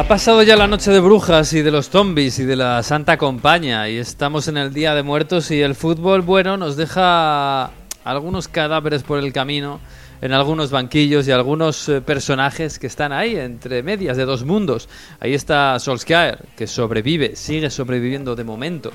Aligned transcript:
Ha 0.00 0.08
pasado 0.08 0.42
ya 0.42 0.56
la 0.56 0.66
noche 0.66 0.90
de 0.90 0.98
brujas 0.98 1.52
y 1.52 1.60
de 1.60 1.70
los 1.70 1.90
zombies 1.90 2.38
y 2.38 2.44
de 2.46 2.56
la 2.56 2.82
Santa 2.82 3.18
Compañía 3.18 3.86
y 3.90 3.98
estamos 3.98 4.48
en 4.48 4.56
el 4.56 4.72
Día 4.72 4.94
de 4.94 5.02
Muertos 5.02 5.50
y 5.50 5.60
el 5.60 5.74
fútbol, 5.74 6.22
bueno, 6.22 6.56
nos 6.56 6.78
deja 6.78 7.70
algunos 8.02 8.48
cadáveres 8.48 9.02
por 9.02 9.18
el 9.18 9.30
camino 9.34 9.78
en 10.22 10.32
algunos 10.32 10.70
banquillos 10.70 11.28
y 11.28 11.32
algunos 11.32 11.86
eh, 11.90 12.00
personajes 12.00 12.78
que 12.78 12.86
están 12.86 13.12
ahí 13.12 13.36
entre 13.36 13.82
medias 13.82 14.16
de 14.16 14.24
dos 14.24 14.46
mundos. 14.46 14.88
Ahí 15.20 15.34
está 15.34 15.78
Solskjaer, 15.78 16.46
que 16.56 16.66
sobrevive, 16.66 17.36
sigue 17.36 17.68
sobreviviendo 17.68 18.34
de 18.36 18.44
momento 18.44 18.92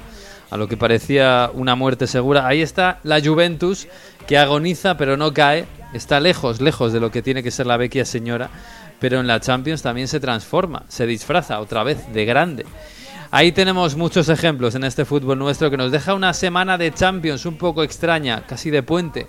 a 0.50 0.58
lo 0.58 0.68
que 0.68 0.76
parecía 0.76 1.52
una 1.54 1.76
muerte 1.76 2.08
segura. 2.08 2.48
Ahí 2.48 2.64
está 2.64 3.00
la 3.04 3.22
Juventus, 3.22 3.88
que 4.26 4.40
agoniza 4.40 4.98
pero 4.98 5.18
no 5.18 5.36
cae, 5.36 5.68
está 5.94 6.20
lejos, 6.20 6.62
lejos 6.62 6.94
de 6.94 7.00
lo 7.00 7.12
que 7.12 7.22
tiene 7.22 7.44
que 7.44 7.52
ser 7.52 7.68
la 7.68 7.78
vecchia 7.78 8.06
señora 8.06 8.50
pero 9.06 9.20
en 9.20 9.28
la 9.28 9.40
Champions 9.40 9.84
también 9.84 10.08
se 10.08 10.20
transforma, 10.20 10.82
se 10.88 11.06
disfraza 11.06 11.60
otra 11.60 11.84
vez 11.84 12.12
de 12.12 12.26
grande. 12.26 12.66
Ahí 13.30 13.52
tenemos 13.52 13.96
muchos 13.96 14.30
ejemplos 14.30 14.74
en 14.74 14.84
este 14.84 15.06
fútbol 15.06 15.38
nuestro 15.38 15.70
que 15.70 15.78
nos 15.78 15.92
deja 15.92 16.16
una 16.16 16.34
semana 16.34 16.76
de 16.80 16.92
Champions 16.92 17.46
un 17.46 17.56
poco 17.56 17.84
extraña, 17.84 18.48
casi 18.48 18.72
de 18.72 18.82
puente, 18.82 19.28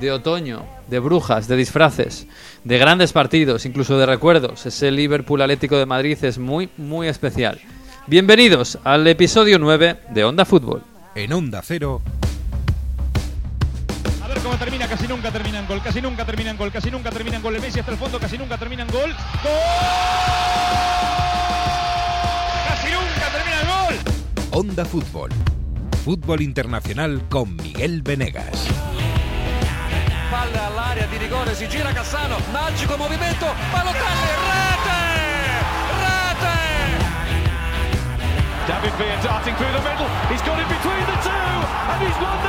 de 0.00 0.10
otoño, 0.10 0.64
de 0.88 0.98
brujas, 0.98 1.46
de 1.46 1.54
disfraces, 1.54 2.26
de 2.64 2.78
grandes 2.78 3.12
partidos, 3.12 3.64
incluso 3.64 3.96
de 3.96 4.06
recuerdos. 4.06 4.66
Ese 4.66 4.90
Liverpool 4.90 5.40
Atlético 5.40 5.78
de 5.78 5.86
Madrid 5.86 6.18
es 6.20 6.38
muy, 6.38 6.68
muy 6.76 7.06
especial. 7.06 7.60
Bienvenidos 8.08 8.80
al 8.82 9.06
episodio 9.06 9.60
9 9.60 9.98
de 10.10 10.24
Onda 10.24 10.44
Fútbol. 10.44 10.82
En 11.14 11.32
Onda 11.32 11.62
Cero 11.62 12.02
cómo 14.52 14.64
termina, 14.64 14.86
casi 14.86 15.08
nunca 15.08 15.30
terminan 15.30 15.66
gol, 15.66 15.80
casi 15.80 16.02
nunca 16.02 16.26
terminan 16.26 16.58
gol, 16.58 16.70
casi 16.70 16.90
nunca 16.90 17.10
terminan 17.10 17.40
gol. 17.40 17.54
El 17.54 17.62
Messi 17.62 17.80
hasta 17.80 17.92
el 17.92 17.96
fondo, 17.96 18.20
casi 18.20 18.36
nunca 18.36 18.58
terminan 18.58 18.86
gol. 18.88 19.10
¡Gol! 19.42 19.52
¡Casi 22.68 22.90
nunca 22.92 23.30
terminan 23.32 23.64
gol! 23.66 23.94
Onda 24.50 24.84
Fútbol. 24.84 25.30
Fútbol 26.04 26.42
internacional 26.42 27.26
con 27.30 27.56
Miguel 27.56 28.02
Venegas. 28.02 28.68
Palla 30.30 30.66
all'area 30.66 31.06
di 31.06 31.16
rigore, 31.16 31.54
si 31.54 31.66
gira 31.68 31.90
Cassano, 31.92 32.36
magico 32.52 32.98
movimento, 32.98 33.46
Balotelli, 33.72 34.32
rete! 34.52 35.00
Rete! 35.96 36.56
David 38.66 38.92
Villa 38.98 39.16
darting 39.22 39.56
through 39.56 39.72
the 39.72 39.80
middle, 39.80 40.08
he's 40.28 40.42
got 40.42 40.58
it 40.58 40.68
between 40.68 41.06
the 41.06 41.16
two, 41.24 41.30
and 41.88 42.02
he's 42.02 42.18
won 42.20 42.41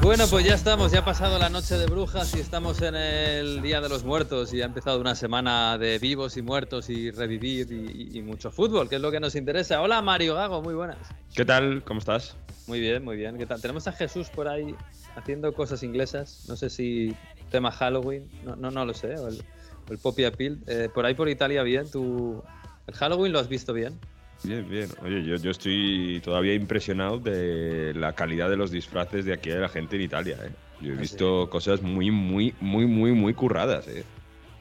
Bueno, 0.00 0.26
pues 0.30 0.46
ya 0.46 0.54
estamos, 0.54 0.92
ya 0.92 1.00
ha 1.00 1.04
pasado 1.04 1.38
la 1.38 1.48
noche 1.48 1.76
de 1.76 1.86
brujas 1.86 2.34
y 2.36 2.40
estamos 2.40 2.80
en 2.82 2.94
el 2.94 3.60
Día 3.60 3.80
de 3.80 3.88
los 3.88 4.04
Muertos 4.04 4.54
y 4.54 4.62
ha 4.62 4.64
empezado 4.64 5.00
una 5.00 5.16
semana 5.16 5.76
de 5.76 5.98
vivos 5.98 6.36
y 6.36 6.42
muertos 6.42 6.88
y 6.88 7.10
revivir 7.10 7.72
y, 7.72 8.22
mucho 8.22 8.52
fútbol, 8.52 8.88
que 8.88 8.96
es 8.96 9.02
lo 9.02 9.10
que 9.10 9.18
nos 9.18 9.34
interesa. 9.34 9.82
Hola 9.82 10.00
Mario 10.00 10.36
Gago, 10.36 10.62
muy 10.62 10.74
buenas. 10.74 10.98
¿Qué 11.34 11.44
tal? 11.44 11.82
¿Cómo 11.84 11.98
estás? 11.98 12.36
Muy 12.68 12.78
bien, 12.78 13.04
muy 13.04 13.16
bien. 13.16 13.36
¿Qué 13.38 13.46
tal? 13.46 13.60
Tenemos 13.60 13.88
a 13.88 13.92
Jesús 13.92 14.28
por 14.30 14.46
ahí 14.46 14.74
haciendo 15.16 15.52
cosas 15.52 15.82
inglesas, 15.82 16.44
no 16.48 16.56
sé 16.56 16.70
si 16.70 17.16
tema 17.50 17.72
Halloween, 17.72 18.30
no, 18.44 18.54
no, 18.54 18.70
no 18.70 18.84
lo 18.84 18.94
sé, 18.94 19.16
o 19.18 19.26
el, 19.26 19.42
el 19.90 19.98
Poppy 19.98 20.24
Appeal. 20.24 20.58
Eh, 20.68 20.88
por 20.94 21.06
ahí 21.06 21.14
por 21.14 21.28
Italia 21.28 21.64
bien, 21.64 21.90
¿tú 21.90 22.42
el 22.86 22.94
Halloween 22.94 23.32
lo 23.32 23.40
has 23.40 23.48
visto 23.48 23.72
bien? 23.72 23.98
Bien, 24.44 24.68
bien. 24.68 24.88
Oye, 25.04 25.24
yo, 25.24 25.36
yo 25.36 25.50
estoy 25.50 26.20
todavía 26.24 26.54
impresionado 26.54 27.18
de 27.18 27.92
la 27.94 28.12
calidad 28.14 28.48
de 28.48 28.56
los 28.56 28.70
disfraces 28.70 29.24
de 29.24 29.32
aquí 29.32 29.50
de 29.50 29.58
la 29.60 29.68
gente 29.68 29.96
en 29.96 30.02
Italia. 30.02 30.36
¿eh? 30.44 30.50
Yo 30.80 30.92
he 30.92 30.96
¿Ah, 30.96 31.00
visto 31.00 31.50
cosas 31.50 31.82
muy, 31.82 32.10
muy, 32.10 32.54
muy, 32.60 32.86
muy, 32.86 33.12
muy 33.12 33.34
curradas. 33.34 33.88
¿eh? 33.88 34.04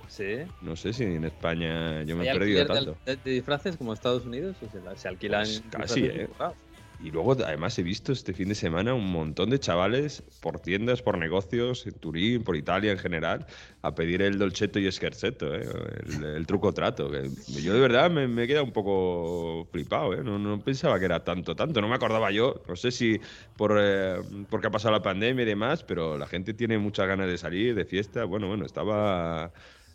Sí. 0.08 0.38
No 0.62 0.76
sé 0.76 0.94
si 0.94 1.04
en 1.04 1.26
España 1.26 2.02
yo 2.04 2.16
me 2.18 2.26
he 2.26 2.30
¿Hay 2.30 2.38
perdido 2.38 2.66
tanto. 2.66 2.98
De, 3.06 3.18
de 3.18 3.32
disfraces 3.32 3.78
como 3.78 3.94
Estados 3.94 4.26
Unidos? 4.26 4.58
¿O 4.64 4.70
se, 4.70 5.00
se 5.00 5.08
alquilan 5.08 5.46
Pues 5.46 5.62
casi, 5.70 6.06
¿eh? 6.06 6.28
currados? 6.28 6.56
Y 7.00 7.12
luego 7.12 7.34
además 7.34 7.78
he 7.78 7.84
visto 7.84 8.12
este 8.12 8.34
fin 8.34 8.50
de 8.50 8.56
semana 8.56 8.94
un 8.96 9.12
montón 9.12 9.52
de 9.52 9.60
chavales 9.60 10.24
por 10.42 10.60
tiendas, 10.60 11.04
por 11.04 11.18
negocios, 11.18 11.86
en 11.86 11.94
Turín, 11.94 12.44
por 12.44 12.56
Italia 12.56 12.92
en 12.92 12.98
general, 12.98 13.46
a 13.84 13.94
pedir 13.94 14.24
el 14.24 14.40
dolcetto 14.40 14.80
y 14.80 14.92
scherzetto, 14.92 15.54
¿eh? 15.54 15.62
el, 16.08 16.24
el 16.24 16.48
truco 16.48 16.74
trato. 16.74 17.12
yo 17.12 17.74
de 17.74 17.80
verdad 17.80 18.10
me, 18.10 18.28
me 18.28 18.44
he 18.44 18.48
quedado 18.48 18.66
un 18.66 18.72
poco 18.72 19.68
flipado, 19.72 20.14
¿eh? 20.14 20.24
no, 20.24 20.40
no 20.40 20.60
pensaba 20.60 20.98
que 20.98 21.06
era 21.06 21.24
tanto, 21.24 21.56
tanto, 21.56 21.82
no 21.82 21.88
me 21.88 21.96
acordaba 21.96 22.32
yo, 22.32 22.64
no 22.68 22.76
sé 22.76 22.92
si 22.92 23.20
por 23.56 23.78
eh, 23.80 24.16
porque 24.50 24.68
ha 24.68 24.72
pasado 24.72 24.94
la 24.94 25.04
pandemia 25.04 25.44
y 25.44 25.48
demás, 25.48 25.84
pero 25.84 26.18
la 26.18 26.26
gente 26.26 26.56
tiene 26.56 26.80
muchas 26.80 27.08
ganas 27.08 27.28
de 27.28 27.38
salir, 27.38 27.76
de 27.76 27.86
fiesta, 27.86 28.24
bueno, 28.26 28.48
bueno, 28.48 28.66
estaba 28.66 29.52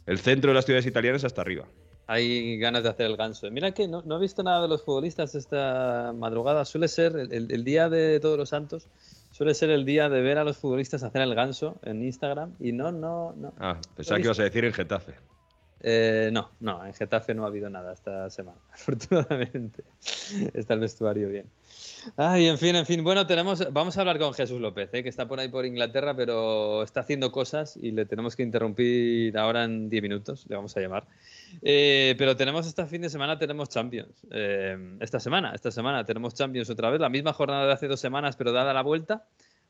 el 0.07 0.19
centro 0.19 0.51
de 0.51 0.55
las 0.55 0.65
ciudades 0.65 0.87
italianas 0.87 1.25
hasta 1.25 1.41
arriba. 1.41 1.67
Hay 2.07 2.59
ganas 2.59 2.83
de 2.83 2.89
hacer 2.91 3.07
el 3.07 3.17
ganso. 3.17 3.51
Mira 3.51 3.73
que 3.73 3.87
no, 3.89 4.03
no 4.03 4.17
he 4.17 4.21
visto 4.21 4.43
nada 4.43 4.63
de 4.63 4.69
los 4.69 4.83
futbolistas 4.83 5.35
esta 5.35 6.13
madrugada. 6.15 6.65
Suele 6.65 6.89
ser 6.89 7.17
el, 7.17 7.33
el- 7.33 7.51
el 7.53 7.65
día 7.65 7.89
de 7.89 8.19
Todos 8.21 8.37
los 8.37 8.49
Santos, 8.49 8.87
suele 9.31 9.55
ser 9.55 9.71
el 9.71 9.85
día 9.85 10.09
de 10.09 10.21
ver 10.21 10.39
a 10.39 10.45
los 10.45 10.57
futbolistas 10.59 11.03
hacer 11.05 11.23
el 11.23 11.35
ganso 11.35 11.77
en 11.83 12.03
Instagram. 12.03 12.55
Y 12.61 12.73
no, 12.73 12.91
no, 12.93 13.35
no. 13.37 13.53
Ah, 13.59 13.79
pensaba 13.97 14.19
que 14.19 14.25
ibas 14.25 14.39
a 14.41 14.45
decir 14.45 14.65
en 14.65 14.73
Getafe. 14.73 15.15
Eh, 15.85 16.31
no, 16.33 16.51
no, 16.61 16.85
en 16.87 16.95
Getafe 16.95 17.35
no 17.35 17.45
ha 17.45 17.49
habido 17.49 17.69
nada 17.71 17.93
esta 17.93 18.31
semana, 18.31 18.59
afortunadamente. 18.73 19.83
Está 20.55 20.75
el 20.75 20.81
vestuario 20.81 21.29
bien. 21.29 21.47
Ay, 22.17 22.47
en 22.47 22.59
fin, 22.59 22.75
en 22.77 22.87
fin. 22.87 23.03
Bueno, 23.05 23.27
tenemos, 23.27 23.73
vamos 23.73 23.97
a 23.97 24.01
hablar 24.01 24.19
con 24.19 24.35
Jesús 24.35 24.61
López, 24.61 24.91
¿eh? 24.93 25.03
que 25.03 25.09
está 25.09 25.29
por 25.29 25.39
ahí 25.41 25.49
por 25.49 25.65
Inglaterra, 25.65 26.15
pero 26.15 26.83
está 26.83 27.01
haciendo 27.01 27.31
cosas 27.31 27.77
y 27.77 27.93
le 27.93 28.07
tenemos 28.07 28.37
que 28.37 28.43
interrumpir 28.43 29.37
ahora 29.39 29.65
en 29.65 29.89
10 29.89 30.03
minutos, 30.03 30.47
le 30.49 30.57
vamos 30.57 30.77
a 30.77 30.81
llamar. 30.81 31.05
Eh, 31.63 32.15
pero 32.19 32.37
tenemos 32.37 32.67
este 32.67 32.85
fin 32.87 33.03
de 33.03 33.11
semana, 33.11 33.39
tenemos 33.39 33.69
Champions. 33.69 34.27
Eh, 34.31 34.97
esta 35.01 35.21
semana, 35.21 35.53
esta 35.55 35.71
semana 35.71 36.05
tenemos 36.05 36.35
Champions 36.35 36.71
otra 36.71 36.91
vez, 36.91 37.01
la 37.01 37.09
misma 37.09 37.33
jornada 37.33 37.67
de 37.67 37.73
hace 37.73 37.89
dos 37.89 38.01
semanas, 38.01 38.37
pero 38.37 38.53
dada 38.53 38.73
la 38.73 38.83
vuelta. 38.83 39.25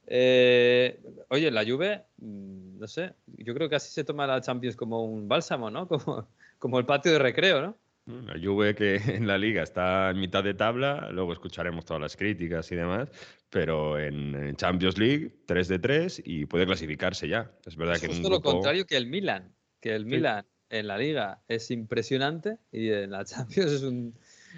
Oye, 0.06 1.50
la 1.50 1.64
Juve, 1.64 2.02
mm, 2.18 2.78
no 2.78 2.88
sé, 2.88 3.12
yo 3.38 3.54
creo 3.54 3.68
que 3.68 3.76
así 3.76 3.90
se 3.92 4.04
toma 4.04 4.26
la 4.26 4.40
Champions 4.40 4.76
como 4.76 5.04
un 5.04 5.28
bálsamo, 5.28 5.70
¿no? 5.70 5.86
Como, 5.88 6.26
como 6.58 6.78
el 6.78 6.86
patio 6.86 7.12
de 7.12 7.18
recreo, 7.18 7.60
¿no? 7.60 7.76
La 8.06 8.34
Juve 8.42 8.74
que 8.74 8.96
en 9.16 9.26
la 9.26 9.38
liga 9.38 9.62
está 9.62 10.10
en 10.10 10.18
mitad 10.18 10.42
de 10.42 10.54
tabla, 10.54 11.08
luego 11.12 11.32
escucharemos 11.32 11.84
todas 11.84 12.00
las 12.00 12.16
críticas 12.16 12.70
y 12.72 12.76
demás, 12.76 13.10
pero 13.48 13.98
en, 13.98 14.56
Champions 14.56 14.98
League 14.98 15.42
3 15.46 15.68
de 15.68 15.78
3 15.78 16.22
y 16.24 16.46
puede 16.46 16.66
clasificarse 16.66 17.28
ya. 17.28 17.52
Es 17.64 17.76
verdad 17.76 17.96
Es 17.96 18.02
que 18.02 18.08
justo 18.08 18.28
lo 18.28 18.36
grupo- 18.40 18.52
contrario 18.52 18.86
que 18.86 18.96
el 18.96 19.06
Milan, 19.06 19.54
que 19.80 19.94
el 19.94 20.04
Milan 20.06 20.44
en 20.68 20.86
la 20.88 20.98
liga 20.98 21.42
es 21.48 21.70
impresionante 21.70 22.58
y 22.72 22.88
en 22.90 23.10
la 23.10 23.24
Champions 23.24 23.72
es 23.72 23.82
un, 23.82 24.14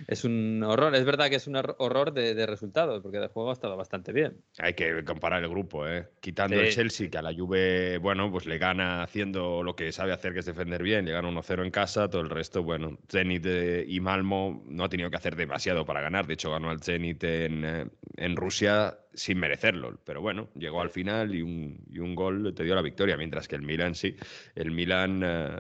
es 0.07 0.25
un 0.25 0.63
horror. 0.63 0.95
Es 0.95 1.05
verdad 1.05 1.29
que 1.31 1.37
es 1.37 1.47
un 1.47 1.55
hor- 1.55 1.77
horror 1.79 2.13
de, 2.13 2.35
de 2.35 2.47
resultados, 2.47 3.03
porque 3.03 3.19
de 3.19 3.29
juego 3.29 3.51
ha 3.51 3.53
estado 3.53 3.77
bastante 3.77 4.13
bien. 4.13 4.37
Hay 4.59 4.75
que 4.75 5.05
comparar 5.05 5.43
el 5.43 5.49
grupo, 5.49 5.87
¿eh? 5.89 6.09
Quitando 6.21 6.57
Sí. 6.57 6.63
el 6.63 6.73
Chelsea, 6.73 7.11
que 7.11 7.19
a 7.19 7.23
la 7.23 7.35
Juve, 7.35 7.99
bueno, 7.99 8.31
pues 8.31 8.47
le 8.47 8.59
gana 8.59 9.03
haciendo 9.03 9.63
lo 9.63 9.77
que 9.77 9.93
sabe 9.93 10.13
hacer, 10.13 10.33
que 10.33 10.41
es 10.41 10.47
defender 10.47 10.83
bien. 10.83 11.05
Le 11.05 11.13
gana 11.13 11.29
1-0 11.29 11.65
en 11.65 11.71
casa, 11.71 12.09
todo 12.09 12.23
el 12.23 12.31
resto, 12.31 12.63
bueno, 12.63 12.99
Zenit 13.11 13.45
eh, 13.47 13.85
y 13.89 14.01
Malmo 14.01 14.63
no 14.67 14.85
ha 14.85 14.89
tenido 14.89 15.11
que 15.11 15.17
hacer 15.17 15.37
demasiado 15.37 15.85
para 15.85 16.01
ganar. 16.01 16.27
De 16.27 16.35
hecho, 16.35 16.51
ganó 16.51 16.71
al 16.71 16.81
Zenit 16.83 17.23
en, 17.25 17.65
eh, 17.65 17.87
en 18.17 18.37
Rusia 18.37 18.99
sin 19.15 19.39
merecerlo. 19.39 19.99
Pero 20.05 20.21
bueno, 20.21 20.49
llegó 20.55 20.81
al 20.81 20.91
final 20.91 21.35
y 21.35 21.43
un, 21.43 21.79
y 21.91 21.99
un 21.99 22.15
gol 22.15 22.53
te 22.55 22.65
dio 22.65 22.75
la 22.75 22.83
victoria, 22.83 23.17
mientras 23.17 23.49
que 23.49 23.57
el 23.57 23.63
Milan 23.63 23.95
sí. 23.95 24.17
El 24.55 24.71
Milan, 24.71 25.23
eh, 25.25 25.59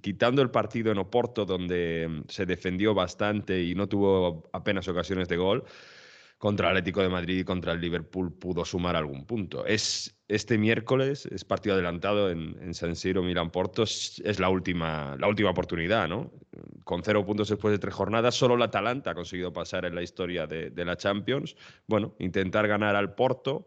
quitando 0.00 0.42
el 0.42 0.50
partido 0.50 0.90
en 0.92 0.98
Oporto, 0.98 1.44
donde 1.44 2.06
mm, 2.08 2.22
se 2.28 2.46
defendió 2.46 2.94
bastante 2.94 3.62
y 3.62 3.74
no 3.74 3.88
tuvo 3.88 4.48
apenas 4.52 4.88
ocasiones 4.88 5.28
de 5.28 5.36
gol, 5.36 5.64
contra 6.38 6.70
el 6.70 6.76
Atlético 6.76 7.02
de 7.02 7.08
Madrid 7.08 7.38
y 7.38 7.44
contra 7.44 7.72
el 7.72 7.80
Liverpool 7.80 8.32
pudo 8.32 8.64
sumar 8.64 8.96
algún 8.96 9.26
punto. 9.26 9.66
Es 9.66 10.16
este 10.28 10.56
miércoles, 10.56 11.26
es 11.26 11.44
partido 11.44 11.74
adelantado 11.74 12.30
en, 12.30 12.56
en 12.60 12.74
San 12.74 12.94
Siro, 12.94 13.22
Milan 13.22 13.50
Porto, 13.50 13.82
es, 13.82 14.38
la, 14.38 14.48
última, 14.48 15.16
la 15.18 15.26
última 15.26 15.50
oportunidad, 15.50 16.08
¿no? 16.08 16.30
Con 16.84 17.02
cero 17.02 17.26
puntos 17.26 17.48
después 17.48 17.72
de 17.72 17.78
tres 17.78 17.94
jornadas, 17.94 18.34
solo 18.34 18.54
el 18.54 18.62
Atalanta 18.62 19.10
ha 19.10 19.14
conseguido 19.14 19.52
pasar 19.52 19.84
en 19.84 19.94
la 19.94 20.02
historia 20.02 20.46
de, 20.46 20.70
de 20.70 20.84
la 20.84 20.96
Champions. 20.96 21.56
Bueno, 21.86 22.14
intentar 22.18 22.68
ganar 22.68 22.94
al 22.94 23.14
Porto. 23.14 23.66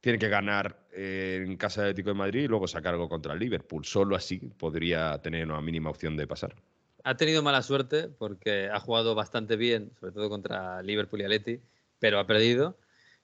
Tiene 0.00 0.18
que 0.18 0.28
ganar 0.28 0.86
eh, 0.92 1.42
en 1.44 1.56
casa 1.56 1.80
del 1.80 1.90
Atlético 1.90 2.10
de 2.10 2.14
Madrid 2.14 2.44
y 2.44 2.46
luego 2.46 2.68
sacar 2.68 2.94
algo 2.94 3.08
contra 3.08 3.32
el 3.32 3.40
Liverpool. 3.40 3.84
Solo 3.84 4.14
así 4.14 4.38
podría 4.38 5.18
tener 5.22 5.46
una 5.46 5.60
mínima 5.60 5.90
opción 5.90 6.16
de 6.16 6.26
pasar. 6.26 6.54
Ha 7.02 7.16
tenido 7.16 7.42
mala 7.42 7.62
suerte 7.62 8.08
porque 8.08 8.68
ha 8.68 8.78
jugado 8.78 9.14
bastante 9.14 9.56
bien, 9.56 9.90
sobre 9.98 10.12
todo 10.12 10.28
contra 10.28 10.82
Liverpool 10.82 11.22
y 11.22 11.24
Atleti, 11.24 11.60
pero 11.98 12.18
ha 12.18 12.26
perdido. 12.26 12.78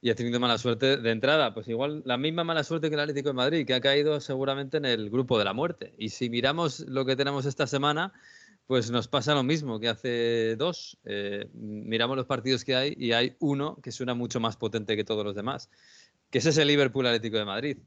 Y 0.04 0.10
ha 0.10 0.16
tenido 0.16 0.40
mala 0.40 0.58
suerte 0.58 0.96
de 0.96 1.10
entrada, 1.12 1.54
pues 1.54 1.68
igual 1.68 2.02
la 2.04 2.16
misma 2.16 2.42
mala 2.42 2.64
suerte 2.64 2.88
que 2.88 2.94
el 2.94 3.00
Atlético 3.00 3.28
de 3.28 3.34
Madrid, 3.34 3.64
que 3.64 3.74
ha 3.74 3.80
caído 3.80 4.20
seguramente 4.20 4.78
en 4.78 4.84
el 4.84 5.10
grupo 5.10 5.38
de 5.38 5.44
la 5.44 5.52
muerte. 5.52 5.94
Y 5.96 6.08
si 6.08 6.28
miramos 6.28 6.80
lo 6.80 7.04
que 7.04 7.14
tenemos 7.14 7.46
esta 7.46 7.68
semana, 7.68 8.12
pues 8.66 8.90
nos 8.90 9.06
pasa 9.06 9.34
lo 9.34 9.44
mismo 9.44 9.78
que 9.78 9.88
hace 9.88 10.56
dos. 10.56 10.98
Eh, 11.04 11.48
miramos 11.52 12.16
los 12.16 12.26
partidos 12.26 12.64
que 12.64 12.74
hay 12.74 12.94
y 12.98 13.12
hay 13.12 13.36
uno 13.38 13.76
que 13.80 13.92
suena 13.92 14.14
mucho 14.14 14.40
más 14.40 14.56
potente 14.56 14.96
que 14.96 15.04
todos 15.04 15.24
los 15.24 15.36
demás, 15.36 15.70
que 16.30 16.38
es 16.38 16.46
ese 16.46 16.64
Liverpool 16.64 17.06
Atlético 17.06 17.38
de 17.38 17.44
Madrid. 17.44 17.78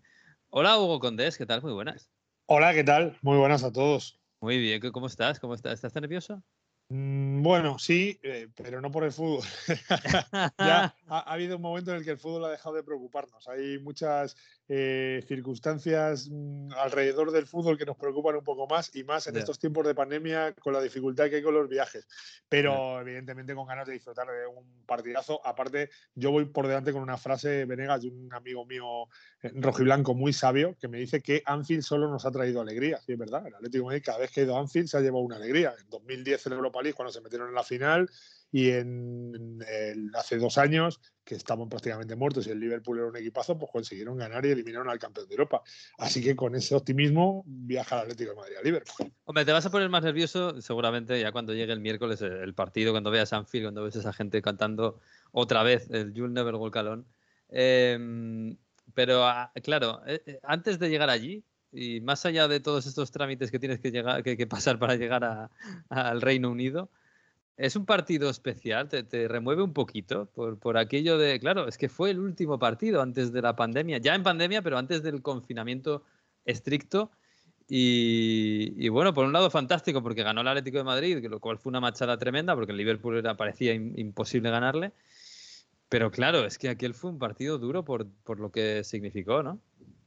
Hola 0.51 0.79
Hugo 0.79 0.99
Condés, 0.99 1.37
¿qué 1.37 1.45
tal? 1.45 1.61
Muy 1.61 1.73
buenas. 1.73 2.09
Hola, 2.45 2.73
¿qué 2.73 2.83
tal? 2.83 3.17
Muy 3.23 3.37
buenas 3.37 3.63
a 3.63 3.73
todos. 3.73 4.19
Muy 4.39 4.57
bien, 4.59 4.79
¿cómo 4.91 5.07
estás? 5.07 5.39
¿Cómo 5.39 5.53
estás? 5.53 5.73
¿Estás 5.73 5.95
nervioso? 5.95 6.43
Mm, 6.89 7.41
bueno, 7.41 7.79
sí, 7.79 8.19
eh, 8.21 8.47
pero 8.55 8.79
no 8.79 8.91
por 8.91 9.03
el 9.03 9.11
fútbol. 9.11 9.43
ya 10.59 10.95
ha, 11.07 11.19
habido 11.31 11.55
un 11.55 11.61
momento 11.61 11.91
en 11.91 11.97
el 11.97 12.03
que 12.03 12.11
el 12.11 12.17
fútbol 12.17 12.45
ha 12.45 12.51
dejado 12.51 12.75
de 12.75 12.83
preocuparnos. 12.83 13.47
Hay 13.47 13.79
muchas 13.79 14.37
eh, 14.67 15.23
circunstancias 15.27 16.27
mm, 16.29 16.71
alrededor 16.77 17.31
del 17.31 17.45
fútbol 17.45 17.77
que 17.77 17.85
nos 17.85 17.97
preocupan 17.97 18.35
un 18.35 18.43
poco 18.43 18.65
más 18.67 18.95
y 18.95 19.03
más 19.03 19.27
en 19.27 19.37
estos 19.37 19.59
tiempos 19.59 19.85
de 19.85 19.93
pandemia 19.93 20.53
con 20.53 20.73
la 20.73 20.81
dificultad 20.81 21.29
que 21.29 21.35
hay 21.37 21.43
con 21.43 21.53
los 21.53 21.69
viajes. 21.69 22.07
Pero 22.49 22.99
evidentemente 22.99 23.53
con 23.53 23.67
ganas 23.67 23.85
de 23.85 23.93
disfrutar 23.93 24.27
de 24.27 24.47
un 24.47 24.65
partidazo. 24.85 25.39
Aparte, 25.45 25.89
yo 26.15 26.31
voy 26.31 26.45
por 26.45 26.67
delante 26.67 26.91
con 26.91 27.01
una 27.01 27.17
frase, 27.17 27.65
Venegas, 27.65 28.01
de 28.01 28.09
un 28.09 28.33
amigo 28.33 28.65
mío 28.65 29.07
eh, 29.41 29.51
rojiblanco 29.53 30.15
muy 30.15 30.33
sabio 30.33 30.75
que 30.79 30.87
me 30.87 30.97
dice 30.97 31.21
que 31.21 31.43
Anfield 31.45 31.83
solo 31.83 32.09
nos 32.09 32.25
ha 32.25 32.31
traído 32.31 32.61
alegría. 32.61 32.99
Sí, 33.05 33.13
es 33.13 33.19
verdad. 33.19 33.45
El 33.45 33.55
Atlético 33.55 33.83
de 33.83 33.85
Madrid 33.85 34.03
cada 34.03 34.17
vez 34.19 34.31
que 34.31 34.41
ha 34.41 34.43
ido 34.43 34.57
a 34.57 34.59
Anfield 34.59 34.87
se 34.87 34.97
ha 34.97 35.01
llevado 35.01 35.23
una 35.23 35.35
alegría. 35.35 35.75
En 35.79 35.89
2010 35.89 36.47
el 36.47 36.53
Europa 36.53 36.79
cuando 36.95 37.11
se 37.11 37.21
metieron 37.21 37.49
en 37.49 37.55
la 37.55 37.63
final 37.63 38.09
y 38.55 38.71
en, 38.71 39.59
hace 40.13 40.37
dos 40.37 40.57
años 40.57 41.01
que 41.25 41.35
estaban 41.35 41.67
prácticamente 41.67 42.15
muertos 42.15 42.47
y 42.47 42.51
el 42.51 42.59
Liverpool 42.61 42.99
era 42.99 43.07
un 43.07 43.17
equipazo, 43.17 43.57
pues 43.59 43.69
consiguieron 43.69 44.15
ganar 44.17 44.45
y 44.45 44.51
eliminaron 44.51 44.89
al 44.89 44.97
campeón 44.97 45.27
de 45.27 45.33
Europa. 45.33 45.61
Así 45.97 46.23
que 46.23 46.37
con 46.37 46.55
ese 46.55 46.73
optimismo 46.73 47.43
viaja 47.45 47.97
el 47.97 48.01
Atlético 48.03 48.29
de 48.29 48.37
Madrid 48.37 48.55
a 48.57 48.63
Liverpool. 48.63 49.11
Hombre, 49.25 49.43
te 49.43 49.51
vas 49.51 49.65
a 49.65 49.71
poner 49.71 49.89
más 49.89 50.03
nervioso 50.03 50.61
seguramente 50.61 51.19
ya 51.19 51.33
cuando 51.33 51.53
llegue 51.53 51.73
el 51.73 51.81
miércoles 51.81 52.21
el 52.21 52.53
partido, 52.53 52.93
cuando 52.93 53.11
veas 53.11 53.33
Anfield, 53.33 53.65
cuando 53.65 53.83
ves 53.83 53.97
a 53.97 53.99
esa 53.99 54.13
gente 54.13 54.41
cantando 54.41 55.01
otra 55.33 55.61
vez 55.61 55.89
el 55.89 56.13
You'll 56.13 56.31
Never 56.31 56.55
Walk 56.55 56.77
Alone. 56.77 57.03
Em, 57.49 58.55
pero 58.93 59.25
ah, 59.25 59.51
claro, 59.63 60.01
eh, 60.07 60.23
eh, 60.25 60.39
antes 60.43 60.79
de 60.79 60.89
llegar 60.89 61.09
allí, 61.09 61.43
y 61.73 61.99
más 61.99 62.25
allá 62.25 62.47
de 62.47 62.61
todos 62.61 62.85
estos 62.85 63.11
trámites 63.11 63.51
que 63.51 63.59
tienes 63.59 63.81
que, 63.81 64.47
pasar 64.47 64.79
para 64.79 64.95
llegar 64.95 65.49
al 65.89 66.21
Reino 66.21 66.49
Unido, 66.49 66.89
es 67.57 67.75
un 67.75 67.85
partido 67.85 68.29
especial, 68.29 68.89
te, 68.89 69.27
remueve 69.27 69.63
un 69.63 69.73
poquito 69.73 70.27
por, 70.33 70.59
por, 70.59 70.77
aquello 70.77 71.17
de, 71.17 71.39
claro, 71.39 71.67
es 71.67 71.77
que 71.77 71.89
fue 71.89 72.11
el 72.11 72.19
último 72.19 72.59
partido 72.59 73.01
antes 73.01 73.31
de 73.31 73.41
la 73.41 73.55
pandemia, 73.55 73.97
ya 73.99 74.13
en 74.13 74.23
pandemia, 74.23 74.61
pero 74.61 74.77
antes 74.77 75.03
del 75.03 75.21
confinamiento 75.21 76.03
estricto. 76.43 77.11
Y, 77.67 78.89
bueno, 78.89 79.13
por 79.13 79.25
un 79.25 79.33
lado 79.33 79.49
fantástico 79.49 80.03
porque 80.03 80.21
ganó 80.21 80.41
el 80.41 80.47
Atlético 80.47 80.77
de 80.77 80.83
Madrid, 80.83 81.25
lo 81.27 81.39
cual 81.39 81.57
fue 81.57 81.71
una 81.71 81.79
machada 81.79 82.17
tremenda 82.17 82.53
porque 82.53 82.71
el 82.71 82.77
Liverpool 82.77 83.17
era, 83.17 83.35
parecía 83.35 83.73
imposible 83.73 84.51
ganarle. 84.51 84.91
Pero 85.89 86.11
claro, 86.11 86.45
es 86.45 86.57
que 86.57 86.69
aquel 86.69 86.93
fue 86.93 87.09
un 87.09 87.19
partido 87.19 87.57
duro 87.57 87.83
por, 87.83 88.07
por 88.23 88.39
lo 88.39 88.51
que 88.51 88.83
significó, 88.83 89.41
¿no? 89.41 89.59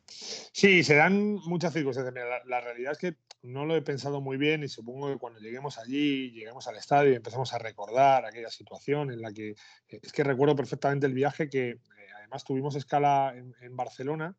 Sí, 0.09 0.83
se 0.83 0.97
dan 0.97 1.35
muchas 1.47 1.73
circunstancias. 1.73 2.15
la, 2.47 2.61
realidad 2.61 2.93
es 2.93 2.99
que 2.99 3.17
no 3.43 3.67
lo 3.67 3.77
he 3.77 3.83
pensado 3.83 4.21
muy 4.21 4.37
bien 4.37 4.65
y 4.65 4.69
supongo 4.69 5.13
que 5.13 5.19
cuando 5.19 5.39
lleguemos 5.39 5.79
allí, 5.79 6.31
lleguemos 6.33 6.67
al 6.67 6.77
estadio 6.77 7.13
y 7.13 7.17
empezamos 7.17 7.53
a 7.53 7.59
recordar 7.59 8.25
aquella 8.25 8.51
situación 8.51 9.13
en 9.13 9.21
la 9.21 9.33
que 9.33 9.55
es 9.89 10.13
que 10.13 10.25
recuerdo 10.25 10.57
perfectamente 10.57 11.07
el 11.07 11.13
viaje 11.13 11.49
que 11.49 11.71
eh, 11.71 11.79
además 12.17 12.45
tuvimos 12.45 12.75
escala 12.75 13.35
en 13.37 13.77
Barcelona 13.77 14.37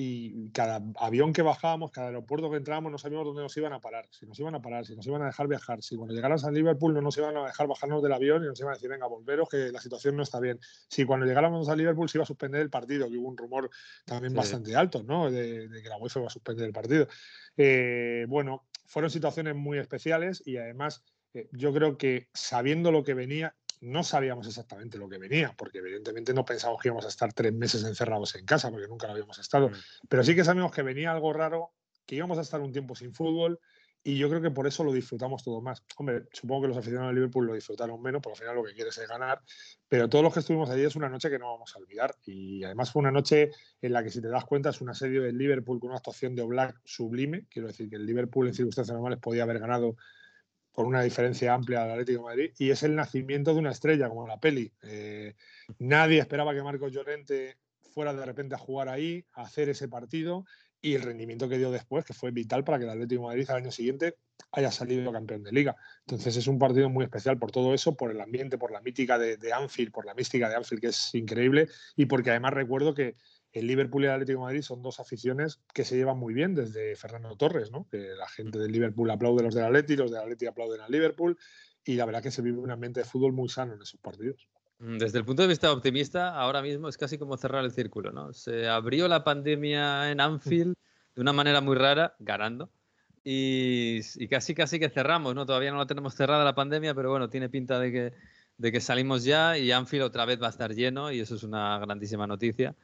y 0.00 0.50
cada 0.50 0.80
avión 1.00 1.32
que 1.32 1.42
bajábamos, 1.42 1.90
cada 1.90 2.06
aeropuerto 2.06 2.48
que 2.48 2.56
entrábamos, 2.56 2.92
no 2.92 2.98
sabíamos 2.98 3.26
dónde 3.26 3.42
nos 3.42 3.56
iban 3.56 3.72
a 3.72 3.80
parar, 3.80 4.06
si 4.12 4.26
nos 4.26 4.38
iban 4.38 4.54
a 4.54 4.62
parar, 4.62 4.86
si 4.86 4.94
nos 4.94 5.04
iban 5.08 5.22
a 5.22 5.26
dejar 5.26 5.48
viajar, 5.48 5.82
si 5.82 5.96
cuando 5.96 6.14
llegáramos 6.14 6.44
a 6.44 6.52
Liverpool 6.52 6.94
no 6.94 7.00
nos 7.00 7.18
iban 7.18 7.36
a 7.36 7.46
dejar 7.46 7.66
bajarnos 7.66 8.00
del 8.00 8.12
avión 8.12 8.44
y 8.44 8.46
nos 8.46 8.60
iban 8.60 8.70
a 8.70 8.74
decir, 8.74 8.88
venga, 8.88 9.08
volveros, 9.08 9.48
que 9.48 9.72
la 9.72 9.80
situación 9.80 10.14
no 10.14 10.22
está 10.22 10.38
bien. 10.38 10.60
Si 10.86 11.04
cuando 11.04 11.26
llegáramos 11.26 11.68
a 11.68 11.74
Liverpool 11.74 12.08
se 12.08 12.18
iba 12.18 12.22
a 12.22 12.26
suspender 12.28 12.60
el 12.60 12.70
partido, 12.70 13.10
que 13.10 13.16
hubo 13.16 13.28
un 13.28 13.36
rumor 13.36 13.70
también 14.04 14.34
bastante 14.34 14.76
alto, 14.76 15.02
¿no? 15.02 15.32
De, 15.32 15.68
que 15.82 15.88
la 15.88 15.96
UEFA 15.96 16.20
iba 16.20 16.28
a 16.28 16.30
suspender 16.30 16.66
el 16.66 16.72
partido. 16.72 17.08
Eh, 17.56 18.24
bueno, 18.28 18.68
fueron 18.86 19.10
situaciones 19.10 19.56
muy 19.56 19.78
especiales 19.78 20.44
y 20.46 20.58
además 20.58 21.02
eh, 21.34 21.48
yo 21.50 21.74
creo 21.74 21.98
que 21.98 22.28
sabiendo 22.32 22.92
lo 22.92 23.02
que 23.02 23.14
venía, 23.14 23.56
no 23.80 24.02
sabíamos 24.02 24.46
exactamente 24.46 24.98
lo 24.98 25.08
que 25.08 25.18
venía, 25.18 25.54
porque 25.56 25.78
evidentemente 25.78 26.34
no 26.34 26.44
pensábamos 26.44 26.82
que 26.82 26.88
íbamos 26.88 27.04
a 27.04 27.08
estar 27.08 27.32
tres 27.32 27.52
meses 27.52 27.84
encerrados 27.84 28.34
en 28.34 28.44
casa, 28.44 28.70
porque 28.70 28.88
nunca 28.88 29.06
lo 29.06 29.12
habíamos 29.14 29.38
estado. 29.38 29.68
Mm. 29.68 29.74
Pero 30.08 30.24
sí 30.24 30.34
que 30.34 30.44
sabíamos 30.44 30.72
que 30.72 30.82
venía 30.82 31.12
algo 31.12 31.32
raro, 31.32 31.72
que 32.06 32.16
íbamos 32.16 32.38
a 32.38 32.42
estar 32.42 32.60
un 32.60 32.72
tiempo 32.72 32.94
sin 32.94 33.14
fútbol, 33.14 33.60
y 34.04 34.16
yo 34.16 34.28
creo 34.28 34.40
que 34.40 34.50
por 34.50 34.66
eso 34.66 34.84
lo 34.84 34.92
disfrutamos 34.92 35.42
todo 35.42 35.60
más. 35.60 35.82
Hombre, 35.96 36.28
supongo 36.32 36.62
que 36.62 36.68
los 36.68 36.76
aficionados 36.76 37.10
de 37.10 37.14
Liverpool 37.16 37.46
lo 37.46 37.54
disfrutaron 37.54 38.00
menos, 38.00 38.22
porque 38.22 38.38
al 38.38 38.40
final 38.40 38.54
lo 38.56 38.64
que 38.64 38.74
quieres 38.74 38.96
es 38.96 39.08
ganar, 39.08 39.42
pero 39.88 40.08
todos 40.08 40.22
los 40.22 40.32
que 40.32 40.40
estuvimos 40.40 40.70
allí 40.70 40.84
es 40.84 40.96
una 40.96 41.08
noche 41.08 41.28
que 41.28 41.38
no 41.38 41.52
vamos 41.52 41.74
a 41.74 41.78
olvidar. 41.78 42.14
Y 42.24 42.64
además 42.64 42.92
fue 42.92 43.00
una 43.00 43.10
noche 43.10 43.50
en 43.82 43.92
la 43.92 44.02
que, 44.02 44.10
si 44.10 44.22
te 44.22 44.28
das 44.28 44.44
cuenta, 44.44 44.70
es 44.70 44.80
un 44.80 44.88
asedio 44.88 45.22
del 45.22 45.36
Liverpool 45.36 45.80
con 45.80 45.90
una 45.90 45.98
actuación 45.98 46.34
de 46.34 46.42
Oblak 46.42 46.80
sublime. 46.84 47.46
Quiero 47.50 47.68
decir 47.68 47.90
que 47.90 47.96
el 47.96 48.06
Liverpool 48.06 48.46
en 48.46 48.54
circunstancias 48.54 48.94
normales 48.94 49.18
podía 49.18 49.42
haber 49.42 49.58
ganado 49.58 49.96
con 50.78 50.86
una 50.86 51.02
diferencia 51.02 51.54
amplia 51.54 51.82
al 51.82 51.90
Atlético 51.90 52.20
de 52.20 52.24
Madrid, 52.24 52.50
y 52.56 52.70
es 52.70 52.84
el 52.84 52.94
nacimiento 52.94 53.52
de 53.52 53.58
una 53.58 53.72
estrella, 53.72 54.08
como 54.08 54.28
la 54.28 54.38
peli. 54.38 54.72
Eh, 54.84 55.34
nadie 55.80 56.20
esperaba 56.20 56.54
que 56.54 56.62
Marcos 56.62 56.92
Llorente 56.92 57.56
fuera 57.92 58.14
de 58.14 58.24
repente 58.24 58.54
a 58.54 58.58
jugar 58.58 58.88
ahí, 58.88 59.24
a 59.32 59.42
hacer 59.42 59.68
ese 59.68 59.88
partido, 59.88 60.44
y 60.80 60.94
el 60.94 61.02
rendimiento 61.02 61.48
que 61.48 61.58
dio 61.58 61.72
después, 61.72 62.04
que 62.04 62.14
fue 62.14 62.30
vital 62.30 62.62
para 62.62 62.78
que 62.78 62.84
el 62.84 62.90
Atlético 62.90 63.24
Madrid 63.24 63.50
al 63.50 63.56
año 63.56 63.72
siguiente 63.72 64.18
haya 64.52 64.70
salido 64.70 65.10
campeón 65.10 65.42
de 65.42 65.50
liga. 65.50 65.74
Entonces 66.06 66.36
es 66.36 66.46
un 66.46 66.60
partido 66.60 66.88
muy 66.88 67.02
especial 67.02 67.40
por 67.40 67.50
todo 67.50 67.74
eso, 67.74 67.96
por 67.96 68.12
el 68.12 68.20
ambiente, 68.20 68.56
por 68.56 68.70
la 68.70 68.80
mítica 68.80 69.18
de, 69.18 69.36
de 69.36 69.52
Anfield, 69.52 69.90
por 69.90 70.06
la 70.06 70.14
mística 70.14 70.48
de 70.48 70.54
Anfield, 70.54 70.80
que 70.80 70.88
es 70.90 71.12
increíble, 71.12 71.66
y 71.96 72.06
porque 72.06 72.30
además 72.30 72.54
recuerdo 72.54 72.94
que 72.94 73.16
el 73.52 73.66
Liverpool 73.66 74.02
y 74.02 74.06
el 74.06 74.12
Atlético 74.12 74.40
de 74.40 74.44
Madrid 74.44 74.62
son 74.62 74.82
dos 74.82 75.00
aficiones 75.00 75.60
que 75.72 75.84
se 75.84 75.96
llevan 75.96 76.18
muy 76.18 76.34
bien 76.34 76.54
desde 76.54 76.94
Fernando 76.96 77.36
Torres, 77.36 77.70
¿no? 77.70 77.86
que 77.90 77.98
la 77.98 78.28
gente 78.28 78.58
del 78.58 78.72
Liverpool 78.72 79.10
aplaude 79.10 79.40
a 79.40 79.44
los 79.44 79.54
del 79.54 79.64
Atlético, 79.64 80.02
los 80.02 80.10
del 80.10 80.20
Atlético 80.20 80.50
aplauden 80.50 80.80
al 80.80 80.90
Liverpool 80.90 81.38
y 81.84 81.94
la 81.94 82.04
verdad 82.04 82.22
que 82.22 82.30
se 82.30 82.42
vive 82.42 82.58
un 82.58 82.70
ambiente 82.70 83.00
de 83.00 83.06
fútbol 83.06 83.32
muy 83.32 83.48
sano 83.48 83.74
en 83.74 83.82
esos 83.82 84.00
partidos. 84.00 84.48
Mm, 84.78 84.98
desde 84.98 85.18
el 85.18 85.24
punto 85.24 85.42
de 85.42 85.48
vista 85.48 85.72
optimista, 85.72 86.34
ahora 86.38 86.62
mismo 86.62 86.88
es 86.88 86.96
casi 86.96 87.18
como 87.18 87.36
cerrar 87.36 87.64
el 87.64 87.72
círculo, 87.72 88.12
¿no? 88.12 88.32
Se 88.32 88.68
abrió 88.68 89.08
la 89.08 89.24
pandemia 89.24 90.10
en 90.10 90.20
Anfield 90.20 90.74
de 91.16 91.22
una 91.22 91.32
manera 91.32 91.60
muy 91.60 91.76
rara, 91.76 92.14
ganando, 92.18 92.70
y, 93.24 94.00
casi 94.28 94.54
casi 94.54 94.78
que 94.78 94.88
cerramos, 94.88 95.34
¿no? 95.34 95.44
Todavía 95.44 95.70
no 95.70 95.78
la 95.78 95.86
tenemos 95.86 96.14
cerrada 96.14 96.44
la 96.44 96.54
pandemia, 96.54 96.94
pero 96.94 97.10
bueno, 97.10 97.28
tiene 97.28 97.48
pinta 97.48 97.78
de 97.78 97.92
que, 97.92 98.12
de 98.56 98.72
que 98.72 98.80
salimos 98.80 99.24
ya 99.24 99.58
y 99.58 99.72
Anfield 99.72 100.04
otra 100.04 100.24
vez 100.24 100.40
va 100.40 100.46
a 100.46 100.50
estar 100.50 100.74
lleno 100.74 101.10
y 101.10 101.20
eso 101.20 101.34
es 101.34 101.42
una 101.42 101.78
grandísima 101.78 102.26
noticia. 102.26 102.74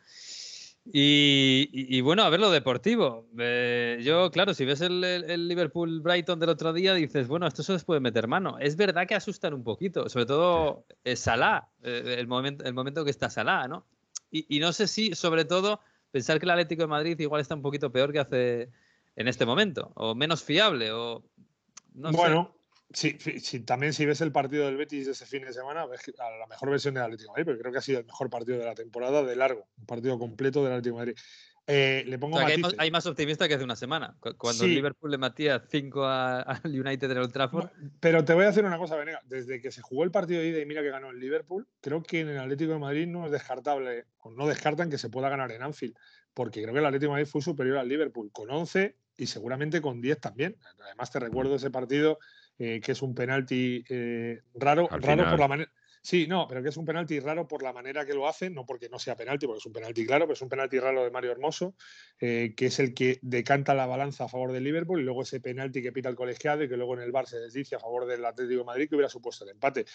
Y, 0.87 2.01
bueno, 2.03 2.25
a 2.25 2.31
ver 2.31 2.41
lo 2.41 2.51
deportivo. 2.51 3.27
Eh, 3.39 4.01
yo, 4.03 4.31
claro, 4.31 4.53
si 4.53 4.65
ves 4.65 4.83
el, 4.83 5.49
Liverpool-Brighton 5.49 6.39
del 6.39 6.51
otro 6.51 6.73
día, 6.73 6.95
dices, 6.95 7.27
bueno, 7.27 7.47
esto 7.47 7.63
se 7.63 7.73
les 7.73 7.85
puede 7.85 8.01
meter 8.01 8.29
mano. 8.29 8.59
Es 8.59 8.77
verdad 8.77 9.07
que 9.07 9.15
asustan 9.15 9.55
un 9.55 9.65
poquito, 9.65 10.09
sobre 10.09 10.27
todo 10.27 10.85
es 11.03 11.21
Salah, 11.21 11.69
eh, 11.83 12.17
el, 12.19 12.27
momento, 12.27 12.65
el 12.65 12.75
momento 12.75 13.05
que 13.05 13.11
está 13.11 13.31
Salah, 13.31 13.67
¿no? 13.67 13.87
Y, 14.31 14.59
no 14.59 14.73
sé 14.73 14.89
si, 14.89 15.15
sobre 15.15 15.45
todo, 15.45 15.81
pensar 16.11 16.41
que 16.41 16.47
el 16.47 16.51
Atlético 16.51 16.83
de 16.83 16.89
Madrid 16.89 17.19
igual 17.21 17.41
está 17.41 17.55
un 17.55 17.63
poquito 17.63 17.93
peor 17.93 18.13
que 18.13 18.19
hace 18.19 18.69
en 19.15 19.29
este 19.29 19.47
momento, 19.47 19.93
o 19.95 20.17
menos 20.17 20.43
fiable, 20.43 20.91
o 20.91 21.23
no 21.95 22.11
bueno, 22.11 22.53
Sí, 22.95 23.61
también 23.61 23.93
si 23.93 24.07
ves 24.07 24.21
el 24.21 24.33
partido 24.33 24.67
del 24.67 24.77
Betis 24.77 25.09
ese 25.09 25.27
fin 25.27 25.43
de 25.43 25.53
semana, 25.53 25.85
ves 25.87 26.01
a 26.19 26.31
la 26.39 26.47
mejor 26.47 26.71
versión 26.71 26.95
del 26.95 27.03
Atlético 27.03 27.33
de 27.33 27.33
Madrid, 27.33 27.45
porque 27.45 27.61
creo 27.61 27.73
que 27.73 27.79
ha 27.79 27.83
sido 27.83 27.99
el 27.99 28.07
mejor 28.07 28.31
partido 28.31 28.59
de 28.59 28.65
la 28.65 28.75
temporada 28.75 29.23
de 29.23 29.37
largo, 29.37 29.67
un 29.77 29.87
partido 29.87 30.19
completo 30.19 30.63
del 30.63 30.73
Atlético 30.73 30.97
de 30.97 31.01
Madrid. 31.01 31.17
Eh, 31.67 32.05
le 32.07 32.19
pongo 32.19 32.39
hay, 32.39 32.91
más, 32.91 33.07
optimista 33.07 33.49
que 33.49 33.55
hace 33.55 33.65
una 33.65 33.75
semana, 33.75 34.15
cuando 34.37 34.65
el 34.65 34.75
Liverpool 34.75 35.11
le 35.11 35.17
matía 35.17 35.65
5 35.67 36.05
al 36.07 36.61
United 36.65 37.11
en 37.11 37.17
el 37.17 37.33
Trafford. 37.33 37.71
Pero 38.01 38.23
te 38.25 38.35
voy 38.35 38.45
a 38.45 38.49
decir 38.49 38.65
una 38.65 38.77
cosa, 38.77 38.97
Venega. 38.97 39.23
Desde 39.25 39.61
que 39.63 39.73
se 39.73 39.81
jugó 39.81 40.05
el 40.05 40.11
partido 40.11 40.43
de 40.43 40.49
ida 40.49 40.61
y 40.61 40.67
mira 40.67 40.83
que 40.83 40.91
ganó 40.91 41.11
el 41.11 41.19
Liverpool, 41.19 41.67
creo 41.81 42.03
que 42.03 42.21
en 42.21 42.29
el 42.29 42.39
Atlético 42.39 42.73
de 42.75 42.79
Madrid 42.79 43.07
no 43.07 43.25
es 43.25 43.33
descartable, 43.33 44.05
o 44.19 44.31
no 44.31 44.47
descartan 44.47 44.91
que 44.91 44.99
se 44.99 45.09
pueda 45.09 45.31
ganar 45.31 45.51
en 45.53 45.63
Anfield, 45.63 45.97
porque 46.35 46.61
creo 46.61 46.75
que 46.75 46.81
el 46.81 46.87
Atlético 46.87 47.13
de 47.13 47.21
Madrid 47.21 47.31
fue 47.33 47.41
superior 47.41 47.79
al 47.79 47.89
Liverpool, 47.89 48.31
con 48.31 48.51
11 48.51 48.97
y 49.17 49.27
seguramente 49.27 49.81
con 49.81 50.03
10 50.03 50.21
también. 50.21 50.57
Además, 50.85 51.11
te 51.11 51.19
recuerdo 51.19 51.55
ese 51.55 51.71
partido 51.71 52.19
eh, 52.59 52.81
que 52.81 52.93
es 52.93 53.03
un 53.03 53.15
penalti 53.15 53.85
eh, 53.89 54.41
raro, 54.55 54.89
raro 54.89 55.29
por 55.31 55.41
la 55.41 55.49
manera. 55.49 55.73
Sí, 56.01 56.27
no, 56.27 56.47
pero 56.47 56.63
que 56.63 56.69
es 56.69 56.77
un 56.77 56.85
penalti 56.85 57.19
raro 57.19 57.49
por 57.49 57.63
la 57.63 57.73
manera 57.73 58.05
que 58.05 58.13
lo 58.13 58.29
hacen, 58.29 58.53
no 58.53 58.67
porque 58.67 58.91
no 58.91 58.99
sea 58.99 59.17
penalti, 59.17 59.47
porque 59.47 59.61
es 59.61 59.67
un 59.67 59.73
penalti 59.73 60.05
claro, 60.05 60.27
pero 60.27 60.35
es 60.35 60.43
un 60.43 60.51
penalti 60.51 60.79
raro 60.79 61.03
de 61.03 61.11
Mario 61.11 61.33
Hermoso, 61.33 61.75
eh, 62.21 62.53
que 62.55 62.67
es 62.67 62.79
el 62.79 62.93
que 62.93 63.19
decanta 63.23 63.73
la 63.73 63.87
balanza 63.87 64.25
a 64.25 64.29
favor 64.29 64.53
del 64.53 64.65
Liverpool, 64.65 65.01
y 65.01 65.03
luego 65.03 65.23
ese 65.23 65.41
penalti 65.41 65.81
que 65.81 65.93
pita 65.93 66.11
el 66.11 66.15
colegiado 66.15 66.63
y 66.63 66.69
que 66.69 66.77
luego 66.77 66.93
en 66.95 67.01
el 67.01 67.11
Bar 67.11 67.27
se 67.27 67.39
desdice 67.41 67.77
a 67.77 67.81
favor 67.81 68.07
del 68.07 68.23
Atlético 68.23 68.59
de 68.59 68.67
Madrid, 68.67 68.89
que 68.91 68.97
hubiera 68.97 69.09
supuesto 69.09 69.45
el 69.45 69.53
empate. 69.53 69.87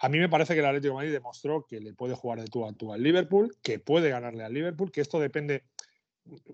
a 0.00 0.08
mí 0.08 0.18
me 0.18 0.28
parece 0.28 0.54
que 0.54 0.60
el 0.60 0.66
Atlético 0.66 0.94
de 0.94 0.96
Madrid 0.96 1.12
demostró 1.12 1.64
que 1.64 1.78
le 1.78 1.94
puede 1.94 2.16
jugar 2.16 2.40
de 2.40 2.46
tú 2.48 2.66
a 2.66 2.72
tú 2.72 2.92
al 2.92 3.04
Liverpool, 3.04 3.56
que 3.62 3.78
puede 3.78 4.10
ganarle 4.10 4.42
al 4.42 4.52
Liverpool, 4.52 4.90
que 4.90 5.00
esto 5.00 5.20
depende 5.20 5.62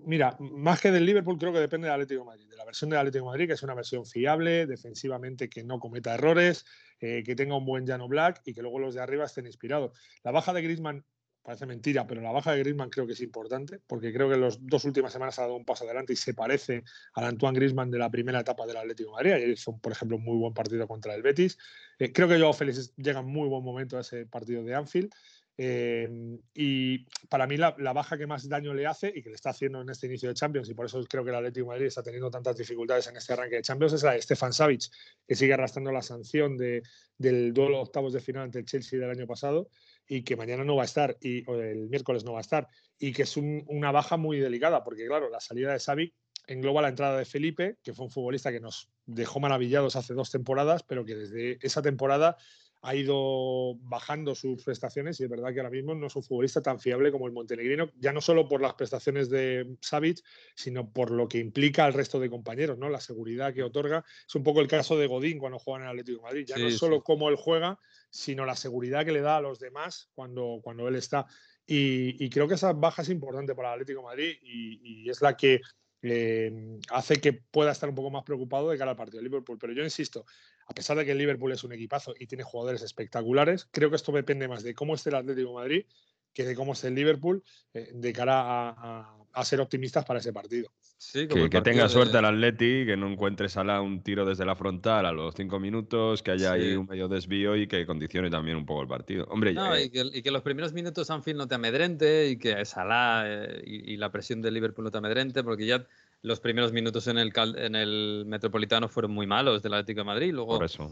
Mira, 0.05 0.35
más 0.39 0.79
que 0.81 0.91
del 0.91 1.05
Liverpool, 1.05 1.37
creo 1.37 1.53
que 1.53 1.59
depende 1.59 1.87
del 1.87 1.95
Atlético 1.95 2.25
Madrid, 2.25 2.47
de 2.47 2.57
la 2.57 2.65
versión 2.65 2.89
del 2.89 2.99
Atlético 2.99 3.25
Madrid, 3.25 3.47
que 3.47 3.53
es 3.53 3.63
una 3.63 3.73
versión 3.73 4.05
fiable, 4.05 4.67
defensivamente 4.67 5.49
que 5.49 5.63
no 5.63 5.79
cometa 5.79 6.13
errores, 6.13 6.65
eh, 6.99 7.23
que 7.23 7.35
tenga 7.35 7.57
un 7.57 7.65
buen 7.65 7.85
llano 7.85 8.07
black 8.07 8.41
y 8.45 8.53
que 8.53 8.61
luego 8.61 8.79
los 8.79 8.93
de 8.93 9.01
arriba 9.01 9.25
estén 9.25 9.45
inspirados. 9.45 9.97
La 10.23 10.31
baja 10.31 10.53
de 10.53 10.61
Griezmann 10.61 11.05
parece 11.43 11.65
mentira, 11.65 12.07
pero 12.07 12.21
la 12.21 12.31
baja 12.31 12.53
de 12.53 12.59
Griezmann 12.59 12.89
creo 12.89 13.05
que 13.05 13.13
es 13.13 13.21
importante, 13.21 13.79
porque 13.85 14.13
creo 14.13 14.29
que 14.29 14.35
en 14.35 14.41
las 14.41 14.57
dos 14.65 14.85
últimas 14.85 15.11
semanas 15.11 15.37
ha 15.39 15.43
dado 15.43 15.55
un 15.55 15.65
paso 15.65 15.83
adelante 15.83 16.13
y 16.13 16.15
se 16.15 16.33
parece 16.33 16.83
al 17.13 17.25
Antoine 17.25 17.57
Griezmann 17.57 17.91
de 17.91 17.99
la 17.99 18.09
primera 18.09 18.39
etapa 18.39 18.65
del 18.65 18.77
Atlético 18.77 19.11
Madrid. 19.11 19.33
Ayer 19.33 19.49
hizo, 19.49 19.77
por 19.77 19.91
ejemplo, 19.91 20.17
un 20.17 20.23
muy 20.23 20.37
buen 20.37 20.53
partido 20.53 20.87
contra 20.87 21.13
el 21.13 21.21
Betis. 21.21 21.57
Eh, 21.99 22.13
creo 22.13 22.27
que 22.27 22.39
Joao 22.39 22.53
Félix 22.53 22.93
llega 22.95 23.19
en 23.19 23.25
muy 23.25 23.49
buen 23.49 23.63
momento 23.63 23.97
a 23.97 24.01
ese 24.01 24.25
partido 24.25 24.63
de 24.63 24.73
Anfield. 24.73 25.11
Eh, 25.55 26.09
y 26.55 27.05
para 27.29 27.45
mí 27.45 27.57
la, 27.57 27.75
la, 27.77 27.93
baja 27.93 28.17
que 28.17 28.25
más 28.25 28.49
daño 28.49 28.73
le 28.73 28.87
hace 28.87 29.13
y 29.15 29.21
que 29.21 29.29
le 29.29 29.35
está 29.35 29.51
haciendo 29.51 29.81
en 29.81 29.89
este 29.89 30.07
inicio 30.07 30.29
de 30.29 30.35
Champions, 30.35 30.67
y 30.69 30.73
por 30.73 30.87
eso 30.87 31.03
creo 31.07 31.23
que 31.23 31.29
el 31.29 31.35
Atlético 31.35 31.65
de 31.65 31.73
Madrid 31.73 31.85
está 31.85 32.01
teniendo 32.01 32.31
tantas 32.31 32.57
dificultades 32.57 33.05
en 33.07 33.17
este 33.17 33.33
arranque 33.33 33.57
de 33.57 33.61
Champions, 33.61 33.93
es 33.93 34.03
la 34.03 34.13
de 34.13 34.21
Stefan 34.21 34.51
Savic, 34.51 34.89
que 35.27 35.35
sigue 35.35 35.53
arrastrando 35.53 35.91
la 35.91 36.01
sanción 36.01 36.57
de, 36.57 36.81
del 37.17 37.53
duelo 37.53 37.81
octavos 37.81 38.13
de 38.13 38.19
final 38.19 38.43
ante 38.43 38.59
el 38.59 38.65
Chelsea 38.65 38.99
del 38.99 39.11
año 39.11 39.27
pasado 39.27 39.69
y 40.07 40.23
que 40.23 40.35
mañana 40.35 40.63
no 40.63 40.75
va 40.75 40.83
a 40.83 40.85
estar, 40.85 41.17
y, 41.21 41.47
o 41.47 41.55
el 41.55 41.87
miércoles 41.87 42.23
no 42.25 42.33
va 42.33 42.39
a 42.39 42.41
estar, 42.41 42.67
y 42.97 43.13
que 43.13 43.23
es 43.23 43.37
un, 43.37 43.63
una 43.67 43.91
baja 43.91 44.17
muy 44.17 44.39
delicada, 44.39 44.83
porque 44.83 45.05
claro, 45.05 45.29
la 45.29 45.39
salida 45.39 45.71
de 45.71 45.79
Savic 45.79 46.15
engloba 46.47 46.81
la 46.81 46.89
entrada 46.89 47.17
de 47.17 47.25
Felipe, 47.25 47.77
que 47.83 47.93
fue 47.93 48.05
un 48.05 48.11
futbolista 48.11 48.51
que 48.51 48.59
nos 48.59 48.89
dejó 49.05 49.39
maravillados 49.39 49.95
hace 49.95 50.13
dos 50.13 50.31
temporadas, 50.31 50.83
pero 50.83 51.05
que 51.05 51.15
desde 51.15 51.57
esa 51.61 51.81
temporada 51.81 52.37
ha 52.85 52.95
ido 52.95 53.75
bajando 53.75 54.35
sus 54.35 54.61
prestaciones 54.61 55.17
y 55.19 55.23
es 55.23 55.29
verdad 55.29 55.53
que 55.53 55.61
ahora 55.61 55.69
mismo 55.69 55.95
no 55.95 56.07
es 56.07 56.15
un 56.17 56.23
futbolista 56.23 56.61
tan 56.61 56.81
fiable 56.81 57.13
como 57.13 57.27
el 57.27 57.33
montenegrino, 57.33 57.89
ya 57.97 58.11
no 58.11 58.19
solo 58.19 58.49
por 58.49 58.61
las 58.61 58.73
prestaciones 58.73 59.29
de 59.29 59.77
Savic, 59.79 60.21
sino 60.53 60.91
por 60.91 61.09
lo 61.09 61.29
que 61.29 61.37
implica 61.37 61.85
al 61.85 61.93
resto 61.93 62.19
de 62.19 62.29
compañeros, 62.29 62.77
¿no? 62.77 62.89
La 62.89 62.99
seguridad 62.99 63.53
que 63.53 63.63
otorga. 63.63 64.03
Es 64.27 64.35
un 64.35 64.43
poco 64.43 64.59
el 64.59 64.67
caso 64.67 64.97
de 64.97 65.07
Godín 65.07 65.39
cuando 65.39 65.59
juega 65.59 65.79
en 65.79 65.83
el 65.85 65.89
Atlético 65.91 66.17
de 66.17 66.23
Madrid. 66.23 66.45
Ya 66.45 66.55
sí, 66.55 66.61
no 66.61 66.67
es 66.67 66.77
solo 66.77 66.97
sí. 66.97 67.03
cómo 67.05 67.29
él 67.29 67.37
juega, 67.37 67.79
sino 68.09 68.45
la 68.45 68.57
seguridad 68.57 69.05
que 69.05 69.13
le 69.13 69.21
da 69.21 69.37
a 69.37 69.41
los 69.41 69.59
demás 69.59 70.09
cuando, 70.13 70.59
cuando 70.61 70.85
él 70.89 70.95
está. 70.95 71.25
Y, 71.65 72.21
y 72.21 72.29
creo 72.29 72.49
que 72.49 72.55
esa 72.55 72.73
baja 72.73 73.01
es 73.01 73.09
importante 73.09 73.55
para 73.55 73.69
el 73.69 73.73
Atlético 73.75 74.01
de 74.01 74.07
Madrid 74.07 74.35
y, 74.41 75.03
y 75.05 75.09
es 75.09 75.21
la 75.21 75.37
que 75.37 75.61
eh, 76.05 76.51
hace 76.89 77.21
que 77.21 77.31
pueda 77.31 77.71
estar 77.71 77.87
un 77.87 77.95
poco 77.95 78.11
más 78.11 78.23
preocupado 78.23 78.69
de 78.69 78.77
cara 78.77 78.91
al 78.91 78.97
partido 78.97 79.19
de 79.19 79.29
Liverpool. 79.29 79.57
Pero 79.57 79.71
yo 79.71 79.83
insisto, 79.83 80.25
a 80.65 80.73
pesar 80.73 80.97
de 80.97 81.05
que 81.05 81.11
el 81.11 81.17
Liverpool 81.17 81.51
es 81.51 81.63
un 81.63 81.73
equipazo 81.73 82.13
y 82.19 82.27
tiene 82.27 82.43
jugadores 82.43 82.81
espectaculares, 82.81 83.67
creo 83.71 83.89
que 83.89 83.95
esto 83.95 84.11
depende 84.11 84.47
más 84.47 84.63
de 84.63 84.73
cómo 84.73 84.95
esté 84.95 85.09
el 85.09 85.15
Atlético 85.15 85.49
de 85.49 85.55
Madrid 85.55 85.85
que 86.33 86.43
de 86.43 86.55
cómo 86.55 86.73
esté 86.73 86.87
el 86.87 86.95
Liverpool 86.95 87.43
eh, 87.73 87.91
de 87.93 88.13
cara 88.13 88.41
a, 88.41 88.69
a, 88.69 89.17
a, 89.33 89.45
ser 89.45 89.61
optimistas 89.61 90.03
para 90.03 90.19
ese 90.19 90.33
partido. 90.33 90.71
Sí, 90.97 91.27
que, 91.27 91.49
que 91.49 91.61
tenga 91.61 91.83
de... 91.83 91.89
suerte 91.89 92.17
el 92.17 92.25
Atleti, 92.25 92.85
que 92.85 92.97
no 92.97 93.07
encuentre 93.07 93.49
Salah 93.49 93.81
un 93.81 94.01
tiro 94.01 94.25
desde 94.25 94.45
la 94.45 94.55
frontal 94.55 95.05
a 95.05 95.11
los 95.11 95.35
cinco 95.35 95.59
minutos, 95.59 96.23
que 96.23 96.31
haya 96.31 96.53
sí. 96.55 96.61
ahí 96.61 96.75
un 96.75 96.87
medio 96.87 97.07
desvío 97.07 97.55
y 97.55 97.67
que 97.67 97.85
condicione 97.85 98.29
también 98.29 98.57
un 98.57 98.65
poco 98.65 98.81
el 98.81 98.87
partido. 98.87 99.25
Hombre, 99.25 99.53
no, 99.53 99.75
eh... 99.75 99.85
y, 99.85 99.89
que, 99.89 100.01
y, 100.11 100.21
que, 100.21 100.31
los 100.31 100.41
primeros 100.41 100.73
minutos 100.73 101.09
Anfield 101.09 101.37
no 101.37 101.47
te 101.47 101.55
amedrente 101.55 102.29
y 102.29 102.37
que 102.37 102.63
Salah 102.65 103.25
eh, 103.27 103.61
y, 103.65 103.93
y, 103.93 103.97
la 103.97 104.11
presión 104.11 104.41
del 104.41 104.53
Liverpool 104.53 104.85
no 104.85 104.91
te 104.91 104.97
amedrente, 104.97 105.43
porque 105.43 105.65
ya 105.65 105.85
los 106.23 106.39
primeros 106.39 106.71
minutos 106.71 107.07
en 107.07 107.17
el, 107.17 107.31
en 107.57 107.75
el 107.75 108.23
Metropolitano 108.25 108.87
fueron 108.87 109.11
muy 109.11 109.27
malos 109.27 109.61
del 109.61 109.73
Atlético 109.73 109.99
de 109.99 110.05
Madrid. 110.05 110.33
Luego, 110.33 110.57
Por 110.57 110.65
eso. 110.65 110.89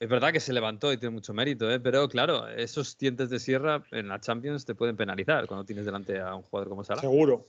Es 0.00 0.08
verdad 0.08 0.32
que 0.32 0.40
se 0.40 0.52
levantó 0.52 0.92
y 0.92 0.96
tiene 0.96 1.14
mucho 1.14 1.32
mérito, 1.32 1.70
¿eh? 1.70 1.78
pero 1.78 2.08
claro, 2.08 2.48
esos 2.48 2.98
dientes 2.98 3.30
de 3.30 3.38
sierra 3.38 3.84
en 3.92 4.08
la 4.08 4.20
Champions 4.20 4.64
te 4.64 4.74
pueden 4.74 4.96
penalizar 4.96 5.46
cuando 5.46 5.64
tienes 5.64 5.86
delante 5.86 6.20
a 6.20 6.34
un 6.34 6.42
jugador 6.42 6.68
como 6.68 6.82
Salah. 6.82 7.00
Seguro. 7.00 7.46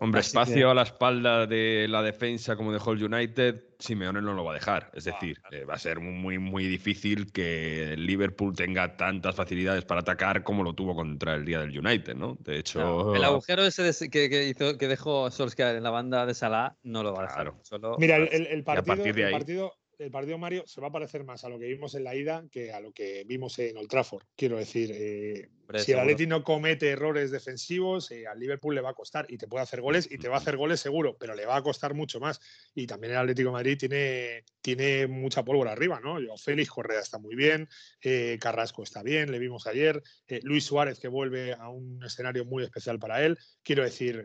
Hombre, 0.00 0.20
Así 0.20 0.30
espacio 0.30 0.54
que... 0.54 0.64
a 0.64 0.74
la 0.74 0.82
espalda 0.82 1.46
de 1.46 1.86
la 1.86 2.02
defensa 2.02 2.56
como 2.56 2.72
dejó 2.72 2.92
el 2.92 3.04
United, 3.04 3.64
Simeone 3.78 4.22
no 4.22 4.32
lo 4.32 4.44
va 4.44 4.52
a 4.52 4.54
dejar. 4.54 4.90
Es 4.94 5.04
decir, 5.04 5.38
ah, 5.44 5.48
eh, 5.52 5.64
va 5.64 5.74
a 5.74 5.78
ser 5.78 6.00
muy, 6.00 6.38
muy 6.38 6.66
difícil 6.66 7.30
que 7.32 7.92
el 7.92 8.06
Liverpool 8.06 8.54
tenga 8.56 8.96
tantas 8.96 9.34
facilidades 9.34 9.84
para 9.84 10.00
atacar 10.00 10.42
como 10.42 10.62
lo 10.62 10.72
tuvo 10.72 10.94
contra 10.94 11.34
el 11.34 11.44
día 11.44 11.60
del 11.60 11.78
United, 11.78 12.14
¿no? 12.14 12.38
De 12.40 12.58
hecho... 12.58 13.14
El 13.14 13.24
agujero 13.24 13.62
ese 13.62 13.82
de, 13.82 14.10
que, 14.10 14.30
que, 14.30 14.48
hizo, 14.48 14.78
que 14.78 14.88
dejó 14.88 15.30
Solskjaer 15.30 15.76
en 15.76 15.82
la 15.82 15.90
banda 15.90 16.24
de 16.24 16.32
Salah 16.32 16.76
no 16.82 17.02
lo 17.02 17.12
va 17.12 17.20
a 17.20 17.22
dejar. 17.22 17.42
Claro. 17.42 17.58
Solo... 17.62 17.96
Mira, 17.98 18.16
el, 18.16 18.46
el 18.46 18.64
partido, 18.64 19.04
de 19.04 19.10
el 19.10 19.32
partido 19.32 19.79
el 20.00 20.10
partido 20.10 20.38
Mario 20.38 20.64
se 20.66 20.80
va 20.80 20.88
a 20.88 20.92
parecer 20.92 21.24
más 21.24 21.44
a 21.44 21.48
lo 21.48 21.58
que 21.58 21.66
vimos 21.66 21.94
en 21.94 22.04
la 22.04 22.14
ida 22.14 22.44
que 22.50 22.72
a 22.72 22.80
lo 22.80 22.92
que 22.92 23.24
vimos 23.26 23.58
en 23.58 23.76
Old 23.76 23.88
Trafford. 23.88 24.24
Quiero 24.34 24.56
decir, 24.56 24.90
eh, 24.94 25.50
si 25.78 25.92
el 25.92 26.00
Atleti 26.00 26.26
no 26.26 26.42
comete 26.42 26.88
errores 26.88 27.30
defensivos, 27.30 28.10
eh, 28.10 28.26
al 28.26 28.40
Liverpool 28.40 28.74
le 28.74 28.80
va 28.80 28.90
a 28.90 28.94
costar 28.94 29.26
y 29.28 29.36
te 29.36 29.46
puede 29.46 29.62
hacer 29.62 29.80
goles 29.80 30.10
y 30.10 30.18
te 30.18 30.28
va 30.28 30.36
a 30.36 30.38
hacer 30.38 30.56
goles 30.56 30.80
seguro, 30.80 31.16
pero 31.18 31.34
le 31.34 31.46
va 31.46 31.56
a 31.56 31.62
costar 31.62 31.94
mucho 31.94 32.18
más. 32.18 32.40
Y 32.74 32.86
también 32.86 33.12
el 33.12 33.18
Atlético 33.18 33.50
de 33.50 33.52
Madrid 33.52 33.78
tiene, 33.78 34.44
tiene 34.62 35.06
mucha 35.06 35.44
pólvora 35.44 35.72
arriba, 35.72 36.00
¿no? 36.00 36.18
Yo, 36.18 36.36
Félix 36.36 36.70
Correa 36.70 37.00
está 37.00 37.18
muy 37.18 37.36
bien, 37.36 37.68
eh, 38.02 38.38
Carrasco 38.40 38.82
está 38.82 39.02
bien, 39.02 39.30
le 39.30 39.38
vimos 39.38 39.66
ayer, 39.66 40.02
eh, 40.26 40.40
Luis 40.42 40.64
Suárez 40.64 40.98
que 40.98 41.08
vuelve 41.08 41.52
a 41.52 41.68
un 41.68 42.02
escenario 42.04 42.44
muy 42.44 42.64
especial 42.64 42.98
para 42.98 43.24
él. 43.24 43.38
Quiero 43.62 43.84
decir, 43.84 44.24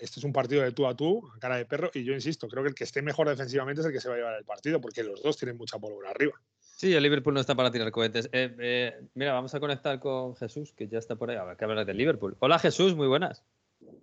este 0.00 0.20
es 0.20 0.24
un 0.24 0.32
partido 0.32 0.62
de 0.62 0.72
tú 0.72 0.86
a 0.86 0.96
tú, 0.96 1.22
a 1.34 1.38
cara 1.38 1.56
de 1.56 1.64
perro, 1.64 1.90
y 1.94 2.04
yo 2.04 2.12
insisto, 2.12 2.48
creo 2.48 2.62
que 2.62 2.70
el 2.70 2.74
que 2.74 2.84
esté 2.84 3.02
mejor 3.02 3.28
defensivamente 3.28 3.80
es 3.80 3.86
el 3.86 3.92
que 3.92 4.00
se 4.00 4.08
va 4.08 4.14
a 4.14 4.18
llevar 4.18 4.38
el 4.38 4.44
partido, 4.44 4.80
porque 4.80 5.02
los 5.02 5.22
dos 5.22 5.36
tienen 5.36 5.56
mucha 5.56 5.78
pólvora 5.78 6.10
arriba. 6.10 6.34
Sí, 6.82 6.92
el 6.94 7.02
Liverpool 7.04 7.32
no 7.32 7.40
está 7.40 7.54
para 7.54 7.70
tirar 7.70 7.92
cohetes. 7.92 8.28
Eh, 8.32 8.56
eh, 8.58 9.00
mira, 9.14 9.32
vamos 9.32 9.54
a 9.54 9.60
conectar 9.60 10.00
con 10.00 10.34
Jesús, 10.34 10.72
que 10.72 10.88
ya 10.88 10.98
está 10.98 11.14
por 11.14 11.30
ahí. 11.30 11.36
A 11.36 11.44
ver, 11.44 11.56
que 11.56 11.64
hablar 11.64 11.86
del 11.86 11.96
Liverpool. 11.96 12.36
Hola 12.40 12.58
Jesús, 12.58 12.96
muy 12.96 13.06
buenas. 13.06 13.44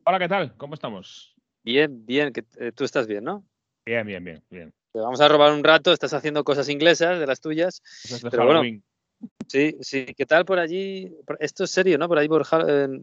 Hola, 0.05 0.17
¿qué 0.17 0.29
tal? 0.29 0.55
¿Cómo 0.55 0.75
estamos? 0.75 1.35
Bien, 1.63 2.05
bien, 2.05 2.31
que 2.31 2.45
eh, 2.57 2.71
tú 2.71 2.85
estás 2.85 3.05
bien, 3.05 3.25
¿no? 3.25 3.43
Bien, 3.85 4.07
bien, 4.07 4.23
bien, 4.23 4.43
bien. 4.49 4.73
Te 4.93 4.99
vamos 4.99 5.19
a 5.19 5.27
robar 5.27 5.51
un 5.51 5.63
rato, 5.63 5.91
estás 5.91 6.13
haciendo 6.13 6.43
cosas 6.43 6.69
inglesas 6.69 7.19
de 7.19 7.27
las 7.27 7.41
tuyas. 7.41 7.81
pero 8.23 8.43
Halloween. 8.43 8.81
bueno, 9.19 9.33
sí, 9.47 9.75
sí. 9.81 10.05
¿Qué 10.15 10.25
tal 10.25 10.45
por 10.45 10.59
allí? 10.59 11.13
Esto 11.39 11.65
es 11.65 11.71
serio, 11.71 11.97
¿no? 11.97 12.07
Por 12.07 12.17
ahí 12.17 12.29
por, 12.29 12.45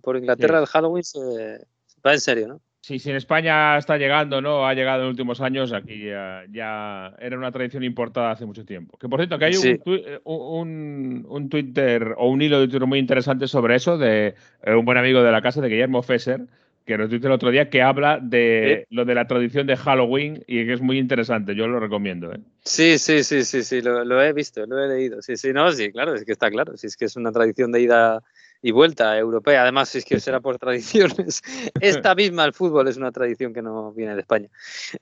por 0.01 0.17
Inglaterra 0.17 0.59
sí. 0.59 0.63
el 0.63 0.67
Halloween 0.69 1.05
se... 1.05 1.67
va 2.05 2.15
en 2.15 2.21
serio, 2.21 2.49
¿no? 2.49 2.61
Sí, 2.87 3.01
si 3.01 3.11
en 3.11 3.17
España 3.17 3.77
está 3.79 3.99
llegando, 3.99 4.41
¿no? 4.41 4.65
Ha 4.65 4.73
llegado 4.73 5.03
en 5.03 5.09
últimos 5.09 5.41
años, 5.41 5.73
aquí 5.73 6.05
ya, 6.05 6.45
ya 6.53 7.17
era 7.19 7.37
una 7.37 7.51
tradición 7.51 7.83
importada 7.83 8.31
hace 8.31 8.47
mucho 8.47 8.65
tiempo. 8.65 8.97
Que 8.97 9.09
por 9.09 9.19
cierto, 9.19 9.41
que 9.41 9.47
hay 9.47 9.55
sí. 9.55 9.81
un, 9.85 10.21
un, 10.23 11.27
un, 11.29 11.49
Twitter 11.49 12.15
o 12.17 12.31
un 12.31 12.43
hilo 12.43 12.61
de 12.61 12.69
Twitter 12.69 12.87
muy 12.87 13.01
interesante 13.01 13.49
sobre 13.49 13.75
eso 13.75 13.99
de 13.99 14.37
eh, 14.63 14.75
un 14.77 14.85
buen 14.85 14.99
amigo 14.99 15.21
de 15.25 15.33
la 15.33 15.43
casa, 15.43 15.61
de 15.61 15.69
Guillermo 15.69 16.01
Fesser, 16.01 16.43
que 16.85 16.97
nos 16.97 17.09
tuiteó 17.09 17.27
el 17.27 17.35
otro 17.35 17.51
día, 17.51 17.71
que 17.71 17.83
habla 17.83 18.21
de 18.23 18.87
¿Sí? 18.89 18.95
lo 18.95 19.05
de 19.05 19.17
la 19.17 19.27
tradición 19.27 19.67
de 19.67 19.77
Halloween 19.77 20.45
y 20.47 20.65
que 20.65 20.75
es 20.75 20.81
muy 20.81 20.99
interesante. 21.01 21.57
Yo 21.57 21.67
lo 21.67 21.81
recomiendo. 21.81 22.33
¿eh? 22.33 22.39
Sí, 22.63 23.01
sí, 23.01 23.25
sí, 23.25 23.43
sí, 23.43 23.65
sí, 23.65 23.83
lo, 23.83 24.05
lo, 24.05 24.23
he 24.23 24.33
visto, 24.33 24.65
lo 24.65 24.79
he 24.79 24.87
leído. 24.87 25.23
Sí, 25.23 25.37
sí, 25.37 25.53
no, 25.53 25.73
sí, 25.73 25.91
claro, 25.91 26.15
es 26.15 26.25
que 26.25 26.31
está 26.31 26.53
claro. 26.53 26.77
Sí, 26.77 26.87
es 26.87 26.97
que 26.97 27.07
es 27.07 27.17
una 27.17 27.33
tradición 27.33 27.73
de 27.73 27.81
ida 27.81 28.23
y 28.67 28.73
vuelta 28.73 29.17
europea. 29.17 29.63
Además, 29.63 29.91
si 29.91 29.99
es 29.99 30.05
que 30.05 30.19
será 30.19 30.41
por 30.41 30.59
tradiciones. 30.59 31.41
Esta 31.81 32.17
misma, 32.17 32.45
el 32.45 32.53
fútbol, 32.53 32.89
es 32.89 32.97
una 32.97 33.13
tradición 33.13 33.55
que 33.55 33.63
no 33.63 33.93
viene 33.93 34.17
de 34.17 34.23
España. 34.23 34.49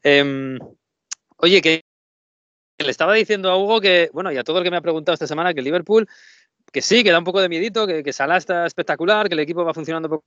Eh, 0.02 0.58
oye, 1.38 1.62
que 1.62 1.82
le 2.76 2.90
estaba 2.90 3.14
diciendo 3.14 3.50
a 3.50 3.56
Hugo 3.56 3.80
que, 3.80 4.10
bueno, 4.12 4.30
y 4.30 4.36
a 4.36 4.44
todo 4.44 4.58
el 4.58 4.64
que 4.64 4.70
me 4.70 4.76
ha 4.76 4.82
preguntado 4.82 5.14
esta 5.14 5.26
semana, 5.26 5.54
que 5.54 5.60
el 5.60 5.64
Liverpool, 5.64 6.06
que 6.72 6.82
sí, 6.82 7.02
que 7.02 7.10
da 7.10 7.18
un 7.18 7.24
poco 7.24 7.40
de 7.40 7.48
miedito, 7.48 7.86
que, 7.86 8.02
que 8.02 8.12
Salah 8.12 8.36
está 8.36 8.66
espectacular, 8.66 9.28
que 9.28 9.34
el 9.34 9.40
equipo 9.40 9.64
va 9.64 9.72
funcionando 9.72 10.10
poco 10.10 10.24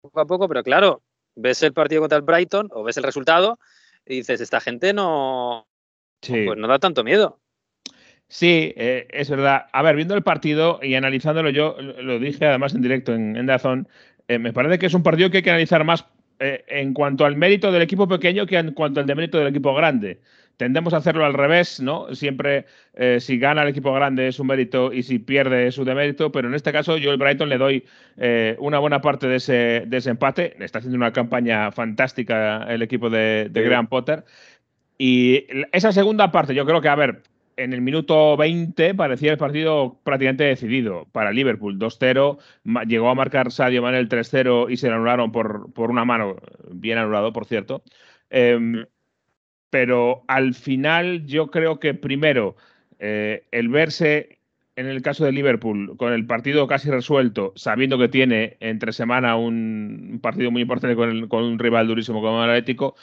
poco 0.00 0.20
a 0.20 0.26
poco, 0.26 0.48
pero 0.48 0.62
claro, 0.62 1.02
ves 1.34 1.62
el 1.62 1.74
partido 1.74 2.00
contra 2.00 2.16
el 2.16 2.24
Brighton 2.24 2.70
o 2.72 2.82
ves 2.82 2.96
el 2.96 3.02
resultado 3.02 3.58
y 4.06 4.16
dices, 4.16 4.40
esta 4.40 4.60
gente 4.60 4.94
no, 4.94 5.68
sí. 6.22 6.46
pues 6.46 6.56
no 6.56 6.66
da 6.66 6.78
tanto 6.78 7.04
miedo. 7.04 7.40
Sí, 8.28 8.74
eh, 8.76 9.06
es 9.10 9.30
verdad. 9.30 9.66
A 9.72 9.82
ver, 9.82 9.96
viendo 9.96 10.14
el 10.14 10.22
partido 10.22 10.80
y 10.82 10.94
analizándolo, 10.94 11.50
yo 11.50 11.76
lo 11.80 12.18
dije 12.18 12.46
además 12.46 12.74
en 12.74 12.82
directo 12.82 13.14
en, 13.14 13.36
en 13.36 13.46
Dazón, 13.46 13.88
eh, 14.28 14.38
me 14.38 14.52
parece 14.52 14.78
que 14.78 14.86
es 14.86 14.94
un 14.94 15.02
partido 15.02 15.30
que 15.30 15.38
hay 15.38 15.42
que 15.42 15.50
analizar 15.50 15.84
más 15.84 16.04
eh, 16.40 16.64
en 16.68 16.94
cuanto 16.94 17.24
al 17.24 17.36
mérito 17.36 17.72
del 17.72 17.82
equipo 17.82 18.06
pequeño 18.06 18.46
que 18.46 18.58
en 18.58 18.72
cuanto 18.72 19.00
al 19.00 19.06
demérito 19.06 19.38
del 19.38 19.48
equipo 19.48 19.74
grande. 19.74 20.20
Tendemos 20.56 20.94
a 20.94 20.98
hacerlo 20.98 21.24
al 21.24 21.34
revés, 21.34 21.80
¿no? 21.80 22.14
Siempre 22.14 22.66
eh, 22.94 23.18
si 23.20 23.38
gana 23.38 23.62
el 23.62 23.68
equipo 23.68 23.92
grande 23.92 24.28
es 24.28 24.38
un 24.38 24.46
mérito 24.46 24.92
y 24.92 25.02
si 25.02 25.18
pierde 25.18 25.68
es 25.68 25.74
su 25.74 25.84
demérito, 25.84 26.30
pero 26.30 26.48
en 26.48 26.54
este 26.54 26.72
caso 26.72 26.96
yo 26.96 27.10
al 27.10 27.16
Brighton 27.16 27.48
le 27.48 27.58
doy 27.58 27.84
eh, 28.16 28.56
una 28.60 28.78
buena 28.78 29.00
parte 29.00 29.26
de 29.26 29.36
ese, 29.36 29.84
de 29.86 29.96
ese, 29.96 30.10
empate. 30.10 30.54
Está 30.62 30.78
haciendo 30.78 30.96
una 30.96 31.12
campaña 31.12 31.72
fantástica 31.72 32.64
el 32.68 32.82
equipo 32.82 33.10
de, 33.10 33.48
de 33.50 33.62
Graham 33.62 33.88
Potter. 33.88 34.24
Y 34.96 35.44
esa 35.72 35.92
segunda 35.92 36.30
parte, 36.30 36.54
yo 36.54 36.66
creo 36.66 36.80
que, 36.80 36.88
a 36.88 36.96
ver, 36.96 37.22
en 37.58 37.72
el 37.72 37.82
minuto 37.82 38.36
20 38.36 38.94
parecía 38.94 39.32
el 39.32 39.38
partido 39.38 40.00
prácticamente 40.04 40.44
decidido 40.44 41.06
para 41.12 41.32
Liverpool. 41.32 41.78
2-0, 41.78 42.38
llegó 42.86 43.10
a 43.10 43.14
marcar 43.14 43.52
Sadio 43.52 43.82
Mane 43.82 43.98
el 43.98 44.08
3-0 44.08 44.70
y 44.70 44.76
se 44.76 44.88
lo 44.88 44.94
anularon 44.94 45.32
por, 45.32 45.72
por 45.72 45.90
una 45.90 46.04
mano, 46.04 46.36
bien 46.70 46.98
anulado, 46.98 47.32
por 47.32 47.44
cierto. 47.44 47.82
Eh, 48.30 48.86
pero 49.70 50.24
al 50.28 50.54
final 50.54 51.26
yo 51.26 51.50
creo 51.50 51.78
que 51.78 51.94
primero 51.94 52.56
eh, 52.98 53.46
el 53.50 53.68
verse 53.68 54.38
en 54.76 54.86
el 54.86 55.02
caso 55.02 55.24
de 55.24 55.32
Liverpool 55.32 55.96
con 55.96 56.12
el 56.12 56.24
partido 56.26 56.68
casi 56.68 56.88
resuelto, 56.90 57.52
sabiendo 57.56 57.98
que 57.98 58.08
tiene 58.08 58.56
entre 58.60 58.92
semana 58.92 59.36
un 59.36 60.20
partido 60.22 60.52
muy 60.52 60.62
importante 60.62 60.94
con, 60.94 61.10
el, 61.10 61.28
con 61.28 61.42
un 61.42 61.58
rival 61.58 61.88
durísimo 61.88 62.22
como 62.22 62.44
el 62.44 62.50
Atlético, 62.50 62.94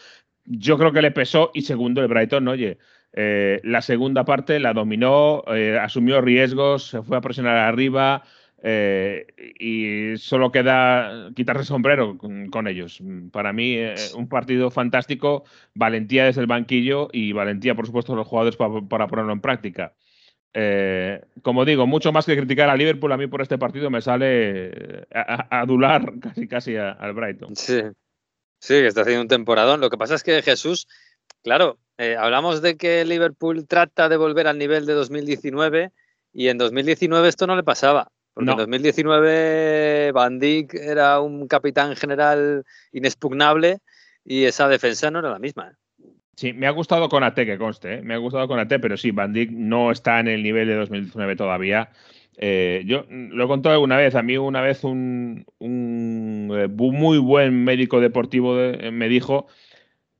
yo 0.45 0.77
creo 0.77 0.93
que 0.93 1.01
le 1.01 1.11
pesó 1.11 1.51
y 1.53 1.63
segundo 1.63 2.01
el 2.01 2.07
Brighton, 2.07 2.47
oye, 2.47 2.77
eh, 3.17 3.61
la 3.63 3.81
segunda 3.81 4.25
parte 4.25 4.59
la 4.59 4.73
dominó, 4.73 5.41
eh, 5.47 5.79
asumió 5.81 6.19
riesgos, 6.19 6.89
se 6.89 7.01
fue 7.01 7.15
a 7.15 7.21
presionar 7.21 7.55
arriba, 7.55 8.23
eh, 8.61 9.27
y 9.57 10.17
solo 10.17 10.51
queda 10.51 11.31
quitarse 11.33 11.61
el 11.61 11.65
sombrero 11.65 12.17
con, 12.17 12.67
ellos. 12.67 13.01
Para 13.31 13.53
mí, 13.53 13.77
un 14.15 14.27
partido 14.27 14.69
fantástico, 14.69 15.45
valentía 15.73 16.25
desde 16.25 16.41
el 16.41 16.47
banquillo 16.47 17.07
y 17.13 17.31
valentía, 17.31 17.73
por 17.73 17.85
supuesto, 17.85 18.11
de 18.11 18.17
los 18.17 18.27
jugadores 18.27 18.57
para 18.57 19.07
ponerlo 19.07 19.31
en 19.31 19.39
práctica. 19.39 19.93
Como 21.41 21.63
digo, 21.63 21.87
mucho 21.87 22.11
más 22.11 22.25
que 22.25 22.35
criticar 22.35 22.69
a 22.69 22.75
Liverpool, 22.75 23.13
a 23.13 23.17
mí 23.17 23.27
por 23.27 23.41
este 23.41 23.57
partido 23.57 23.89
me 23.89 24.01
sale 24.01 25.05
a, 25.13 25.61
adular 25.61 26.13
casi 26.21 26.47
casi 26.49 26.75
al 26.75 27.13
Brighton. 27.13 27.55
Sí, 27.55 27.81
sí, 28.59 28.73
está 28.73 29.01
haciendo 29.01 29.21
un 29.21 29.27
temporadón. 29.29 29.79
Lo 29.79 29.89
que 29.89 29.97
pasa 29.97 30.15
es 30.15 30.23
que 30.23 30.41
Jesús, 30.41 30.87
claro, 31.45 31.77
hablamos 32.19 32.61
de 32.61 32.75
que 32.75 33.05
Liverpool 33.05 33.65
trata 33.65 34.09
de 34.09 34.17
volver 34.17 34.47
al 34.47 34.57
nivel 34.57 34.85
de 34.85 34.93
2019 34.93 35.91
y 36.33 36.49
en 36.49 36.57
2019 36.57 37.29
esto 37.29 37.47
no 37.47 37.55
le 37.55 37.63
pasaba. 37.63 38.09
Porque 38.35 38.51
en 38.51 38.57
2019 38.57 40.11
Van 40.11 40.39
Dijk 40.39 40.73
era 40.73 41.21
un 41.21 41.47
capitán 41.47 41.95
general 41.95 42.65
inexpugnable 42.91 43.79
y 44.25 44.43
esa 44.43 44.67
defensa 44.67 45.09
no 45.09 45.19
era 45.19 45.29
la 45.29 45.39
misma. 45.39 45.69
¿eh? 45.69 46.05
Sí, 46.35 46.51
me 46.51 46.67
ha 46.67 46.71
gustado 46.71 47.07
con 47.07 47.23
AT, 47.23 47.35
que 47.35 47.57
conste, 47.57 47.95
¿eh? 47.95 48.01
me 48.01 48.13
ha 48.13 48.17
gustado 48.17 48.45
con 48.49 48.59
AT, 48.59 48.73
pero 48.81 48.97
sí, 48.97 49.11
Van 49.11 49.31
Dijk 49.31 49.51
no 49.51 49.89
está 49.89 50.19
en 50.19 50.27
el 50.27 50.43
nivel 50.43 50.67
de 50.67 50.75
2019 50.75 51.37
todavía. 51.37 51.91
Eh, 52.37 52.83
yo 52.85 53.05
lo 53.09 53.45
he 53.45 53.47
contado 53.47 53.75
alguna 53.75 53.95
vez, 53.95 54.15
a 54.15 54.21
mí 54.21 54.35
una 54.35 54.59
vez 54.59 54.83
un, 54.83 55.45
muy 55.61 57.17
buen 57.19 57.63
médico 57.63 58.01
deportivo 58.01 58.53
me 58.91 59.07
dijo 59.07 59.47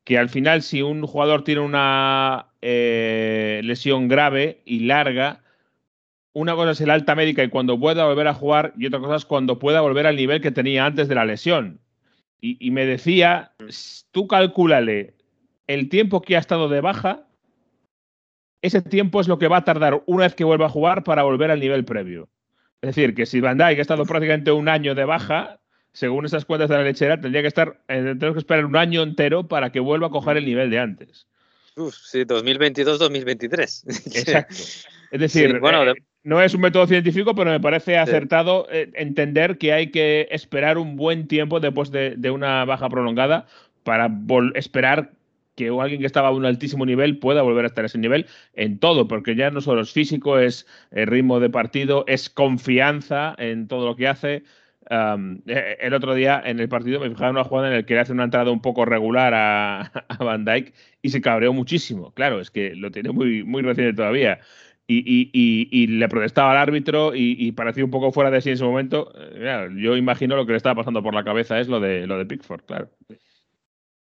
que 0.06 0.18
al 0.18 0.30
final 0.30 0.62
si 0.62 0.82
un 0.82 1.06
jugador 1.06 1.44
tiene 1.44 1.62
una 1.62 2.48
lesión 2.62 4.08
grave 4.08 4.62
y 4.64 4.82
larga, 4.82 5.42
una 6.32 6.54
cosa 6.54 6.72
es 6.72 6.82
el 6.82 6.92
alta 6.92 7.16
médica 7.16 7.44
y 7.44 7.50
cuando 7.50 7.80
pueda 7.80 8.06
volver 8.06 8.28
a 8.28 8.34
jugar, 8.34 8.74
y 8.78 8.86
otra 8.86 9.00
cosa 9.00 9.16
es 9.16 9.26
cuando 9.26 9.58
pueda 9.58 9.82
volver 9.82 10.06
al 10.06 10.16
nivel 10.16 10.42
que 10.42 10.52
tenía 10.52 10.86
antes 10.86 11.08
de 11.08 11.16
la 11.16 11.26
lesión. 11.26 11.80
Y, 12.42 12.70
me 12.70 12.86
decía, 12.86 13.54
tú 14.12 14.28
calcúlale 14.28 15.16
el 15.66 15.90
tiempo 15.90 16.22
que 16.22 16.36
ha 16.36 16.40
estado 16.40 16.70
de 16.70 16.80
baja, 16.80 17.26
ese 18.62 18.84
tiempo 18.84 19.20
es 19.20 19.28
lo 19.28 19.40
que 19.40 19.48
va 19.48 19.58
a 19.58 19.64
tardar 19.64 20.04
una 20.06 20.26
vez 20.26 20.36
que 20.36 20.44
vuelva 20.44 20.68
a 20.68 20.70
jugar 20.70 21.04
para 21.04 21.24
volver 21.24 21.50
al 21.50 21.60
nivel 21.60 21.86
previo. 21.86 22.30
Es 22.82 22.96
decir, 22.96 23.16
que 23.16 23.26
si 23.26 23.40
Van 23.42 23.58
Dijk 23.58 23.80
ha 23.80 23.82
estado 23.82 24.06
prácticamente 24.06 24.52
un 24.52 24.70
año 24.70 24.94
de 24.94 25.06
baja, 25.06 25.60
según 25.96 26.26
esas 26.26 26.44
cuentas 26.44 26.70
de 26.70 26.76
la 26.76 26.84
lechera, 26.84 27.22
tendría 27.22 27.42
que 27.42 27.48
estar, 27.48 27.80
eh, 27.88 28.16
tenemos 28.20 28.34
que 28.34 28.40
esperar 28.40 28.66
un 28.66 28.76
año 28.76 29.02
entero 29.02 29.48
para 29.48 29.72
que 29.72 29.80
vuelva 29.80 30.08
a 30.08 30.10
coger 30.10 30.36
el 30.36 30.46
nivel 30.46 30.70
de 30.70 30.80
antes. 30.80 31.26
Uf, 31.78 31.96
sí, 31.96 32.26
2022-2023. 32.26 33.84
Exacto. 34.18 34.56
Es 35.12 35.20
decir, 35.22 35.58
bueno, 35.62 35.90
eh, 35.90 35.94
no 36.24 36.42
es 36.42 36.54
un 36.54 36.62
método 36.62 36.86
científico, 36.86 37.34
pero 37.34 37.50
me 37.50 37.62
parece 37.62 37.98
acertado 37.98 38.68
eh, 38.70 38.92
entender 38.96 39.58
que 39.58 39.72
hay 39.72 39.90
que 39.90 40.28
esperar 40.32 40.78
un 40.78 40.98
buen 40.98 41.30
tiempo 41.30 41.62
después 41.62 41.92
de, 41.92 42.30
una 42.30 42.66
baja 42.66 42.90
prolongada 42.90 43.48
para 43.84 44.10
esperar 44.56 45.12
que 45.56 45.70
alguien 45.70 46.02
que 46.02 46.08
estaba 46.08 46.28
a 46.28 46.32
un 46.32 46.46
altísimo 46.46 46.86
nivel 46.86 47.20
pueda 47.20 47.42
volver 47.42 47.64
a 47.64 47.68
estar 47.68 47.86
a 47.86 47.88
ese 47.88 48.00
nivel 48.00 48.26
en 48.54 48.80
todo, 48.80 49.08
porque 49.08 49.38
ya 49.38 49.50
no 49.50 49.62
solo 49.62 49.80
es 49.80 49.94
físico, 49.94 50.40
es 50.40 50.68
el 50.92 51.08
ritmo 51.08 51.40
de 51.40 51.50
partido, 51.50 52.04
es 52.08 52.30
confianza 52.30 53.34
en 53.38 53.70
todo 53.70 53.86
lo 53.86 53.96
que 53.96 54.10
hace. 54.10 54.44
Eh, 54.90 55.78
el 55.80 55.94
otro 55.94 56.14
día 56.14 56.42
en 56.46 56.60
el 56.60 56.70
partido 56.70 57.00
me 57.00 57.10
fijaba 57.10 57.30
en 57.30 57.36
una 57.36 57.44
jugada 57.44 57.70
en 57.70 57.76
la 57.76 57.84
que 57.84 57.94
le 57.94 58.00
hace 58.00 58.12
una 58.12 58.26
entrada 58.26 58.52
un 58.52 58.62
poco 58.62 58.86
regular 58.86 59.34
a, 59.34 59.92
Van 60.20 60.46
Dyke 60.46 60.74
y 61.02 61.10
se 61.10 61.22
cabreó 61.22 61.54
muchísimo. 61.54 62.14
Claro, 62.14 62.40
es 62.40 62.52
que 62.52 62.76
lo 62.76 62.92
tiene 62.92 63.12
muy, 63.12 63.44
muy 63.44 63.62
reciente 63.62 63.96
todavía 63.96 64.40
y, 64.88 65.88
le 65.88 66.10
protestaba 66.10 66.52
al 66.52 66.58
árbitro 66.58 67.12
y, 67.16 67.52
parecía 67.54 67.86
un 67.86 67.92
poco 67.92 68.12
fuera 68.12 68.32
de 68.32 68.42
sí 68.42 68.50
en 68.50 68.56
ese 68.56 68.64
momento. 68.64 69.12
Eh, 69.16 69.70
yo 69.78 69.98
imagino 69.98 70.36
lo 70.36 70.46
que 70.46 70.52
le 70.52 70.58
estaba 70.58 70.76
pasando 70.76 71.02
por 71.02 71.14
la 71.14 71.24
cabeza 71.24 71.60
es 71.60 71.68
lo 71.68 71.80
de, 71.80 72.06
lo 72.08 72.18
de 72.18 72.26
Pickford, 72.26 72.64
claro. 72.66 72.90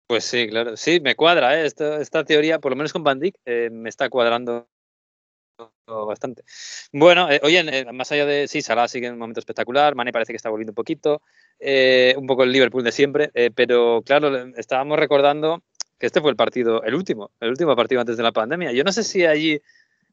Pues 0.07 0.25
sí, 0.25 0.49
claro. 0.49 0.77
Sí, 0.77 1.01
me 1.01 1.15
cuadra 1.15 1.61
¿eh? 1.61 1.67
esta, 1.67 2.25
teoría, 2.25 2.59
por 2.59 2.73
lo 2.73 2.77
menos 2.77 2.93
con 2.93 3.05
Van 3.05 3.21
Dijk, 3.21 3.37
eh, 3.45 3.71
me 3.71 3.89
está 3.89 4.09
cuadrando 4.09 4.69
bastante. 5.87 6.43
Bueno, 6.93 7.29
oye, 7.43 7.85
más 7.93 8.13
allá 8.13 8.27
de. 8.27 8.49
Sí, 8.49 8.63
Salah 8.63 8.89
sigue 8.89 9.07
en 9.07 9.15
un 9.15 9.19
momento 9.19 9.41
espectacular. 9.41 9.95
Mane 9.95 10.13
parece 10.13 10.33
que 10.33 10.37
está 10.37 10.51
volviendo 10.51 10.73
un 10.73 10.77
poquito. 10.77 11.23
un 11.61 12.27
poco 12.27 12.45
el 12.45 12.53
Liverpool 12.53 12.85
de 12.85 12.93
siempre. 12.93 13.31
pero 13.55 14.03
claro, 14.05 14.53
estábamos 14.57 14.99
recordando 14.99 15.63
que 16.01 16.07
este 16.07 16.21
fue 16.21 16.31
el 16.31 16.37
partido, 16.37 16.83
el 16.83 16.95
último, 16.95 17.31
el 17.41 17.51
último 17.51 17.77
partido 17.77 18.01
antes 18.01 18.17
de 18.17 18.23
la 18.23 18.33
pandemia. 18.33 18.73
Yo 18.73 18.83
no 18.85 18.91
sé 18.91 19.05
si 19.05 19.27
allí 19.27 19.61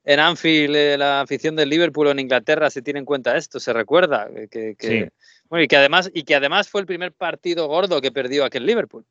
en 0.04 0.20
Anfield 0.20 0.76
eh, 0.76 0.98
la 0.98 1.22
afición 1.22 1.56
del 1.56 1.70
Liverpool 1.70 2.08
o 2.08 2.12
en 2.12 2.20
Inglaterra 2.20 2.70
se 2.70 2.82
tiene 2.82 3.00
en 3.00 3.06
cuenta 3.06 3.38
esto, 3.38 3.60
se 3.60 3.74
recuerda 3.74 4.30
que, 4.52 5.12
bueno, 5.50 5.64
y 5.64 5.68
que 5.68 5.78
además 5.78 6.12
y 6.14 6.24
que 6.24 6.36
además 6.36 6.70
fue 6.70 6.82
el 6.82 6.88
primer 6.88 7.14
partido 7.14 7.68
gordo 7.68 8.02
que 8.02 8.12
perdió 8.12 8.44
aquel 8.44 8.66
Liverpool. 8.66 9.06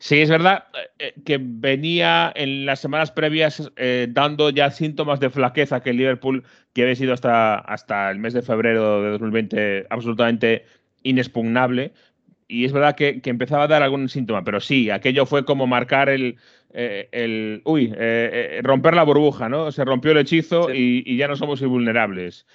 Sí, 0.00 0.20
es 0.20 0.30
verdad 0.30 0.64
eh, 0.98 1.14
que 1.24 1.38
venía 1.40 2.32
en 2.36 2.66
las 2.66 2.80
semanas 2.80 3.10
previas 3.10 3.70
eh, 3.76 4.06
dando 4.10 4.50
ya 4.50 4.70
síntomas 4.70 5.18
de 5.18 5.30
flaqueza 5.30 5.82
que 5.82 5.90
el 5.90 5.96
Liverpool, 5.96 6.44
que 6.72 6.82
había 6.82 6.94
sido 6.94 7.14
hasta, 7.14 7.56
hasta 7.58 8.10
el 8.10 8.18
mes 8.18 8.32
de 8.32 8.42
febrero 8.42 9.02
de 9.02 9.10
2020 9.10 9.86
absolutamente 9.90 10.64
inexpugnable, 11.02 11.92
y 12.48 12.64
es 12.64 12.72
verdad 12.72 12.96
que, 12.96 13.20
empezaba 13.24 13.64
a 13.64 13.68
dar 13.68 13.82
algún 13.82 14.08
síntoma, 14.08 14.42
pero 14.42 14.58
sí, 14.60 14.88
aquello 14.88 15.26
fue 15.26 15.44
como 15.44 15.66
marcar 15.66 16.08
el, 16.08 16.38
eh, 16.72 17.08
el 17.12 17.60
uy, 17.66 17.92
eh, 17.94 18.58
eh, 18.58 18.60
romper 18.62 18.94
la 18.94 19.02
burbuja, 19.02 19.50
¿no? 19.50 19.70
Se 19.70 19.84
rompió 19.84 20.12
el 20.12 20.18
hechizo 20.18 20.72
y, 20.72 21.16
ya 21.18 21.28
no 21.28 21.36
somos 21.36 21.60
invulnerables, 21.60 22.46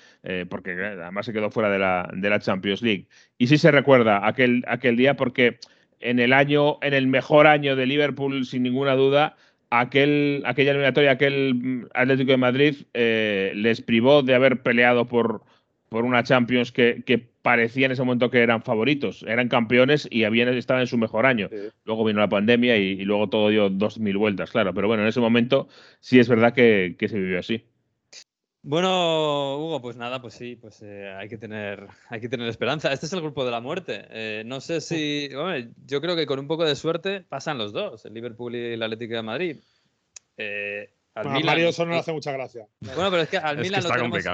porque 0.49 0.71
además 0.71 1.27
se 1.27 1.34
quedó 1.34 1.51
fuera 1.51 1.69
de 1.69 1.77
la, 1.77 2.10
de 2.12 2.29
la, 2.29 2.39
Champions 2.39 2.82
League. 2.82 3.08
Y 3.38 3.47
sí 3.47 3.58
se 3.60 3.69
recuerda 3.71 4.27
aquel, 4.27 4.63
aquel 4.67 4.97
día 4.97 5.15
porque 5.15 5.60
en 6.04 6.20
el 6.20 6.34
año, 6.34 6.78
en 6.82 6.94
el 6.94 7.08
mejor 7.08 7.48
año 7.48 7.76
de 7.76 7.86
Liverpool, 7.86 8.46
sin 8.46 8.63
ninguna 8.63 8.96
duda, 8.96 9.36
aquel, 9.70 10.44
aquella 10.46 10.72
eliminatoria, 10.72 11.12
aquel 11.12 11.56
mm, 11.56 11.86
Atlético 11.94 12.32
de 12.32 12.38
Madrid 12.38 12.76
les 12.94 13.82
privó 13.82 14.22
de 14.22 14.36
haber 14.36 14.62
peleado 14.62 15.08
por, 15.08 15.44
por 15.94 16.06
una 16.06 16.24
Champions 16.24 16.72
que, 16.72 17.30
parecía 17.44 17.86
en 17.86 17.92
ese 17.92 18.02
momento 18.02 18.32
que 18.32 18.42
eran 18.42 18.63
favoritos, 18.63 19.24
eran 19.28 19.48
campeones 19.48 20.08
y 20.10 20.24
habían 20.24 20.48
estado 20.48 20.80
en 20.80 20.88
su 20.88 20.98
mejor 20.98 21.28
año. 21.28 21.50
Luego 21.84 22.04
vino 22.04 22.20
la 22.20 22.30
pandemia 22.30 22.78
y, 22.78 23.04
luego 23.04 23.30
todo 23.30 23.50
dio 23.50 23.70
dos 23.70 24.00
mil 24.00 24.18
vueltas, 24.18 24.50
claro. 24.50 24.74
Pero 24.74 24.88
bueno, 24.88 25.04
en 25.04 25.10
ese 25.10 25.20
momento 25.20 25.68
sí 26.00 26.20
es 26.20 26.28
verdad 26.28 26.54
que, 26.54 26.96
se 27.00 27.20
vivió 27.20 27.38
así. 27.38 27.66
Bueno, 28.65 29.58
Hugo, 29.58 29.82
pues 29.82 29.97
nada, 29.97 30.21
pues 30.21 30.36
sí, 30.36 30.56
pues 30.56 30.82
eh, 30.84 31.13
hay 31.17 31.28
que 31.28 31.38
tener, 31.38 31.86
hay 32.10 32.21
que 32.21 32.30
tener 32.30 32.47
esperanza. 32.47 32.93
Este 32.93 33.08
es 33.08 33.13
el 33.13 33.19
grupo 33.19 33.43
de 33.43 33.52
la 33.52 33.60
muerte. 33.60 34.06
Eh, 34.10 34.43
no 34.45 34.62
sé 34.62 34.80
si, 34.80 35.28
bueno, 35.34 35.69
yo 35.86 35.99
creo 35.99 36.15
que 36.15 36.26
con 36.26 36.39
un 36.39 36.47
poco 36.47 36.63
de 36.63 36.76
suerte 36.78 37.19
pasan 37.21 37.58
los 37.58 37.73
dos, 37.73 38.06
el 38.06 38.13
Liverpool 38.13 38.56
y 38.56 38.73
el 38.73 38.82
Atlético 38.82 39.15
de 39.15 39.21
Madrid. 39.21 39.58
Eh, 40.38 40.93
al 41.15 41.43
Mario 41.43 41.69
eso 41.69 41.86
no 41.86 41.91
le 41.91 41.99
hace 41.99 42.12
mucha 42.12 42.32
gracia. 42.32 42.67
Bueno, 42.80 43.12
pero 43.12 43.21
es 43.21 43.30
que 43.30 43.38
al 43.38 43.58
Milan, 43.58 43.84
lo 43.84 43.89
tenemos, 43.89 44.26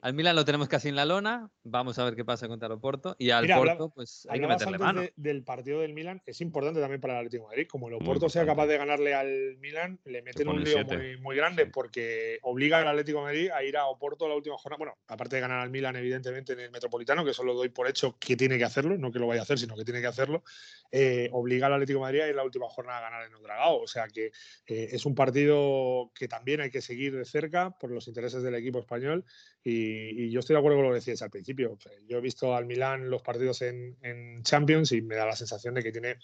al 0.00 0.14
Milan 0.14 0.36
lo 0.36 0.44
tenemos 0.44 0.68
casi 0.68 0.88
en 0.88 0.96
la 0.96 1.04
lona. 1.04 1.50
Vamos 1.62 1.98
a 1.98 2.04
ver 2.04 2.16
qué 2.16 2.24
pasa 2.24 2.48
contra 2.48 2.66
el 2.66 2.72
Oporto. 2.72 3.16
Y 3.18 3.30
al 3.30 3.50
Oporto, 3.50 3.90
pues 3.90 4.26
hay 4.30 4.40
que 4.40 4.46
meterle 4.46 4.78
mano. 4.78 5.02
del 5.16 5.44
partido 5.44 5.80
del 5.80 5.92
Milan 5.92 6.22
es 6.24 6.40
importante 6.40 6.80
también 6.80 7.00
para 7.00 7.14
el 7.14 7.18
Atlético 7.20 7.44
de 7.44 7.48
Madrid. 7.48 7.66
Como 7.68 7.88
el 7.88 7.94
Oporto 7.94 8.28
sea 8.30 8.46
capaz 8.46 8.66
de 8.66 8.78
ganarle 8.78 9.14
al 9.14 9.58
Milan, 9.58 10.00
le 10.04 10.22
meten 10.22 10.48
un 10.48 10.64
lío 10.64 10.84
muy, 10.84 11.18
muy, 11.18 11.36
grande 11.36 11.66
porque 11.66 12.38
obliga 12.42 12.78
al 12.78 12.88
Atlético 12.88 13.18
de 13.18 13.24
Madrid 13.24 13.50
a 13.50 13.62
ir 13.62 13.76
a 13.76 13.86
Oporto 13.86 14.26
la 14.26 14.34
última 14.34 14.56
jornada. 14.56 14.78
Bueno, 14.78 14.94
aparte 15.08 15.36
de 15.36 15.42
ganar 15.42 15.60
al 15.60 15.70
Milan, 15.70 15.96
evidentemente, 15.96 16.54
en 16.54 16.60
el 16.60 16.70
Metropolitano, 16.70 17.24
que 17.24 17.32
eso 17.32 17.44
lo 17.44 17.54
doy 17.54 17.68
por 17.68 17.88
hecho 17.88 18.16
que 18.18 18.36
tiene 18.36 18.56
que 18.56 18.64
hacerlo, 18.64 18.96
no 18.96 19.12
que 19.12 19.18
lo 19.18 19.26
vaya 19.26 19.40
a 19.40 19.44
hacer, 19.44 19.58
sino 19.58 19.76
que 19.76 19.84
tiene 19.84 20.00
que 20.00 20.06
hacerlo. 20.06 20.42
Eh, 20.90 21.28
obliga 21.32 21.66
al 21.66 21.74
Atlético 21.74 21.98
de 21.98 22.02
Madrid 22.02 22.20
a 22.20 22.28
ir 22.28 22.34
la 22.34 22.44
última 22.44 22.68
jornada 22.68 22.98
a 22.98 23.02
ganar 23.02 23.26
en 23.26 23.34
Odragao. 23.34 23.82
O 23.82 23.86
sea 23.86 24.08
que 24.08 24.26
eh, 24.66 24.88
es 24.92 25.04
un 25.06 25.14
partido 25.14 26.10
que 26.14 26.21
también 26.28 26.60
hay 26.60 26.70
que 26.70 26.80
seguir 26.80 27.16
de 27.16 27.24
cerca 27.24 27.70
por 27.70 27.90
los 27.90 28.08
intereses 28.08 28.42
del 28.42 28.54
equipo 28.54 28.78
español 28.78 29.24
y, 29.62 30.30
yo 30.30 30.40
estoy 30.40 30.54
de 30.54 30.58
acuerdo 30.58 30.78
con 30.78 30.86
lo 30.86 30.90
que 30.90 30.96
decías 30.96 31.22
al 31.22 31.30
principio. 31.30 31.78
Yo 32.06 32.18
he 32.18 32.20
visto 32.20 32.54
al 32.54 32.66
Milán 32.66 33.10
los 33.10 33.22
partidos 33.22 33.62
en, 33.62 34.42
Champions 34.42 34.92
y 34.92 35.02
me 35.02 35.16
da 35.16 35.26
la 35.26 35.36
sensación 35.36 35.74
de 35.74 35.82
que 35.82 35.92
tiene 35.92 36.16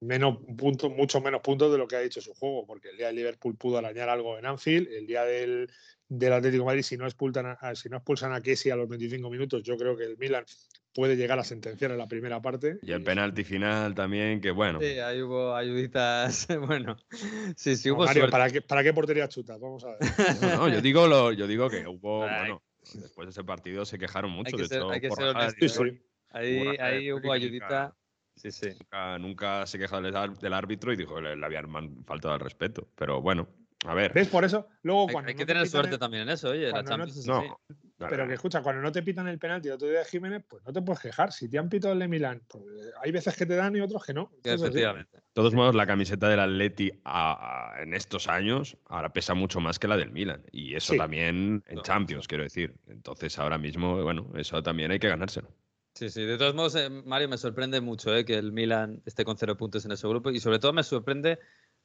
menos 0.00 0.38
puntos, 0.56 0.90
mucho 0.90 1.20
menos 1.20 1.40
puntos 1.40 1.70
de 1.70 1.78
lo 1.78 1.86
que 1.86 1.96
ha 1.96 2.00
dicho 2.00 2.20
su 2.20 2.34
juego, 2.34 2.66
porque 2.66 2.90
el 2.90 2.96
día 2.96 3.06
del 3.06 3.16
Liverpool 3.16 3.56
pudo 3.56 3.78
arañar 3.78 4.08
algo 4.08 4.38
en 4.38 4.46
Anfield, 4.46 4.88
el 4.88 5.06
día 5.06 5.24
del, 5.24 5.70
del 6.08 6.32
Atlético 6.32 6.64
de 6.64 6.66
Madrid, 6.66 6.82
si 6.82 6.96
no, 6.96 7.06
expulsan 7.06 7.56
a, 7.58 7.74
si 7.74 7.88
no 7.88 7.98
expulsan 7.98 8.32
a 8.32 8.40
Kessi 8.40 8.70
a 8.70 8.76
los 8.76 8.88
25 8.88 9.30
minutos, 9.30 9.62
yo 9.62 9.76
creo 9.76 9.96
que 9.96 10.04
el 10.04 10.18
Milan 10.18 10.44
puede 10.94 11.16
llegar 11.16 11.38
a 11.38 11.44
sentenciar 11.44 11.90
en 11.90 11.98
la 11.98 12.06
primera 12.06 12.40
parte. 12.40 12.78
Y 12.82 12.92
el 12.92 13.02
penalti 13.02 13.44
final 13.44 13.94
también, 13.94 14.40
que 14.40 14.50
bueno. 14.50 14.80
Sí, 14.80 14.98
ahí 14.98 15.22
hubo 15.22 15.54
ayuditas. 15.54 16.46
bueno, 16.66 16.96
sí, 17.56 17.76
sí 17.76 17.90
hubo. 17.90 18.04
Mario, 18.04 18.30
¿para 18.30 18.50
qué, 18.50 18.62
¿para 18.62 18.82
qué 18.82 18.92
portería 18.92 19.28
chutas? 19.28 19.60
Vamos 19.60 19.84
a 19.84 19.88
ver. 19.90 20.56
No, 20.56 20.68
yo, 20.68 20.80
digo 20.80 21.06
lo, 21.06 21.32
yo 21.32 21.46
digo 21.46 21.68
que 21.68 21.86
hubo. 21.86 22.20
bueno, 22.20 22.62
después 22.94 23.26
de 23.26 23.30
ese 23.30 23.44
partido 23.44 23.84
se 23.84 23.98
quejaron 23.98 24.30
mucho. 24.30 24.56
de 24.56 24.64
hecho, 24.64 24.90
Ahí, 26.34 26.66
ahí 26.80 27.12
hubo 27.12 27.30
ayudita. 27.30 27.94
Sí, 28.36 28.50
sí. 28.50 28.68
Nunca, 29.20 29.66
se 29.66 29.78
quejó 29.78 30.00
del, 30.00 30.52
árbitro 30.54 30.92
y 30.92 30.96
dijo 30.96 31.16
que 31.16 31.36
le 31.36 31.44
habían 31.44 32.04
faltado 32.04 32.34
al 32.34 32.40
respeto. 32.40 32.88
Pero 32.96 33.20
bueno, 33.20 33.48
a 33.84 33.94
ver. 33.94 34.12
¿Ves? 34.12 34.28
Por 34.28 34.44
eso, 34.44 34.68
luego 34.82 35.08
cuando. 35.08 35.28
Hay, 35.28 35.34
que 35.34 35.46
tener 35.46 35.66
suerte 35.68 35.98
también 35.98 36.24
en 36.24 36.30
eso, 36.30 36.50
oye. 36.50 36.70
La 36.70 36.84
Champions 36.84 37.26
no, 37.26 37.60
pero 38.08 38.26
que 38.28 38.34
escucha, 38.34 38.62
cuando 38.62 38.82
no 38.82 38.92
te 38.92 39.02
pitan 39.02 39.28
el 39.28 39.38
penalti 39.38 39.68
el 39.68 39.74
otro 39.74 39.88
día 39.88 40.00
de 40.00 40.04
Jiménez, 40.04 40.42
pues 40.48 40.64
no 40.64 40.72
te 40.72 40.82
puedes 40.82 41.00
quejar. 41.00 41.32
Si 41.32 41.48
te 41.48 41.58
han 41.58 41.68
pitado 41.68 41.92
el 41.94 42.00
de 42.00 42.08
Milán, 42.08 42.42
pues, 42.48 42.64
eh, 42.64 42.90
hay 43.02 43.12
veces 43.12 43.36
que 43.36 43.46
te 43.46 43.56
dan 43.56 43.74
y 43.76 43.80
otros 43.80 44.04
que 44.04 44.14
no. 44.14 44.30
Efectivamente. 44.44 45.16
De 45.18 45.22
todos 45.32 45.54
modos, 45.54 45.74
la 45.74 45.86
camiseta 45.86 46.28
del 46.28 46.40
Atleti 46.40 46.90
a- 47.04 47.72
a- 47.76 47.82
en 47.82 47.94
estos 47.94 48.28
años 48.28 48.76
ahora 48.86 49.12
pesa 49.12 49.34
mucho 49.34 49.60
más 49.60 49.78
que 49.78 49.88
la 49.88 49.96
del 49.96 50.10
Milan. 50.10 50.42
Y 50.52 50.74
eso 50.74 50.92
Sí. 50.92 50.98
también 50.98 51.64
en 51.66 51.80
Champions, 51.82 52.28
quiero 52.28 52.44
decir. 52.44 52.74
Entonces, 52.88 53.38
ahora 53.38 53.58
mismo, 53.58 54.02
bueno, 54.02 54.30
eso 54.36 54.62
también 54.62 54.90
hay 54.90 54.98
que 54.98 55.08
ganárselo. 55.08 55.48
Sí, 55.94 56.08
sí. 56.08 56.22
De 56.24 56.38
todos 56.38 56.54
modos, 56.54 56.74
eh, 56.76 56.88
Mario, 56.88 57.28
me 57.28 57.36
sorprende 57.36 57.80
mucho 57.82 58.14
eh, 58.16 58.24
que 58.24 58.34
el 58.36 58.50
Milan 58.52 59.02
esté 59.04 59.24
con 59.26 59.36
cero 59.36 59.56
puntos 59.58 59.84
en 59.84 59.92
ese 59.92 60.08
grupo 60.08 60.30
y 60.30 60.40
sobre 60.40 60.58
todo 60.58 60.72
me 60.72 60.82
sorprende 60.82 61.38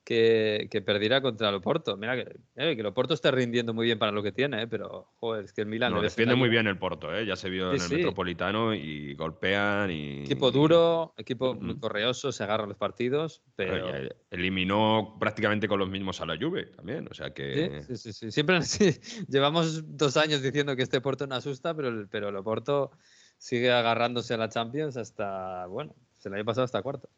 que, 0.07 0.69
que 0.71 0.81
perdiera 0.81 1.21
contra 1.21 1.49
el 1.49 1.55
Oporto. 1.55 1.97
Mira 1.97 2.15
que, 2.15 2.21
eh, 2.55 2.75
que 2.75 2.79
el 2.79 2.85
Oporto 2.85 3.13
está 3.13 3.29
rindiendo 3.29 3.73
muy 3.73 3.87
bien 3.87 3.99
para 3.99 4.13
lo 4.13 4.23
que 4.23 4.31
tiene, 4.31 4.61
eh, 4.61 4.67
pero 4.67 5.09
joder, 5.17 5.43
es 5.43 5.51
que 5.51 5.59
el 5.59 5.67
Milan 5.67 5.91
No, 5.91 6.01
defiende 6.01 6.33
la 6.33 6.39
muy 6.39 6.47
bien 6.47 6.65
el 6.65 6.77
Porto, 6.77 7.13
¿eh? 7.13 7.25
ya 7.25 7.35
se 7.35 7.49
vio 7.49 7.71
Sí, 7.71 7.75
en 7.75 7.81
el 7.81 7.87
sí. 7.89 7.95
Metropolitano 7.95 8.73
y 8.73 9.15
golpean 9.15 9.91
y. 9.91 10.21
Equipo 10.23 10.49
duro, 10.49 11.13
equipo 11.17 11.51
Ujú. 11.51 11.61
muy 11.61 11.77
correoso, 11.77 12.31
se 12.31 12.41
agarra 12.41 12.65
los 12.65 12.77
partidos, 12.77 13.41
pero... 13.57 13.91
Eliminó 14.31 15.17
prácticamente 15.19 15.67
con 15.67 15.77
los 15.77 15.89
mismos 15.89 16.21
a 16.21 16.25
la 16.25 16.37
Juve 16.37 16.67
también, 16.67 17.05
o 17.11 17.13
sea 17.13 17.33
que. 17.33 17.81
Sí, 17.81 17.97
sí, 17.97 17.97
sí, 17.97 18.13
sí. 18.13 18.31
Siempre 18.31 18.59
llevamos 19.27 19.97
dos 19.97 20.15
años 20.15 20.41
diciendo 20.41 20.73
que 20.77 20.83
este 20.83 21.01
Porto 21.01 21.27
no 21.27 21.35
asusta, 21.35 21.75
pero 21.75 21.89
el, 21.89 22.07
pero 22.07 22.29
el 22.29 22.35
Oporto 22.37 22.91
sigue 23.37 23.73
agarrándose 23.73 24.35
a 24.35 24.37
la 24.37 24.47
Champions 24.47 24.95
hasta, 24.95 25.65
bueno, 25.65 25.93
se 26.17 26.29
le 26.29 26.35
había 26.35 26.45
pasado 26.45 26.63
hasta 26.63 26.81
cuarto. 26.81 27.09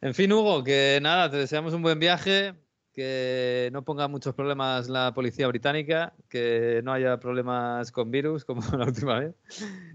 En 0.00 0.14
fin, 0.14 0.32
Hugo, 0.32 0.62
que 0.62 1.00
nada, 1.02 1.28
te 1.28 1.38
deseamos 1.38 1.74
un 1.74 1.82
buen 1.82 1.98
viaje, 1.98 2.54
que 2.92 3.68
no 3.72 3.84
ponga 3.84 4.06
muchos 4.06 4.32
problemas 4.32 4.88
la 4.88 5.12
policía 5.12 5.48
británica, 5.48 6.14
que 6.28 6.82
no 6.84 6.92
haya 6.92 7.18
problemas 7.18 7.90
con 7.90 8.10
virus 8.12 8.44
como 8.44 8.60
la 8.78 8.84
última 8.84 9.18
vez 9.18 9.34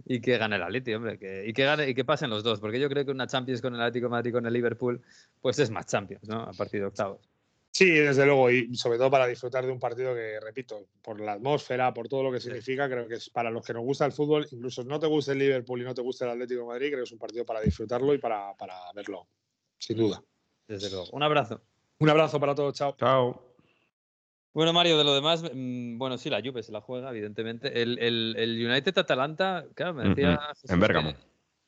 y 0.06 0.20
que 0.20 0.38
gane 0.38 0.58
el 0.58 0.64
Atleti, 0.64 0.94
hombre, 0.94 1.18
que, 1.18 1.48
y 1.48 1.54
que 1.54 1.64
gane 1.64 1.90
y 1.90 1.94
que 1.94 2.04
pasen 2.04 2.30
los 2.30 2.44
dos, 2.44 2.60
porque 2.60 2.82
yo 2.82 2.90
creo 2.90 3.06
que 3.06 3.12
una 3.12 3.28
Champions 3.28 3.62
con 3.62 3.76
el 3.76 3.82
Atlético 3.82 4.08
de 4.08 4.12
Madrid 4.12 4.34
con 4.34 4.46
el 4.46 4.52
Liverpool, 4.52 5.02
pues 5.42 5.58
es 5.60 5.70
más 5.70 5.86
Champions, 5.86 6.28
¿no? 6.28 6.42
A 6.42 6.52
partir 6.52 6.82
de 6.82 6.88
octavos. 6.88 7.30
Sí, 7.72 7.90
desde 7.90 8.26
luego, 8.26 8.52
y 8.52 8.76
sobre 8.76 8.98
todo 8.98 9.10
para 9.10 9.26
disfrutar 9.26 9.66
de 9.66 9.72
un 9.72 9.80
partido 9.80 10.14
que, 10.14 10.40
repito, 10.42 10.86
por 11.02 11.20
la 11.20 11.34
atmósfera, 11.34 11.94
por 11.94 12.10
todo 12.10 12.24
lo 12.24 12.32
que 12.32 12.42
significa, 12.42 12.90
creo 12.90 13.08
que 13.08 13.16
es 13.16 13.30
para 13.30 13.50
los 13.50 13.66
que 13.66 13.74
nos 13.74 13.84
gusta 13.84 14.06
el 14.06 14.12
fútbol, 14.12 14.48
incluso 14.52 14.84
no 14.84 15.00
te 15.00 15.08
guste 15.08 15.32
el 15.32 15.40
Liverpool 15.40 15.82
y 15.82 15.86
no 15.86 15.96
te 15.96 16.02
guste 16.02 16.26
el 16.26 16.32
Atlético 16.32 16.62
de 16.62 16.68
Madrid, 16.68 16.88
creo 16.90 17.00
que 17.00 17.06
es 17.06 17.12
un 17.12 17.20
partido 17.20 17.46
para 17.46 17.62
disfrutarlo 17.62 18.14
y 18.14 18.18
para, 18.20 18.54
para 18.56 18.76
verlo, 18.94 19.28
sin 19.86 19.98
duda. 19.98 20.24
Desde 20.68 20.90
luego. 20.90 21.10
Un 21.12 21.24
abrazo. 21.24 21.62
Un 22.00 22.10
abrazo 22.10 22.40
para 22.40 22.56
todos, 22.56 22.74
chao. 22.76 22.96
Chao. 22.98 23.54
Bueno, 24.54 24.72
Mario, 24.72 24.98
de 24.98 25.04
lo 25.04 25.16
demás, 25.16 25.44
mm, 25.44 25.98
bueno, 25.98 26.18
sí, 26.18 26.30
la 26.30 26.42
Juve 26.42 26.62
se 26.64 26.72
la 26.72 26.82
juega, 26.82 27.10
evidentemente. 27.10 27.82
El, 27.82 27.98
el, 28.00 28.36
el 28.38 28.66
United-Atalanta, 28.66 29.66
claro, 29.76 29.96
me 29.96 30.10
decía. 30.10 30.40
Jesús 30.50 30.70
en 30.70 30.80
Bérgamo. 30.80 31.14
que, 31.14 31.18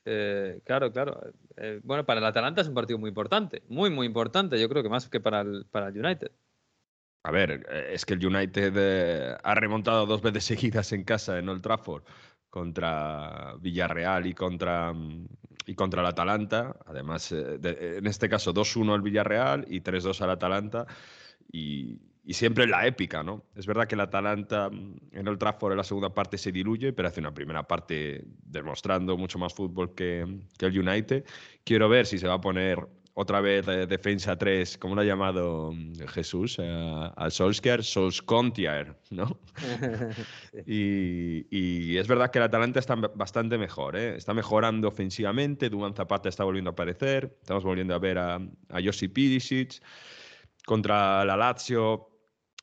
eh, 0.06 0.62
claro, 0.64 0.92
claro. 0.92 1.20
Eh, 1.58 1.80
bueno, 1.84 2.06
para 2.06 2.20
el 2.20 2.26
Atalanta 2.26 2.62
es 2.62 2.68
un 2.68 2.76
partido 2.76 3.00
muy 3.00 3.10
importante, 3.10 3.64
muy, 3.68 3.90
muy 3.90 4.06
importante, 4.06 4.60
yo 4.60 4.70
creo 4.70 4.84
que 4.84 4.90
más 4.90 5.10
que 5.10 5.20
para 5.20 5.42
el, 5.42 5.66
para 5.72 5.88
el 5.88 5.98
United. 5.98 6.32
A 7.24 7.32
ver, 7.32 7.66
eh, 7.70 7.90
es 7.94 8.06
que 8.06 8.14
el 8.14 8.24
United 8.26 8.74
eh, 8.78 9.38
ha 9.44 9.56
remontado 9.56 10.06
dos 10.06 10.22
veces 10.22 10.46
seguidas 10.46 10.92
en 10.92 11.04
casa 11.04 11.40
en 11.40 11.50
Old 11.50 11.62
Trafford 11.64 12.04
contra 12.52 13.56
Villarreal 13.60 14.28
y 14.28 14.34
contra, 14.36 14.94
mm, 14.94 15.28
y 15.66 15.76
contra 15.76 16.02
el 16.02 16.08
Atalanta. 16.08 16.76
Además, 16.86 17.32
eh, 17.32 17.58
de- 17.60 17.98
en 17.98 18.08
este 18.08 18.30
caso 18.30 18.54
2-1 18.54 18.94
al 18.94 19.02
Villarreal 19.02 19.66
y 19.70 19.82
3-2 19.82 20.22
al 20.22 20.30
Atalanta. 20.32 20.86
Y, 21.52 22.00
y 22.24 22.34
siempre 22.34 22.68
la 22.68 22.88
épica, 22.88 23.24
¿no? 23.24 23.44
Es 23.56 23.66
verdad 23.68 23.88
que 23.88 23.96
el 23.96 24.02
Atalanta 24.02 24.70
mm, 24.70 24.96
en 25.12 25.28
Old 25.28 25.40
Trafford 25.40 25.74
en 25.74 25.78
la 25.78 25.84
segunda 25.84 26.14
parte 26.14 26.38
se 26.38 26.52
diluye, 26.52 26.94
pero 26.94 27.08
hace 27.08 27.20
una 27.20 27.34
primera 27.34 27.64
parte 27.68 28.24
demostrando 28.44 29.18
mucho 29.18 29.38
más 29.40 29.54
fútbol 29.54 29.94
que, 29.94 30.40
que 30.58 30.66
el 30.66 30.80
United. 30.80 31.26
Quiero 31.64 31.88
ver 31.90 32.06
si 32.08 32.18
se 32.18 32.28
va 32.28 32.36
a 32.36 32.42
poner 32.42 32.80
otra 33.18 33.40
vez 33.40 33.66
eh, 33.70 33.88
defensa 33.88 34.38
3, 34.38 34.78
como 34.78 34.94
lo 34.94 35.02
ha 35.02 35.06
llamado 35.06 35.72
mm, 35.72 35.94
Jesús, 36.08 36.58
eh, 36.60 37.12
a 37.16 37.30
Solskjaer, 37.30 38.96
¿no? 39.10 39.40
Y, 40.68 41.48
y 41.50 41.98
es 41.98 42.08
verdad 42.08 42.30
que 42.30 42.40
el 42.40 42.44
Atalanta 42.44 42.80
está 42.80 42.96
bastante 42.96 43.58
mejor, 43.58 43.96
¿eh? 43.96 44.18
está 44.18 44.34
mejorando 44.34 44.90
ofensivamente, 44.90 45.70
Duman 45.70 45.94
Zapata 45.94 46.28
está 46.28 46.44
volviendo 46.44 46.72
a 46.72 46.74
aparecer, 46.74 47.38
estamos 47.42 47.64
volviendo 47.64 47.96
a 47.96 48.00
ver 48.00 48.18
a, 48.18 48.36
a 48.36 48.82
Josip 48.84 49.18
contra 50.66 51.24
la 51.24 51.38
Lazio. 51.38 52.15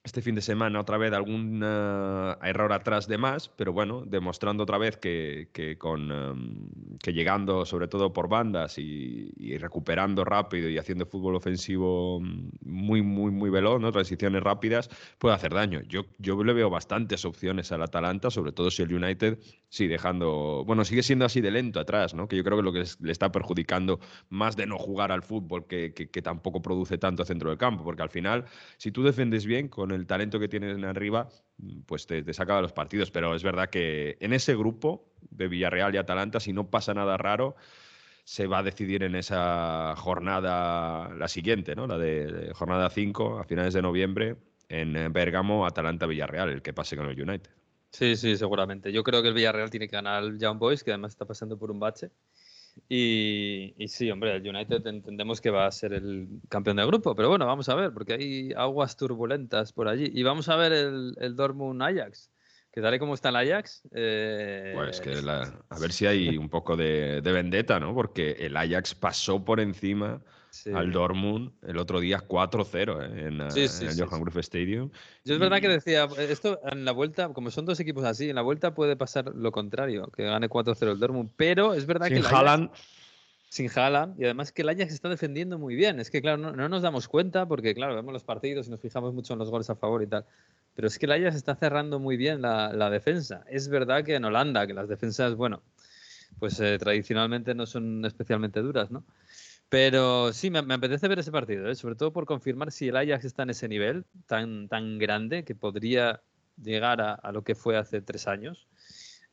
Este 0.05 0.21
fin 0.21 0.35
de 0.35 0.41
semana 0.43 0.81
otra 0.81 0.99
vez 0.99 1.13
algún 1.13 1.63
eh, 1.65 2.35
error 2.43 2.73
atrás 2.73 3.07
de 3.07 3.19
más, 3.19 3.49
pero 3.51 3.73
bueno, 3.73 4.03
demostrando 4.05 4.65
otra 4.65 4.77
vez 4.77 4.97
que, 4.97 5.49
que 5.53 5.79
con, 5.79 6.11
em, 6.11 6.69
que 6.99 7.13
llegando 7.13 7.65
sobre 7.65 7.87
todo 7.87 8.13
por 8.13 8.29
bandas 8.29 8.79
y, 8.79 9.31
recuperando 9.59 10.25
rápido 10.25 10.69
y 10.69 10.77
haciendo 10.77 11.07
fútbol 11.07 11.37
ofensivo 11.37 12.19
mm, 12.21 12.49
muy, 12.63 13.01
muy, 13.03 13.31
muy 13.31 13.49
veloz, 13.49 13.81
¿no? 13.81 13.93
transiciones 13.93 14.43
rápidas, 14.43 14.91
puede 15.19 15.37
hacer 15.37 15.55
daño. 15.55 15.83
Yo, 15.83 16.07
yo 16.19 16.43
le 16.43 16.53
veo 16.53 16.69
bastantes 16.69 17.25
opciones 17.25 17.71
al 17.71 17.83
Atalanta, 17.83 18.29
sobre 18.31 18.51
todo 18.51 18.73
si 18.73 18.83
el 18.83 18.93
United 18.93 19.39
sigue 19.69 19.93
dejando, 19.93 20.65
bueno, 20.67 20.85
sigue 20.85 21.05
siendo 21.05 21.25
así 21.27 21.41
de 21.41 21.53
lento 21.53 21.79
atrás, 21.79 22.13
¿no? 22.13 22.27
que 22.27 22.37
yo 22.37 22.43
creo 22.43 22.57
que 22.57 22.65
lo 22.65 22.73
que 22.73 22.83
le 23.01 23.13
está 23.13 23.31
perjudicando 23.31 24.01
más 24.31 24.57
de 24.57 24.67
no 24.67 24.79
jugar 24.79 25.13
al 25.13 25.23
fútbol 25.23 25.67
que, 25.69 25.95
que- 25.95 26.11
que 26.11 26.23
tampoco 26.23 26.61
produce 26.61 26.99
tanto 26.99 27.25
centro 27.25 27.51
del 27.51 27.59
campo, 27.59 27.85
porque 27.85 28.03
al 28.03 28.11
final, 28.11 28.47
si 28.79 28.91
tú 28.91 29.03
defendes 29.05 29.47
bien 29.47 29.69
con 29.69 29.92
el 29.93 30.07
talento 30.07 30.39
que 30.39 30.49
tienes 30.49 30.83
arriba, 30.83 31.29
pues 31.87 32.07
te, 32.07 32.23
te 32.23 32.33
saca 32.33 32.57
de 32.57 32.63
los 32.63 32.73
partidos. 32.73 33.11
Pero 33.11 33.35
es 33.35 33.43
verdad 33.43 33.71
que 33.71 34.17
en 34.21 34.33
ese 34.33 34.55
grupo 34.55 35.13
de 35.31 35.49
Villarreal 35.49 35.95
y 35.95 35.99
Atalanta, 35.99 36.41
si 36.41 36.53
no 36.53 36.71
pasa 36.71 36.95
nada 36.95 37.17
raro, 37.17 37.57
se 38.25 38.47
va 38.47 38.59
a 38.59 38.63
decidir 38.63 39.03
en 39.03 39.15
esa 39.15 39.95
jornada, 39.97 41.11
la 41.15 41.29
siguiente, 41.29 41.75
¿no? 41.75 41.87
La 41.87 41.99
de, 41.99 42.53
jornada 42.55 42.89
5, 42.89 43.39
a 43.39 43.45
finales 43.45 43.75
de 43.75 43.83
noviembre, 43.83 44.37
en 44.69 44.97
eh, 44.97 45.09
Bérgamo, 45.09 45.67
Atalanta-Villarreal, 45.67 46.49
el 46.51 46.63
que 46.63 46.73
pase 46.73 46.97
con 46.97 47.09
el 47.09 47.21
United. 47.21 47.51
Sí, 47.91 48.17
sí, 48.17 48.37
seguramente. 48.37 48.91
Yo 48.91 49.03
creo 49.03 49.21
que 49.23 49.29
el 49.29 49.35
Villarreal 49.35 49.71
tiene 49.71 49.87
que 49.87 49.97
ganar 49.97 50.23
al 50.23 50.39
Young 50.39 50.59
Boys, 50.59 50.83
que 50.83 50.93
además 50.93 51.13
está 51.13 51.27
pasando 51.27 51.59
por 51.59 51.71
un 51.71 51.79
bache. 51.79 52.11
Y, 52.89 53.75
sí, 53.89 54.11
hombre, 54.11 54.35
el 54.37 54.47
United 54.47 54.87
entendemos 54.87 55.41
que 55.41 55.51
va 55.51 55.67
a 55.67 55.71
ser 55.73 55.93
el 55.93 56.29
campeón 56.49 56.77
del 56.77 56.87
grupo, 56.87 57.15
pero 57.15 57.29
bueno, 57.29 57.47
vamos 57.47 57.69
a 57.69 57.75
ver, 57.75 57.93
porque 57.93 58.15
hay 58.15 58.53
aguas 58.55 58.97
turbulentas 58.97 59.73
por 59.73 59.89
allí. 59.89 60.11
Y 60.13 60.23
vamos 60.23 60.49
a 60.49 60.57
ver 60.57 60.73
el, 60.73 61.15
el 61.19 61.37
Dortmund 61.37 61.83
Ajax, 61.83 62.31
que 62.73 62.81
tal 62.81 62.95
y 62.95 62.99
como 62.99 63.15
está 63.15 63.31
el 63.31 63.37
Ajax. 63.37 63.83
eh, 63.95 64.73
Pues 64.75 65.01
que 65.01 65.23
la- 65.23 65.65
a 65.69 65.79
ver 65.79 65.93
si 65.93 66.07
hay 66.07 66.37
un 66.37 66.49
poco 66.49 66.77
de, 66.77 67.21
de 67.23 67.33
vendetta, 67.33 67.81
¿no? 67.81 67.95
Porque 67.95 68.33
el 68.33 68.57
Ajax 68.57 68.95
pasó 68.95 69.45
por 69.45 69.61
encima 69.61 70.23
sí. 70.53 70.71
al 70.73 70.93
Dortmund 70.93 71.51
el 71.67 71.79
otro 71.79 71.99
día 71.99 72.21
4-0 72.21 73.03
¿eh? 73.03 73.27
en, 73.29 73.41
eh, 73.41 73.51
Sí, 73.51 73.67
sí, 73.69 73.85
en 73.85 73.91
el 73.91 74.05
Johan. 74.07 74.21
Cruyff 74.23 74.37
Stadium. 74.37 74.91
Yo 75.25 75.35
es 75.35 75.41
verdad 75.41 75.61
que 75.61 75.69
decía, 75.69 76.09
esto 76.19 76.61
en 76.71 76.85
la 76.85 76.93
vuelta, 76.93 77.29
como 77.33 77.51
son 77.51 77.65
dos 77.67 77.81
equipos 77.81 78.05
así, 78.05 78.29
en 78.31 78.37
la 78.37 78.43
vuelta 78.43 78.75
puede 78.75 78.95
pasar 78.97 79.35
lo 79.35 79.51
contrario, 79.51 80.07
que 80.15 80.23
gane 80.25 80.49
4-0 80.49 80.93
el 80.93 80.99
Dortmund, 81.01 81.31
pero 81.37 81.75
es 81.75 81.87
verdad 81.87 82.07
que 82.09 82.17
Sin 82.17 82.25
el 82.25 82.31
Ajax- 82.31 82.37
Haaland, 82.39 82.71
sin 83.49 83.71
Haaland 83.75 84.21
y 84.21 84.25
además 84.25 84.53
que 84.53 84.63
el 84.63 84.69
Ajax 84.69 84.93
está 84.95 85.09
defendiendo 85.09 85.59
muy 85.59 85.75
bien. 85.75 86.01
Es 86.01 86.11
que, 86.11 86.23
claro, 86.23 86.39
no, 86.39 86.53
no 86.53 86.69
nos 86.69 86.81
damos 86.83 87.09
cuenta 87.09 87.47
porque, 87.47 87.75
claro, 87.75 87.95
vemos 87.95 88.13
los 88.13 88.25
partidos 88.25 88.69
y 88.69 88.71
nos 88.71 88.81
fijamos 88.81 89.13
mucho 89.13 89.33
en 89.35 89.39
los 89.41 89.51
goles 89.51 89.69
a 89.69 89.75
favor 89.75 90.03
y 90.03 90.07
tal. 90.07 90.25
Pero 90.75 90.89
es 90.89 90.99
que 90.99 91.05
el 91.05 91.13
Ajax 91.13 91.37
está 91.37 91.55
cerrando 91.55 91.99
muy 91.99 92.17
bien 92.17 92.41
la, 92.41 92.73
la 92.73 92.89
defensa. 92.89 93.45
Es 93.51 93.69
verdad 93.69 94.05
que 94.05 94.15
en 94.15 94.25
Holanda, 94.25 94.67
que 94.67 94.73
las 94.73 94.89
defensas, 94.89 95.35
bueno, 95.35 95.63
pues 96.39 96.59
eh, 96.61 96.79
tradicionalmente 96.79 97.55
no 97.55 97.67
son 97.67 98.03
especialmente 98.07 98.61
duras, 98.63 98.91
¿no? 98.91 99.05
Pero 99.73 100.35
sí, 100.35 100.51
me, 100.51 100.61
me 100.61 100.75
apetece 100.75 101.09
ver 101.09 101.19
ese 101.19 101.33
partido, 101.33 101.67
¿eh? 101.71 101.75
sobre 101.75 101.95
todo 101.97 102.13
por 102.13 102.27
confirmar 102.27 102.71
si 102.73 102.89
el 102.89 102.97
Ajax 102.97 103.25
está 103.25 103.43
en 103.45 103.51
ese 103.51 103.69
nivel 103.69 104.05
tan, 104.27 104.69
tan 104.69 104.99
grande 104.99 105.45
que 105.45 105.55
podría 105.55 106.23
llegar 106.63 107.01
a, 107.01 107.15
a 107.15 107.33
lo 107.33 107.43
que 107.43 107.55
fue 107.55 107.79
hace 107.79 108.03
tres 108.03 108.29
años. 108.29 108.69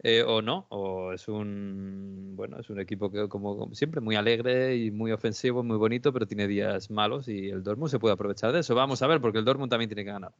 eh, 0.04 0.24
o 0.26 0.42
no, 0.42 0.68
o 0.70 1.14
es 1.14 1.28
un 1.28 2.34
bueno, 2.38 2.60
es 2.60 2.70
un 2.70 2.80
equipo 2.80 3.12
que 3.12 3.28
como, 3.30 3.58
como 3.58 3.76
siempre 3.76 4.02
muy 4.02 4.16
alegre 4.16 4.78
y 4.78 4.92
muy 4.92 5.12
ofensivo, 5.12 5.64
muy 5.64 5.78
bonito, 5.78 6.14
pero 6.14 6.28
tiene 6.28 6.48
días 6.48 6.90
malos 6.92 7.28
y 7.28 7.50
el 7.50 7.64
Dortmund 7.64 7.92
se 7.92 8.00
puede 8.00 8.14
aprovechar 8.14 8.54
de 8.54 8.62
eso. 8.62 8.76
Vamos 8.76 9.02
a 9.02 9.08
ver, 9.08 9.22
porque 9.22 9.40
el 9.40 9.46
Dortmund 9.46 9.70
también 9.72 9.90
tiene 9.90 10.06
que 10.06 10.12
ganar. 10.14 10.34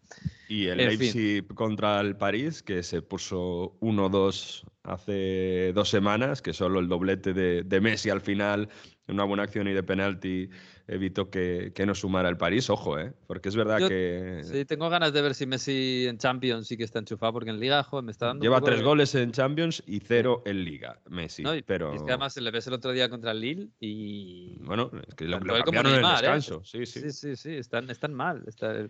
Y 0.48 0.68
el 0.68 0.80
En 0.80 0.94
fin. 0.94 1.22
Leipzig 1.22 1.48
contra 1.54 2.02
el 2.02 2.18
París, 2.18 2.64
que 2.64 2.82
se 2.84 3.02
puso 3.04 3.78
1-2 3.82 4.66
hace 4.84 5.72
dos 5.76 5.90
semanas, 5.90 6.42
que 6.42 6.54
solo 6.54 6.80
el 6.80 6.88
doblete 6.88 7.34
de, 7.34 7.64
de 7.64 7.82
Messi 7.82 8.10
al 8.10 8.22
final, 8.22 8.70
en 9.10 9.16
una 9.16 9.24
buena 9.24 9.44
acción 9.44 9.68
y 9.68 9.74
de 9.74 9.82
penalti, 9.84 10.50
evitó 10.88 11.30
que, 11.30 11.72
que 11.74 11.86
no 11.86 11.96
sumara 11.96 12.30
el 12.30 12.38
París. 12.38 12.70
Ojo, 12.70 13.00
¿eh? 13.00 13.12
Porque 13.28 13.50
es 13.50 13.56
verdad 13.56 13.80
Yo- 13.80 13.90
que 13.90 14.42
Sí, 14.44 14.66
tengo 14.66 14.90
ganas 14.90 15.12
de 15.14 15.22
ver 15.22 15.34
si 15.34 15.46
Messi 15.48 16.06
en 16.08 16.18
Champions 16.20 16.68
sí 16.68 16.78
que 16.78 16.84
está 16.84 17.00
enchufado, 17.00 17.34
porque 17.34 17.50
en 17.50 17.60
Liga, 17.60 17.84
joder, 17.84 18.06
me 18.06 18.12
está 18.12 18.28
dando 18.28 18.44
lleva 18.44 18.62
tres 18.62 18.80
de- 18.80 18.84
goles 18.86 19.16
en 19.16 19.32
Champions 19.32 19.84
y 19.88 20.00
cero 20.00 20.44
en 20.46 20.64
Liga, 20.64 21.00
Messi. 21.10 21.42
No, 21.44 21.56
y- 21.56 21.64
pero 21.64 21.92
y 21.94 21.98
es 21.98 22.04
que 22.04 22.12
además 22.12 22.38
le 22.38 22.52
ves 22.52 22.68
el 22.68 22.74
otro 22.74 22.92
día 22.92 23.10
contra 23.10 23.32
el 23.32 23.40
Lille 23.42 23.70
y. 23.80 24.60
bueno, 24.62 24.92
es 25.08 25.16
que 25.16 25.26
lo, 25.26 25.40
lo 25.40 25.64
cambiaron 25.64 25.94
en 25.94 26.00
el 26.00 26.06
¿eh? 26.06 26.10
descanso. 26.10 26.64
Sí, 26.64 26.86
sí. 26.86 27.02
Sí, 27.02 27.12
sí, 27.12 27.36
sí, 27.36 27.56
están, 27.56 27.90
están 27.90 28.14
mal. 28.14 28.44
Está- 28.48 28.88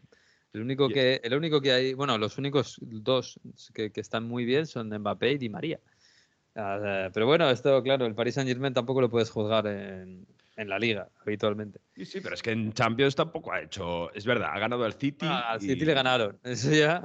El 0.52 0.62
único, 0.62 0.90
Y- 0.90 0.94
que, 0.94 1.22
el 1.24 1.36
único 1.36 1.62
que 1.62 1.72
hay, 1.72 1.94
bueno, 1.94 2.18
los 2.18 2.38
únicos 2.40 2.78
dos 2.82 3.40
que, 3.74 3.92
que 3.92 4.02
están 4.02 4.24
muy 4.28 4.46
bien 4.46 4.66
son 4.66 4.90
Mbappé 4.90 5.34
y 5.34 5.38
Di 5.38 5.48
María. 5.48 5.80
Ah, 6.62 7.10
pero 7.14 7.26
bueno, 7.26 7.50
esto, 7.50 7.82
claro, 7.84 8.06
el 8.06 8.16
Paris 8.16 8.36
Saint 8.36 8.48
Germain 8.50 8.74
tampoco 8.74 9.00
lo 9.02 9.10
puedes 9.10 9.30
juzgar 9.30 9.66
en, 9.68 10.28
en 10.58 10.70
la 10.70 10.78
liga 10.78 11.10
habitualmente. 11.26 11.80
Sí, 11.96 12.06
sí, 12.06 12.20
pero 12.22 12.36
es 12.36 12.42
que 12.44 12.52
en 12.52 12.74
Champions 12.74 13.16
tampoco 13.16 13.52
ha 13.54 13.62
hecho. 13.62 14.12
Es 14.14 14.26
verdad, 14.26 14.50
ha 14.54 14.60
ganado 14.60 14.84
al 14.84 14.94
City. 14.94 15.26
Ah, 15.30 15.52
al 15.52 15.64
y- 15.64 15.68
City 15.68 15.86
le 15.86 15.94
ganaron. 15.94 16.40
Eso 16.44 16.72
ya. 16.72 17.02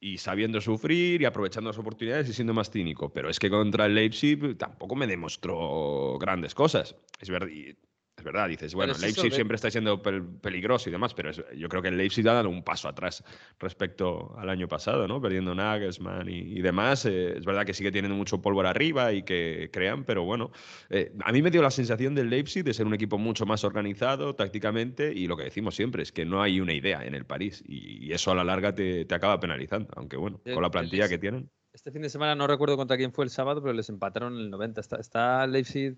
y 0.00 0.18
sabiendo 0.18 0.60
sufrir 0.60 1.22
y 1.22 1.24
aprovechando 1.24 1.70
las 1.70 1.78
oportunidades 1.78 2.28
y 2.28 2.32
siendo 2.32 2.52
más 2.54 2.70
cínico. 2.70 3.12
Pero 3.12 3.28
es 3.30 3.38
que 3.38 3.48
contra 3.50 3.86
el 3.86 3.94
Leipzig 3.94 4.56
tampoco 4.58 4.96
me 4.96 5.06
demostró 5.06 6.18
grandes 6.18 6.54
cosas. 6.54 6.96
Es 7.20 7.30
verdad, 7.30 7.48
y- 7.48 7.76
es 8.20 8.24
verdad 8.24 8.48
dices, 8.48 8.74
bueno, 8.74 8.92
Leipzig 9.00 9.30
de- 9.30 9.34
siempre 9.34 9.54
está 9.56 9.70
siendo 9.70 10.02
pel- 10.02 10.40
peligroso 10.40 10.88
y 10.88 10.92
demás, 10.92 11.14
pero 11.14 11.30
es- 11.30 11.42
yo 11.56 11.68
creo 11.68 11.82
que 11.82 11.88
el 11.88 11.96
Leipzig 11.96 12.28
ha 12.28 12.34
dado 12.34 12.48
un 12.50 12.62
paso 12.62 12.88
atrás 12.88 13.24
respecto 13.58 14.34
al 14.38 14.48
año 14.50 14.68
pasado, 14.68 15.08
¿no? 15.08 15.20
Perdiendo 15.20 15.54
Nagelsmann 15.54 16.28
y, 16.28 16.38
y 16.38 16.60
demás. 16.62 17.04
Eh, 17.06 17.38
es 17.38 17.44
verdad 17.44 17.64
que 17.64 17.74
sigue 17.74 17.90
teniendo 17.90 18.16
mucho 18.16 18.40
polvo 18.40 18.60
arriba 18.60 19.12
y 19.12 19.22
que 19.22 19.70
crean, 19.72 20.04
pero 20.04 20.24
bueno, 20.24 20.50
eh, 20.90 21.12
a 21.24 21.32
mí 21.32 21.40
me 21.42 21.50
dio 21.50 21.62
la 21.62 21.70
sensación 21.70 22.14
del 22.14 22.28
Leipzig 22.30 22.62
de 22.62 22.74
ser 22.74 22.86
un 22.86 22.94
equipo 22.94 23.16
mucho 23.18 23.46
más 23.46 23.64
organizado 23.64 24.34
tácticamente 24.34 25.12
y 25.14 25.26
lo 25.26 25.36
que 25.36 25.44
decimos 25.44 25.74
siempre 25.74 26.02
es 26.02 26.12
que 26.12 26.24
no 26.26 26.42
hay 26.42 26.60
una 26.60 26.74
idea 26.74 27.04
en 27.04 27.14
el 27.14 27.24
París 27.24 27.62
y, 27.66 28.06
y 28.06 28.12
eso 28.12 28.30
a 28.30 28.34
la 28.34 28.44
larga 28.44 28.74
te, 28.74 29.04
te 29.06 29.14
acaba 29.14 29.40
penalizando, 29.40 29.88
aunque 29.96 30.16
bueno, 30.16 30.40
El- 30.44 30.54
con 30.54 30.62
la 30.62 30.70
plantilla 30.70 31.08
que 31.08 31.18
tienen. 31.18 31.50
Este 31.72 31.92
fin 31.92 32.02
de 32.02 32.10
semana 32.10 32.34
no 32.34 32.46
recuerdo 32.48 32.76
contra 32.76 32.96
quién 32.96 33.12
fue 33.12 33.24
el 33.24 33.30
sábado, 33.30 33.62
pero 33.62 33.72
les 33.72 33.88
empataron 33.88 34.34
en 34.34 34.40
el 34.40 34.50
90. 34.50 34.80
Está, 34.80 34.96
está 34.96 35.46
Leipzig 35.46 35.96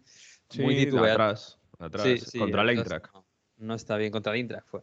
muy 0.58 0.74
Sí, 0.76 0.88
atrás, 0.98 1.58
atrás, 1.82 2.04
Sí, 2.04 2.18
sí, 2.18 2.38
contra 2.38 2.62
el 2.62 2.68
atrás 2.78 2.92
Eintracht. 2.92 3.14
No, 3.14 3.24
no 3.58 3.74
está 3.74 3.96
bien 3.96 4.10
contra 4.12 4.32
el 4.32 4.38
Eintracht, 4.40 4.66
fue. 4.68 4.80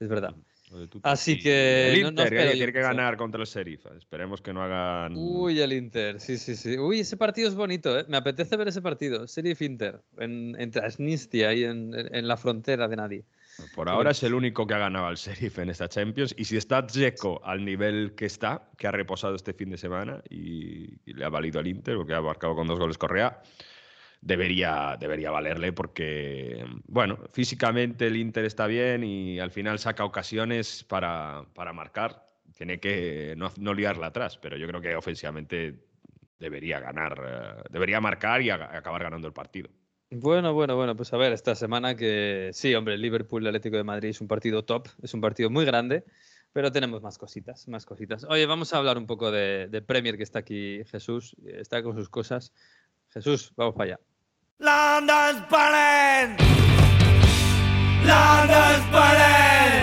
Es 0.00 0.08
verdad. 0.08 0.34
Así 1.02 1.32
Y 1.32 1.38
que 1.40 1.92
El 1.92 2.00
no- 2.02 2.02
no 2.04 2.08
Inter, 2.22 2.24
espero 2.24 2.42
que 2.44 2.48
yo 2.48 2.64
tiene 2.64 2.72
que 2.72 2.80
ganar 2.80 3.16
contra 3.18 3.40
el 3.42 3.46
Sheriff. 3.46 3.84
Esperemos 3.94 4.40
que 4.40 4.54
no 4.54 4.62
hagan. 4.62 5.14
Uy, 5.16 5.60
el 5.60 5.70
Inter, 5.74 6.18
sí, 6.18 6.38
sí, 6.38 6.56
sí. 6.56 6.78
Uy, 6.78 7.00
ese 7.00 7.18
partido 7.18 7.46
es 7.48 7.54
bonito, 7.54 7.98
¿eh? 7.98 8.06
Me 8.08 8.16
apetece 8.16 8.56
ver 8.56 8.68
ese 8.68 8.80
partido. 8.80 9.26
Sheriff 9.26 9.60
Inter, 9.60 10.00
en, 10.16 10.56
en 10.58 10.70
Transnistria, 10.70 11.50
ahí 11.50 11.64
en, 11.64 11.92
en- 11.94 12.14
en 12.14 12.26
la 12.26 12.38
frontera 12.38 12.88
de 12.88 12.96
nadie. 12.96 13.24
Por 13.74 13.90
ahora 13.90 14.12
es 14.12 14.22
el 14.22 14.32
único 14.32 14.66
que 14.66 14.72
ha 14.72 14.78
ganado 14.78 15.04
al 15.06 15.16
Sheriff 15.16 15.58
en 15.58 15.68
esta 15.68 15.86
Champions. 15.90 16.34
Y 16.38 16.46
si 16.46 16.56
está 16.56 16.80
Dzeko 16.80 17.44
al 17.44 17.62
nivel 17.66 18.14
que 18.16 18.24
está, 18.24 18.70
que 18.78 18.86
ha 18.86 18.92
reposado 18.92 19.34
este 19.34 19.52
fin 19.52 19.68
de 19.68 19.76
semana 19.76 20.22
y, 20.30 20.94
y 21.04 21.12
le 21.12 21.26
ha 21.26 21.28
valido 21.28 21.60
al 21.60 21.66
Inter, 21.66 21.96
porque 21.96 22.14
ha 22.14 22.22
marcado 22.22 22.54
con 22.54 22.66
dos 22.66 22.78
goles 22.78 22.96
Correa, 22.96 23.42
debería, 24.22 24.96
debería 24.98 25.30
valerle 25.30 25.72
porque, 25.72 26.64
bueno, 26.86 27.18
físicamente 27.32 28.06
el 28.06 28.16
Inter 28.16 28.44
está 28.46 28.66
bien 28.66 29.04
y 29.04 29.38
al 29.38 29.50
final 29.50 29.78
saca 29.78 30.04
ocasiones 30.04 30.84
para, 30.84 31.44
para 31.54 31.74
marcar. 31.74 32.26
Tiene 32.56 32.78
que 32.78 33.34
no, 33.36 33.50
no 33.58 33.74
liarla 33.74 34.06
atrás, 34.06 34.38
pero 34.38 34.56
yo 34.56 34.66
creo 34.68 34.80
que 34.80 34.94
ofensivamente 34.94 35.74
debería 36.38 36.80
ganar, 36.80 37.20
eh, 37.24 37.62
debería 37.70 38.00
marcar 38.00 38.40
y 38.42 38.50
acabar 38.50 39.02
ganando 39.02 39.26
el 39.26 39.32
partido. 39.32 39.68
Bueno, 40.10 40.52
bueno, 40.52 40.76
bueno, 40.76 40.94
pues 40.94 41.12
a 41.14 41.16
ver, 41.16 41.32
esta 41.32 41.54
semana 41.54 41.96
que 41.96 42.50
sí, 42.52 42.74
hombre, 42.74 42.98
Liverpool 42.98 43.46
Atlético 43.46 43.76
de 43.76 43.84
Madrid 43.84 44.10
es 44.10 44.20
un 44.20 44.28
partido 44.28 44.64
top, 44.64 44.88
es 45.02 45.14
un 45.14 45.22
partido 45.22 45.48
muy 45.48 45.64
grande, 45.64 46.04
pero 46.52 46.70
tenemos 46.70 47.00
más 47.00 47.16
cositas, 47.16 47.66
más 47.68 47.86
cositas. 47.86 48.24
Oye, 48.28 48.44
vamos 48.44 48.74
a 48.74 48.78
hablar 48.78 48.98
un 48.98 49.06
poco 49.06 49.30
de, 49.30 49.68
de 49.68 49.82
Premier 49.82 50.18
que 50.18 50.22
está 50.22 50.40
aquí 50.40 50.84
Jesús, 50.84 51.34
está 51.46 51.82
con 51.82 51.96
sus 51.96 52.10
cosas. 52.10 52.52
Jesús, 53.08 53.52
vamos 53.56 53.74
para 53.74 53.94
allá. 53.94 54.11
London's 54.62 55.42
burning! 55.50 56.36
London's 58.06 58.84
burning! 58.92 59.82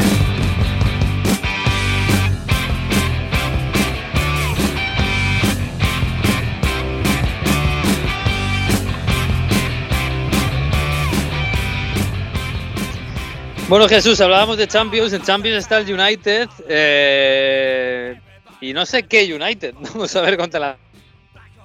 Bueno, 13.67 13.89
Jesús, 13.89 14.21
hablábamos 14.21 14.57
de 14.57 14.65
Champions. 14.65 15.11
En 15.11 15.21
Champions 15.23 15.57
está 15.57 15.79
el 15.79 15.93
United. 15.93 16.47
eh, 16.69 18.17
y 18.61 18.71
no 18.71 18.85
sé 18.85 19.03
qué 19.03 19.33
United. 19.33 19.75
Vamos 19.93 20.15
a 20.15 20.21
ver 20.21 20.37
contra 20.37 20.59
la 20.61 20.77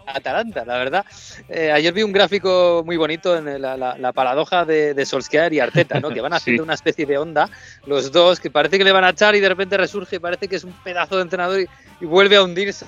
Atalanta, 0.07 0.65
la 0.65 0.77
verdad. 0.79 1.05
Eh, 1.49 1.71
ayer 1.73 1.93
vi 1.93 2.03
un 2.03 2.13
gráfico 2.13 2.83
muy 2.85 2.97
bonito 2.97 3.37
en 3.37 3.61
la, 3.61 3.77
la- 3.77 3.97
la 3.99 4.13
paradoja 4.13 4.65
de, 4.65 4.95
de 4.95 5.07
Solskjaer 5.07 5.53
y 5.53 5.61
Arteta, 5.61 6.01
¿no? 6.01 6.11
que 6.11 6.21
van 6.21 6.33
haciendo 6.35 6.63
Sí. 6.63 6.65
una 6.65 6.75
especie 6.75 7.07
de 7.07 7.19
onda, 7.19 7.49
los 7.87 8.13
dos, 8.13 8.41
que 8.41 8.51
parece 8.51 8.79
que 8.79 8.85
le 8.85 8.93
van 8.93 9.05
a 9.05 9.11
echar 9.11 9.35
y 9.35 9.41
de 9.41 9.49
repente 9.49 9.77
resurge 9.77 10.21
parece 10.21 10.49
que 10.49 10.57
es 10.57 10.65
un 10.65 10.73
pedazo 10.73 11.17
de 11.17 11.23
entrenador 11.23 11.61
y, 11.61 11.67
y 12.01 12.05
vuelve 12.07 12.37
a 12.37 12.43
hundirse. 12.43 12.87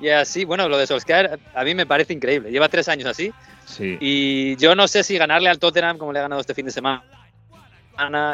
Y 0.00 0.08
así, 0.08 0.44
bueno, 0.44 0.68
lo 0.68 0.78
de 0.78 0.86
Solskjaer 0.86 1.38
a 1.54 1.64
mí 1.64 1.74
me 1.74 1.84
parece 1.86 2.12
increíble. 2.14 2.50
Lleva 2.50 2.68
tres 2.68 2.88
años 2.88 3.06
así. 3.06 3.32
Sí. 3.66 3.98
Y 4.00 4.56
yo 4.56 4.74
no 4.74 4.88
sé 4.88 5.02
si 5.04 5.16
ganarle 5.18 5.48
al 5.50 5.58
Tottenham 5.58 5.98
como 5.98 6.12
le 6.12 6.18
ha 6.18 6.22
ganado 6.22 6.40
este 6.40 6.54
fin 6.54 6.64
de 6.66 6.72
semana, 6.72 7.02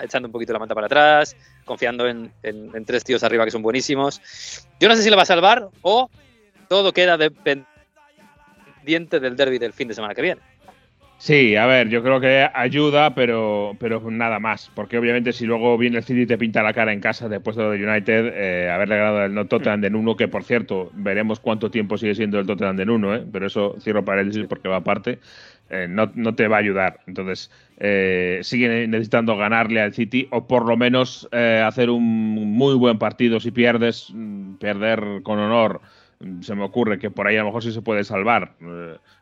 echando 0.03 0.29
un 0.29 0.33
poquito 0.33 0.53
la 0.53 0.61
manta 0.61 0.75
para 0.75 0.87
atrás, 0.87 1.37
confiando 1.65 2.07
en, 2.07 2.33
en- 2.43 2.71
en 2.75 2.85
tres 2.85 3.03
tíos 3.03 3.23
arriba 3.25 3.45
que 3.45 3.51
son 3.51 3.63
buenísimos. 3.63 4.21
Yo 4.79 4.89
no 4.89 4.95
sé 4.95 5.03
si 5.03 5.11
le 5.11 5.17
va 5.17 5.23
a 5.23 5.27
salvar 5.27 5.69
o 5.83 6.09
todo 6.69 6.93
queda 6.93 7.17
dependiente 7.17 9.21
del 9.21 9.37
derby 9.37 9.59
del 9.59 9.73
fin 9.73 9.89
de 9.89 9.95
semana 9.95 10.15
que 10.15 10.23
viene. 10.23 10.41
Sí, 11.19 11.57
a 11.57 11.65
ver, 11.65 11.89
yo 11.89 12.03
creo 12.03 12.21
que 12.21 12.47
ayuda, 12.53 13.15
pero, 13.15 13.75
pero 13.81 14.03
nada 14.11 14.39
más. 14.39 14.71
Porque 14.75 14.99
obviamente 14.99 15.33
si 15.33 15.47
luego 15.47 15.79
viene 15.79 15.97
el 15.97 16.05
City 16.05 16.23
y 16.23 16.27
te 16.27 16.37
pinta 16.37 16.63
la 16.63 16.75
cara 16.75 16.93
en 16.93 17.01
casa 17.01 17.27
después 17.27 17.57
de 17.57 17.63
lo 17.63 17.71
de 17.71 17.87
United, 17.87 18.33
eh, 18.35 18.71
haberle 18.71 18.99
ganado 18.99 19.25
el 19.25 19.33
no 19.33 19.47
Tottenham 19.47 19.81
de 19.81 19.89
uno, 19.89 20.15
que 20.15 20.29
por 20.29 20.45
cierto, 20.45 20.91
veremos 20.93 21.41
cuánto 21.41 21.71
tiempo 21.71 21.97
sigue 21.97 22.15
siendo 22.15 22.39
el 22.39 22.47
Tottenham 22.47 22.77
de 22.77 22.85
uno, 22.85 23.15
¿eh? 23.15 23.25
pero 23.33 23.47
eso 23.47 23.77
cierro 23.81 24.05
paréntesis 24.05 24.45
porque 24.47 24.69
va 24.69 24.77
aparte, 24.77 25.19
eh, 25.69 25.87
no, 25.89 26.11
no 26.15 26.35
te 26.35 26.49
va 26.49 26.57
a 26.57 26.61
ayudar. 26.61 27.01
Entonces, 27.07 27.51
eh, 27.79 28.41
sigue 28.43 28.87
necesitando 28.87 29.37
ganarle 29.37 29.81
al 29.81 29.95
City 29.95 30.29
o 30.31 30.47
por 30.47 30.67
lo 30.67 30.77
menos 30.77 31.29
eh, 31.33 31.63
hacer 31.67 31.91
un 31.91 32.05
muy 32.05 32.75
buen 32.75 32.99
partido. 32.99 33.41
Si 33.41 33.51
pierdes, 33.51 34.11
mm, 34.13 34.57
perder 34.57 35.23
con 35.23 35.39
honor. 35.39 35.81
Se 36.41 36.55
me 36.55 36.65
ocurre 36.65 36.99
que 36.99 37.11
por 37.11 37.27
ahí 37.27 37.37
a 37.37 37.41
lo 37.41 37.47
mejor 37.47 37.63
sí 37.63 37.73
se 37.73 37.83
puede 37.83 38.03
salvar. 38.05 38.55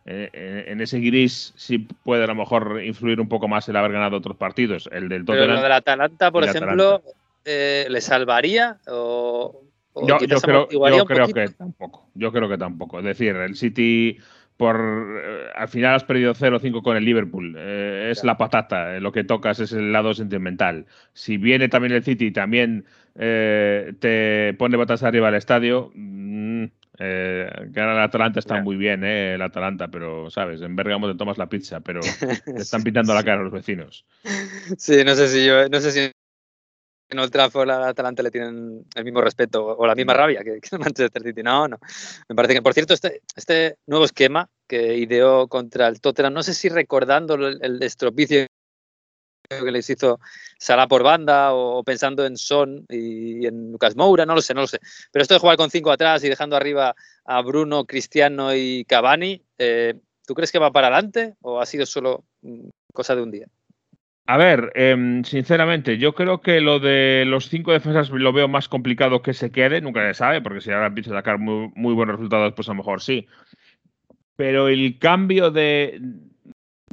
Eh, 0.07 0.31
en, 0.33 0.73
en 0.73 0.81
ese 0.81 1.01
gris 1.01 1.53
sí 1.57 1.79
puede 2.05 2.25
a 2.25 2.29
lo 2.29 2.35
mejor 2.35 2.83
influir 2.85 3.21
un 3.21 3.29
poco 3.29 3.49
más 3.49 3.69
el 3.69 3.77
haber 3.77 3.93
ganado 3.93 4.17
otros 4.17 4.37
partidos. 4.37 4.89
El 4.93 5.09
del 5.09 5.25
Pero 5.25 5.39
Tottenham. 5.39 5.57
lo 5.57 5.63
del 5.63 5.73
Atalanta, 5.73 6.31
por 6.31 6.45
ejemplo, 6.45 7.03
eh, 7.45 7.87
¿le 7.91 8.01
salvaría 8.01 8.79
o, 8.87 9.63
o 9.93 10.07
Yo, 10.07 10.19
creo, 10.19 10.69
yo 10.71 11.05
que 11.35 11.49
tampoco. 11.49 12.07
Yo 12.15 12.33
creo 12.33 12.49
que 12.49 12.59
tampoco. 12.59 12.99
Es 13.01 13.05
decir, 13.05 13.35
el 13.35 13.57
City, 13.57 14.19
por 14.57 14.77
eh, 14.77 15.47
al 15.57 15.69
final 15.69 15.97
has 15.97 16.05
perdido 16.05 16.33
0-5 16.33 16.81
con 16.83 16.97
el 16.97 17.05
Liverpool. 17.05 17.57
Eh, 17.59 18.09
es 18.13 18.23
la 18.23 18.37
patata. 18.39 18.97
eh, 18.97 19.01
Lo 19.01 19.11
que 19.11 19.25
tocas 19.25 19.59
es 19.59 19.73
el 19.73 19.93
lado 19.93 20.15
sentimental. 20.15 20.87
Si 21.13 21.39
viene 21.39 21.69
también 21.69 21.93
el 21.93 22.05
City 22.05 22.27
y 22.27 22.31
también 22.31 22.85
eh, 23.17 23.95
te 23.99 24.55
pone 24.59 24.77
botas 24.77 25.03
arriba 25.03 25.27
al 25.29 25.35
estadio. 25.35 25.91
mm, 25.95 26.65
eh, 26.99 27.51
ganar 27.71 27.97
el 27.97 28.03
Atalanta 28.03 28.39
está 28.39 28.63
muy 28.63 28.77
bien, 28.77 29.03
eh, 29.05 29.35
el 29.35 29.43
Atalanta, 29.43 29.89
pero, 29.89 30.31
¿sabes? 30.31 30.63
En 30.63 30.77
Bergamo 30.77 31.11
te 31.11 31.19
tomas 31.19 31.39
la 31.39 31.49
pizza, 31.49 31.81
pero 31.81 32.01
te 32.45 32.63
están 32.63 32.83
pintando 32.83 33.15
la 33.15 33.25
cara 33.25 33.41
a 33.41 33.45
los 33.45 33.53
vecinos. 33.53 34.05
Sí, 34.79 35.03
no 35.05 35.15
sé 35.15 35.29
si 35.29 35.45
yo, 35.45 35.69
no 35.69 35.81
sé 35.81 35.91
si 35.91 36.11
en 37.11 37.19
Old 37.19 37.33
Trafford 37.33 37.71
al 37.71 37.85
Atalanta 37.85 38.23
le 38.23 38.31
tienen 38.31 38.85
el 38.95 39.05
mismo 39.05 39.21
respeto 39.21 39.67
o 39.67 39.87
la 39.87 39.95
misma 39.95 40.15
rabia 40.15 40.43
que, 40.45 40.61
que 40.61 40.79
Manchester 40.79 41.23
City. 41.23 41.43
No, 41.43 41.69
no. 41.69 41.79
Me 42.29 42.35
parece 42.35 42.55
que, 42.55 42.63
por 42.63 42.75
cierto, 42.75 42.95
este, 42.95 43.23
este 43.37 43.77
nuevo 43.87 44.05
esquema 44.05 44.49
que 44.69 44.97
ideó 44.97 45.49
contra 45.49 45.89
el 45.89 46.01
Tottenham, 46.01 46.33
no 46.33 46.43
sé 46.43 46.55
si 46.55 46.69
recordando 46.69 47.35
el, 47.35 47.59
el 47.63 47.83
estropicio 47.83 48.47
que 49.49 49.71
les 49.71 49.89
hizo 49.91 50.21
Salah 50.59 50.89
por 50.89 51.03
banda 51.03 51.53
o 51.53 51.83
pensando 51.85 52.25
en 52.25 52.37
Son 52.37 52.87
y 52.89 53.47
en 53.47 53.73
Lucas 53.73 53.97
Moura, 53.97 54.27
no 54.27 54.35
lo 54.35 54.41
sé, 54.41 54.55
no 54.55 54.63
lo 54.63 54.67
sé. 54.67 54.79
Pero 55.13 55.23
esto 55.23 55.35
de 55.35 55.41
jugar 55.41 55.57
con 55.57 55.71
cinco 55.71 55.91
atrás 55.91 56.25
y 56.25 56.29
dejando 56.29 56.57
arriba 56.57 56.95
a 57.25 57.43
Bruno, 57.43 57.85
Cristiano 57.85 58.55
y 58.55 58.85
Cavani, 58.85 59.43
eh, 59.59 59.95
¿tú 60.27 60.35
crees 60.35 60.53
que 60.53 60.59
va 60.59 60.73
para 60.73 60.89
adelante 60.89 61.35
o 61.43 61.61
ha 61.61 61.67
sido 61.67 61.87
solo 61.87 62.25
mm, 62.43 62.69
cosa 62.93 63.15
de 63.15 63.23
un 63.23 63.31
día? 63.31 63.47
A 64.27 64.39
ver, 64.39 64.73
em, 64.75 65.23
sinceramente, 65.23 65.99
yo 65.99 66.15
creo 66.15 66.41
que 66.41 66.63
lo 66.63 66.81
de 66.81 67.25
los 67.27 67.51
cinco 67.51 67.73
defensas 67.73 68.09
lo 68.09 68.33
veo 68.33 68.49
más 68.49 68.71
complicado 68.71 69.21
que 69.21 69.35
se 69.35 69.51
quede, 69.51 69.83
nunca 69.83 70.01
se 70.09 70.15
sabe, 70.15 70.41
porque 70.41 70.63
si 70.63 70.71
ahora 70.71 70.87
empieza 70.87 71.11
a 71.11 71.19
sacar 71.19 71.39
muy, 71.39 71.71
muy 71.75 71.93
buenos 71.93 72.17
resultados, 72.17 72.55
pues 72.55 72.67
a 72.69 72.73
lo 72.73 72.79
mejor 72.79 73.03
sí. 73.03 73.27
Pero 74.37 74.69
el 74.69 74.99
cambio 74.99 75.51
de, 75.51 76.01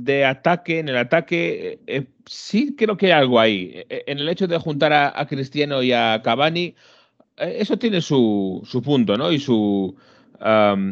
de 0.03 0.25
ataque, 0.25 0.79
en 0.79 0.89
el 0.89 0.97
ataque, 0.97 1.79
eh, 1.87 2.07
sí 2.25 2.75
creo 2.75 2.97
que 2.97 3.07
hay 3.07 3.11
algo 3.13 3.39
ahí. 3.39 3.71
Eh, 3.89 4.03
En 4.07 4.19
el 4.19 4.29
hecho 4.29 4.47
de 4.47 4.57
juntar 4.57 4.93
a, 4.93 5.25
Cristiano 5.27 5.81
y 5.83 5.93
a 5.93 6.21
Cavani, 6.23 6.75
eh, 7.37 7.57
eso 7.59 7.77
tiene 7.77 8.01
su, 8.01 8.61
su 8.65 8.81
punto, 8.81 9.17
¿no? 9.17 9.31
Y 9.31 9.39
su, 9.39 9.95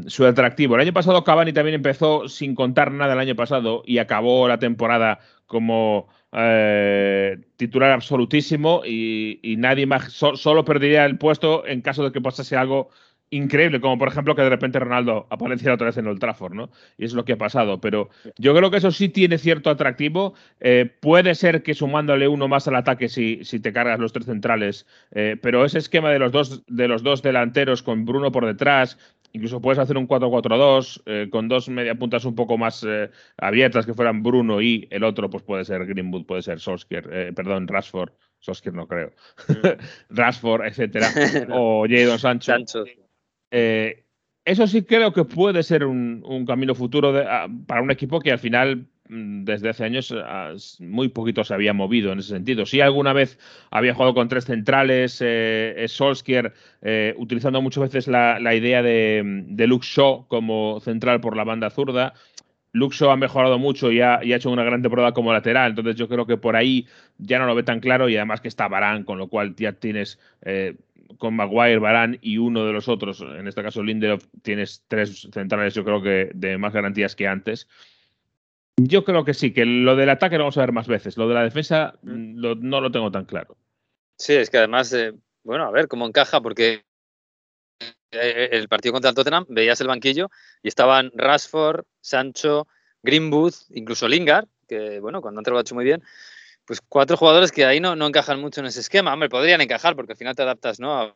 su 0.08 0.26
atractivo. 0.26 0.76
El 0.76 0.82
año 0.82 0.94
pasado 0.94 1.24
Cavani 1.24 1.54
también 1.54 1.76
empezó 1.76 2.28
sin 2.30 2.54
contar 2.56 2.92
nada 2.92 3.14
el 3.14 3.20
año 3.20 3.36
pasado 3.36 3.82
y 3.86 3.98
acabó 3.98 4.48
la 4.48 4.60
temporada 4.60 5.20
como 5.48 6.08
eh, 6.32 7.38
titular 7.58 7.92
absolutísimo 7.92 8.82
y, 8.86 9.40
y 9.42 9.58
nadie 9.58 9.86
más, 9.88 10.14
so- 10.14 10.36
solo 10.36 10.64
perdería 10.66 11.06
el 11.06 11.18
puesto 11.18 11.66
en 11.66 11.82
caso 11.82 12.04
de 12.04 12.12
que 12.12 12.22
pasase 12.22 12.56
algo 12.56 12.90
increíble, 13.32 13.80
como 13.80 13.98
por 13.98 14.08
ejemplo 14.08 14.36
que 14.36 14.42
de 14.42 14.50
repente 14.50 14.80
Ronaldo 14.80 15.28
apareciera 15.30 15.76
otra 15.76 15.88
vez 15.88 15.98
en 15.98 16.08
Old 16.08 16.20
Trafford, 16.20 16.54
¿no? 16.54 16.70
Y 16.98 17.06
es 17.06 17.14
lo 17.14 17.26
que 17.26 17.34
ha 17.34 17.38
pasado. 17.38 17.80
Pero 17.80 18.10
yo 18.38 18.56
creo 18.56 18.72
que 18.72 18.78
eso 18.78 18.92
sí 18.92 19.10
tiene 19.10 19.38
cierto 19.38 19.70
atractivo. 19.70 20.34
Eh, 20.60 20.92
puede 21.00 21.36
ser 21.36 21.64
que 21.64 21.74
sumándole 21.74 22.28
uno 22.28 22.48
más 22.48 22.68
al 22.68 22.76
ataque 22.76 23.10
si, 23.10 23.44
si 23.44 23.60
te 23.60 23.74
cargas 23.74 24.00
los 24.00 24.14
tres 24.14 24.26
centrales, 24.26 24.88
eh, 25.12 25.38
pero 25.42 25.66
ese 25.66 25.78
esquema 25.78 26.12
de 26.12 26.20
los 26.20 26.32
dos 26.32 26.66
de 26.68 26.88
los 26.88 27.04
dos 27.04 27.22
delanteros 27.22 27.84
con 27.84 28.06
Bruno 28.06 28.32
por 28.32 28.46
detrás. 28.46 28.98
Incluso 29.32 29.62
puedes 29.62 29.78
hacer 29.78 29.98
un 29.98 30.08
4-4-2 30.08 31.04
eh, 31.06 31.28
con 31.32 31.48
dos 31.48 31.70
mediapuntas 31.70 32.26
un 32.26 32.34
poco 32.34 32.58
más 32.58 32.84
eh, 32.88 33.12
abiertas 33.38 33.86
que 33.86 33.94
fueran 33.94 34.24
Bruno 34.24 34.62
y 34.62 34.88
el 34.90 35.04
otro, 35.04 35.30
pues 35.30 35.44
puede 35.44 35.66
ser 35.66 35.86
Greenwood, 35.86 36.26
puede 36.26 36.42
ser 36.42 36.60
Solskjaer, 36.60 37.10
eh, 37.12 37.34
perdón, 37.34 37.68
Rashford, 37.68 38.12
Solskjaer 38.40 38.76
no 38.76 38.88
creo, 38.88 39.12
Rashford, 40.10 40.66
etcétera, 40.66 41.10
o 41.54 41.86
Jadon 41.88 42.18
Sancho. 42.18 42.54
Sancho. 42.54 42.86
Eh, 43.52 44.06
eso 44.46 44.68
sí 44.68 44.84
creo 44.84 45.14
que 45.14 45.26
puede 45.26 45.64
ser 45.64 45.86
un, 45.86 46.24
un 46.26 46.46
camino 46.46 46.76
futuro 46.76 47.12
de- 47.14 47.26
a- 47.28 47.48
para 47.68 47.82
un 47.82 47.92
equipo 47.92 48.20
que 48.20 48.32
al 48.32 48.40
final 48.40 48.88
mm, 49.10 49.44
desde 49.44 49.70
hace 49.70 49.84
años 49.86 50.14
ah, 50.24 50.54
muy 50.80 51.10
poquito 51.10 51.44
se 51.44 51.54
había 51.54 51.74
movido 51.74 52.12
en 52.12 52.20
ese 52.20 52.30
sentido. 52.30 52.66
Sí 52.66 52.82
alguna 52.82 53.14
vez 53.14 53.38
había 53.72 53.94
jugado 53.94 54.14
con 54.14 54.28
tres 54.28 54.46
centrales, 54.46 55.20
eh, 55.22 55.86
Solskjaer 55.88 56.54
eh, 56.82 57.14
utilizando 57.18 57.62
muchas 57.62 57.84
veces 57.84 58.08
la, 58.08 58.40
idea 58.56 58.82
de, 58.84 59.22
de 59.48 59.68
Luke 59.68 59.86
Shaw 59.88 60.28
como 60.28 60.80
central 60.80 61.22
por 61.22 61.36
la 61.36 61.44
banda 61.44 61.70
zurda. 61.70 62.14
Shaw 62.96 63.10
ha 63.12 63.18
mejorado 63.18 63.58
mucho 63.58 63.92
y 63.92 64.02
ha, 64.02 64.20
y 64.24 64.34
ha 64.34 64.36
hecho 64.38 64.52
una 64.52 64.64
gran 64.64 64.82
temporada 64.82 65.12
como 65.14 65.34
lateral, 65.34 65.72
entonces 65.72 65.96
yo 65.96 66.08
creo 66.08 66.26
que 66.28 66.38
por 66.38 66.56
ahí 66.56 66.88
ya 67.18 67.40
no 67.40 67.46
lo 67.48 67.56
ve 67.56 67.64
tan 67.64 67.80
claro 67.80 68.10
y 68.10 68.16
además 68.16 68.42
que 68.42 68.48
está 68.48 68.68
Barán, 68.68 69.04
con 69.04 69.18
lo 69.18 69.28
cual 69.28 69.56
ya 69.56 69.74
tienes 69.74 70.20
eh, 70.44 70.76
con 71.18 71.36
Maguire, 71.36 71.80
Barán 71.80 72.18
y 72.22 72.38
uno 72.38 72.66
de 72.66 72.74
los 72.74 72.88
otros, 72.88 73.22
en 73.22 73.48
este 73.48 73.64
caso 73.64 73.84
Lindelof, 73.84 74.26
tienes 74.42 74.84
tres 74.88 75.28
centrales, 75.34 75.74
yo 75.74 75.84
creo 75.84 76.02
que 76.02 76.32
de 76.34 76.58
más 76.58 76.74
garantías 76.74 77.16
que 77.16 77.28
antes. 77.28 77.68
Yo 78.78 79.04
creo 79.04 79.26
que 79.26 79.34
sí, 79.34 79.52
que 79.52 79.66
lo 79.66 79.96
del 79.96 80.10
ataque 80.10 80.38
lo 80.38 80.44
vamos 80.46 80.58
a 80.58 80.62
ver 80.62 80.72
más 80.72 80.88
veces. 80.88 81.18
Lo 81.18 81.28
de 81.28 81.34
la 81.34 81.44
defensa 81.44 81.96
mm, 82.02 82.38
lo- 82.40 82.56
no 82.56 82.80
lo 82.80 82.92
tengo 82.92 83.12
tan 83.12 83.26
claro. 83.26 83.58
Sí, 84.18 84.34
es 84.34 84.50
que 84.50 84.58
además, 84.58 84.94
eh, 84.94 85.14
bueno, 85.44 85.66
a 85.66 85.72
ver 85.72 85.88
cómo 85.88 86.06
encaja, 86.08 86.40
porque 86.42 86.84
eh, 88.12 88.50
el 88.52 88.68
partido 88.68 88.94
contra 88.94 89.10
el 89.10 89.16
Tottenham 89.16 89.46
veías 89.50 89.82
el 89.82 89.88
banquillo 89.88 90.30
y 90.64 90.68
estaban 90.70 91.12
Rashford, 91.14 91.84
Sancho, 92.02 92.68
Greenwood, 93.04 93.54
incluso 93.72 94.08
Lingard, 94.08 94.48
que 94.68 95.00
bueno, 95.00 95.22
cuando 95.22 95.40
entra 95.42 95.52
lo 95.54 95.60
ha 95.60 95.62
hecho 95.62 95.76
muy 95.76 95.86
bien. 95.86 96.02
Pues 96.70 96.82
cuatro 96.88 97.18
jugadores 97.18 97.52
que 97.52 97.66
ahí 97.66 97.80
no, 97.80 97.96
no 97.96 98.06
encajan 98.06 98.40
mucho 98.40 98.62
en 98.62 98.68
ese 98.68 98.82
esquema. 98.82 99.12
Hombre, 99.12 99.28
podrían 99.28 99.60
encajar 99.60 99.96
porque 99.96 100.12
al 100.14 100.18
final 100.20 100.36
te 100.36 100.44
adaptas, 100.44 100.80
¿no? 100.80 100.94
A 101.02 101.16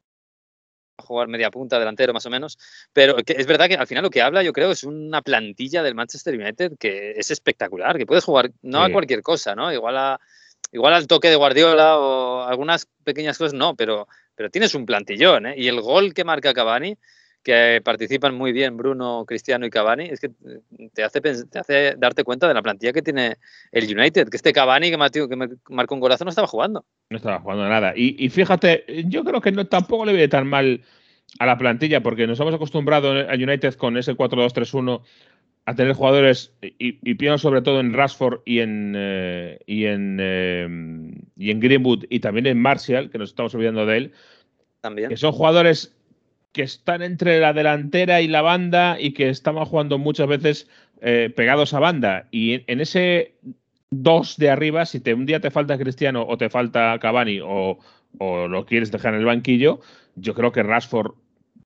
a 0.97 1.03
jugar 1.03 1.27
media 1.27 1.51
punta, 1.51 1.77
delantero 1.77 2.11
más 2.11 2.25
o 2.25 2.31
menos. 2.31 2.57
Pero 2.91 3.17
es 3.25 3.45
verdad 3.47 3.67
que 3.67 3.75
al 3.75 3.85
final 3.85 4.03
lo 4.03 4.09
que 4.09 4.23
habla, 4.23 4.41
yo 4.41 4.51
creo, 4.51 4.71
es 4.71 4.83
una 4.83 5.21
plantilla 5.21 5.83
del 5.83 5.93
Manchester 5.93 6.33
United 6.33 6.73
que 6.79 7.11
es 7.11 7.29
espectacular, 7.29 7.97
que 7.97 8.07
puedes 8.07 8.23
jugar 8.23 8.49
no 8.63 8.81
a 8.81 8.87
Sí. 8.87 8.93
cualquier 8.93 9.21
cosa, 9.21 9.53
¿no? 9.53 9.71
Igual 9.71 9.95
a 9.97 10.19
igual 10.71 10.93
al 10.95 11.05
toque 11.05 11.29
de 11.29 11.35
Guardiola 11.35 11.99
o 11.99 12.43
algunas 12.43 12.87
pequeñas 13.03 13.37
cosas 13.37 13.53
no, 13.53 13.75
pero, 13.75 14.07
pero 14.33 14.49
tienes 14.49 14.73
un 14.73 14.87
plantillón, 14.87 15.45
¿eh? 15.45 15.53
Y 15.55 15.67
el 15.67 15.81
gol 15.81 16.15
que 16.15 16.23
marca 16.23 16.51
Cavani, 16.51 16.97
que 17.43 17.82
participan 17.84 18.34
muy 18.36 18.53
bien 18.53 18.77
Bruno, 18.77 19.25
Cristiano 19.27 19.65
y 19.65 19.69
Cavani, 19.69 20.06
es 20.06 20.19
que 20.19 20.29
te 20.93 21.03
hace, 21.03 21.19
te 21.21 21.60
hace 21.60 21.95
darte 21.97 22.23
cuenta 22.23 22.47
de 22.47 22.53
la 22.53 22.62
plantilla 22.62 22.93
que 22.93 23.01
tiene 23.01 23.36
el 23.71 23.84
United, 23.97 24.29
que 24.29 24.38
este 24.38 24.53
Cavani 24.53 24.89
que, 24.89 24.97
marcó- 24.97 25.27
que 25.27 25.36
me- 25.36 25.49
marcó 25.69 25.93
un 25.95 25.99
golazo 26.01 26.23
no 26.23 26.29
estaba 26.29 26.47
jugando. 26.47 26.86
No 27.10 27.17
estaba 27.17 27.39
jugando 27.41 27.67
nada. 27.67 27.93
Y, 27.95 28.15
y 28.17 28.29
fíjate, 28.29 28.86
yo 29.08 29.23
creo 29.23 29.41
que 29.41 29.51
no, 29.51 29.67
tampoco 29.67 30.06
le 30.06 30.13
viene 30.13 30.29
tan 30.29 30.47
mal 30.47 30.82
a 31.39 31.45
la 31.45 31.58
plantilla, 31.58 32.01
porque 32.01 32.27
nos 32.27 32.39
hemos 32.39 32.53
acostumbrado 32.56 33.12
a 33.29 33.34
United 33.34 33.73
con 33.73 33.97
ese 33.97 34.13
4-2-3-1 34.15 35.01
a 35.65 35.75
tener 35.75 35.93
jugadores, 35.93 36.53
y, 36.62 36.99
y 37.10 37.15
pienso 37.15 37.38
sobre 37.38 37.62
todo 37.62 37.79
en 37.79 37.93
Rashford 37.93 38.41
y 38.45 38.60
en, 38.60 38.93
eh, 38.97 39.60
y, 39.65 39.86
en, 39.86 40.17
eh, 40.21 40.67
y 41.38 41.51
en 41.51 41.60
Greenwood 41.60 42.06
y 42.10 42.19
también 42.19 42.47
en 42.47 42.60
Martial, 42.60 43.10
que 43.10 43.17
nos 43.17 43.29
estamos 43.29 43.56
olvidando 43.56 43.86
de 43.86 43.97
él, 43.97 44.12
También. 44.82 45.10
que 45.10 45.17
son 45.17 45.32
jugadores 45.32 45.95
que 46.53 46.61
están 46.63 47.01
entre 47.01 47.39
la 47.39 47.51
delantera 47.51 48.21
y 48.21 48.27
la 48.27 48.41
banda 48.41 48.97
y 48.99 49.11
que 49.11 49.29
estaban 49.29 49.65
jugando 49.65 49.97
muchas 49.97 50.27
veces 50.27 50.69
eh, 51.01 51.33
pegados 51.35 51.73
a 51.73 51.79
banda. 51.79 52.27
Y 52.31 52.63
en, 52.67 52.79
ese 52.79 53.35
dos 53.89 54.37
de 54.37 54.49
arriba, 54.49 54.85
si 54.85 54.99
te, 54.99 55.13
un 55.13 55.25
día 55.25 55.41
te 55.41 55.51
falta 55.51 55.77
Cristiano 55.77 56.25
o 56.27 56.37
te 56.37 56.49
falta 56.49 56.97
Cavani 56.99 57.39
o, 57.41 57.79
o 58.19 58.47
lo 58.47 58.65
quieres 58.65 58.91
dejar 58.91 59.15
en 59.15 59.21
el 59.21 59.25
banquillo, 59.25 59.81
yo 60.15 60.35
creo 60.35 60.51
que 60.51 60.63
Rashford 60.63 61.15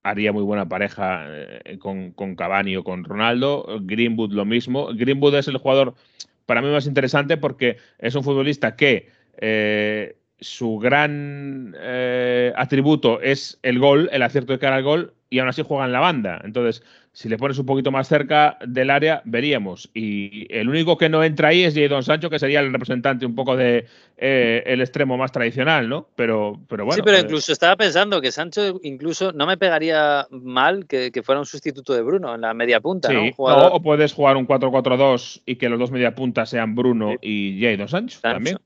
haría 0.04 0.32
muy 0.32 0.44
buena 0.44 0.70
pareja 0.70 1.26
eh, 1.28 1.78
con, 1.80 2.12
con 2.12 2.36
Cavani 2.36 2.78
o 2.78 2.84
con 2.84 3.04
Ronaldo. 3.04 3.66
Greenwood 3.82 4.32
lo 4.32 4.46
mismo. 4.46 4.88
Greenwood 4.94 5.36
es 5.36 5.50
el 5.50 5.58
jugador 5.58 5.96
para 6.46 6.62
mí 6.62 6.70
más 6.70 6.88
interesante 6.88 7.36
porque 7.36 7.78
es 8.00 8.16
un 8.16 8.24
futbolista 8.24 8.78
que 8.78 9.10
eh, 9.38 10.16
su 10.40 10.78
gran 10.78 11.76
eh, 11.80 12.54
atributo 12.56 13.22
es 13.22 13.60
el 13.64 13.80
gol, 13.80 14.10
el 14.12 14.22
acierto 14.22 14.54
de 14.54 14.60
cara 14.60 14.76
al 14.78 14.84
gol, 14.84 15.14
y 15.30 15.40
aún 15.40 15.50
así 15.50 15.62
juega 15.62 15.86
en 15.86 15.92
la 15.92 16.00
banda. 16.00 16.40
Entonces, 16.44 16.84
si 17.12 17.28
le 17.28 17.38
pones 17.38 17.58
un 17.58 17.66
poquito 17.66 17.92
más 17.92 18.08
cerca 18.08 18.58
del 18.66 18.90
área, 18.92 19.22
veríamos. 19.26 19.90
Y 19.94 20.46
el 20.56 20.70
único 20.70 20.98
que 20.98 21.10
no 21.10 21.24
entra 21.24 21.50
ahí 21.50 21.64
es 21.64 21.74
Jadon 21.76 22.04
Sancho, 22.04 22.30
que 22.30 22.38
sería 22.40 22.60
el 22.60 22.72
representante 22.72 23.26
un 23.26 23.34
poco 23.36 23.58
de 23.58 23.88
eh, 24.18 24.64
el 24.68 24.80
extremo 24.82 25.18
más 25.18 25.32
tradicional, 25.32 25.90
¿no? 25.90 26.08
Pero, 26.16 26.60
pero 26.70 26.86
bueno. 26.86 26.96
sí, 26.96 27.02
pero 27.04 27.18
eh, 27.18 27.22
incluso 27.22 27.52
estaba 27.52 27.76
pensando 27.76 28.22
que 28.22 28.32
Sancho 28.32 28.80
incluso 28.84 29.34
no 29.34 29.48
me 29.48 29.58
pegaría 29.58 30.28
mal 30.30 30.86
que, 30.86 31.12
que 31.12 31.24
fuera 31.24 31.40
un 31.40 31.46
sustituto 31.48 31.94
de 31.94 32.04
Bruno 32.04 32.36
en 32.36 32.42
la 32.42 32.54
media 32.54 32.80
punta, 32.80 33.12
¿no? 33.12 33.20
Sí, 33.22 33.26
Un 33.28 33.32
jugador- 33.34 33.72
o, 33.72 33.76
o 33.78 33.82
puedes 33.82 34.14
jugar 34.14 34.38
un 34.38 34.46
4-4-2 34.46 35.42
y 35.46 35.56
que 35.56 35.68
los 35.70 35.80
dos 35.80 35.92
mediapuntas 35.92 36.52
sean 36.52 36.76
Bruno 36.76 37.16
y 37.22 37.60
Jadon 37.62 37.88
Sancho, 37.90 38.20
Sancho. 38.20 38.36
también. 38.36 38.58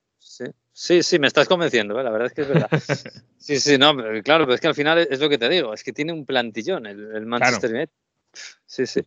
Sí. 0.73 1.03
sí, 1.03 1.19
me 1.19 1.27
estás 1.27 1.47
convenciendo, 1.47 1.99
¿eh? 1.99 2.03
la 2.03 2.11
verdad 2.11 2.27
es 2.27 2.33
que 2.33 2.41
es 2.43 2.47
verdad. 2.47 2.69
sí, 3.37 3.59
sí, 3.59 3.77
no, 3.77 3.93
claro, 4.23 4.45
pero 4.45 4.53
es 4.55 4.61
que 4.61 4.67
al 4.67 4.75
final 4.75 4.99
es 4.99 5.19
lo 5.19 5.29
que 5.29 5.37
te 5.37 5.49
digo, 5.49 5.73
es 5.73 5.83
que 5.83 5.93
tiene 5.93 6.13
un 6.13 6.25
plantillón 6.25 6.85
el, 6.85 7.15
el 7.15 7.25
Manchester 7.25 7.71
United. 7.71 7.89
Sí, 8.65 8.85
sí. 8.87 9.01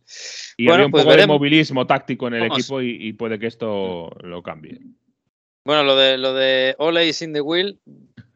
Y 0.57 0.65
Bueno, 0.65 0.75
había 0.75 0.85
un 0.85 0.91
pues 0.91 1.03
poco 1.03 1.11
de 1.11 1.17
veremos. 1.17 1.37
movilismo 1.39 1.87
táctico 1.87 2.27
en 2.27 2.35
el 2.35 2.41
Vamos. 2.41 2.59
equipo 2.59 2.81
y, 2.81 2.97
y 3.07 3.13
puede 3.13 3.39
que 3.39 3.47
esto 3.47 4.11
lo 4.21 4.43
cambie. 4.43 4.79
Bueno, 5.63 5.83
lo 5.83 5.95
de 5.95 6.19
lo 6.19 6.35
de 6.35 6.75
Ole 6.77 7.07
is 7.07 7.23
in 7.23 7.33
the 7.33 7.41
wheel. 7.41 7.79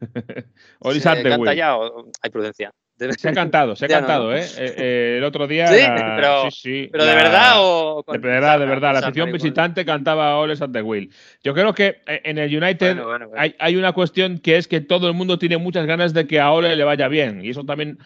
Oli 0.80 1.00
se 1.00 1.08
at 1.08 1.22
the 1.22 1.36
wheel. 1.36 1.56
ya 1.56 1.76
o- 1.78 2.10
hay 2.20 2.30
prudencia. 2.30 2.72
Debe- 3.00 3.14
Se 3.18 3.28
ha 3.28 3.32
cantado, 3.32 3.74
se 3.74 3.86
ha 3.86 3.88
Ya 3.88 3.98
cantado, 3.98 4.30
¿no? 4.30 4.36
¿eh? 4.36 4.44
Eh, 4.58 4.74
eh, 4.76 5.14
El 5.18 5.24
otro 5.24 5.46
día. 5.48 5.66
Sí, 5.68 5.80
la- 5.80 6.12
pero- 6.16 6.50
sí, 6.50 6.60
sí, 6.84 6.88
Pero 6.92 7.04
de 7.06 7.14
verdad 7.14 7.52
o 7.56 8.02
con 8.04 8.20
De 8.20 8.28
verdad, 8.28 8.58
de 8.60 8.66
verdad. 8.66 8.92
La 8.92 8.98
afición 9.00 9.32
visitante 9.32 9.84
cantaba 9.84 10.36
Oles 10.38 10.60
at 10.62 10.70
the 10.70 10.82
Wheel. 10.82 11.10
Yo 11.42 11.54
creo 11.54 11.74
que 11.74 12.02
eh, 12.06 12.20
en 12.24 12.38
el 12.38 12.54
United 12.62 12.94
Bueno, 12.96 13.08
bueno, 13.08 13.28
bueno. 13.30 13.42
Hay, 13.42 13.56
hay 13.58 13.76
una 13.76 13.92
cuestión 13.92 14.38
que 14.38 14.56
es 14.58 14.68
que 14.68 14.80
todo 14.80 15.08
el 15.08 15.14
mundo 15.14 15.38
tiene 15.38 15.56
muchas 15.56 15.86
ganas 15.86 16.12
de 16.14 16.26
que 16.26 16.38
a 16.38 16.52
Ole 16.52 16.76
le 16.76 16.84
vaya 16.84 17.08
bien. 17.08 17.44
Y 17.44 17.48
eso 17.50 17.64
también 17.64 17.98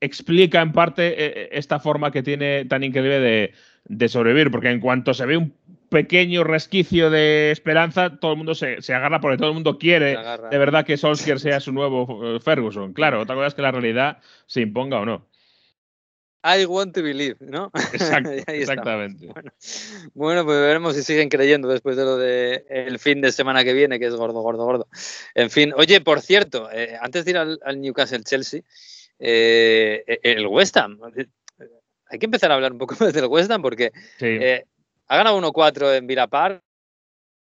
explica 0.00 0.62
en 0.62 0.72
parte 0.72 1.56
esta 1.56 1.78
forma 1.78 2.10
que 2.10 2.22
tiene 2.22 2.64
tan 2.64 2.82
increíble 2.82 3.20
de, 3.20 3.52
de 3.84 4.08
sobrevivir. 4.08 4.50
Porque 4.50 4.70
en 4.70 4.80
cuanto 4.80 5.12
se 5.14 5.26
ve 5.26 5.36
un 5.36 5.54
pequeño 5.90 6.44
resquicio 6.44 7.10
de 7.10 7.50
esperanza, 7.50 8.18
todo 8.18 8.32
el 8.32 8.38
mundo 8.38 8.54
se, 8.54 8.80
se 8.80 8.94
agarra 8.94 9.20
porque 9.20 9.36
todo 9.36 9.48
el 9.48 9.54
mundo 9.54 9.76
quiere 9.78 10.16
de 10.50 10.58
verdad 10.58 10.86
que 10.86 10.96
Solskjaer 10.96 11.38
sea 11.40 11.60
su 11.60 11.72
nuevo 11.72 12.36
eh, 12.36 12.40
Ferguson. 12.40 12.94
Claro, 12.94 13.20
otra 13.20 13.34
cosa 13.34 13.48
es 13.48 13.54
que 13.54 13.62
la 13.62 13.72
realidad 13.72 14.18
se 14.46 14.62
imponga 14.62 14.98
o 15.00 15.04
no. 15.04 15.28
I 16.42 16.64
want 16.64 16.94
to 16.94 17.02
believe, 17.02 17.36
¿no? 17.40 17.70
Exacto, 17.92 18.30
exactamente. 18.30 19.26
Bueno, 19.26 19.50
bueno, 20.14 20.44
pues 20.46 20.58
veremos 20.58 20.94
si 20.96 21.02
siguen 21.02 21.28
creyendo 21.28 21.68
después 21.68 21.98
de 21.98 22.04
lo 22.04 22.16
de 22.16 22.64
el 22.70 22.98
fin 22.98 23.20
de 23.20 23.30
semana 23.30 23.62
que 23.62 23.74
viene, 23.74 23.98
que 23.98 24.06
es 24.06 24.14
gordo, 24.14 24.40
gordo, 24.40 24.64
gordo. 24.64 24.88
En 25.34 25.50
fin, 25.50 25.74
oye, 25.76 26.00
por 26.00 26.22
cierto, 26.22 26.70
eh, 26.72 26.96
antes 26.98 27.26
de 27.26 27.32
ir 27.32 27.36
al, 27.36 27.60
al 27.62 27.78
Newcastle 27.78 28.22
Chelsea, 28.24 28.62
eh, 29.18 30.02
el 30.22 30.46
West 30.46 30.78
Ham, 30.78 30.98
hay 32.06 32.18
que 32.18 32.24
empezar 32.26 32.50
a 32.50 32.54
hablar 32.54 32.72
un 32.72 32.78
poco 32.78 32.94
del 33.12 33.26
West 33.26 33.50
Ham 33.50 33.60
porque 33.60 33.92
Sí. 34.18 34.26
eh, 34.26 34.64
ha 35.10 35.16
ganado 35.16 35.36
1-4 35.40 35.96
en 35.96 36.06
Villa 36.06 36.26
Park, 36.28 36.62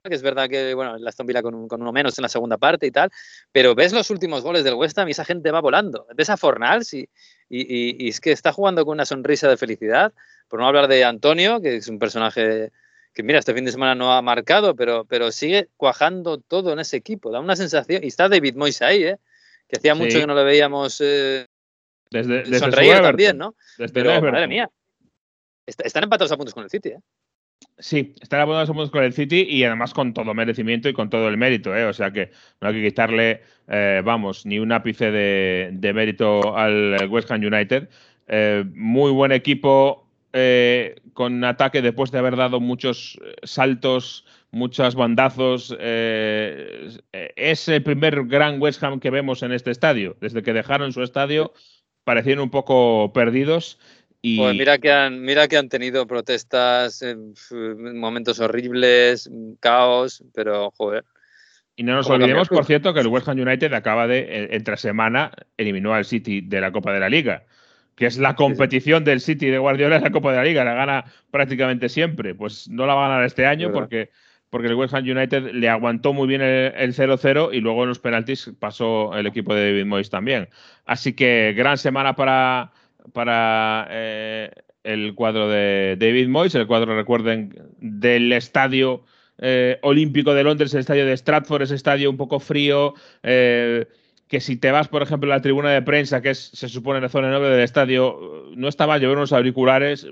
que 0.04 0.16
es 0.16 0.22
verdad 0.22 0.50
que 0.50 0.74
bueno, 0.74 0.96
el 0.96 1.08
Aston 1.08 1.28
Villa 1.28 1.42
con, 1.44 1.68
con 1.68 1.82
uno 1.82 1.92
menos 1.92 2.18
en 2.18 2.24
la 2.24 2.30
segunda 2.30 2.58
parte 2.58 2.88
y 2.88 2.92
tal, 2.92 3.12
pero 3.52 3.76
ves 3.76 3.92
los 3.94 4.10
últimos 4.10 4.42
goles 4.42 4.64
del 4.64 4.74
West 4.76 4.98
Ham 4.98 5.08
y 5.10 5.12
esa 5.12 5.26
gente 5.26 5.52
va 5.52 5.60
volando. 5.62 6.08
Ves 6.16 6.30
a 6.30 6.38
Fornals 6.38 6.94
y, 6.94 7.02
y- 7.50 7.62
y- 7.62 7.96
y 8.06 8.10
es 8.10 8.20
que 8.22 8.32
está 8.32 8.52
jugando 8.54 8.84
con 8.86 8.94
una 8.94 9.06
sonrisa 9.06 9.50
de 9.50 9.58
felicidad, 9.58 10.14
por 10.48 10.60
no 10.60 10.68
hablar 10.68 10.88
de 10.88 11.04
Antonio, 11.04 11.62
que 11.62 11.76
es 11.76 11.88
un 11.88 12.00
personaje 12.00 12.72
que 13.14 13.24
mira, 13.24 13.40
este 13.40 13.54
fin 13.54 13.66
de 13.66 13.72
semana 13.74 13.94
no 13.94 14.14
ha 14.14 14.22
marcado, 14.22 14.74
pero, 14.74 15.04
pero 15.04 15.32
sigue 15.34 15.68
cuajando 15.76 16.38
todo 16.38 16.72
en 16.72 16.80
ese 16.80 16.96
equipo, 16.96 17.30
da 17.30 17.42
una 17.42 17.58
sensación, 17.58 18.04
y 18.04 18.08
está 18.08 18.30
David 18.30 18.56
Moyes 18.56 18.82
ahí, 18.82 19.04
¿eh? 19.04 19.18
que 19.68 19.78
hacía 19.78 19.94
mucho 19.96 20.12
Sí. 20.12 20.20
que 20.22 20.28
no 20.28 20.34
lo 20.34 20.46
veíamos 20.46 21.00
eh, 21.02 21.46
Desde, 22.10 22.40
desde 22.40 22.60
sonreír 22.60 23.02
también, 23.02 23.38
¿no? 23.38 23.56
Desde 23.78 23.94
Pero, 23.94 24.20
madre 24.22 24.48
mía, 24.48 24.70
est- 25.68 25.82
están 25.86 26.04
empatados 26.06 26.32
a 26.32 26.38
puntos 26.38 26.54
con 26.54 26.64
el 26.64 26.70
City, 26.70 26.90
¿eh? 26.90 27.00
Sí, 27.82 28.14
estará 28.22 28.44
a 28.44 28.66
puntos 28.68 28.92
con 28.92 29.04
el 29.04 29.12
City 29.12 29.42
y 29.50 29.64
además 29.64 29.94
con 29.94 30.14
todo 30.14 30.36
merecimiento 30.36 30.88
y 30.88 30.94
con 30.94 31.10
todo 31.10 31.28
el 31.28 31.38
mérito, 31.38 31.76
¿eh? 31.76 31.86
O 31.86 31.94
sea 31.94 32.12
que 32.12 32.32
no 32.62 32.68
hay 32.68 32.76
que 32.76 32.84
quitarle, 32.84 33.42
eh, 33.68 34.04
vamos, 34.06 34.46
ni 34.46 34.60
un 34.60 34.72
ápice 34.72 35.10
de, 35.10 35.92
mérito 35.94 36.56
al 36.56 37.08
West 37.10 37.32
Ham 37.32 37.42
United. 37.42 37.90
Eh, 38.28 38.64
muy 38.76 39.12
buen 39.12 39.32
equipo 39.32 40.08
con 41.14 41.44
ataque 41.44 41.82
después 41.82 42.12
de 42.12 42.20
haber 42.20 42.38
dado 42.38 42.62
muchos 42.62 43.20
saltos, 43.44 44.26
muchos 44.52 44.96
bandazos. 44.96 45.76
es 45.82 47.68
el 47.68 47.84
primer 47.84 48.26
gran 48.26 48.62
West 48.62 48.82
Ham 48.84 49.00
que 49.00 49.10
vemos 49.10 49.44
en 49.44 49.52
este 49.52 49.72
estadio. 49.72 50.16
Desde 50.22 50.44
que 50.44 50.54
dejaron 50.54 50.94
su 50.94 51.02
estadio, 51.04 51.52
parecieron 52.04 52.44
un 52.44 52.50
poco 52.50 53.12
perdidos 53.14 53.78
pues 54.22 54.56
mira 54.56 54.78
que 54.78 54.92
han, 54.92 55.22
mira 55.22 55.48
que 55.48 55.58
han 55.58 55.70
tenido 55.70 56.06
protestas, 56.06 57.02
en 57.02 57.34
momentos 57.96 58.40
horribles, 58.40 59.30
caos, 59.60 60.24
pero 60.34 60.72
joder. 60.72 61.04
Y 61.76 61.84
no 61.84 61.96
nos 61.96 62.10
olvidemos, 62.10 62.48
por 62.48 62.66
cierto, 62.66 62.94
que 62.94 63.00
el 63.00 63.08
West 63.08 63.28
Ham 63.28 63.40
United 63.40 63.74
acaba 63.74 64.06
de, 64.06 64.20
eh, 64.20 64.48
entre 64.52 64.78
semana, 64.78 65.32
eliminó 65.58 65.94
al 65.96 66.06
City 66.06 66.42
de 66.42 66.62
la 66.62 66.72
Copa 66.72 66.94
de 66.94 67.00
la 67.00 67.10
Liga, 67.10 67.46
que 67.96 68.06
es 68.06 68.20
la 68.20 68.36
competición 68.36 69.04
del 69.04 69.22
City 69.22 69.48
de 69.48 69.58
Guardiola 69.58 69.96
en 69.96 70.04
la 70.04 70.12
Copa 70.12 70.32
de 70.32 70.38
la 70.38 70.44
Liga, 70.44 70.64
la 70.64 70.76
gana 70.76 71.06
prácticamente 71.32 71.90
siempre. 71.90 72.36
Pues 72.36 72.70
no 72.70 72.86
la 72.86 72.94
va 72.94 73.06
a 73.06 73.10
ganar 73.10 73.26
este 73.26 73.48
año 73.48 73.72
porque, 73.72 74.12
porque 74.52 74.68
el 74.68 74.76
West 74.76 74.94
Ham 74.94 75.06
United 75.06 75.54
le 75.54 75.70
aguantó 75.70 76.14
muy 76.14 76.28
bien 76.28 76.42
el 76.42 76.94
0-0 76.94 77.50
y 77.54 77.62
luego 77.62 77.84
en 77.84 77.90
los 77.90 78.00
penaltis 78.00 78.52
pasó 78.60 79.16
el 79.18 79.26
equipo 79.26 79.56
de 79.56 79.72
David 79.72 79.86
Moyes 79.86 80.12
también. 80.12 80.50
Así 80.86 81.14
que 81.14 81.54
gran 81.58 81.80
semana 81.80 82.16
para 82.16 82.74
para 83.14 83.88
eh, 83.90 84.52
el 84.84 85.16
cuadro 85.16 85.50
de 85.50 85.98
David 86.00 86.28
Moyes, 86.28 86.56
el 86.56 86.68
cuadro, 86.68 86.96
recuerden, 86.96 87.54
del 87.80 88.32
estadio 88.34 89.04
eh, 89.38 89.80
olímpico 89.82 90.34
de 90.34 90.44
Londres, 90.44 90.74
el 90.74 90.82
estadio 90.82 91.06
de 91.06 91.18
Stratford, 91.18 91.64
ese 91.64 91.76
estadio 91.76 92.10
un 92.10 92.18
poco 92.18 92.40
frío, 92.40 92.94
eh, 93.24 93.88
que 94.28 94.40
si 94.40 94.56
te 94.56 94.72
vas, 94.72 94.88
por 94.88 95.02
ejemplo, 95.02 95.32
a 95.32 95.36
la 95.36 95.42
tribuna 95.42 95.72
de 95.72 95.82
prensa, 95.82 96.22
que 96.22 96.30
es, 96.30 96.52
se 96.54 96.70
supone 96.70 97.02
la 97.02 97.10
zona 97.10 97.30
noble 97.30 97.50
del 97.50 97.62
estadio, 97.62 98.50
no 98.56 98.68
estaba 98.68 98.98
llevar 98.98 99.18
unos 99.18 99.34
auriculares, 99.34 100.08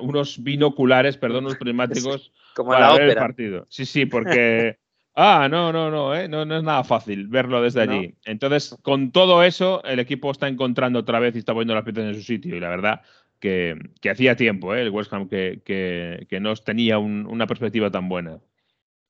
unos 0.00 0.42
binoculares, 0.42 1.16
perdón, 1.16 1.46
unos 1.46 1.56
prismáticos 1.58 2.32
Como 2.54 2.70
para 2.70 2.92
ver 2.94 3.10
el 3.10 3.14
partido. 3.16 3.66
Sí, 3.68 3.84
sí, 3.84 4.06
porque 4.06 4.78
Ah, 5.20 5.48
no, 5.50 5.72
no, 5.72 5.90
no, 5.90 6.14
¿eh? 6.14 6.28
no, 6.28 6.44
no 6.44 6.58
es 6.58 6.62
nada 6.62 6.84
fácil 6.84 7.26
verlo 7.26 7.60
desde 7.60 7.80
allí. 7.80 8.14
Entonces, 8.24 8.76
con 8.82 9.10
todo 9.10 9.42
eso, 9.42 9.82
el 9.82 9.98
equipo 9.98 10.30
está 10.30 10.46
encontrando 10.46 11.00
otra 11.00 11.18
vez 11.18 11.34
y 11.34 11.40
está 11.40 11.52
poniendo 11.52 11.74
las 11.74 11.82
piezas 11.82 12.04
en 12.04 12.14
su 12.14 12.22
sitio. 12.22 12.54
Y 12.54 12.60
la 12.60 12.68
verdad 12.68 13.00
que, 13.40 13.76
hacía 14.08 14.36
tiempo 14.36 14.76
¿eh? 14.76 14.82
el 14.82 14.90
West 14.90 15.12
Ham 15.12 15.28
que, 15.28 15.60
que, 15.64 16.40
no 16.40 16.54
tenía 16.54 17.00
una 17.00 17.48
perspectiva 17.48 17.90
tan 17.90 18.08
buena. 18.08 18.38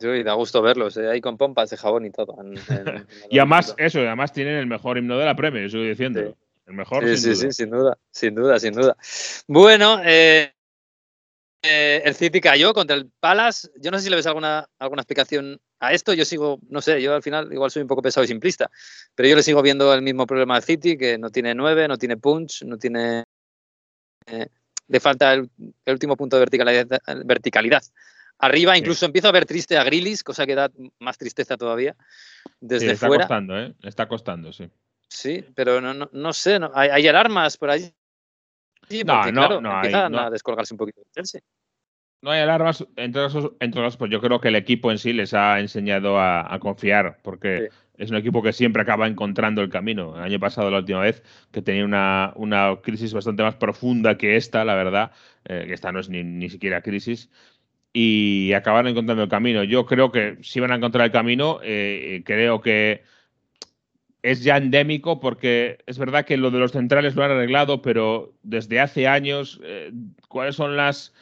Sí, 0.00 0.22
da 0.22 0.32
gusto 0.32 0.62
verlos, 0.62 0.96
¿eh? 0.96 1.10
ahí 1.10 1.20
con 1.20 1.36
pompas 1.36 1.68
de 1.68 1.76
jabón 1.76 2.06
y 2.06 2.10
todo. 2.10 2.38
y 3.30 3.38
además, 3.38 3.74
eso, 3.76 3.98
además 3.98 4.32
tienen 4.32 4.54
el 4.54 4.66
mejor 4.66 4.96
himno 4.96 5.18
de 5.18 5.26
la 5.26 5.36
Premier, 5.36 5.66
estoy 5.66 5.90
diciendo. 5.90 6.34
El 6.66 6.72
mejor. 6.72 7.06
Sí, 7.06 7.18
sí, 7.18 7.36
sí, 7.36 7.52
sin 7.52 7.68
duda, 7.68 7.98
sin 8.10 8.34
duda, 8.34 8.58
sin 8.58 8.72
duda. 8.72 8.96
Bueno, 9.46 10.00
eh, 10.02 10.54
eh, 11.62 12.00
el 12.02 12.14
City 12.14 12.40
cayó 12.40 12.72
contra 12.72 12.96
el 12.96 13.10
Palace. 13.20 13.68
Yo 13.76 13.90
no 13.90 13.98
sé 13.98 14.04
si 14.04 14.10
le 14.10 14.16
ves 14.16 14.26
alguna, 14.26 14.66
alguna 14.78 15.02
explicación 15.02 15.60
a 15.80 15.92
esto. 15.92 16.12
Yo 16.12 16.24
sigo, 16.24 16.58
no 16.68 16.80
sé, 16.80 17.00
yo 17.02 17.14
al 17.14 17.22
final 17.22 17.52
igual 17.52 17.70
soy 17.70 17.82
un 17.82 17.88
poco 17.88 18.02
pesado 18.02 18.24
y 18.24 18.28
simplista, 18.28 18.70
pero 19.14 19.28
yo 19.28 19.36
le 19.36 19.42
sigo 19.42 19.62
viendo 19.62 19.92
el 19.92 20.02
mismo 20.02 20.26
problema 20.26 20.56
al 20.56 20.62
City, 20.62 20.96
que 20.96 21.18
no 21.18 21.30
tiene 21.30 21.54
nueve, 21.54 21.88
no 21.88 21.96
tiene 21.96 22.16
punch, 22.16 22.62
no 22.64 22.78
tiene... 22.78 23.24
Eh, 24.26 24.48
le 24.88 25.00
falta 25.00 25.34
el, 25.34 25.50
último 25.86 26.16
punto 26.16 26.36
de 26.36 26.40
verticalidad. 26.40 26.86
verticalidad. 27.24 27.82
Arriba 28.38 28.78
incluso 28.78 29.04
empiezo 29.04 29.28
a 29.28 29.32
ver 29.32 29.46
triste 29.46 29.76
a 29.76 29.84
Grillis, 29.84 30.22
cosa 30.22 30.46
que 30.46 30.54
da 30.54 30.70
más 31.00 31.18
tristeza 31.18 31.56
todavía 31.56 31.96
desde 32.60 32.92
está 32.92 33.08
fuera. 33.08 33.24
Está 33.24 33.34
costando, 33.34 33.58
¿eh? 33.58 33.74
Está 33.82 34.08
costando, 34.08 34.52
sí. 34.52 34.70
Sí, 35.08 35.44
pero 35.54 35.80
no, 35.80 35.92
no, 35.92 36.08
no 36.12 36.32
sé, 36.32 36.58
hay, 36.74 36.90
hay 36.90 37.08
alarmas 37.08 37.56
por 37.56 37.70
allí 37.70 37.92
no, 39.04 39.32
no, 39.32 39.60
no, 39.60 39.74
empiezan 39.76 40.14
a 40.14 40.30
descolgarse 40.30 40.74
un 40.74 40.78
poquito 40.78 41.02
No 42.20 42.32
hay 42.32 42.40
alarmas, 42.40 42.84
entre 42.96 43.22
otras, 43.22 43.44
entre 43.60 43.90
pues 43.96 44.10
yo 44.10 44.20
creo 44.20 44.40
que 44.40 44.48
el 44.48 44.56
equipo 44.56 44.90
en 44.90 44.98
sí 44.98 45.12
les 45.12 45.34
ha 45.34 45.60
enseñado 45.60 46.18
a, 46.18 46.58
confiar, 46.60 47.18
porque 47.22 47.68
es 47.96 48.10
un 48.10 48.16
equipo 48.16 48.42
que 48.42 48.52
siempre 48.52 48.82
acaba 48.82 49.06
encontrando 49.06 49.62
el 49.62 49.70
camino. 49.70 50.16
El 50.16 50.22
año 50.22 50.40
pasado, 50.40 50.68
la 50.70 50.78
última 50.78 51.00
vez, 51.00 51.22
que 51.52 51.62
tenía 51.62 51.84
una, 51.84 52.32
una 52.34 52.76
crisis 52.82 53.12
bastante 53.14 53.44
más 53.44 53.54
profunda 53.54 54.18
que 54.18 54.36
esta, 54.36 54.64
la 54.64 54.74
verdad, 54.74 55.12
eh, 55.44 55.64
que 55.68 55.74
esta 55.74 55.92
no 55.92 56.00
es 56.00 56.08
ni, 56.08 56.24
ni 56.24 56.50
siquiera 56.50 56.82
crisis, 56.82 57.30
y 57.92 58.52
acabaron 58.52 58.90
encontrando 58.90 59.22
el 59.22 59.28
camino. 59.28 59.62
Yo 59.62 59.86
creo 59.86 60.10
que 60.10 60.38
si 60.42 60.58
van 60.58 60.72
a 60.72 60.76
encontrar 60.76 61.06
el 61.06 61.12
camino, 61.12 61.60
eh, 61.62 62.22
creo 62.24 62.60
que 62.60 63.04
es 64.22 64.42
ya 64.42 64.56
endémico 64.56 65.20
porque 65.20 65.78
es 65.86 65.98
verdad 65.98 66.24
que 66.24 66.36
lo 66.36 66.50
de 66.50 66.58
los 66.58 66.72
centrales 66.72 67.14
lo 67.14 67.24
han 67.24 67.30
arreglado, 67.30 67.82
pero 67.82 68.34
desde 68.42 68.80
hace 68.80 69.06
años, 69.06 69.60
eh, 69.64 69.92
¿cuáles 70.28 70.56
son 70.56 70.76
las 70.76 71.14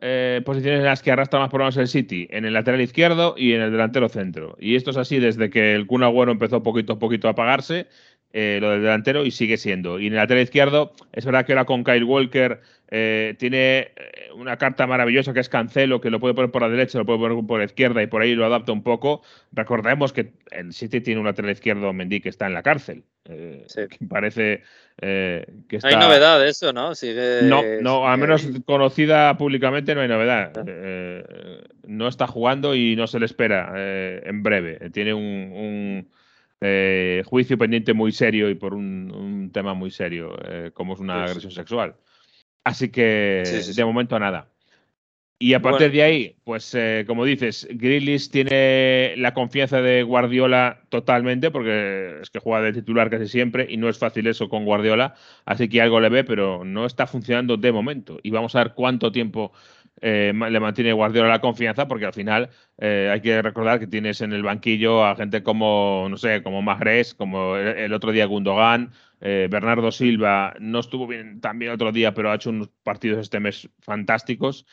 eh, 0.00 0.40
posiciones 0.44 0.80
en 0.80 0.86
las 0.86 1.02
que 1.02 1.10
arrastra 1.10 1.40
más 1.40 1.50
problemas 1.50 1.76
el 1.76 1.88
City? 1.88 2.28
En 2.30 2.44
el 2.44 2.54
lateral 2.54 2.80
izquierdo 2.80 3.34
y 3.36 3.52
en 3.52 3.60
el 3.60 3.70
delantero 3.70 4.08
centro. 4.08 4.56
Y 4.58 4.76
esto 4.76 4.90
es 4.90 4.96
así 4.96 5.18
desde 5.18 5.50
que 5.50 5.74
el 5.74 5.86
Kun 5.86 6.02
Agüero 6.02 6.32
empezó 6.32 6.62
poquito 6.62 6.94
a 6.94 6.98
poquito 6.98 7.28
a 7.28 7.32
apagarse, 7.32 7.88
eh, 8.32 8.58
lo 8.60 8.70
del 8.70 8.82
delantero, 8.82 9.24
y 9.24 9.30
sigue 9.30 9.56
siendo. 9.58 10.00
Y 10.00 10.06
en 10.06 10.14
el 10.14 10.18
lateral 10.18 10.42
izquierdo, 10.42 10.92
es 11.12 11.24
verdad 11.24 11.44
que 11.44 11.52
ahora 11.52 11.66
con 11.66 11.84
Kyle 11.84 12.04
Walker 12.04 12.60
eh, 12.90 13.34
tiene 13.38 13.78
eh, 13.96 14.30
una 14.34 14.56
carta 14.56 14.86
maravillosa 14.86 15.34
que 15.34 15.40
es 15.40 15.48
Cancelo, 15.48 16.00
que 16.00 16.10
lo 16.10 16.20
puede 16.20 16.34
poner 16.34 16.50
por 16.50 16.62
la 16.62 16.68
derecha, 16.68 16.98
lo 16.98 17.06
puede 17.06 17.18
poner 17.18 17.46
por 17.46 17.58
la 17.58 17.64
izquierda 17.64 18.02
y 18.02 18.06
por 18.06 18.22
ahí 18.22 18.34
lo 18.34 18.46
adapta 18.46 18.72
un 18.72 18.82
poco. 18.82 19.22
Recordemos 19.52 20.12
que 20.12 20.32
el 20.50 20.72
City 20.72 21.00
tiene 21.00 21.20
un 21.20 21.26
lateral 21.26 21.52
izquierdo, 21.52 21.92
Mendy, 21.92 22.20
que 22.20 22.28
está 22.28 22.46
en 22.46 22.54
la 22.54 22.62
cárcel. 22.62 23.04
Eh, 23.24 23.66
parece 24.08 24.62
que 24.98 25.76
está... 25.76 25.88
Hay 25.88 25.96
novedad 25.96 26.46
eso, 26.46 26.72
¿no? 26.72 26.92
No, 27.42 27.62
no, 27.80 28.08
al 28.08 28.18
menos 28.18 28.46
conocida 28.64 29.36
públicamente 29.36 29.94
no 29.94 30.00
hay 30.00 30.08
novedad. 30.08 30.52
no 31.86 32.08
está 32.08 32.26
jugando 32.26 32.74
y 32.74 32.96
no 32.96 33.06
se 33.06 33.18
le 33.18 33.26
espera 33.26 33.72
en 33.74 34.42
breve. 34.42 34.90
Tiene 34.90 35.14
un, 35.14 36.08
juicio 37.24 37.58
pendiente 37.58 37.92
muy 37.92 38.12
serio 38.12 38.50
y 38.50 38.54
por 38.54 38.74
un, 38.74 39.50
tema 39.52 39.74
muy 39.74 39.90
serio, 39.90 40.36
como 40.74 40.94
es 40.94 41.00
una 41.00 41.24
agresión 41.24 41.52
sexual. 41.52 41.94
Así 42.64 42.90
que 42.90 43.42
de 43.74 43.84
momento 43.84 44.18
nada. 44.18 44.51
Y 45.42 45.54
a 45.54 45.60
partir 45.60 45.90
de 45.90 46.04
ahí, 46.04 46.36
pues 46.44 46.72
eh, 46.72 47.02
como 47.04 47.24
dices, 47.24 47.66
Grillis 47.68 48.30
tiene 48.30 49.14
la 49.16 49.34
confianza 49.34 49.82
de 49.82 50.04
Guardiola 50.04 50.82
totalmente, 50.88 51.50
porque 51.50 52.20
es 52.22 52.30
que 52.30 52.38
juega 52.38 52.62
de 52.62 52.72
titular 52.72 53.10
casi 53.10 53.26
siempre 53.26 53.66
y 53.68 53.76
no 53.76 53.88
es 53.88 53.98
fácil 53.98 54.28
eso 54.28 54.48
con 54.48 54.64
Guardiola, 54.64 55.16
así 55.44 55.68
que 55.68 55.82
algo 55.82 55.98
le 55.98 56.10
ve, 56.10 56.22
pero 56.22 56.62
no 56.64 56.86
está 56.86 57.08
funcionando 57.08 57.56
de 57.56 57.72
momento. 57.72 58.20
Y 58.22 58.30
vamos 58.30 58.54
a 58.54 58.62
ver 58.62 58.74
cuánto 58.74 59.10
tiempo 59.10 59.50
eh, 60.00 60.32
le 60.32 60.60
mantiene 60.60 60.92
Guardiola 60.92 61.28
la 61.28 61.40
confianza, 61.40 61.86
porque 61.86 62.06
al 62.06 62.12
final 62.12 62.50
eh, 62.78 63.08
hay 63.12 63.20
que 63.20 63.40
recordar 63.40 63.78
que 63.78 63.86
tienes 63.86 64.20
en 64.20 64.32
el 64.32 64.42
banquillo 64.42 65.04
a 65.04 65.14
gente 65.14 65.42
como, 65.42 66.08
no 66.10 66.16
sé, 66.16 66.42
como 66.42 66.60
Mahrez, 66.60 67.14
como 67.14 67.56
el, 67.56 67.92
otro 67.92 68.10
día 68.10 68.26
Gundogan, 68.26 68.92
eh, 69.20 69.46
Bernardo 69.48 69.92
Silva 69.92 70.54
no 70.58 70.80
estuvo 70.80 71.06
bien 71.06 71.40
también 71.40 71.70
otro 71.70 71.92
día, 71.92 72.14
pero 72.14 72.32
ha 72.32 72.34
hecho 72.34 72.50
unos 72.50 72.68
partidos 72.82 73.20
este 73.20 73.38
mes 73.38 73.68
fantásticos. 73.80 74.66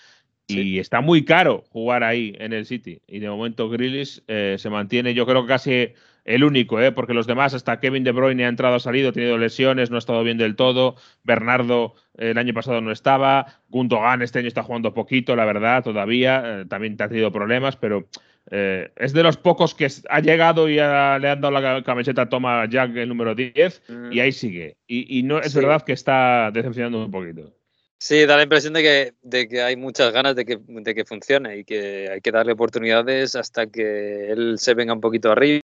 Y 0.49 0.79
está 0.79 1.01
muy 1.01 1.23
caro 1.23 1.63
jugar 1.69 2.03
ahí 2.03 2.35
en 2.39 2.53
el 2.53 2.65
City. 2.65 3.01
Y 3.07 3.19
de 3.19 3.29
momento 3.29 3.69
Grillis 3.69 4.23
se 4.27 4.69
mantiene, 4.69 5.13
yo 5.13 5.25
creo 5.25 5.43
que 5.43 5.47
casi 5.47 5.93
el 6.29 6.43
único, 6.43 6.79
¿eh? 6.79 6.91
porque 6.91 7.15
los 7.15 7.25
demás, 7.25 7.55
hasta 7.55 7.79
Kevin 7.79 8.03
De 8.03 8.11
Bruyne 8.11 8.45
ha 8.45 8.49
entrado, 8.49 8.75
ha 8.75 8.79
salido, 8.79 9.09
ha 9.09 9.13
tenido 9.13 9.39
lesiones, 9.39 9.89
no 9.89 9.95
ha 9.95 9.99
estado 9.99 10.23
bien 10.23 10.37
del 10.37 10.55
todo. 10.55 10.95
Bernardo 11.23 11.95
el 12.17 12.37
año 12.37 12.53
pasado 12.53 12.81
no 12.81 12.91
estaba. 12.91 13.47
Gundogan 13.69 14.21
este 14.21 14.37
año 14.37 14.47
está 14.47 14.61
jugando 14.61 14.93
poquito, 14.93 15.35
la 15.35 15.45
verdad, 15.45 15.83
todavía. 15.83 16.43
Eh, 16.45 16.65
también 16.65 16.97
ha 16.99 17.07
tenido 17.07 17.31
problemas, 17.31 17.77
pero 17.77 18.07
eh, 18.51 18.91
es 18.95 19.13
de 19.13 19.23
los 19.23 19.37
pocos 19.37 19.73
que 19.73 19.87
ha 20.07 20.19
llegado 20.19 20.69
y 20.69 20.75
le 20.75 20.81
han 20.83 21.41
dado 21.41 21.51
la 21.51 21.81
camiseta 21.81 22.21
a 22.23 22.29
Toma 22.29 22.63
Jack, 22.69 22.95
el 22.95 23.09
número 23.09 23.33
10, 23.33 23.81
y 24.11 24.19
ahí 24.19 24.31
sigue. 24.31 24.77
Y, 24.87 25.23
no 25.23 25.39
es 25.39 25.55
verdad 25.55 25.81
que 25.81 25.93
está 25.93 26.51
decepcionando 26.51 27.03
un 27.05 27.11
poquito. 27.11 27.53
Sí, 28.01 28.25
da 28.25 28.37
la 28.37 28.43
impresión 28.43 28.71
de 28.73 28.81
que, 28.81 29.13
de 29.21 29.49
que 29.49 29.61
hay 29.61 29.75
muchas 29.75 30.13
ganas 30.13 30.33
de 30.33 30.45
que, 30.45 30.57
de 30.57 30.95
que 30.95 31.03
funcione 31.03 31.57
y 31.57 31.65
que 31.65 32.09
hay 32.09 32.21
que 32.21 32.31
darle 32.31 32.53
oportunidades 32.53 33.35
hasta 33.35 33.67
que 33.67 34.31
él 34.31 34.57
se 34.57 34.73
venga 34.73 34.93
un 34.93 35.01
poquito 35.01 35.29
arriba 35.29 35.61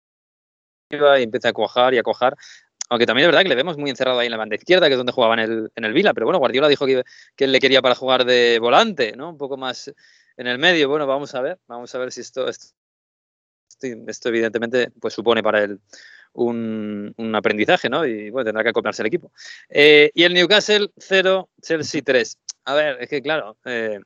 y 1.19 1.23
empieza 1.23 1.49
a 1.49 1.53
cuajar 1.53 1.93
y 1.93 1.97
a 1.97 2.03
cuajar. 2.03 2.37
Aunque 2.89 3.05
también 3.05 3.25
es 3.25 3.33
verdad 3.33 3.43
que 3.43 3.49
le 3.49 3.55
vemos 3.55 3.77
muy 3.77 3.89
encerrado 3.89 4.19
ahí 4.19 4.27
en 4.27 4.31
la 4.31 4.37
banda 4.37 4.55
izquierda, 4.55 4.87
que 4.87 4.93
es 4.93 4.97
donde 4.97 5.11
jugaba 5.11 5.33
en 5.35 5.39
el, 5.41 5.71
en 5.75 5.83
el 5.83 5.93
Vila. 5.93 6.13
Pero 6.13 6.25
bueno, 6.25 6.39
Guardiola 6.39 6.69
dijo 6.69 6.85
que, 6.85 7.03
que 7.35 7.43
él 7.43 7.51
le 7.51 7.59
quería 7.59 7.81
para 7.81 7.95
jugar 7.95 8.23
de 8.23 8.59
volante, 8.59 9.13
¿no? 9.17 9.29
Un 9.31 9.37
poco 9.37 9.57
más 9.57 9.93
en 10.37 10.47
el 10.47 10.57
medio. 10.57 10.87
Bueno, 10.87 11.05
vamos 11.07 11.35
a 11.35 11.41
ver. 11.41 11.59
Vamos 11.67 11.93
a 11.95 11.97
ver 11.99 12.13
si 12.13 12.21
esto, 12.21 12.47
esto, 12.47 12.73
esto 14.07 14.29
evidentemente, 14.29 14.91
pues 15.01 15.13
supone 15.13 15.43
para 15.43 15.63
él 15.63 15.81
un, 16.33 17.13
un, 17.17 17.35
aprendizaje, 17.35 17.89
¿no? 17.89 18.05
Y 18.05 18.29
bueno, 18.29 18.45
tendrá 18.45 18.63
que 18.63 18.69
acoplarse 18.69 19.01
el 19.01 19.07
equipo. 19.07 19.31
Eh, 19.69 20.11
y 20.13 20.23
el 20.23 20.33
Newcastle 20.33 20.89
0, 20.97 21.49
Chelsea 21.61 22.01
3. 22.03 22.37
A 22.65 22.73
ver, 22.73 22.97
es 23.01 23.09
que 23.09 23.21
claro, 23.21 23.57
eh, 23.65 23.99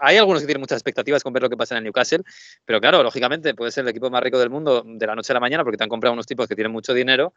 hay 0.00 0.16
algunos 0.16 0.42
que 0.42 0.46
tienen 0.46 0.60
muchas 0.60 0.76
expectativas 0.76 1.22
con 1.22 1.32
ver 1.32 1.42
lo 1.42 1.50
que 1.50 1.56
pasa 1.56 1.74
en 1.74 1.78
el 1.78 1.84
Newcastle, 1.84 2.22
pero 2.64 2.80
claro, 2.80 3.02
lógicamente 3.02 3.54
puede 3.54 3.72
ser 3.72 3.84
el 3.84 3.88
equipo 3.88 4.10
más 4.10 4.22
rico 4.22 4.38
del 4.38 4.50
mundo 4.50 4.82
de 4.86 5.06
la 5.06 5.14
noche 5.14 5.32
a 5.32 5.34
la 5.34 5.40
mañana 5.40 5.64
porque 5.64 5.76
te 5.76 5.84
han 5.84 5.90
comprado 5.90 6.12
unos 6.12 6.26
tipos 6.26 6.46
que 6.46 6.54
tienen 6.54 6.72
mucho 6.72 6.94
dinero, 6.94 7.34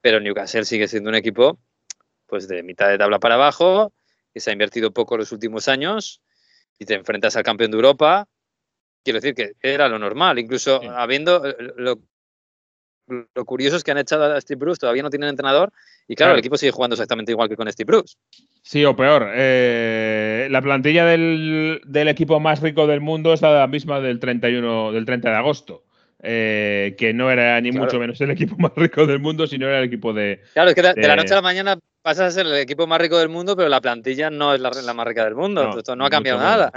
pero 0.00 0.18
el 0.18 0.24
Newcastle 0.24 0.64
sigue 0.64 0.88
siendo 0.88 1.10
un 1.10 1.16
equipo 1.16 1.58
pues 2.26 2.48
de 2.48 2.62
mitad 2.62 2.88
de 2.88 2.98
tabla 2.98 3.18
para 3.18 3.34
abajo, 3.34 3.92
que 4.32 4.40
se 4.40 4.50
ha 4.50 4.52
invertido 4.52 4.92
poco 4.92 5.16
los 5.16 5.32
últimos 5.32 5.68
años 5.68 6.22
y 6.78 6.84
te 6.84 6.94
enfrentas 6.94 7.36
al 7.36 7.42
campeón 7.42 7.72
de 7.72 7.76
Europa. 7.76 8.28
Quiero 9.04 9.20
decir 9.20 9.34
que 9.34 9.52
era 9.62 9.88
lo 9.88 9.98
normal, 9.98 10.38
incluso 10.38 10.80
habiendo 10.92 11.44
eh, 11.46 11.56
lo, 11.76 11.98
lo 13.34 13.44
curioso 13.44 13.76
es 13.76 13.82
que 13.84 13.90
han 13.90 13.98
echado 13.98 14.32
a 14.32 14.40
Steve 14.40 14.58
Bruce, 14.58 14.78
todavía 14.78 15.02
no 15.02 15.10
tienen 15.10 15.28
entrenador 15.30 15.72
y 16.06 16.14
claro, 16.14 16.28
Claro. 16.28 16.32
el 16.34 16.38
equipo 16.40 16.56
sigue 16.56 16.70
jugando 16.72 16.94
exactamente 16.94 17.32
igual 17.32 17.48
que 17.48 17.56
con 17.56 17.70
Steve 17.72 17.86
Bruce. 17.86 18.16
Sí, 18.62 18.84
o 18.84 18.94
peor. 18.94 19.28
eh, 19.34 20.48
la 20.50 20.60
plantilla 20.62 21.04
del, 21.06 21.80
del 21.86 22.08
equipo 22.08 22.38
más 22.40 22.60
rico 22.60 22.86
del 22.86 23.00
mundo 23.00 23.32
es 23.32 23.42
la 23.42 23.66
misma 23.66 24.00
del 24.00 24.20
31, 24.20 24.92
del 24.92 25.04
30 25.06 25.30
de 25.30 25.36
agosto. 25.36 25.84
eh, 26.22 26.94
que 26.98 27.14
no 27.14 27.30
era 27.30 27.58
ni 27.62 27.70
Claro. 27.70 27.86
mucho 27.86 27.98
menos 27.98 28.20
el 28.20 28.30
equipo 28.32 28.54
más 28.58 28.72
rico 28.76 29.06
del 29.06 29.20
mundo, 29.20 29.46
sino 29.46 29.66
era 29.66 29.78
el 29.78 29.84
equipo 29.86 30.12
de. 30.12 30.42
Claro, 30.52 30.68
es 30.68 30.74
que 30.74 30.82
de, 30.82 30.92
de 30.92 31.08
la 31.08 31.16
noche 31.16 31.32
a 31.32 31.36
la 31.36 31.42
mañana 31.42 31.78
pasas 32.02 32.26
a 32.26 32.30
ser 32.30 32.46
el 32.46 32.54
equipo 32.56 32.86
más 32.86 33.00
rico 33.00 33.18
del 33.18 33.30
mundo, 33.30 33.56
pero 33.56 33.70
la 33.70 33.80
plantilla 33.80 34.28
no 34.28 34.52
es 34.54 34.60
la, 34.60 34.70
la 34.70 34.92
más 34.92 35.06
rica 35.06 35.24
del 35.24 35.34
mundo. 35.34 35.64
No, 35.68 35.78
Esto 35.78 35.96
no 35.96 36.04
ha 36.04 36.10
cambiado 36.10 36.38
menos. 36.38 36.50
nada. 36.52 36.72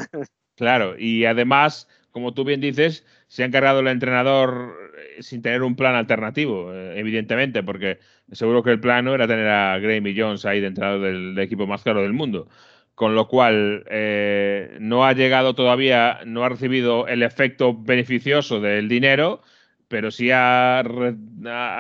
Claro, 0.56 0.96
y 0.98 1.26
además, 1.26 1.90
como 2.14 2.34
tú 2.34 2.46
bien 2.46 2.62
dices, 2.62 3.06
se 3.28 3.44
ha 3.44 3.48
encargado 3.48 3.82
el 3.82 3.88
entrenador 3.88 4.76
eh, 5.18 5.24
sin 5.24 5.42
tener 5.42 5.64
un 5.64 5.76
plan 5.76 5.96
alternativo, 5.96 6.72
eh, 6.74 7.00
evidentemente, 7.00 7.64
porque 7.64 8.00
seguro 8.32 8.64
que 8.64 8.72
el 8.72 8.80
plan 8.80 9.08
era 9.08 9.28
tener 9.28 9.48
a 9.50 9.80
Graham 9.80 10.08
y 10.08 10.18
Jones 10.18 10.46
ahí 10.46 10.62
de 10.62 10.68
entrenador 10.68 11.02
del, 11.02 11.38
equipo 11.40 11.68
más 11.68 11.84
caro 11.84 12.04
del 12.04 12.14
mundo. 12.14 12.48
Con 12.96 13.16
lo 13.16 13.28
cual, 13.28 13.84
eh, 13.90 14.78
no 14.80 15.06
ha 15.06 15.14
llegado 15.14 15.56
todavía, 15.56 16.20
no 16.26 16.44
ha 16.44 16.50
recibido 16.50 17.08
el 17.08 17.24
efecto 17.24 17.76
beneficioso 17.76 18.62
del 18.62 18.88
dinero, 18.88 19.42
pero 19.88 20.12
sí 20.12 20.30
ha, 20.32 20.84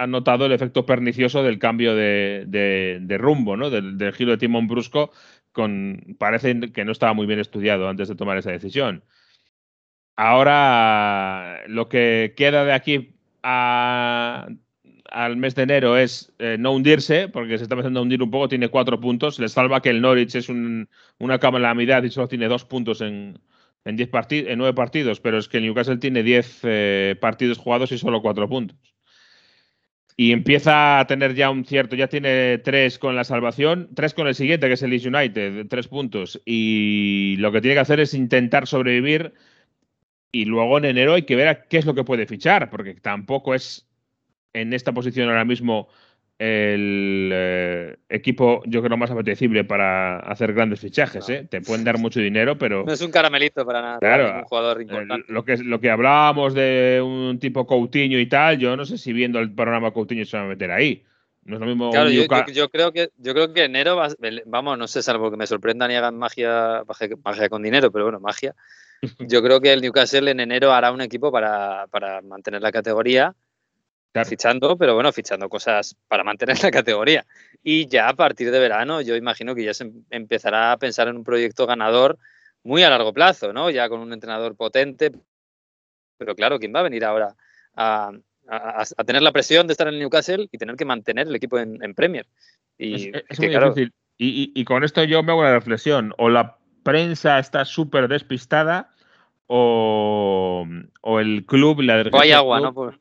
notado 0.08 0.48
el 0.48 0.52
efecto 0.52 0.86
pernicioso 0.86 1.44
del 1.44 1.60
cambio 1.60 1.96
de 1.96 3.18
rumbo, 3.20 3.56
¿no? 3.56 3.70
Del, 3.70 3.98
del 4.00 4.14
giro 4.14 4.32
de 4.32 4.38
timón 4.38 4.68
brusco, 4.68 5.12
con, 5.52 6.16
parece 6.18 6.60
que 6.74 6.86
no 6.86 6.92
estaba 6.92 7.14
muy 7.14 7.28
bien 7.28 7.40
estudiado 7.40 7.88
antes 7.88 8.08
de 8.10 8.16
tomar 8.16 8.38
esa 8.38 8.52
decisión. 8.52 9.04
Ahora, 10.16 11.61
lo 11.68 11.89
que 11.89 12.34
queda 12.38 12.66
de 12.66 12.74
aquí 12.74 13.16
al 13.41 15.38
mes 15.38 15.55
de 15.55 15.64
enero 15.64 15.97
es 15.97 16.34
eh, 16.39 16.57
no 16.59 16.72
hundirse, 16.74 17.28
porque 17.30 17.57
se 17.57 17.64
está 17.64 17.76
empezando 17.76 17.99
a 17.99 18.03
hundir 18.03 18.22
un 18.24 18.32
poco, 18.32 18.47
tiene 18.47 18.70
cuatro 18.70 18.99
puntos. 18.99 19.39
Les 19.39 19.51
salva 19.51 19.82
que 19.82 19.89
el 19.89 20.01
Norwich 20.01 20.36
es 20.36 20.49
un- 20.49 20.88
una 21.20 21.39
calamidad 21.39 22.03
y 22.03 22.09
solo 22.11 22.28
tiene 22.28 22.47
dos 22.47 22.66
puntos 22.66 23.01
en, 23.01 23.39
diez 23.86 24.09
parti- 24.09 24.45
en 24.47 24.57
nueve 24.59 24.74
partidos, 24.76 25.20
pero 25.20 25.38
es 25.38 25.47
que 25.47 25.57
el 25.57 25.64
Newcastle 25.66 25.97
tiene 25.97 26.24
diez 26.24 26.59
eh, 26.64 27.16
partidos 27.20 27.57
jugados 27.57 27.91
y 27.91 27.97
solo 27.97 28.22
cuatro 28.22 28.47
puntos. 28.49 28.78
Y 30.16 30.32
empieza 30.32 30.99
a 30.99 31.07
tener 31.07 31.34
ya 31.34 31.49
un 31.49 31.66
cierto, 31.66 31.95
ya 31.95 32.07
tiene 32.07 32.59
tres 32.59 32.99
con 32.99 33.16
la 33.16 33.24
salvación, 33.24 33.89
tres 33.95 34.14
con 34.14 34.28
el 34.28 34.36
siguiente, 34.36 34.68
que 34.68 34.74
es 34.74 34.84
el 34.84 34.91
Leeds 34.91 35.05
United, 35.07 35.68
tres 35.70 35.88
puntos. 35.88 36.39
Y 36.45 37.36
lo 37.39 37.51
que 37.51 37.61
tiene 37.61 37.74
que 37.76 37.80
hacer 37.82 37.99
es 37.99 38.14
intentar 38.14 38.68
sobrevivir. 38.68 39.34
Y 40.36 40.46
luego 40.46 40.80
en 40.80 40.86
enero 40.86 41.14
hay 41.14 41.22
que 41.24 41.36
ver 41.36 41.48
a 41.48 41.64
qué 41.66 41.78
es 41.78 41.86
lo 41.86 41.94
que 41.94 42.04
puede 42.04 42.26
fichar, 42.26 42.72
porque 42.72 42.96
tampoco 42.96 43.54
es 43.54 43.88
en 44.52 44.74
esta 44.74 44.92
posición 44.92 45.30
ahora 45.30 45.46
mismo 45.46 45.88
el 46.40 47.30
eh, 47.32 47.98
equipo, 48.10 48.64
yo 48.66 48.82
creo, 48.82 48.98
más 48.98 49.12
apetecible 49.12 49.64
para 49.64 50.18
hacer 50.20 50.54
grandes 50.54 50.80
fichajes. 50.80 51.30
¿eh? 51.30 51.48
Te 51.50 51.62
pueden 51.62 51.84
dar 51.86 52.00
mucho 52.00 52.20
dinero, 52.20 52.58
pero 52.58 52.84
No 52.84 52.92
es 52.92 53.02
un 53.02 53.12
caramelito 53.12 53.64
para 53.64 53.82
nada. 53.82 54.00
Claro, 54.00 54.28
es 54.28 54.34
un 54.36 54.44
jugador 54.46 54.80
eh, 54.80 54.84
importante. 54.84 55.32
lo 55.32 55.46
que, 55.46 55.58
lo 55.58 55.80
que 55.80 55.90
hablábamos 55.92 56.56
de 56.56 57.00
un 57.06 57.38
tipo 57.40 57.68
Coutinho 57.68 58.18
y 58.20 58.26
tal, 58.26 58.58
yo 58.58 58.76
no 58.76 58.86
sé 58.86 58.98
si 58.98 59.14
viendo 59.14 59.40
el 59.40 59.54
programa 59.54 59.92
Coutinho 59.92 60.26
se 60.26 60.36
va 60.36 60.44
a 60.44 60.48
meter 60.48 60.72
ahí. 60.72 61.04
No 61.46 61.56
es 61.56 61.60
lo 61.62 61.68
mismo 61.68 61.92
Claro, 61.92 62.10
yo, 62.10 62.24
yo- 62.24 62.54
yo 62.54 62.70
creo 62.70 62.92
que 62.92 63.10
yo 63.18 63.34
creo 63.34 63.54
que 63.54 63.66
enero 63.66 63.98
va- 63.98 64.10
vamos, 64.46 64.78
no 64.80 64.88
sé, 64.88 65.04
salvo 65.04 65.30
que 65.30 65.38
me 65.38 65.46
sorprendan 65.46 65.92
y 65.92 65.96
hagan 65.96 66.18
magia, 66.18 66.84
magia, 66.88 67.10
magia 67.24 67.50
con 67.50 67.62
dinero, 67.62 67.92
pero 67.92 68.06
bueno, 68.06 68.20
magia. 68.20 68.56
Yo 69.20 69.41
creo 69.43 69.60
que 69.62 69.74
el 69.74 69.82
Newcastle 69.82 70.30
en 70.32 70.39
enero 70.39 70.72
hará 70.74 70.91
un 70.91 71.01
equipo 71.01 71.32
para, 71.32 71.88
para 71.88 72.22
mantener 72.22 72.62
la 72.62 72.72
categoría, 72.72 73.36
Claro. 74.14 74.30
fichando, 74.30 74.78
pero 74.78 74.93
bueno, 74.93 75.12
fichando 75.12 75.49
cosas 75.49 75.95
para 76.08 76.24
mantener 76.24 76.62
la 76.64 76.70
categoría. 76.70 77.26
Y 77.64 77.88
ya 77.88 78.10
a 78.10 78.14
partir 78.14 78.51
de 78.51 78.60
verano, 78.60 79.01
yo 79.01 79.16
imagino 79.16 79.56
que 79.56 79.64
ya 79.64 79.74
se 79.74 79.86
em- 79.86 80.04
empezará 80.12 80.72
a 80.72 80.78
pensar 80.78 81.08
en 81.08 81.18
un 81.18 81.24
proyecto 81.24 81.66
ganador 81.66 82.20
muy 82.64 82.84
a 82.84 82.91
largo 82.91 83.12
plazo, 83.12 83.54
¿no? 83.54 83.72
Ya 83.72 83.89
con 83.89 84.01
un 84.01 84.14
entrenador 84.14 84.56
potente. 84.56 85.12
Pero 86.18 86.36
claro, 86.36 86.60
¿quién 86.60 86.74
va 86.76 86.82
a 86.82 86.84
venir 86.84 87.04
ahora 87.06 87.36
a, 87.76 88.12
a- 88.47 88.84
a 88.97 89.04
tener 89.04 89.22
la 89.24 89.32
presión 89.32 89.66
de 89.68 89.74
estar 89.74 89.88
en 89.88 89.95
el 89.95 89.99
Newcastle 90.01 90.47
y 90.51 90.58
tener 90.60 90.76
que 90.76 90.86
mantener 90.86 91.28
el 91.28 91.36
equipo 91.36 91.58
en, 91.58 91.84
en 91.84 91.95
Premier? 91.95 92.28
Y 92.78 93.10
Es, 93.18 93.38
que, 93.39 93.47
muy 93.47 93.49
claro, 93.49 93.70
difícil. 93.74 93.93
Y, 94.18 94.28
y- 94.56 94.62
y 94.62 94.64
con 94.64 94.84
esto 94.84 95.04
yo 95.04 95.24
me 95.24 95.32
hago 95.32 95.41
una 95.41 95.54
reflexión. 95.54 96.14
O 96.20 96.30
la 96.30 96.58
prensa 96.84 97.39
está 97.39 97.66
súper 97.66 98.08
despistada 98.08 98.93
o, 99.56 100.68
o 101.01 101.20
el 101.20 101.45
club, 101.45 101.82
la 101.82 101.97
agua, 102.38 102.58
club- 102.58 102.66
¿no? 102.66 102.74
Por- 102.74 102.99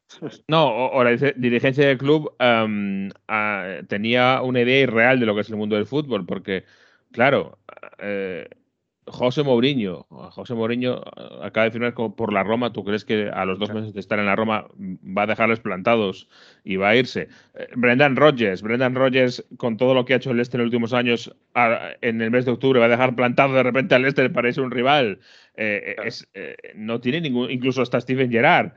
No, 0.49 0.67
o, 0.67 0.99
o 0.99 1.05
la 1.05 1.17
dirigencia 1.37 1.87
del 1.89 1.97
club 1.97 2.31
ah, 2.39 3.79
tenía 3.89 4.43
una 4.43 4.61
idea 4.61 4.81
irreal 4.81 5.19
de 5.19 5.25
lo 5.25 5.35
que 5.35 5.41
es 5.41 5.49
el 5.49 5.57
mundo 5.57 5.77
del 5.77 5.87
fútbol, 5.87 6.27
porque, 6.27 6.65
claro, 7.11 7.59
eh, 7.99 8.49
José 9.07 9.43
Mourinho, 9.43 10.07
José 10.09 10.55
Mourinho 10.55 11.03
eh, 11.17 11.39
acaba 11.43 11.65
de 11.65 11.73
firmar 11.73 11.95
por 11.95 12.33
la 12.33 12.45
Roma. 12.45 12.73
¿Tú 12.73 12.85
crees 12.85 13.05
que 13.05 13.29
a 13.29 13.45
los 13.45 13.59
dos 13.59 13.73
meses 13.73 13.93
de 13.95 14.01
estar 14.01 14.19
en 14.19 14.27
la 14.27 14.37
Roma 14.37 14.69
va 14.79 15.23
a 15.23 15.27
dejarles 15.27 15.61
plantados 15.61 16.29
y 16.65 16.77
va 16.77 16.91
a 16.91 16.97
irse? 16.97 17.29
Eh, 17.55 17.67
Brendan 17.75 18.15
Rodgers, 18.17 18.63
Brendan 18.63 18.95
Rodgers, 18.95 19.45
con 19.57 19.77
todo 19.77 19.95
lo 19.95 20.05
que 20.05 20.15
ha 20.15 20.17
hecho 20.17 20.31
el 20.31 20.37
Leicester 20.37 20.61
en 20.61 20.67
los 20.67 20.73
últimos 20.73 20.93
años, 20.93 21.35
en 22.01 22.23
el 22.23 22.31
mes 22.31 22.45
de 22.45 22.53
octubre 22.53 22.79
va 22.79 22.87
a 22.87 22.91
dejar 22.91 23.17
plantado 23.17 23.55
de 23.55 23.63
repente 23.63 23.95
al 23.95 24.03
Leicester 24.03 24.33
para 24.33 24.49
irse 24.49 24.61
un 24.61 24.71
rival. 24.71 25.19
Eh, 25.57 25.97
es, 26.05 26.29
eh, 26.35 26.57
no 26.75 27.01
tiene 27.01 27.21
ningún, 27.21 27.51
incluso 27.51 27.83
hasta 27.83 28.01
Steven 28.01 28.31
Gerrard. 28.31 28.73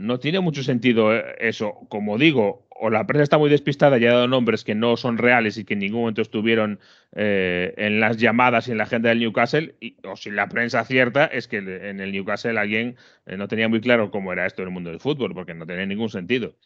No, 0.00 0.18
tiene 0.18 0.40
mucho 0.40 0.62
sentido 0.64 1.14
eh, 1.14 1.36
eso. 1.38 1.74
Como 1.88 2.18
digo, 2.18 2.66
o 2.70 2.90
la 2.90 3.06
prensa 3.06 3.22
está 3.22 3.38
muy 3.38 3.48
despistada 3.48 3.98
y 3.98 4.04
ha 4.06 4.12
dado 4.12 4.26
nombres 4.26 4.64
que 4.64 4.74
no 4.74 4.96
son 4.96 5.16
reales 5.16 5.58
y 5.58 5.64
que 5.64 5.74
en 5.74 5.80
ningún 5.80 6.00
momento 6.00 6.22
estuvieron 6.22 6.80
eh, 7.14 7.72
en 7.76 8.00
las 8.00 8.16
llamadas 8.16 8.66
y 8.66 8.72
en 8.72 8.78
la 8.78 8.84
agenda 8.84 9.10
del 9.10 9.20
Newcastle, 9.20 9.76
y- 9.80 9.96
o 10.04 10.16
si 10.16 10.30
la 10.32 10.48
prensa 10.48 10.80
acierta, 10.80 11.26
es 11.26 11.46
que 11.46 11.58
en 11.58 12.00
el 12.00 12.10
Newcastle 12.12 12.58
alguien 12.58 12.96
eh, 13.26 13.36
no 13.36 13.46
tenía 13.46 13.68
muy 13.68 13.80
claro 13.80 14.10
cómo 14.10 14.32
era 14.32 14.44
esto 14.46 14.62
en 14.62 14.68
el 14.68 14.74
mundo 14.74 14.90
del 14.90 14.98
fútbol, 15.00 15.34
porque 15.34 15.54
no 15.54 15.66
tenía 15.66 15.86
ningún 15.86 16.08
sentido. 16.10 16.56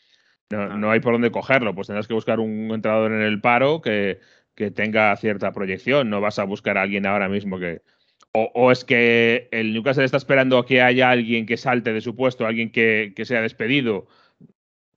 No, 0.51 0.77
no 0.79 0.91
hay 0.91 1.01
por 1.01 1.13
dónde 1.15 1.31
cogerlo, 1.33 1.75
pues 1.75 1.89
tendrás 1.89 2.09
que 2.09 2.15
buscar 2.15 2.41
un 2.41 2.71
entrenador 2.73 3.13
en 3.13 3.23
el 3.23 3.41
paro 3.41 3.81
que, 3.83 4.21
que 4.55 4.71
tenga 4.71 5.17
cierta 5.17 5.53
proyección, 5.53 6.11
no 6.11 6.21
vas 6.21 6.39
a 6.39 6.45
buscar 6.45 6.79
a 6.79 6.83
alguien 6.83 7.07
ahora 7.07 7.29
mismo 7.29 7.59
que, 7.59 7.83
o, 8.33 8.71
es 8.71 8.85
que 8.85 9.49
el 9.51 9.73
Newcastle 9.73 10.05
está 10.05 10.17
esperando 10.17 10.59
a 10.59 10.67
que 10.67 10.83
haya 10.83 11.11
alguien 11.11 11.47
que 11.47 11.57
salte 11.57 11.93
de 11.93 12.01
su 12.01 12.15
puesto, 12.15 12.47
alguien 12.47 12.71
que, 12.71 13.13
que 13.17 13.25
sea 13.25 13.43
despedido, 13.43 14.07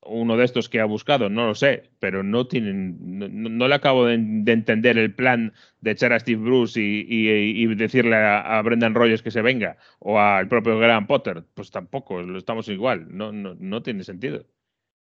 uno 0.06 0.38
de 0.38 0.46
estos 0.46 0.70
que 0.70 0.80
ha 0.80 0.86
buscado, 0.86 1.30
no 1.30 1.48
lo 1.48 1.56
sé, 1.56 1.90
pero 2.00 2.24
no 2.24 2.48
tienen, 2.48 2.98
no, 3.00 3.68
le 3.68 3.76
acabo 3.76 4.06
de, 4.06 4.18
de 4.20 4.52
entender 4.52 4.98
el 4.98 5.14
plan 5.16 5.54
de 5.82 5.92
echar 5.92 6.14
a 6.14 6.20
Steve 6.20 6.42
Bruce 6.44 6.80
y, 6.80 7.06
y- 7.10 7.76
decirle 7.76 8.16
a, 8.16 8.58
a 8.58 8.62
Brendan 8.62 8.96
Rogers 8.96 9.22
que 9.22 9.32
se 9.32 9.42
venga, 9.42 9.78
o 10.00 10.20
al 10.20 10.48
propio 10.48 10.78
Graham 10.78 11.08
Potter, 11.08 11.44
pues 11.54 11.72
tampoco, 11.72 12.22
lo 12.22 12.38
estamos 12.38 12.68
igual, 12.68 13.08
no, 13.16 13.32
no, 13.32 13.56
no 13.58 13.82
tiene 13.82 14.04
sentido. 14.04 14.46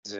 Sí. 0.03 0.19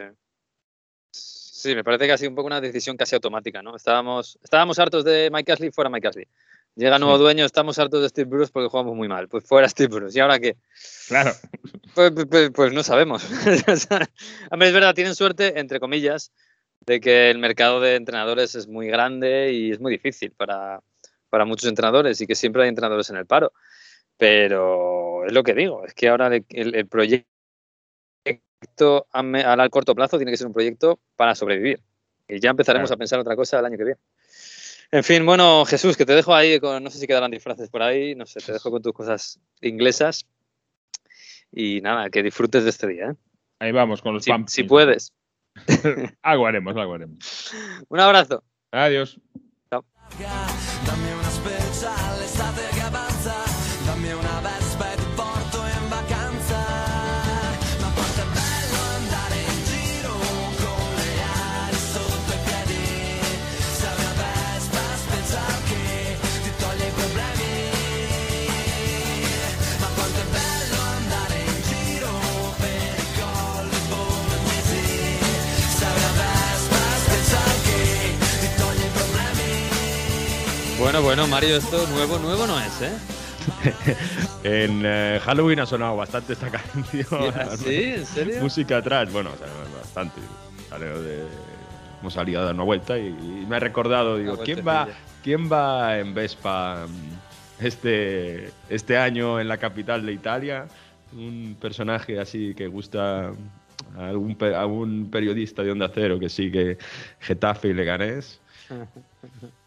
Sí, 1.10 1.74
me 1.74 1.82
parece 1.82 2.06
que 2.06 2.12
ha 2.12 2.18
sido 2.18 2.28
un 2.30 2.36
poco 2.36 2.46
una 2.48 2.60
decisión 2.60 2.96
casi 2.96 3.14
automática, 3.14 3.62
¿no? 3.62 3.74
Estábamos, 3.74 4.38
estábamos 4.42 4.78
hartos 4.78 5.02
de 5.02 5.30
Mike 5.32 5.52
Ashley, 5.52 5.70
fuera 5.70 5.88
Mike 5.88 6.08
Ashley. 6.08 6.26
Llega 6.76 6.98
nuevo 6.98 7.16
Sí. 7.16 7.22
dueño, 7.22 7.44
estamos 7.44 7.78
hartos 7.78 8.02
de 8.02 8.08
Steve 8.08 8.28
Bruce 8.28 8.50
porque 8.52 8.68
jugamos 8.68 8.96
muy 8.96 9.06
mal. 9.08 9.28
Pues 9.28 9.44
fuera 9.46 9.68
Steve 9.68 9.94
Bruce. 9.94 10.18
¿Y 10.18 10.20
ahora 10.20 10.40
qué? 10.40 10.56
Claro, 11.08 11.30
Pues, 11.94 12.10
pues- 12.12 12.26
pues- 12.26 12.50
pues 12.50 12.72
no 12.72 12.82
sabemos. 12.82 13.24
Hombre, 14.50 14.68
es 14.68 14.74
verdad, 14.74 14.94
tienen 14.94 15.14
suerte, 15.14 15.58
entre 15.60 15.78
comillas, 15.78 16.32
de 16.86 17.00
que 17.00 17.30
el 17.30 17.38
mercado 17.38 17.80
de 17.80 17.94
entrenadores 17.94 18.54
es 18.56 18.66
muy 18.66 18.88
grande 18.88 19.52
y 19.52 19.70
es 19.70 19.80
muy 19.80 19.92
difícil 19.92 20.32
para, 20.32 20.80
para 21.30 21.44
muchos 21.44 21.68
entrenadores 21.68 22.20
y 22.20 22.26
que 22.26 22.34
siempre 22.34 22.62
hay 22.64 22.68
entrenadores 22.68 23.08
en 23.10 23.16
el 23.16 23.26
paro. 23.26 23.52
Pero 24.16 25.24
es 25.26 25.32
lo 25.32 25.42
que 25.44 25.54
digo, 25.54 25.84
es 25.86 25.94
que 25.94 26.08
ahora 26.08 26.28
el, 26.48 26.88
proyecto 26.88 27.26
a, 29.12 29.68
corto 29.70 29.94
plazo 29.94 30.16
tiene 30.16 30.32
que 30.32 30.36
ser 30.38 30.46
un 30.48 30.52
proyecto 30.52 30.98
para 31.16 31.34
sobrevivir. 31.34 31.80
Y 32.28 32.40
ya 32.40 32.50
empezaremos 32.50 32.88
Claro. 32.88 32.96
a 32.96 32.98
pensar 32.98 33.18
otra 33.20 33.36
cosa 33.36 33.58
el 33.60 33.66
año 33.66 33.76
que 33.78 33.84
viene. 33.84 34.00
En 34.90 35.04
fin, 35.04 35.24
bueno, 35.26 35.64
Jesús, 35.64 35.96
que 35.96 36.06
te 36.06 36.14
dejo 36.14 36.34
ahí 36.34 36.60
con, 36.60 36.82
no 36.82 36.90
sé 36.90 36.98
si 36.98 37.06
quedarán 37.06 37.30
disfraces 37.30 37.68
por 37.68 37.82
ahí, 37.82 38.14
no 38.14 38.26
sé, 38.26 38.40
te 38.40 38.52
dejo 38.52 38.70
con 38.70 38.82
tus 38.82 38.92
cosas 38.92 39.40
inglesas. 39.60 40.26
Y 41.50 41.80
nada, 41.80 42.10
que 42.10 42.22
disfrutes 42.22 42.64
de 42.64 42.70
este 42.70 42.86
día, 42.88 43.10
¿eh? 43.10 43.14
ahí 43.60 43.72
vamos 43.72 44.02
con 44.02 44.14
los 44.14 44.24
Si, 44.24 44.30
pumpkins. 44.30 44.52
si 44.52 44.64
puedes. 44.64 45.12
algo 46.22 46.46
haremos, 46.46 46.76
algo 46.76 46.94
haremos. 46.94 47.52
Un 47.88 48.00
abrazo. 48.00 48.42
Adiós. 48.72 49.20
Dammi 49.70 51.04
Bueno, 80.84 81.00
bueno, 81.00 81.26
Mario, 81.26 81.56
esto 81.56 81.86
nuevo, 81.88 82.18
nuevo 82.18 82.46
no 82.46 82.60
es, 82.60 82.82
¿eh? 82.82 82.92
en 84.44 84.82
eh, 84.84 85.18
Halloween 85.24 85.60
ha 85.60 85.66
sonado 85.66 85.96
bastante 85.96 86.34
esta 86.34 86.50
canción. 86.50 87.06
¿Sí? 87.56 87.84
¿En 87.96 88.04
serio? 88.04 88.40
Música 88.42 88.76
atrás, 88.76 89.10
bueno, 89.10 89.30
o 89.32 89.38
sea, 89.38 89.46
bastante. 89.78 90.20
Salió 90.68 91.00
de, 91.00 91.24
hemos 92.00 92.12
salido 92.12 92.42
a 92.42 92.44
dar 92.44 92.54
una 92.54 92.64
vuelta 92.64 92.98
y, 92.98 93.06
y 93.06 93.46
me 93.48 93.56
ha 93.56 93.60
recordado, 93.60 94.18
digo, 94.18 94.36
¿quién 94.44 94.58
va, 94.66 94.88
¿quién 95.22 95.50
va 95.50 95.98
en 95.98 96.12
Vespa 96.12 96.86
mm, 96.86 97.64
este, 97.64 98.50
este 98.68 98.98
año 98.98 99.40
en 99.40 99.48
la 99.48 99.56
capital 99.56 100.04
de 100.04 100.12
Italia? 100.12 100.66
Un 101.14 101.56
personaje 101.58 102.20
así 102.20 102.54
que 102.54 102.66
gusta 102.66 103.28
a 103.96 104.06
algún, 104.06 104.36
pe- 104.36 104.54
a 104.54 104.60
algún 104.60 105.08
periodista 105.10 105.62
de 105.62 105.70
Onda 105.70 105.90
Cero 105.94 106.18
que 106.20 106.28
sigue 106.28 106.76
Getafe 107.20 107.68
y 107.68 107.72
Leganés. 107.72 108.40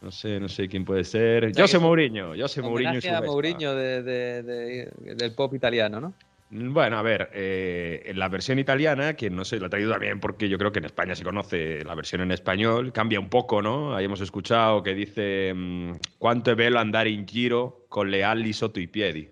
No 0.01 0.11
sé, 0.11 0.39
no 0.39 0.47
sé 0.47 0.67
quién 0.67 0.85
puede 0.85 1.03
ser. 1.03 1.53
sea, 1.53 1.63
José 1.63 1.79
Mourinho, 1.79 2.33
José 2.37 2.61
Mourinho 2.61 2.99
a. 2.99 3.21
Mourinho 3.21 3.75
de- 3.75 4.03
de- 4.03 4.43
de- 4.43 5.15
del 5.15 5.33
pop 5.33 5.53
italiano, 5.53 5.99
¿no? 5.99 6.13
Bueno, 6.49 6.97
a 6.97 7.01
ver, 7.01 7.29
eh, 7.33 8.03
en 8.05 8.17
la 8.19 8.29
versión 8.29 8.57
italiana, 8.57 9.15
que 9.15 9.29
no 9.29 9.43
sé, 9.43 9.59
lo 9.59 9.65
he 9.65 9.69
traído 9.69 9.91
también 9.91 10.21
porque 10.21 10.47
yo 10.47 10.57
creo 10.57 10.71
que 10.71 10.79
en 10.79 10.85
España 10.85 11.13
se 11.13 11.25
conoce 11.25 11.83
la 11.83 11.93
versión 11.93 12.21
en 12.21 12.31
español, 12.31 12.93
cambia 12.93 13.19
un 13.19 13.27
poco, 13.27 13.61
¿no? 13.61 13.93
Ahí 13.93 14.05
hemos 14.05 14.21
escuchado 14.21 14.81
que 14.81 14.93
dice 14.95 15.51
mm, 15.53 15.91
quanto 16.17 16.51
è 16.51 16.55
bello 16.55 16.79
andare 16.79 17.09
in 17.09 17.25
giro 17.27 17.85
con 17.89 18.09
le 18.09 18.23
ali 18.23 18.53
sotto 18.53 18.79
i 18.79 18.87
piedi. 18.87 19.29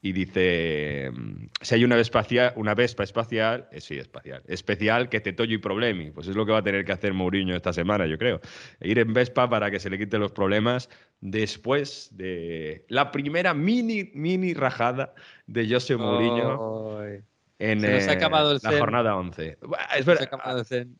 Y 0.00 0.12
dice, 0.12 1.10
mm, 1.12 1.46
si 1.60 1.74
hay 1.74 1.84
una 1.84 1.96
vespa, 1.96 2.20
espacial, 2.20 2.52
una 2.54 2.74
vespa 2.74 3.02
espacial, 3.02 3.68
eh, 3.72 3.80
sí, 3.80 3.98
espacial, 3.98 4.42
especial 4.46 5.08
que 5.08 5.20
te 5.20 5.32
tollo 5.32 5.54
y 5.54 5.58
problemi. 5.58 6.12
Pues 6.12 6.28
es 6.28 6.36
lo 6.36 6.46
que 6.46 6.52
va 6.52 6.58
a 6.58 6.62
tener 6.62 6.84
que 6.84 6.92
hacer 6.92 7.14
Mourinho 7.14 7.56
esta 7.56 7.72
semana, 7.72 8.06
yo 8.06 8.16
creo. 8.16 8.40
Ir 8.80 9.00
en 9.00 9.12
Vespa 9.12 9.50
para 9.50 9.70
que 9.72 9.80
se 9.80 9.90
le 9.90 9.98
quiten 9.98 10.20
los 10.20 10.30
problemas 10.30 10.88
después 11.20 12.10
de 12.12 12.84
la 12.88 13.10
primera 13.10 13.54
mini, 13.54 14.10
mini 14.14 14.54
rajada 14.54 15.14
de 15.48 15.68
José 15.68 15.96
Mourinho 15.96 17.00
Ay. 17.00 17.20
en 17.58 17.80
Se 17.80 17.90
nos 17.92 18.06
ha 18.06 18.12
eh, 18.12 18.16
acabado 18.16 18.52
el 18.52 18.60
la 18.62 18.70
zen. 18.70 18.78
jornada 18.78 19.16
11. 19.16 19.58
Buah, 19.62 19.78
Es 19.96 20.04
Se 20.04 20.10
ha 20.10 20.14
verdad. 20.14 20.22
acabado 20.32 20.58
el 20.60 20.64
zen. 20.64 20.96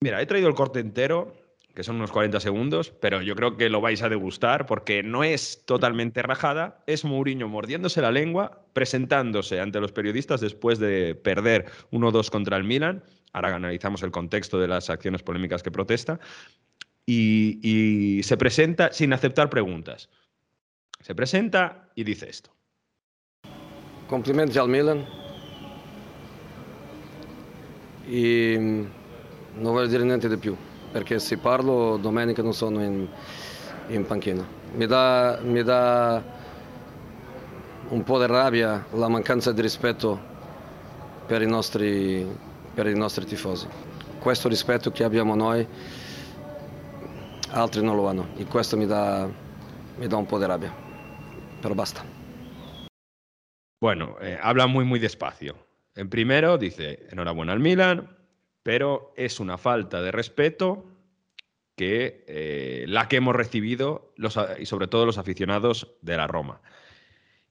Mira, 0.00 0.20
he 0.20 0.26
traído 0.26 0.48
el 0.48 0.54
corte 0.54 0.80
entero, 0.80 1.36
que 1.74 1.82
son 1.82 1.96
unos 1.96 2.12
40 2.12 2.38
segundos, 2.40 2.92
pero 3.00 3.20
yo 3.20 3.34
creo 3.34 3.56
que 3.56 3.68
lo 3.68 3.80
vais 3.80 4.02
a 4.02 4.08
degustar 4.08 4.66
porque 4.66 5.02
no 5.02 5.24
es 5.24 5.64
totalmente 5.66 6.22
rajada. 6.22 6.82
Es 6.86 7.04
Mourinho 7.04 7.48
mordiéndose 7.48 8.00
la 8.00 8.12
lengua, 8.12 8.64
presentándose 8.72 9.60
ante 9.60 9.80
los 9.80 9.92
periodistas 9.92 10.40
después 10.40 10.78
de 10.78 11.14
perder 11.14 11.66
1-2 11.90 12.30
contra 12.30 12.56
el 12.56 12.64
Milan. 12.64 13.02
Ahora 13.32 13.56
analizamos 13.56 14.02
el 14.04 14.12
contexto 14.12 14.60
de 14.60 14.68
las 14.68 14.88
acciones 14.88 15.22
polémicas 15.22 15.62
que 15.62 15.72
protesta. 15.72 16.20
Y, 17.06 17.58
y 17.62 18.22
se 18.22 18.36
presenta 18.36 18.92
sin 18.92 19.12
aceptar 19.12 19.50
preguntas. 19.50 20.08
Se 21.00 21.14
presenta 21.14 21.90
y 21.96 22.04
dice 22.04 22.30
esto. 22.30 22.54
Complimenti 24.06 24.58
al 24.58 24.68
Milan. 24.68 25.04
E 28.06 28.56
mm, 28.58 28.86
non 29.62 29.72
voglio 29.72 29.88
dire 29.88 30.04
niente 30.04 30.28
di 30.28 30.36
più, 30.36 30.56
perché 30.94 31.18
se 31.18 31.38
parlo 31.38 31.96
domenica 31.96 32.40
non 32.40 32.54
sono 32.54 32.80
in, 32.80 33.08
in 33.88 34.06
panchina. 34.06 34.46
Mi 34.74 34.86
dà, 34.86 35.40
mi 35.42 35.60
dà 35.64 36.22
un 37.88 38.04
po' 38.04 38.20
di 38.20 38.26
rabbia 38.26 38.86
la 38.92 39.08
mancanza 39.08 39.50
di 39.50 39.60
rispetto 39.60 40.16
per 41.26 41.42
i 41.42 41.48
nostri, 41.48 42.24
per 42.72 42.86
i 42.86 42.94
nostri 42.94 43.24
tifosi. 43.24 43.66
Questo 44.20 44.46
rispetto 44.46 44.92
che 44.92 45.02
abbiamo 45.02 45.34
noi, 45.34 45.66
altri 47.50 47.82
non 47.82 47.96
lo 47.96 48.06
hanno 48.06 48.28
e 48.36 48.44
questo 48.44 48.76
mi 48.76 48.86
dà, 48.86 49.28
mi 49.96 50.06
dà 50.06 50.16
un 50.16 50.26
po' 50.26 50.38
di 50.38 50.46
rabbia. 50.46 50.72
Però 51.60 51.74
basta. 51.74 52.04
Bueno, 53.80 54.16
eh, 54.20 54.38
habla 54.40 54.66
muy, 54.66 54.84
muy 54.84 55.00
despacio. 55.00 55.56
En 55.96 56.08
primero 56.08 56.56
dice, 56.56 57.08
enhorabuena 57.10 57.50
al 57.50 57.58
Milan, 57.58 58.13
pero 58.64 59.12
es 59.16 59.38
una 59.38 59.56
falta 59.58 60.02
de 60.02 60.10
respeto 60.10 60.84
que 61.76 62.24
eh, 62.26 62.84
la 62.88 63.06
que 63.08 63.16
hemos 63.16 63.36
recibido 63.36 64.12
los, 64.16 64.36
y 64.58 64.66
sobre 64.66 64.88
todo 64.88 65.06
los 65.06 65.18
aficionados 65.18 65.92
de 66.02 66.16
la 66.16 66.26
Roma. 66.26 66.60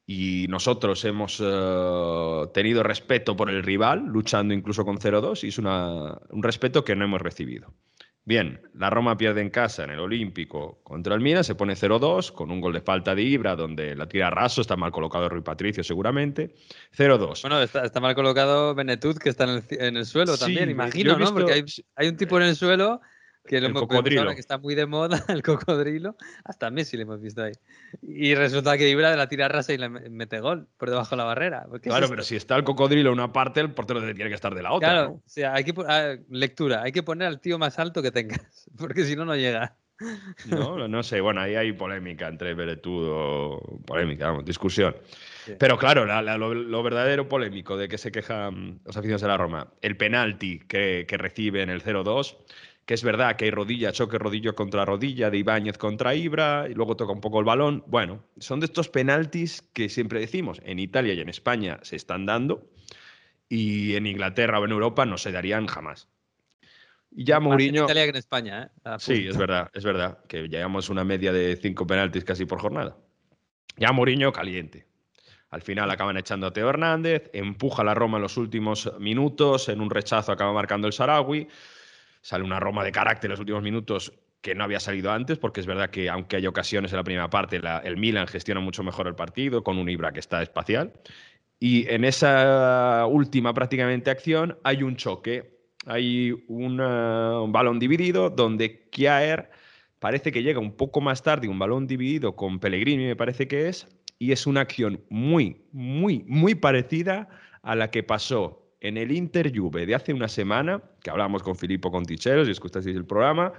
Y 0.06 0.48
nosotros 0.50 1.06
hemos 1.06 1.40
eh, 1.42 2.48
tenido 2.54 2.84
respeto 2.84 3.38
por 3.38 3.50
el 3.50 3.64
rival, 3.64 4.06
luchando 4.08 4.54
incluso 4.54 4.84
con 4.84 4.98
0-2, 4.98 5.44
y 5.46 5.48
es 5.50 5.58
una- 5.58 6.20
un 6.30 6.44
respeto 6.44 6.84
que 6.84 6.96
no 6.96 7.06
hemos 7.06 7.22
recibido. 7.22 7.74
Bien, 8.26 8.62
la 8.74 8.90
Roma 8.90 9.18
pierde 9.18 9.42
en 9.42 9.50
casa 9.50 9.84
en 9.84 9.90
el 9.90 10.00
Olímpico 10.00 10.80
contra 10.84 11.14
el 11.14 11.20
Milan, 11.20 11.44
se 11.44 11.56
pone 11.56 11.74
0-2 11.76 12.32
con 12.32 12.52
un 12.52 12.62
gol 12.62 12.72
de 12.72 12.80
falta 12.80 13.14
de 13.16 13.22
Ibra, 13.22 13.58
donde 13.58 13.96
la 13.98 14.08
tira 14.08 14.28
a 14.28 14.30
raso, 14.30 14.62
está 14.62 14.78
mal 14.78 14.92
colocado 14.94 15.28
Rui 15.28 15.42
Patricio 15.42 15.84
seguramente. 15.84 16.56
0-2. 16.98 17.42
Bueno, 17.42 17.62
está, 17.62 17.84
está 17.84 18.00
mal 18.00 18.16
colocado 18.16 18.74
Benetut, 18.76 19.18
que 19.18 19.28
está 19.30 19.44
en 19.44 19.50
el, 19.50 19.64
en 19.72 19.98
el 19.98 20.06
suelo 20.06 20.36
Sí, 20.36 20.40
también, 20.40 20.70
imagino, 20.70 21.14
¿no? 21.14 21.18
visto- 21.20 21.34
Porque 21.34 21.52
hay, 21.52 21.66
hay 21.98 22.08
un 22.08 22.16
tipo 22.16 22.38
en 22.40 22.44
el 22.48 22.56
suelo 22.56 23.02
que 23.46 23.60
lo 23.60 23.66
El 23.68 23.72
hemos 23.72 23.82
cocodrilo. 23.84 24.22
ahora 24.22 24.34
que 24.36 24.40
está 24.40 24.58
muy 24.58 24.74
de 24.76 24.86
moda, 24.86 25.24
el 25.30 25.44
cocodrilo. 25.44 26.16
Hasta 26.46 26.72
Messi 26.72 26.96
le 26.98 27.04
hemos 27.04 27.22
visto 27.22 27.44
ahí. 27.44 27.52
Y 28.02 28.36
resulta 28.36 28.78
que 28.78 28.90
Ibra 28.90 29.12
de 29.12 29.18
la 29.18 29.28
tira 29.28 29.48
rasa 29.48 29.74
y 29.74 29.78
le 29.78 29.90
me- 29.90 30.10
mete 30.10 30.40
gol 30.40 30.68
por 30.78 30.90
debajo 30.90 31.10
de 31.12 31.18
la 31.18 31.24
barrera. 31.26 31.66
¿Qué 31.70 31.76
es 31.78 31.82
Claro, 31.82 32.06
esto? 32.06 32.10
pero 32.14 32.24
si 32.24 32.36
está 32.36 32.56
el 32.56 32.64
cocodrilo 32.64 33.10
en 33.10 33.14
una 33.20 33.34
parte, 33.34 33.60
el 33.60 33.72
portero 33.72 34.00
tiene 34.02 34.30
que 34.30 34.36
estar 34.36 34.56
de 34.56 34.64
la 34.64 34.72
otra. 34.74 34.90
Claro, 34.90 35.08
¿no? 35.10 35.14
o 35.16 35.22
sea, 35.26 35.54
hay 35.54 35.64
que 35.64 35.74
ah, 35.88 36.16
lectura, 36.30 36.84
hay 36.84 36.92
que 36.92 37.04
poner 37.04 37.28
al 37.28 37.40
tío 37.42 37.58
más 37.60 37.80
alto 37.80 38.02
que 38.02 38.12
tengas, 38.12 38.70
porque 38.78 39.04
si 39.04 39.16
no, 39.16 39.26
no 39.26 39.36
llega. 39.36 39.76
¿no? 40.48 40.88
No 40.88 41.04
sé, 41.04 41.22
bueno, 41.22 41.42
ahí 41.42 41.56
hay 41.56 41.72
polémica 41.74 42.28
entre 42.28 42.54
Beretud 42.56 43.08
o 43.10 43.80
polémica, 43.86 44.28
vamos, 44.28 44.46
discusión. 44.46 44.96
Sí. 45.46 45.54
Pero 45.60 45.78
claro, 45.78 46.06
la- 46.06 46.22
la- 46.22 46.38
lo, 46.38 46.54
lo 46.54 46.84
verdadero 46.84 47.28
polémico 47.30 47.78
de 47.78 47.88
que 47.90 47.98
se 47.98 48.12
quejan 48.12 48.80
los 48.86 48.96
aficionados 48.98 49.22
de 49.22 49.28
la 49.28 49.38
Roma, 49.38 49.68
el 49.82 49.96
penalti 49.98 50.60
que, 50.60 51.06
que 51.08 51.18
recibe 51.18 51.62
en 51.62 51.70
el 51.70 51.84
0-2, 51.84 52.38
que 52.86 52.94
es 52.94 53.04
verdad 53.04 53.36
que 53.36 53.46
hay 53.46 53.52
rodilla, 53.52 53.92
choque 53.92 54.18
rodillo 54.18 54.56
contra 54.56 54.86
rodilla 54.86 55.30
de 55.30 55.38
Ibáñez 55.38 55.78
contra 55.78 56.16
Ibra, 56.16 56.68
y 56.70 56.74
luego 56.74 56.98
toca 56.98 57.14
un 57.14 57.22
poco 57.22 57.40
el 57.40 57.46
balón. 57.46 57.84
Bueno, 57.88 58.24
son 58.38 58.60
de 58.60 58.66
estos 58.66 58.90
penaltis 58.90 59.62
que 59.74 59.90
siempre 59.90 60.20
decimos, 60.20 60.62
en 60.66 60.80
Italia 60.80 61.14
y 61.14 61.20
en 61.20 61.30
España 61.30 61.80
se 61.84 61.96
están 61.96 62.26
dando, 62.26 62.70
y 63.48 63.96
en 63.96 64.08
Inglaterra 64.08 64.60
o 64.60 64.66
en 64.66 64.72
Europa 64.72 65.06
no 65.06 65.18
se 65.18 65.32
darían 65.32 65.68
jamás. 65.68 66.10
Y 67.16 67.26
ya 67.26 67.40
Más 67.40 67.46
en 67.46 67.50
Mourinho... 67.50 67.84
Italia 67.84 68.04
que 68.04 68.10
en 68.10 68.16
España, 68.16 68.64
¿eh? 68.64 68.90
Sí, 68.98 69.28
es 69.28 69.38
verdad, 69.38 69.70
es 69.74 69.84
verdad, 69.84 70.20
que 70.28 70.48
llegamos 70.48 70.90
a 70.90 70.92
una 70.92 71.04
media 71.04 71.32
de 71.32 71.56
cinco 71.56 71.86
penaltis 71.86 72.26
casi 72.26 72.46
por 72.46 72.60
jornada. 72.60 72.98
Ya 73.78 73.92
Mourinho 73.92 74.32
caliente. 74.32 74.88
Al 75.52 75.62
final 75.62 75.92
acaban 75.92 76.18
echando 76.18 76.48
a 76.48 76.52
Teo 76.52 76.68
Hernández, 76.68 77.30
empuja 77.32 77.84
a 77.84 77.86
la 77.86 77.94
Roma 77.94 78.18
en 78.18 78.24
los 78.24 78.38
últimos 78.38 78.92
minutos, 79.00 79.70
en 79.70 79.82
un 79.82 79.92
rechazo 79.92 80.32
acaba 80.32 80.52
marcando 80.52 80.88
el 80.88 80.94
Sarawi. 80.94 81.48
Sale 82.24 82.44
una 82.44 82.60
Roma 82.60 82.86
de 82.86 82.94
carácter 82.94 83.28
en 83.28 83.32
los 83.32 83.40
últimos 83.42 83.62
minutos 83.62 84.14
que 84.42 84.56
no 84.56 84.64
había 84.64 84.80
salido 84.80 85.12
antes, 85.12 85.38
porque 85.38 85.60
es 85.60 85.66
verdad 85.66 85.90
que 85.90 86.10
aunque 86.10 86.38
hay 86.38 86.48
ocasiones 86.48 86.92
en 86.94 86.98
la 86.98 87.04
primera 87.04 87.30
parte, 87.30 87.62
el 87.84 87.98
Milan 87.98 88.28
gestiona 88.28 88.62
mucho 88.62 88.82
mejor 88.82 89.08
el 89.08 89.16
partido, 89.16 89.62
con 89.64 89.78
un 89.78 89.90
Ibra 89.90 90.14
que 90.14 90.22
está 90.22 90.42
espacial. 90.42 90.94
Y 91.60 91.86
en 91.90 92.06
esa 92.06 93.06
última 93.08 93.54
prácticamente 93.54 94.10
acción 94.10 94.58
hay 94.64 94.84
un 94.84 94.96
choque, 94.96 95.60
hay 95.86 96.32
un 96.48 96.78
balón 97.52 97.78
dividido 97.78 98.30
donde 98.30 98.90
Kjaer 98.90 99.52
parece 100.00 100.32
que 100.32 100.44
llega 100.44 100.60
un 100.60 100.78
poco 100.78 101.02
más 101.02 101.24
tarde, 101.24 101.50
un 101.50 101.60
balón 101.60 101.88
dividido 101.88 102.38
con 102.38 102.60
Pellegrini 102.60 103.06
me 103.06 103.16
parece 103.18 103.50
que 103.50 103.68
es, 103.68 103.88
y 104.18 104.32
es 104.32 104.48
una 104.48 104.62
acción 104.62 105.04
muy, 105.10 105.66
muy, 105.74 106.24
muy 106.28 106.56
parecida 106.56 107.28
a 107.62 107.76
la 107.76 107.92
que 107.92 108.04
pasó 108.04 108.63
en 108.84 108.98
el 108.98 109.12
Inter 109.12 109.52
Juve 109.56 109.86
de 109.86 109.96
hace 109.96 110.14
una 110.14 110.28
semana, 110.28 110.82
que 111.02 111.10
hablábamos 111.10 111.42
con 111.42 111.56
Filippo 111.56 111.90
Conticheros, 111.90 112.46
si 112.46 112.52
escuchasteis 112.52 112.96
el 112.96 113.06
programa, 113.06 113.54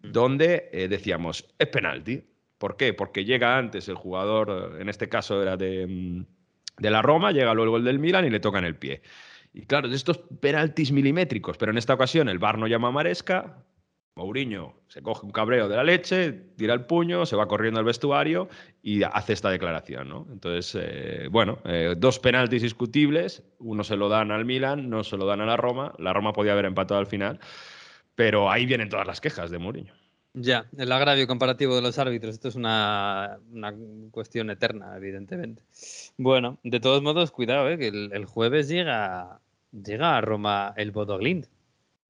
donde 0.00 0.70
eh, 0.72 0.86
decíamos, 0.88 1.44
es 1.58 1.66
penalti. 1.66 2.22
¿Por 2.58 2.76
qué? 2.76 2.94
Porque 2.94 3.24
llega 3.24 3.58
antes 3.58 3.88
el 3.88 3.96
jugador, 3.96 4.72
eh, 4.76 4.80
en 4.82 4.88
este 4.88 5.08
caso 5.08 5.42
era 5.42 5.56
de, 5.56 5.86
mm, 5.86 6.26
de 6.78 6.90
la 6.90 7.02
Roma, 7.02 7.32
llega 7.32 7.52
luego 7.54 7.76
el 7.76 7.84
del 7.84 7.98
Milan 7.98 8.24
y 8.24 8.30
le 8.30 8.38
toca 8.38 8.60
en 8.60 8.64
el 8.64 8.76
pie. 8.76 9.02
Y 9.52 9.62
claro, 9.62 9.88
de 9.88 9.96
estos 9.96 10.18
penaltis 10.40 10.92
milimétricos, 10.92 11.58
pero 11.58 11.72
en 11.72 11.78
esta 11.78 11.94
ocasión 11.94 12.28
el 12.28 12.38
VAR 12.38 12.56
no 12.56 12.68
llama 12.68 12.88
a 12.88 12.92
Maresca, 12.92 13.64
Mourinho 14.18 14.74
se 14.88 15.00
coge 15.00 15.24
un 15.24 15.30
cabreo 15.30 15.68
de 15.68 15.76
la 15.76 15.84
leche, 15.84 16.32
tira 16.56 16.74
el 16.74 16.84
puño, 16.86 17.24
se 17.24 17.36
va 17.36 17.46
corriendo 17.46 17.78
al 17.78 17.86
vestuario 17.86 18.48
y 18.82 19.02
hace 19.04 19.32
esta 19.32 19.48
declaración. 19.48 20.08
¿no? 20.08 20.26
Entonces, 20.32 20.76
eh, 20.80 21.28
bueno, 21.30 21.58
eh, 21.64 21.94
dos 21.96 22.18
penaltis 22.18 22.62
discutibles, 22.62 23.44
uno 23.60 23.84
se 23.84 23.96
lo 23.96 24.08
dan 24.08 24.32
al 24.32 24.44
Milan, 24.44 24.90
no 24.90 25.04
se 25.04 25.16
lo 25.16 25.24
dan 25.24 25.40
a 25.40 25.46
la 25.46 25.56
Roma, 25.56 25.94
la 25.98 26.12
Roma 26.12 26.32
podía 26.32 26.52
haber 26.52 26.64
empatado 26.64 26.98
al 26.98 27.06
final, 27.06 27.38
pero 28.16 28.50
ahí 28.50 28.66
vienen 28.66 28.88
todas 28.88 29.06
las 29.06 29.20
quejas 29.20 29.50
de 29.50 29.58
Mourinho. 29.58 29.94
Ya, 30.34 30.66
el 30.76 30.90
agravio 30.92 31.26
comparativo 31.26 31.76
de 31.76 31.82
los 31.82 31.98
árbitros, 31.98 32.34
esto 32.34 32.48
es 32.48 32.56
una, 32.56 33.38
una 33.52 33.72
cuestión 34.10 34.50
eterna, 34.50 34.96
evidentemente. 34.96 35.62
Bueno, 36.16 36.58
de 36.64 36.80
todos 36.80 37.02
modos, 37.02 37.30
cuidado, 37.30 37.68
¿eh? 37.70 37.78
que 37.78 37.88
el, 37.88 38.10
el 38.12 38.24
jueves 38.26 38.68
llega, 38.68 39.40
llega 39.72 40.16
a 40.16 40.20
Roma 40.20 40.74
el 40.76 40.90
Bodoglind. 40.90 41.46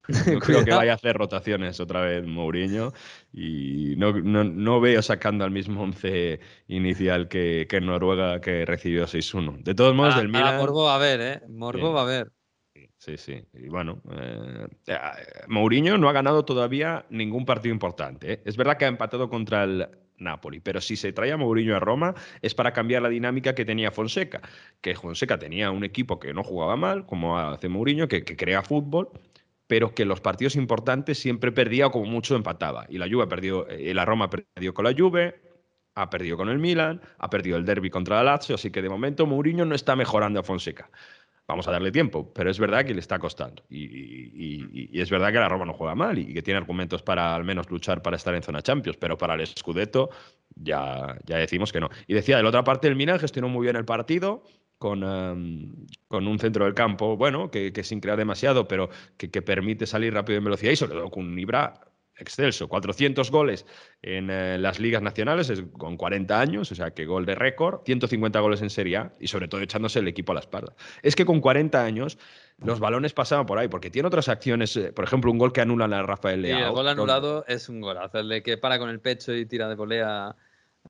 No 0.33 0.39
creo 0.39 0.63
que 0.65 0.71
vaya 0.73 0.93
a 0.93 0.95
hacer 0.95 1.15
rotaciones 1.17 1.79
otra 1.79 2.01
vez 2.01 2.25
Mourinho 2.25 2.93
y 3.31 3.95
no, 3.97 4.13
no, 4.13 4.43
no 4.43 4.81
veo 4.81 5.01
sacando 5.01 5.43
al 5.45 5.51
mismo 5.51 5.83
once 5.83 6.39
inicial 6.67 7.27
que, 7.27 7.67
que 7.69 7.81
Noruega 7.81 8.41
que 8.41 8.65
recibió 8.65 9.05
6-1. 9.05 9.63
De 9.63 9.75
todos 9.75 9.95
modos, 9.95 10.15
Ah, 10.15 10.17
del 10.17 10.27
ah, 10.27 10.29
Milan... 10.29 10.57
Morbo 10.57 10.85
va 10.85 10.95
a 10.95 10.97
ver, 10.97 11.21
¿eh? 11.21 11.41
Morbo 11.47 11.89
Sí. 11.89 11.93
va 11.93 12.01
a 12.01 12.05
ver. 12.05 12.31
Sí, 12.97 13.17
sí. 13.17 13.41
Y 13.53 13.69
bueno, 13.69 14.01
eh, 14.11 14.67
eh, 14.87 14.97
Mourinho 15.47 15.97
no 15.97 16.09
ha 16.09 16.13
ganado 16.13 16.43
todavía 16.45 17.05
ningún 17.09 17.45
partido 17.45 17.73
importante. 17.73 18.33
¿eh? 18.33 18.41
Es 18.45 18.57
verdad 18.57 18.77
que 18.77 18.85
ha 18.85 18.89
empatado 18.89 19.29
contra 19.29 19.63
el 19.63 19.87
Napoli, 20.17 20.59
pero 20.59 20.81
si 20.81 20.97
se 20.97 21.13
trae 21.13 21.31
a 21.31 21.37
Mourinho 21.37 21.75
a 21.77 21.79
Roma 21.79 22.13
es 22.41 22.53
para 22.53 22.73
cambiar 22.73 23.01
la 23.01 23.09
dinámica 23.09 23.55
que 23.55 23.63
tenía 23.65 23.91
Fonseca. 23.91 24.41
Que 24.81 24.95
Fonseca 24.95 25.39
tenía 25.39 25.71
un 25.71 25.83
equipo 25.85 26.19
que 26.19 26.33
no 26.33 26.43
jugaba 26.43 26.75
mal, 26.75 27.05
como 27.05 27.37
hace 27.39 27.69
Mourinho, 27.69 28.07
que, 28.09 28.23
que 28.25 28.35
crea 28.35 28.63
fútbol, 28.63 29.09
pero 29.69 29.93
que 29.93 30.03
los 30.03 30.19
partidos 30.19 30.55
importantes 30.55 31.19
siempre 31.19 31.51
perdía 31.51 31.85
o 31.85 31.91
como 31.91 32.05
mucho 32.05 32.35
empataba. 32.35 32.87
Y 32.89 32.97
la 32.97 33.07
Juve 33.07 33.27
perdió, 33.27 33.69
eh, 33.69 33.93
la 33.93 34.03
Roma 34.03 34.27
perdió 34.27 34.73
con 34.73 34.83
la 34.83 34.95
Juve, 34.97 35.39
ha 35.93 36.09
perdido 36.09 36.37
con 36.37 36.49
el 36.49 36.57
Milan, 36.57 36.99
ha 37.19 37.29
perdido 37.29 37.55
el 37.55 37.65
derby 37.65 37.91
contra 37.91 38.15
la 38.15 38.23
Lazio, 38.23 38.55
así 38.55 38.71
que 38.71 38.81
de 38.81 38.89
momento 38.89 39.27
Mourinho 39.27 39.65
no 39.65 39.75
está 39.75 39.95
mejorando 39.95 40.39
a 40.39 40.43
Fonseca. 40.43 40.89
Vamos 41.47 41.67
a 41.67 41.71
darle 41.71 41.91
tiempo, 41.91 42.33
pero 42.33 42.49
es 42.49 42.57
verdad 42.57 42.83
que 42.83 42.95
le 42.95 42.99
está 42.99 43.19
costando. 43.19 43.63
Y, 43.69 44.99
es 44.99 45.11
verdad 45.11 45.31
que 45.31 45.37
la 45.37 45.47
Roma 45.47 45.65
no 45.65 45.73
juega 45.73 45.93
mal 45.93 46.17
y 46.17 46.33
que 46.33 46.41
tiene 46.41 46.57
argumentos 46.57 47.03
para 47.03 47.35
al 47.35 47.43
menos 47.43 47.69
luchar 47.69 48.01
para 48.01 48.15
estar 48.15 48.33
en 48.33 48.41
zona 48.41 48.63
Champions, 48.63 48.97
pero 48.97 49.19
para 49.19 49.35
el 49.35 49.45
Scudetto 49.45 50.09
ya, 50.55 51.15
ya 51.25 51.37
decimos 51.37 51.71
que 51.71 51.79
no. 51.79 51.89
Y 52.07 52.15
decía, 52.15 52.37
de 52.37 52.43
la 52.43 52.49
otra 52.49 52.63
parte, 52.63 52.87
el 52.87 52.95
Milan 52.95 53.19
gestionó 53.19 53.49
muy 53.49 53.65
bien 53.65 53.75
el 53.75 53.85
partido. 53.85 54.43
Con, 54.79 55.03
em, 55.03 55.75
con 56.07 56.25
un 56.25 56.39
centro 56.39 56.63
del 56.65 56.73
campo, 56.73 57.17
bueno, 57.17 57.51
que, 57.51 57.71
que 57.73 57.83
sin 57.83 57.99
crear 57.99 58.17
demasiado, 58.17 58.67
pero 58.67 58.89
que, 59.17 59.29
que 59.29 59.41
permite 59.41 59.85
salir 59.85 60.13
rápido 60.13 60.37
en 60.37 60.45
velocidad 60.45 60.71
y 60.71 60.77
sobre 60.77 60.93
todo 60.93 61.11
con 61.11 61.25
un 61.27 61.37
Ibra 61.37 61.81
excelso. 62.15 62.67
400 62.69 63.29
goles 63.29 63.65
en 64.01 64.29
eh, 64.29 64.57
las 64.57 64.79
ligas 64.79 65.01
nacionales 65.01 65.49
es 65.49 65.63
con 65.77 65.95
40 65.97 66.39
años, 66.39 66.71
o 66.71 66.75
sea 66.75 66.91
que 66.91 67.05
gol 67.05 67.25
de 67.25 67.35
récord, 67.35 67.81
150 67.85 68.39
goles 68.39 68.61
en 68.61 68.69
Serie 68.69 68.97
A 68.97 69.13
y 69.19 69.27
sobre 69.27 69.47
todo 69.49 69.59
echándose 69.61 69.99
el 69.99 70.07
equipo 70.07 70.31
a 70.31 70.35
la 70.35 70.41
espalda. 70.41 70.73
Es 71.03 71.13
que 71.15 71.25
con 71.25 71.41
40 71.41 71.83
años 71.83 72.17
los 72.57 72.79
balones 72.79 73.13
pasaban 73.13 73.45
por 73.45 73.57
ahí, 73.57 73.67
porque 73.69 73.89
tiene 73.89 74.07
otras 74.07 74.27
acciones, 74.29 74.75
eh, 74.77 74.91
por 74.93 75.03
ejemplo, 75.05 75.29
un 75.31 75.37
gol 75.37 75.51
que 75.53 75.59
anulan 75.61 75.93
a 75.93 76.03
Rafael 76.03 76.41
Sí, 76.41 76.47
Leao. 76.47 76.59
el 76.59 76.71
gol 76.71 76.83
con- 76.85 76.87
anulado 76.87 77.45
es 77.47 77.67
un 77.69 77.79
golazo. 77.81 78.19
El 78.19 78.27
de 78.29 78.43
que 78.43 78.57
para 78.57 78.79
con 78.79 78.89
el 78.89 78.99
pecho 79.01 79.33
y 79.33 79.45
tira 79.45 79.67
de 79.69 79.75
volea 79.75 80.35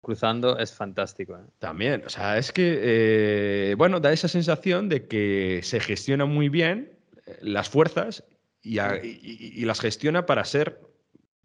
cruzando 0.02 0.58
es 0.58 0.74
fantástico. 0.74 1.36
¿eh? 1.38 1.42
También, 1.60 2.04
o 2.06 2.10
sea, 2.10 2.38
es 2.38 2.52
que, 2.52 2.80
eh, 2.82 3.76
bueno, 3.78 4.00
da 4.00 4.12
esa 4.12 4.28
sensación 4.28 4.90
de 4.90 5.08
que 5.08 5.60
se 5.64 5.80
gestiona 5.80 6.26
muy 6.26 6.50
bien 6.50 6.92
eh, 7.26 7.38
las 7.42 7.70
fuerzas 7.70 8.24
y, 8.62 8.80
a- 8.80 9.00
y- 9.04 9.20
y- 9.22 9.62
y 9.62 9.66
las 9.66 9.80
gestiona 9.82 10.26
para 10.26 10.44
ser 10.46 10.80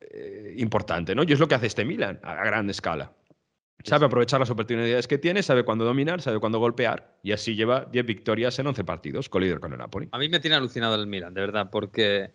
eh, 0.01 0.55
importante, 0.59 1.15
¿no? 1.15 1.25
Y 1.25 1.33
es 1.33 1.41
lo 1.41 1.49
que 1.49 1.55
hace 1.57 1.67
este 1.67 1.85
Milan 1.85 2.21
a 2.23 2.35
gran 2.45 2.69
escala. 2.71 3.13
Sabe 3.83 4.07
aprovechar 4.07 4.41
las 4.41 4.49
oportunidades 4.51 5.07
que 5.09 5.19
tiene, 5.19 5.43
sabe 5.43 5.65
cuándo 5.65 5.85
dominar, 5.85 6.23
sabe 6.23 6.39
cuándo 6.39 6.59
golpear 6.59 7.19
y 7.23 7.33
así 7.33 7.55
lleva 7.55 7.85
10 7.91 8.07
victorias 8.07 8.59
en 8.59 8.67
11 8.69 8.85
partidos, 8.85 9.29
colíder 9.29 9.61
con 9.61 9.73
el 9.73 9.79
Napoli. 9.79 10.09
A 10.13 10.19
mí 10.19 10.29
me 10.29 10.41
tiene 10.41 10.57
alucinado 10.57 10.95
el 10.95 11.07
Milan, 11.07 11.35
de 11.35 11.41
verdad, 11.41 11.69
porque 11.71 12.31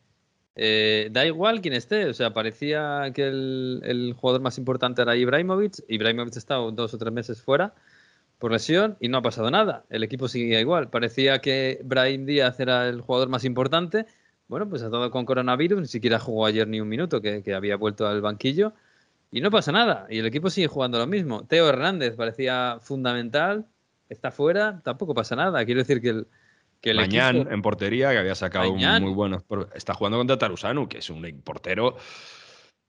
eh, 0.61 1.07
da 1.11 1.25
igual 1.25 1.61
quién 1.61 1.73
esté. 1.73 2.05
O 2.05 2.13
sea, 2.13 2.33
parecía 2.33 3.11
que 3.13 3.27
el, 3.27 3.81
el 3.85 4.13
jugador 4.13 4.41
más 4.41 4.57
importante 4.57 5.01
era 5.01 5.15
Ibrahimovic. 5.15 5.85
Ibrahimovic 5.87 6.35
ha 6.35 6.39
estado 6.39 6.71
dos 6.71 6.93
o 6.93 6.97
tres 6.97 7.13
meses 7.13 7.41
fuera 7.41 7.73
por 8.39 8.51
lesión 8.51 8.97
y 8.99 9.07
no 9.07 9.19
ha 9.19 9.21
pasado 9.21 9.49
nada. 9.51 9.85
El 9.89 10.03
equipo 10.03 10.27
seguía 10.27 10.59
igual. 10.59 10.89
Parecía 10.89 11.39
que 11.39 11.79
Brahim 11.85 12.25
Díaz 12.25 12.59
era 12.59 12.89
el 12.89 12.99
jugador 12.99 13.29
más 13.29 13.45
importante. 13.45 14.05
Bueno, 14.49 14.67
pues 14.67 14.81
ha 14.81 14.85
estado 14.87 15.09
con 15.11 15.25
coronavirus, 15.25 15.79
ni 15.81 15.87
siquiera 15.87 16.19
jugó 16.19 16.45
ayer 16.45 16.67
ni 16.67 16.81
un 16.81 16.89
minuto, 16.89 17.21
que, 17.21 17.41
que 17.41 17.53
había 17.53 17.77
vuelto 17.77 18.05
al 18.07 18.21
banquillo. 18.21 18.73
Y 19.31 19.39
no 19.41 19.51
pasa 19.51 19.71
nada. 19.71 20.07
Y 20.09 20.19
el 20.19 20.25
equipo 20.25 20.49
sigue 20.49 20.67
jugando 20.67 20.97
lo 20.99 21.07
mismo. 21.07 21.45
Teo 21.45 21.69
Hernández 21.69 22.15
parecía 22.17 22.79
fundamental, 22.81 23.65
está 24.09 24.31
fuera, 24.31 24.81
tampoco 24.83 25.13
pasa 25.13 25.35
nada. 25.37 25.63
Quiero 25.65 25.79
decir 25.79 26.01
que 26.01 26.09
el, 26.09 26.27
que 26.81 26.93
Mañán 26.93 27.35
equipo- 27.37 27.51
en 27.51 27.61
portería, 27.61 28.11
que 28.11 28.17
había 28.19 28.35
sacado 28.35 28.71
un 28.71 28.79
muy 29.01 29.13
bueno. 29.13 29.43
Está 29.73 29.93
jugando 29.93 30.17
contra 30.17 30.37
Tarusanu, 30.37 30.87
que 30.87 30.99
es 30.99 31.09
un 31.09 31.41
portero. 31.43 31.97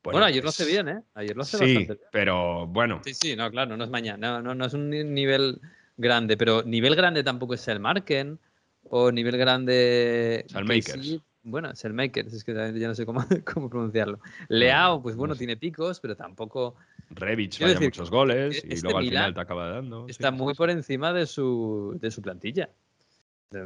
Bueno, 0.02 0.24
ayer 0.24 0.42
lo 0.42 0.48
hace 0.48 0.64
bien, 0.64 0.88
¿eh? 0.88 1.02
Ayer 1.14 1.36
lo 1.36 1.42
hace 1.42 1.58
Sí, 1.58 1.74
bastante 1.74 1.94
bien. 1.94 2.08
pero 2.10 2.66
bueno, 2.66 3.02
Sí, 3.04 3.12
sí, 3.14 3.36
no, 3.36 3.50
claro, 3.50 3.76
no 3.76 3.84
es 3.84 3.90
mañana. 3.90 4.40
No, 4.40 4.42
no, 4.42 4.54
no 4.54 4.64
es 4.64 4.72
un 4.72 4.88
ni- 4.90 5.04
nivel 5.04 5.60
grande, 5.96 6.36
pero 6.36 6.62
nivel 6.62 6.96
grande 6.96 7.22
tampoco 7.22 7.54
es 7.54 7.68
el 7.68 7.80
Marken 7.80 8.38
o 8.84 9.12
nivel 9.12 9.36
grande. 9.36 10.44
Salmakers. 10.48 11.04
sí, 11.06 11.20
Bueno, 11.42 11.70
es 11.70 11.84
el 11.84 11.92
Makers, 11.92 12.32
es 12.32 12.44
que 12.44 12.54
ya 12.54 12.88
no 12.88 12.94
sé 12.94 13.04
cómo, 13.04 13.24
cómo 13.54 13.68
pronunciarlo. 13.68 14.20
Leao, 14.48 15.02
pues 15.02 15.16
bueno, 15.16 15.34
tiene 15.36 15.56
picos, 15.56 16.00
pero 16.00 16.16
tampoco 16.16 16.76
Quiero 17.14 17.48
falla 17.50 17.66
decir, 17.74 17.80
muchos 17.86 18.10
goles 18.10 18.64
y 18.64 18.72
este 18.74 18.82
luego 18.82 18.98
al 18.98 19.04
Milan 19.04 19.22
final 19.22 19.34
te 19.34 19.40
acaba 19.40 19.68
dando. 19.70 20.06
está 20.08 20.30
sí, 20.30 20.36
muy 20.36 20.54
por 20.54 20.70
encima 20.70 21.12
de 21.12 21.26
su, 21.26 21.96
de 22.00 22.10
su 22.10 22.22
plantilla. 22.22 22.70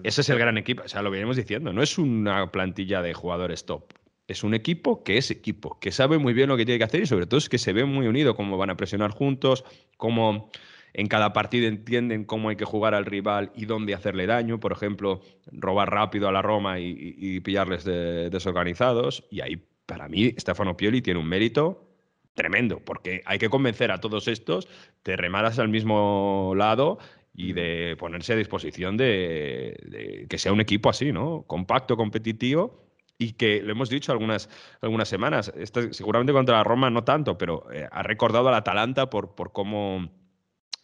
Ese 0.03 0.23
es 0.23 0.29
el 0.31 0.39
gran 0.39 0.57
equipo, 0.57 0.83
o 0.85 0.89
sea, 0.89 1.03
lo 1.03 1.11
venimos 1.11 1.37
diciendo, 1.37 1.73
no 1.73 1.83
es 1.83 1.99
una 1.99 2.51
plantilla 2.51 3.03
de 3.03 3.13
jugadores 3.13 3.67
top. 3.67 3.93
Es 4.27 4.43
un 4.43 4.55
equipo 4.55 5.05
que 5.05 5.19
es 5.19 5.31
equipo, 5.31 5.79
que 5.79 5.93
sabe 5.93 6.17
muy 6.17 6.33
bien 6.33 6.49
lo 6.49 6.57
que 6.57 6.65
tiene 6.65 6.79
que 6.79 6.85
hacer 6.85 7.03
y 7.03 7.07
sobre 7.07 7.27
todo 7.27 7.37
es 7.37 7.51
que 7.51 7.59
se 7.59 7.75
ve 7.75 7.85
muy 7.85 8.07
unido, 8.07 8.35
cómo 8.35 8.57
van 8.57 8.71
a 8.71 8.77
presionar 8.77 9.11
juntos, 9.11 9.65
cómo 9.99 10.51
en 10.95 11.09
cada 11.09 11.33
partido 11.35 11.67
entienden 11.67 12.25
cómo 12.25 12.49
hay 12.49 12.57
que 12.57 12.65
jugar 12.65 12.95
al 12.95 13.05
rival 13.05 13.53
y 13.55 13.67
dónde 13.67 13.95
hacerle 13.95 14.27
daño. 14.27 14.61
Por 14.61 14.73
ejemplo, 14.73 15.21
robar 15.53 15.91
rápido 15.91 16.29
a 16.29 16.33
la 16.33 16.41
Roma 16.41 16.79
y, 16.79 17.41
pillarles 17.41 17.85
de- 17.85 18.31
desorganizados. 18.31 19.25
Y 19.31 19.41
ahí, 19.41 19.63
para 19.87 20.09
mí, 20.09 20.33
Stefano 20.39 20.77
Pioli 20.77 21.03
tiene 21.03 21.21
un 21.21 21.29
mérito 21.29 21.91
tremendo, 22.35 22.81
porque 22.81 23.23
hay 23.27 23.39
que 23.39 23.51
convencer 23.51 23.91
a 23.91 24.01
todos 24.01 24.29
estos 24.29 24.69
de 25.05 25.17
remadas 25.17 25.59
al 25.59 25.69
mismo 25.69 26.55
lado 26.57 26.99
y 27.35 27.53
de 27.53 27.97
ponerse 27.99 28.33
a 28.33 28.37
disposición 28.37 28.97
de, 28.97 29.77
de 29.83 30.27
que 30.29 30.39
sea 30.39 30.53
un 30.53 30.61
equipo 30.61 30.89
así, 30.89 31.13
¿no? 31.13 31.43
Compacto, 31.47 31.97
competitivo 31.97 32.85
y 33.19 33.33
que, 33.33 33.61
lo 33.63 33.73
hemos 33.73 33.89
dicho 33.89 34.13
algunas, 34.13 34.49
algunas 34.81 35.09
semanas, 35.09 35.53
este- 35.57 35.93
seguramente 35.93 36.33
contra 36.33 36.59
la 36.59 36.65
Roma 36.65 36.91
no 36.91 37.03
tanto, 37.05 37.37
pero 37.37 37.71
eh, 37.73 37.89
ha 37.91 38.03
recordado 38.03 38.49
al 38.49 38.55
Atalanta 38.55 39.11
por, 39.11 39.35
por 39.35 39.53
cómo 39.53 40.09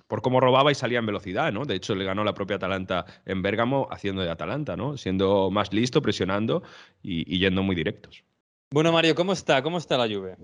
por 0.09 0.23
cómo 0.23 0.41
robaba 0.41 0.73
y 0.73 0.75
salía 0.75 0.99
en 0.99 1.07
velocidad, 1.07 1.53
¿no? 1.53 1.65
De 1.65 1.77
hecho, 1.77 1.95
le 1.95 2.05
ganó 2.05 2.25
la 2.25 2.35
propia 2.35 2.57
Atalanta 2.57 3.05
en 3.27 3.43
Bérgamo 3.43 3.87
haciendo 3.93 4.23
de 4.23 4.31
Atalanta, 4.31 4.77
¿no? 4.77 4.97
Siendo 4.97 5.53
más 5.53 5.73
listo, 5.73 6.03
presionando 6.03 6.65
y, 7.01 7.33
y 7.33 7.39
yendo 7.39 7.63
muy 7.63 7.77
directos. 7.77 8.25
Bueno, 8.73 8.91
Mario, 8.91 9.15
¿cómo 9.15 9.33
está? 9.33 9.63
¿Cómo 9.63 9.79
está 9.79 9.97
la 9.97 10.13
Juve? 10.13 10.37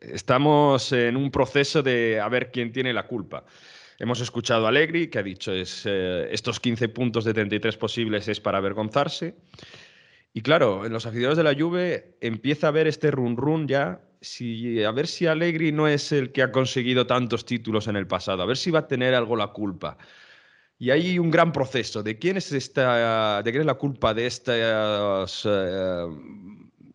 Estamos 0.00 0.92
en 0.92 1.16
un 1.16 1.32
proceso 1.32 1.82
de 1.82 2.20
a 2.20 2.28
ver 2.28 2.52
quién 2.52 2.70
tiene 2.70 2.92
la 2.92 3.08
culpa. 3.08 3.44
Hemos 3.98 4.20
escuchado 4.20 4.66
a 4.66 4.68
Allegri, 4.68 5.08
que 5.08 5.18
ha 5.18 5.22
dicho 5.22 5.52
es, 5.52 5.84
eh, 5.86 6.28
estos 6.30 6.60
15 6.60 6.88
puntos 6.90 7.24
de 7.24 7.32
33 7.32 7.76
posibles 7.76 8.28
es 8.28 8.40
para 8.40 8.58
avergonzarse. 8.58 9.36
Y 10.34 10.42
claro, 10.42 10.84
en 10.84 10.92
los 10.92 11.06
aficionados 11.06 11.38
de 11.38 11.44
la 11.44 11.54
Juve 11.54 12.18
empieza 12.20 12.68
a 12.68 12.70
ver 12.70 12.86
este 12.86 13.10
run 13.10 13.38
run 13.38 13.66
ya, 13.66 14.02
si, 14.20 14.82
a 14.82 14.90
ver 14.90 15.06
si 15.06 15.26
Allegri 15.26 15.72
no 15.72 15.88
es 15.88 16.12
el 16.12 16.30
que 16.30 16.42
ha 16.42 16.52
conseguido 16.52 17.06
tantos 17.06 17.46
títulos 17.46 17.88
en 17.88 17.96
el 17.96 18.06
pasado, 18.06 18.42
a 18.42 18.46
ver 18.46 18.58
si 18.58 18.70
va 18.70 18.80
a 18.80 18.86
tener 18.86 19.14
algo 19.14 19.34
la 19.34 19.48
culpa. 19.48 19.96
Y 20.78 20.90
hay 20.90 21.18
un 21.18 21.30
gran 21.30 21.52
proceso 21.52 22.02
de 22.02 22.18
quién 22.18 22.36
es 22.36 22.52
esta, 22.52 23.42
de 23.42 23.50
quién 23.50 23.62
es 23.62 23.66
la 23.66 23.74
culpa 23.74 24.12
de 24.12 24.26
estos 24.26 25.48
eh, 25.50 26.06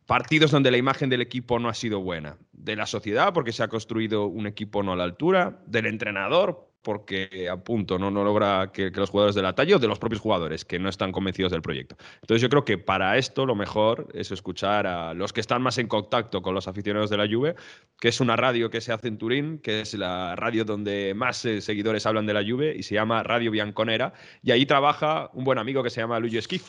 partidos 0.05 0.51
donde 0.51 0.69
la 0.69 0.77
imagen 0.77 1.09
del 1.09 1.21
equipo 1.21 1.57
no 1.57 1.67
ha 1.67 1.73
sido 1.73 1.99
buena. 1.99 2.37
De 2.51 2.75
la 2.75 2.85
sociedad, 2.85 3.33
porque 3.33 3.53
se 3.53 3.63
ha 3.63 3.69
construido 3.69 4.27
un 4.27 4.45
equipo 4.45 4.83
no 4.83 4.93
a 4.93 4.95
la 4.95 5.03
altura, 5.03 5.63
del 5.65 5.87
entrenador, 5.87 6.70
porque 6.81 7.47
a 7.49 7.57
punto 7.57 7.99
no, 7.99 8.09
no 8.09 8.23
logra 8.23 8.71
que, 8.71 8.91
que 8.91 8.99
los 8.99 9.09
jugadores 9.09 9.35
de 9.35 9.41
la 9.41 9.53
talla, 9.53 9.75
o 9.75 9.79
de 9.79 9.87
los 9.87 9.99
propios 9.99 10.21
jugadores, 10.21 10.65
que 10.65 10.79
no 10.79 10.89
están 10.89 11.11
convencidos 11.11 11.51
del 11.51 11.61
proyecto. 11.61 11.95
Entonces 12.21 12.41
yo 12.41 12.49
creo 12.49 12.65
que 12.65 12.77
para 12.77 13.17
esto 13.17 13.45
lo 13.45 13.55
mejor 13.55 14.07
es 14.13 14.31
escuchar 14.31 14.87
a 14.87 15.13
los 15.13 15.33
que 15.33 15.41
están 15.41 15.61
más 15.61 15.77
en 15.77 15.87
contacto 15.87 16.41
con 16.41 16.55
los 16.55 16.67
aficionados 16.67 17.09
de 17.09 17.17
la 17.17 17.27
Juve, 17.27 17.55
que 17.99 18.07
es 18.07 18.19
una 18.19 18.35
radio 18.35 18.69
que 18.69 18.81
se 18.81 18.91
hace 18.91 19.07
en 19.07 19.17
Turín, 19.17 19.59
que 19.59 19.81
es 19.81 19.93
la 19.93 20.35
radio 20.35 20.65
donde 20.65 21.13
más 21.15 21.45
eh, 21.45 21.61
seguidores 21.61 22.05
hablan 22.05 22.25
de 22.25 22.33
la 22.33 22.43
Juve, 22.43 22.75
y 22.75 22.83
se 22.83 22.95
llama 22.95 23.23
Radio 23.23 23.51
Bianconera, 23.51 24.13
y 24.41 24.51
ahí 24.51 24.65
trabaja 24.65 25.29
un 25.33 25.43
buen 25.43 25.59
amigo 25.59 25.83
que 25.83 25.89
se 25.89 26.01
llama 26.01 26.19
Luigi 26.19 26.41
Schif. 26.41 26.67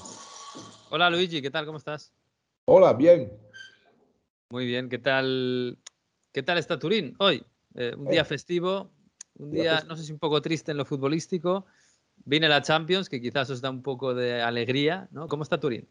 Hola 0.91 1.09
Luigi, 1.09 1.41
¿qué 1.41 1.51
tal? 1.51 1.65
¿Cómo 1.65 1.79
estás? 1.79 2.13
Hola, 2.67 2.93
bien. 2.93 3.33
Muy 4.51 4.67
bien, 4.67 4.91
¿qué 4.91 4.99
tal? 4.99 5.79
¿Qué 6.33 6.43
tal 6.43 6.59
está 6.59 6.79
Turín 6.79 7.15
hoy? 7.19 7.43
Eh, 7.75 7.95
un 7.97 8.09
día 8.09 8.21
Eh, 8.21 8.25
festivo, 8.27 8.91
un 9.39 9.51
día 9.51 9.83
no 9.87 9.97
sé 9.97 10.05
si 10.05 10.13
un 10.13 10.19
poco 10.19 10.41
triste 10.41 10.73
en 10.73 10.79
lo 10.79 10.85
futbolístico. 10.85 11.67
Viene 12.25 12.49
la 12.49 12.63
Champions, 12.63 13.09
que 13.09 13.21
quizás 13.21 13.51
os 13.51 13.61
da 13.61 13.71
un 13.71 13.83
poco 13.83 14.15
de 14.15 14.43
alegría, 14.43 15.09
¿no? 15.11 15.27
¿Cómo 15.27 15.43
está 15.43 15.59
Turín? 15.59 15.89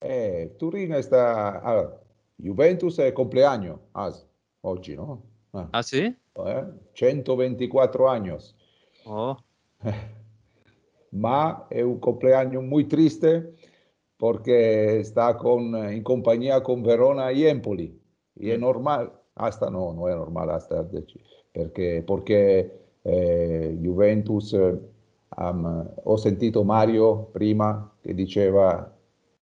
Eh, 0.00 0.56
Turín 0.58 0.94
está... 0.94 1.58
allora, 1.58 2.00
Juventus 2.38 2.98
è 2.98 3.12
compleanno 3.12 3.80
as- 3.92 4.26
oggi, 4.62 4.94
no? 4.94 5.22
Ah, 5.52 5.68
¿Ah, 5.72 5.82
sí? 5.82 6.16
eh, 6.46 6.64
124 6.94 8.08
años. 8.08 8.56
Oh, 9.04 9.36
Ma 11.12 11.66
è 11.68 11.80
un 11.80 11.98
compleanno 11.98 12.62
muy 12.62 12.84
triste 12.86 13.56
porque 14.16 15.00
está 15.00 15.36
con, 15.36 15.74
in 15.92 16.02
compañía 16.02 16.62
con 16.62 16.82
Verona 16.82 17.32
y 17.32 17.46
Empoli. 17.46 17.98
Y 18.36 18.50
è 18.50 18.56
normale, 18.56 19.10
hasta 19.34 19.68
no, 19.68 19.92
non 19.92 20.08
è 20.08 20.14
normale, 20.14 20.52
hasta, 20.52 20.86
perché, 21.50 22.02
perché 22.04 22.80
eh, 23.02 23.76
Juventus, 23.80 24.52
um, 25.36 25.92
ho 26.04 26.16
sentito 26.16 26.64
Mario 26.64 27.24
prima 27.32 27.96
che 28.00 28.14
diceva 28.14 28.96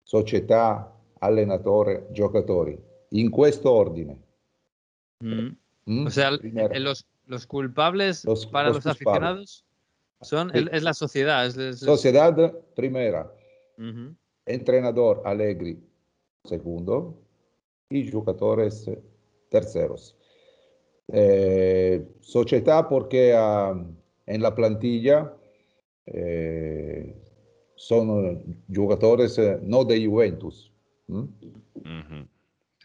società, 0.01 0.93
allenatore, 1.19 2.07
giocatori, 2.11 2.77
in 3.09 3.29
questo 3.29 3.71
ordine. 3.71 4.21
Mm. 5.23 5.49
Mm? 5.89 6.05
O 6.05 6.09
sea, 6.09 6.37
Primero. 6.37 6.79
los, 6.79 7.05
los 7.25 7.45
culpables 7.45 8.25
los, 8.25 8.45
para 8.45 8.67
los, 8.67 8.77
los 8.77 8.87
aficionados 8.87 9.65
son, 10.21 10.51
sí. 10.53 10.65
es 10.71 10.83
la 10.83 10.93
sociedad. 10.93 11.45
Es, 11.45 11.57
es, 11.57 11.79
sociedad 11.79 12.53
primera. 12.75 13.31
Uh 13.77 13.81
-huh. 13.83 14.15
Entrenador 14.45 15.21
Allegri 15.25 15.79
segundo 16.43 17.17
y 17.89 18.09
jugadores 18.11 18.89
terceros. 19.49 20.15
Eh, 21.15 22.01
società 22.21 22.87
porque 22.87 23.35
uh, 23.35 23.85
en 24.25 24.41
la 24.41 24.51
plantilla 24.55 25.31
eh, 26.05 27.15
sono 27.75 28.41
giocatori 28.65 29.25
eh, 29.37 29.59
no 29.61 29.83
de 29.83 30.03
Juventus. 30.03 30.71
¿Mm? 31.05 31.17
Uh 31.17 31.27
-huh. 31.83 32.27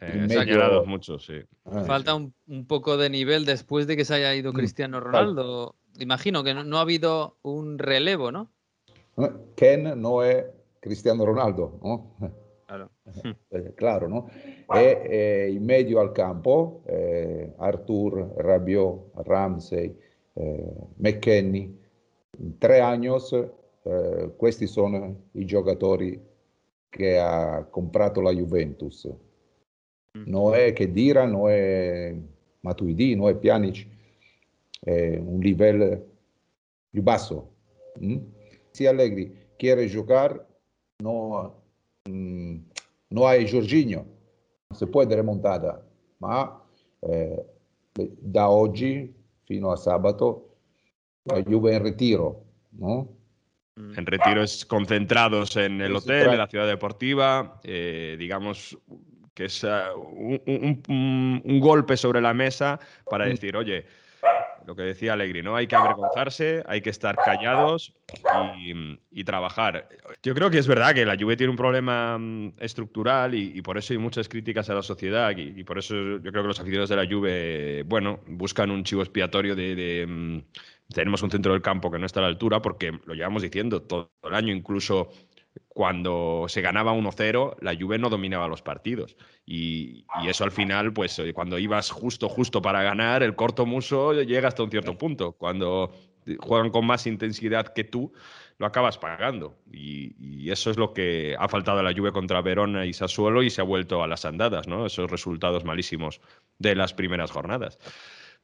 Eh, 0.01 0.29
señalados 0.29 0.87
muchos, 0.87 1.25
sí. 1.25 1.41
Ah, 1.65 1.85
Falta 1.85 2.15
un, 2.15 2.35
un, 2.47 2.67
poco 2.67 2.99
de 2.99 3.09
nivel 3.09 3.47
después 3.47 3.87
de 3.87 3.97
que 3.97 4.05
se 4.05 4.15
haya 4.15 4.35
ido 4.35 4.53
Cristiano 4.53 5.01
Ronaldo. 5.01 5.75
Imagino 5.99 6.45
que 6.45 6.53
no, 6.53 6.65
no 6.65 6.77
ha 6.77 6.83
habido 6.83 7.39
un 7.43 7.79
relevo, 7.79 8.31
¿no? 8.31 8.51
Ken 9.57 10.01
no 10.01 10.23
es 10.23 10.45
Cristiano 10.81 11.25
Ronaldo, 11.25 11.81
¿no? 11.83 12.15
Claro. 12.69 12.91
Eh, 13.49 13.73
claro, 13.73 14.09
no? 14.09 14.31
E 14.69 15.01
eh, 15.09 15.51
in 15.51 15.65
medio 15.65 16.01
al 16.01 16.13
campo 16.13 16.83
eh, 16.85 17.55
Artur, 17.57 18.35
Rabiot, 18.37 19.13
Ramsey, 19.15 19.99
eh, 20.35 20.73
McKenny. 20.97 21.79
In 22.41 22.59
tre 22.59 22.81
anni 22.81 23.07
eh, 23.07 24.33
questi 24.37 24.67
sono 24.67 25.29
i 25.33 25.47
giocatori 25.47 26.23
che 26.91 27.19
ha 27.19 27.65
comprato 27.65 28.21
la 28.21 28.33
Juventus. 28.33 29.11
No 30.13 30.53
è 30.53 30.75
che 30.75 30.93
Dira, 30.93 31.25
no 31.25 31.49
è 31.49 32.15
Matuidi, 32.61 33.15
no 33.15 33.31
è 33.31 33.35
Pjanic, 33.35 33.87
è 34.79 35.17
un 35.17 35.39
livello 35.41 36.07
più 36.91 37.01
basso. 37.03 37.55
Mm? 38.03 38.19
Si 38.71 38.85
Allegri 38.85 39.47
quiere 39.57 39.87
giocare, 39.87 40.45
no, 41.03 41.63
mm, 42.09 42.48
no 43.11 43.27
hay 43.27 43.51
Jorginho, 43.51 44.07
se 44.75 44.87
puede 44.87 45.17
remontata, 45.17 45.83
ma 46.19 46.63
eh, 47.01 47.45
da 48.21 48.49
oggi 48.49 49.15
fino 49.45 49.71
a 49.71 49.77
sabato 49.77 50.57
la 51.25 51.43
Juve 51.43 51.75
in 51.75 51.83
retiro, 51.83 52.45
¿no? 52.73 53.17
En 53.77 54.07
retiros 54.07 54.65
concentrados 54.65 55.57
en 55.57 55.81
el 55.81 55.95
hotel, 55.95 56.31
en 56.31 56.39
la 56.39 56.49
ciudad 56.49 56.67
deportiva, 56.67 57.61
eh, 57.63 58.17
digamos, 58.19 58.77
que 59.35 59.45
es 59.45 59.63
uh, 59.63 59.97
un, 59.97 60.83
un, 60.89 61.43
un, 61.45 61.61
golpe 61.61 61.97
sobre 61.97 62.21
la 62.21 62.35
mesa 62.35 62.81
para 63.09 63.27
decir, 63.27 63.57
oye, 63.57 63.87
lo 64.69 64.77
que 64.77 64.83
decía 64.83 65.15
Alegri, 65.15 65.43
¿no? 65.43 65.57
Hay 65.57 65.67
que 65.67 65.77
avergonzarse, 65.77 66.63
hay 66.67 66.83
que 66.83 66.91
estar 66.91 67.17
callados 67.17 67.95
y, 69.11 69.25
trabajar. 69.25 69.89
Yo 70.23 70.35
creo 70.35 70.51
que 70.51 70.59
es 70.59 70.67
verdad 70.67 70.95
que 70.95 71.07
la 71.07 71.17
Juve 71.19 71.37
tiene 71.37 71.51
un 71.51 71.57
problema 71.57 72.19
mm, 72.19 72.53
estructural 72.59 73.35
y, 73.35 73.63
por 73.63 73.79
eso 73.79 73.95
hay 73.95 73.99
muchas 73.99 74.29
críticas 74.29 74.69
a 74.69 74.75
la 74.75 74.83
sociedad 74.83 75.35
y, 75.35 75.59
y, 75.59 75.65
por 75.65 75.79
eso 75.79 75.95
yo 75.95 76.31
creo 76.31 76.43
que 76.43 76.49
los 76.49 76.61
aficionados 76.61 76.91
de 76.91 76.97
la 76.97 77.07
Juve, 77.07 77.83
bueno, 77.87 78.21
buscan 78.27 78.71
un 78.71 78.85
chivo 78.85 79.01
expiatorio 79.01 79.57
de, 79.57 79.75
de 79.75 80.07
mm, 80.07 80.43
tenemos 80.93 81.23
un 81.23 81.31
centro 81.31 81.53
del 81.53 81.63
campo 81.63 81.91
que 81.91 81.99
no 81.99 82.07
está 82.07 82.21
a 82.21 82.25
la 82.25 82.29
altura 82.29 82.63
porque 82.63 82.93
lo 83.05 83.15
llevamos 83.15 83.43
diciendo 83.43 83.83
todo 83.83 84.11
el 84.23 84.35
año, 84.35 84.53
incluso 84.53 85.11
cuando 85.69 86.47
se 86.49 86.61
ganaba 86.61 86.93
1-0, 86.93 87.57
la 87.61 87.75
Juve 87.75 87.99
no 87.99 88.11
dominaba 88.11 88.49
los 88.49 88.63
partidos. 88.63 89.17
Y, 89.47 90.05
eso 90.27 90.45
al 90.45 90.51
final, 90.51 90.93
pues 90.93 91.21
cuando 91.35 91.59
ibas 91.59 91.91
justo, 91.91 92.29
justo 92.29 92.63
para 92.63 92.83
ganar, 92.83 93.23
el 93.23 93.35
corto 93.35 93.67
muso 93.67 94.13
llega 94.13 94.49
hasta 94.49 94.63
un 94.63 94.71
cierto 94.71 94.97
punto. 94.97 95.33
Cuando 95.33 95.93
juegan 96.39 96.71
con 96.71 96.87
más 96.87 97.07
intensidad 97.07 97.73
que 97.73 97.85
tú, 97.85 98.13
lo 98.59 98.67
acabas 98.67 98.99
pagando. 98.99 99.59
Y, 99.73 100.51
eso 100.51 100.71
es 100.71 100.79
lo 100.79 100.95
que 100.95 101.37
ha 101.39 101.49
faltado 101.49 101.81
a 101.81 101.83
la 101.83 101.93
Juve 101.93 102.13
contra 102.13 102.41
Verona 102.41 102.87
y 102.87 102.93
Sassuolo 102.93 103.43
y 103.43 103.51
se 103.51 103.61
ha 103.61 103.65
vuelto 103.65 104.03
a 104.03 104.07
las 104.07 104.25
andadas, 104.25 104.67
¿no? 104.67 104.87
Esos 104.87 105.11
resultados 105.11 105.65
malísimos 105.65 106.21
de 106.59 106.75
las 106.75 106.95
primeras 106.95 107.31
jornadas. 107.31 107.79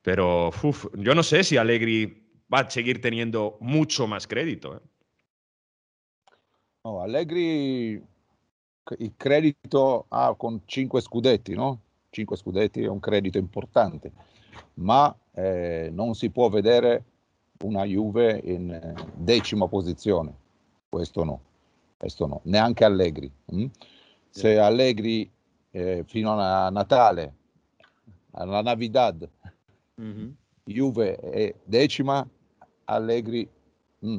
Pero 0.03 0.51
yo 0.95 1.15
no 1.15 1.23
sé 1.23 1.45
si 1.45 1.57
Allegri 1.57 2.29
va 2.53 2.61
a 2.61 2.71
seguir 2.71 3.01
teniendo 3.01 3.57
mucho 3.61 4.07
más 4.07 4.27
crédito. 4.27 4.77
¿eh? 4.77 4.81
No, 6.87 7.01
Allegri 7.01 7.93
il 8.99 9.13
credito 9.17 10.05
ha 10.09 10.35
con 10.35 10.61
5 10.67 11.01
scudetti, 11.01 11.55
no? 11.55 11.81
5 12.11 12.37
scudetti 12.37 12.83
è 12.83 12.89
un 12.89 13.01
credito 13.01 13.39
importante, 13.39 14.13
ma 14.75 15.15
eh, 15.33 15.89
non 15.91 16.15
si 16.15 16.29
può 16.29 16.51
vedere 16.51 17.05
una 17.63 17.85
Juve 17.85 18.39
in 18.45 18.71
eh, 18.71 18.95
decima 19.15 19.67
posizione, 19.67 20.35
questo 20.91 21.25
no, 21.25 21.41
questo 21.97 22.27
no, 22.27 22.41
neanche 22.45 22.85
Allegri. 22.85 23.33
Hm? 23.47 23.65
Se 24.29 24.59
Allegri 24.59 25.31
eh, 25.71 26.05
fino 26.07 26.39
a 26.39 26.69
Natale, 26.69 27.35
alla 28.33 28.61
Navidad, 28.61 29.27
mm-hmm. 29.99 30.31
Juve 30.65 31.17
è 31.17 31.55
decima, 31.65 32.29
Allegri 32.85 33.49
hm, 34.01 34.19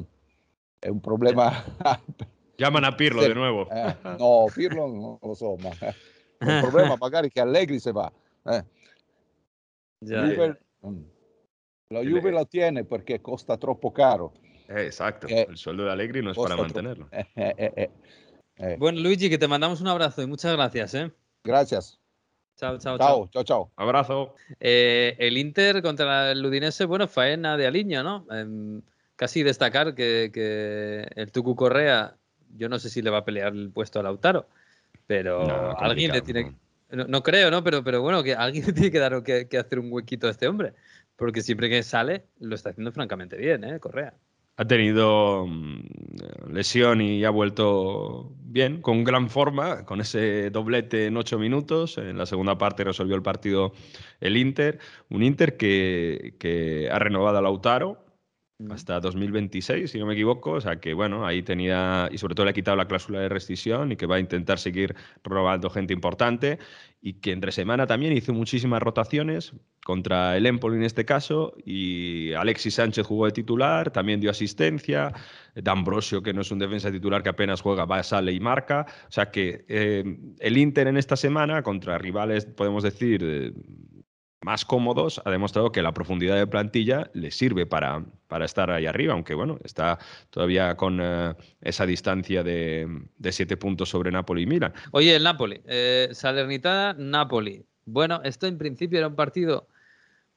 è 0.80 0.88
un 0.88 0.98
problema 0.98 1.52
Llaman 2.58 2.84
a 2.84 2.96
Pirlo 2.96 3.22
se, 3.22 3.28
de 3.28 3.34
nuevo. 3.34 3.68
Eh, 3.70 3.96
no, 4.18 4.46
Pirlo 4.54 4.86
non 4.86 5.18
lo 5.20 5.34
so, 5.34 5.56
ma 5.56 5.70
eh, 5.80 5.94
il 6.40 6.60
problema 6.60 6.96
magari 7.00 7.30
che 7.30 7.40
Allegri 7.40 7.78
se 7.78 7.92
va. 7.92 8.10
Eh. 8.44 8.64
Ya, 10.04 10.22
Juve, 10.26 10.60
mm, 10.86 11.02
la 11.88 12.00
Juve 12.02 12.30
lo 12.30 12.46
tiene 12.46 12.84
perché 12.84 13.20
costa 13.20 13.56
troppo 13.56 13.90
caro. 13.92 14.32
Eh, 14.68 14.86
exacto, 14.86 15.26
Eh, 15.28 15.46
el 15.48 15.56
sueldo 15.56 15.84
de 15.84 15.92
Allegri 15.92 16.22
no 16.22 16.32
es 16.32 16.36
para 16.36 16.56
mantenerlo. 16.56 17.08
eh, 17.12 17.26
eh, 17.36 17.54
eh, 17.56 17.72
eh. 17.76 17.90
Eh, 18.58 18.76
Bueno, 18.78 19.00
Luigi, 19.00 19.28
que 19.28 19.38
te 19.38 19.46
mandamos 19.48 19.80
un 19.80 19.88
abrazo 19.88 20.22
y 20.22 20.26
muchas 20.26 20.52
gracias, 20.54 20.94
¿eh? 20.94 21.12
gracias. 21.44 22.00
Chao, 22.58 22.78
chao, 22.78 22.96
chao. 22.96 23.28
Ciao, 23.30 23.44
ciao. 23.44 23.70
Abrazo. 23.76 24.34
Eh, 24.60 25.14
el 25.18 25.36
Inter 25.36 25.82
contra 25.82 26.30
el 26.32 26.44
Udinese, 26.44 26.86
bueno, 26.86 27.06
faena 27.06 27.58
de 27.58 27.66
Aliño, 27.66 28.02
¿no? 28.02 28.26
Em, 28.30 28.80
casi 29.14 29.42
destacar 29.42 29.94
que, 29.94 30.30
que 30.32 31.06
el 31.16 31.30
Tucu 31.32 31.54
Correa, 31.54 32.16
yo 32.56 32.68
no 32.68 32.78
sé 32.78 32.90
si 32.90 33.02
le 33.02 33.10
va 33.10 33.18
a 33.18 33.24
pelear 33.24 33.52
el 33.52 33.70
puesto 33.70 34.00
a 34.00 34.02
Lautaro, 34.02 34.46
pero 35.06 35.46
No, 35.46 35.76
alguien 35.78 36.12
le 36.12 36.22
tiene. 36.22 36.54
No, 36.90 37.04
no 37.04 37.22
creo, 37.22 37.50
¿no? 37.50 37.64
Pero, 37.64 37.82
pero 37.82 38.02
bueno, 38.02 38.22
que 38.22 38.34
alguien 38.34 38.66
le 38.66 38.72
tiene 38.72 38.90
que 38.90 38.98
dar 38.98 39.22
que, 39.22 39.48
que 39.48 39.58
hacer 39.58 39.78
un 39.78 39.92
huequito 39.92 40.28
a 40.28 40.30
este 40.30 40.46
hombre. 40.46 40.72
Porque 41.16 41.42
siempre 41.42 41.68
que 41.68 41.82
sale, 41.82 42.24
lo 42.40 42.54
está 42.54 42.70
haciendo 42.70 42.92
francamente 42.92 43.36
bien, 43.36 43.64
¿eh? 43.64 43.80
Correa. 43.80 44.14
Ha 44.58 44.64
tenido 44.66 45.46
mm, 45.46 46.52
lesión 46.52 47.00
y 47.00 47.24
ha 47.24 47.30
vuelto 47.30 48.32
bien, 48.42 48.80
con 48.80 49.04
gran 49.04 49.28
forma, 49.28 49.84
con 49.84 50.00
ese 50.00 50.50
doblete 50.50 51.06
en 51.06 51.16
ocho 51.16 51.38
minutos. 51.38 51.98
En 51.98 52.16
la 52.16 52.26
segunda 52.26 52.56
parte 52.56 52.84
resolvió 52.84 53.16
el 53.16 53.22
partido 53.22 53.72
el 54.20 54.36
Inter. 54.36 54.78
Un 55.10 55.22
Inter 55.22 55.56
que, 55.56 56.36
que 56.38 56.88
ha 56.90 56.98
renovado 56.98 57.38
a 57.38 57.42
Lautaro 57.42 58.05
hasta 58.70 59.00
2026, 59.00 59.90
si 59.90 59.98
no 59.98 60.06
me 60.06 60.14
equivoco. 60.14 60.52
O 60.52 60.60
sea 60.60 60.76
que, 60.76 60.94
bueno, 60.94 61.26
ahí 61.26 61.42
tenía, 61.42 62.08
y 62.10 62.18
sobre 62.18 62.34
todo 62.34 62.44
le 62.44 62.50
ha 62.50 62.54
quitado 62.54 62.76
la 62.76 62.88
cláusula 62.88 63.20
de 63.20 63.28
rescisión 63.28 63.92
y 63.92 63.96
que 63.96 64.06
va 64.06 64.16
a 64.16 64.20
intentar 64.20 64.58
seguir 64.58 64.94
robando 65.22 65.70
gente 65.70 65.92
importante. 65.92 66.58
Y 67.00 67.14
que 67.14 67.32
entre 67.32 67.52
semana 67.52 67.86
también 67.86 68.12
hizo 68.14 68.32
muchísimas 68.32 68.82
rotaciones 68.82 69.52
contra 69.84 70.36
el 70.36 70.46
Empoli 70.46 70.76
en 70.76 70.84
este 70.84 71.04
caso. 71.04 71.54
Y 71.64 72.32
Alexis 72.32 72.74
Sánchez 72.74 73.06
jugó 73.06 73.26
de 73.26 73.32
titular, 73.32 73.90
también 73.90 74.20
dio 74.20 74.30
asistencia. 74.30 75.12
D'Ambrosio, 75.54 76.22
que 76.22 76.34
no 76.34 76.42
es 76.42 76.50
un 76.50 76.58
defensa 76.58 76.90
titular 76.90 77.22
que 77.22 77.30
apenas 77.30 77.62
juega, 77.62 77.84
va, 77.84 78.02
sale 78.02 78.32
y 78.32 78.40
marca. 78.40 78.86
O 79.08 79.12
sea 79.12 79.30
que 79.30 79.64
eh, 79.68 80.04
el 80.38 80.58
Inter 80.58 80.88
en 80.88 80.96
esta 80.96 81.16
semana, 81.16 81.62
contra 81.62 81.98
rivales, 81.98 82.46
podemos 82.46 82.82
decir, 82.82 83.22
eh, 83.24 83.52
más 84.42 84.64
cómodos, 84.64 85.20
ha 85.24 85.30
demostrado 85.30 85.72
que 85.72 85.82
la 85.82 85.92
profundidad 85.92 86.36
de 86.36 86.46
plantilla 86.46 87.10
le 87.14 87.30
sirve 87.30 87.66
para, 87.66 88.04
para 88.28 88.44
estar 88.44 88.70
ahí 88.70 88.86
arriba, 88.86 89.12
aunque 89.14 89.34
bueno, 89.34 89.58
está 89.64 89.98
todavía 90.30 90.76
con 90.76 91.00
eh, 91.02 91.34
esa 91.62 91.86
distancia 91.86 92.42
de, 92.42 92.86
de 93.18 93.32
siete 93.32 93.56
puntos 93.56 93.88
sobre 93.88 94.10
Napoli 94.12 94.42
y 94.42 94.46
Milan. 94.46 94.72
Oye, 94.92 95.16
el 95.16 95.22
Napoli, 95.24 95.60
eh, 95.66 96.08
Salernitana, 96.12 96.94
Napoli. 96.98 97.64
Bueno, 97.86 98.20
esto 98.24 98.46
en 98.46 98.58
principio 98.58 98.98
era 98.98 99.08
un 99.08 99.16
partido 99.16 99.68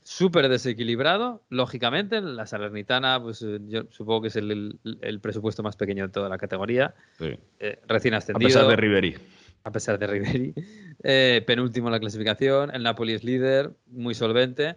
súper 0.01 0.49
desequilibrado, 0.49 1.43
lógicamente. 1.49 2.21
La 2.21 2.47
Salernitana, 2.47 3.21
pues 3.21 3.41
eh, 3.43 3.59
yo 3.67 3.83
supongo 3.91 4.21
que 4.23 4.27
es 4.29 4.35
el, 4.37 4.49
el- 4.51 4.97
el 5.01 5.19
presupuesto 5.19 5.61
más 5.61 5.75
pequeño 5.75 6.07
de 6.07 6.09
toda 6.13 6.29
la 6.29 6.37
categoría. 6.37 6.95
Sí. 7.17 7.37
Eh, 7.59 7.79
recién 7.87 8.13
A 8.13 8.17
ascendido. 8.17 8.47
pesar 8.47 8.67
de 8.67 8.75
Ribery. 8.75 9.17
A 9.63 9.71
pesar 9.71 9.97
de 9.99 10.07
Ribery. 10.07 10.53
Eh, 11.01 11.41
penúltimo 11.47 11.87
en 11.87 11.93
la 11.93 11.99
clasificación. 12.01 12.75
El 12.75 12.83
Napoli 12.83 13.13
es 13.13 13.23
líder, 13.23 13.71
muy 13.87 14.13
solvente. 14.13 14.75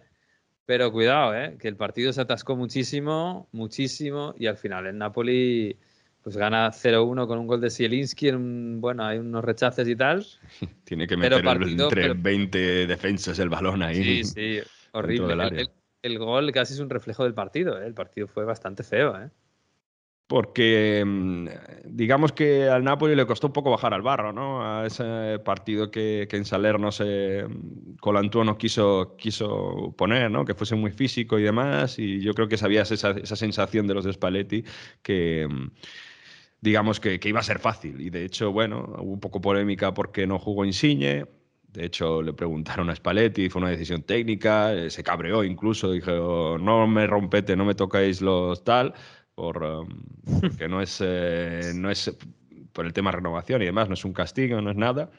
Pero 0.65 0.89
cuidado, 0.93 1.35
eh, 1.35 1.57
que 1.59 1.67
el 1.67 1.75
partido 1.75 2.13
se 2.13 2.21
atascó 2.21 2.55
muchísimo, 2.55 3.49
muchísimo. 3.51 4.33
Y 4.39 4.45
al 4.47 4.55
final 4.55 4.87
el 4.87 4.97
Napoli 4.97 5.75
pues 6.21 6.37
gana 6.37 6.71
0-1 6.71 7.27
con 7.27 7.39
un 7.39 7.47
gol 7.47 7.59
de 7.59 7.69
Zielinski. 7.69 8.29
En 8.29 8.35
un- 8.37 8.77
bueno, 8.79 9.03
hay 9.05 9.17
unos 9.17 9.43
rechaces 9.43 9.85
y 9.89 9.97
tal. 9.97 10.25
Tiene 10.85 11.05
que 11.07 11.17
meter 11.17 11.43
partido, 11.43 11.83
entre 11.89 12.01
pero- 12.03 12.15
20 12.17 12.87
defensas 12.87 13.37
el 13.39 13.49
balón 13.49 13.83
ahí. 13.83 14.23
Sí, 14.23 14.23
sí, 14.23 14.59
horrible. 14.93 15.33
el- 15.59 15.69
el 16.03 16.19
gol 16.19 16.53
casi 16.53 16.73
es 16.73 16.79
un 16.79 16.89
reflejo 16.89 17.25
del 17.25 17.33
partido. 17.33 17.81
eh. 17.81 17.85
El 17.85 17.93
partido 17.93 18.27
fue 18.29 18.45
bastante 18.45 18.83
feo. 18.83 19.21
eh. 19.21 19.29
Porque 20.27 21.03
mm, 21.05 21.47
digamos 21.85 22.31
que 22.31 22.69
al 22.69 22.83
Napoli 22.83 23.15
le 23.15 23.25
costó 23.25 23.47
un 23.47 23.53
poco 23.53 23.71
bajar 23.71 23.93
al 23.93 24.01
barro, 24.01 24.31
¿no? 24.33 24.65
A 24.65 24.85
ese 24.85 25.39
partido 25.39 25.91
que, 25.91 26.27
que 26.29 26.37
en 26.37 26.45
Salerno 26.45 26.91
se 26.91 27.45
Colantúo 27.99 28.43
no 28.43 28.57
quiso, 28.57 29.15
quiso 29.17 29.93
poner, 29.97 30.31
¿no? 30.31 30.45
Que 30.45 30.55
fuese 30.55 30.75
muy 30.75 30.91
físico 30.91 31.37
y 31.39 31.43
demás. 31.43 31.99
Y 31.99 32.21
yo 32.21 32.33
creo 32.33 32.47
que 32.47 32.57
sabías 32.57 32.91
esa, 32.91 33.11
esa 33.11 33.35
sensación 33.35 33.85
de 33.87 33.93
los 33.93 34.05
de 34.05 34.13
Spalletti 34.13 34.63
que 35.01 35.47
mm, 35.49 35.71
digamos 36.61 36.99
que, 36.99 37.19
que 37.19 37.29
iba 37.29 37.41
a 37.41 37.43
ser 37.43 37.59
fácil. 37.59 37.99
Y 38.01 38.09
de 38.09 38.25
hecho, 38.25 38.51
bueno, 38.51 38.95
hubo 38.99 39.13
un 39.13 39.19
poco 39.19 39.41
polémica 39.41 39.93
porque 39.93 40.25
no 40.25 40.39
jugó 40.39 40.65
Insigne. 40.65 41.25
De 41.67 41.85
hecho, 41.85 42.21
le 42.21 42.33
preguntaron 42.33 42.89
a 42.89 42.95
Spalletti, 42.95 43.49
fue 43.49 43.61
una 43.61 43.71
decisión 43.71 44.03
técnica, 44.03 44.73
eh, 44.73 44.89
se 44.89 45.03
cabreó 45.03 45.43
incluso, 45.43 45.91
dijo, 45.91 46.57
no 46.59 46.87
me 46.87 47.07
rompete, 47.07 47.55
no 47.55 47.65
me 47.65 47.73
tocáis 47.75 48.21
los 48.21 48.63
tal, 48.63 48.93
por, 49.35 49.63
um, 49.63 49.87
porque 50.41 50.67
no 50.67 50.81
es, 50.81 50.99
eh, 51.03 51.71
no 51.75 51.89
es 51.89 52.15
por 52.71 52.85
el 52.85 52.93
tema 52.93 53.11
renovación 53.11 53.61
y 53.61 53.65
demás, 53.65 53.87
no 53.87 53.93
es 53.93 54.05
un 54.05 54.13
castigo, 54.13 54.61
no 54.61 54.71
es 54.71 54.77
nada. 54.77 55.11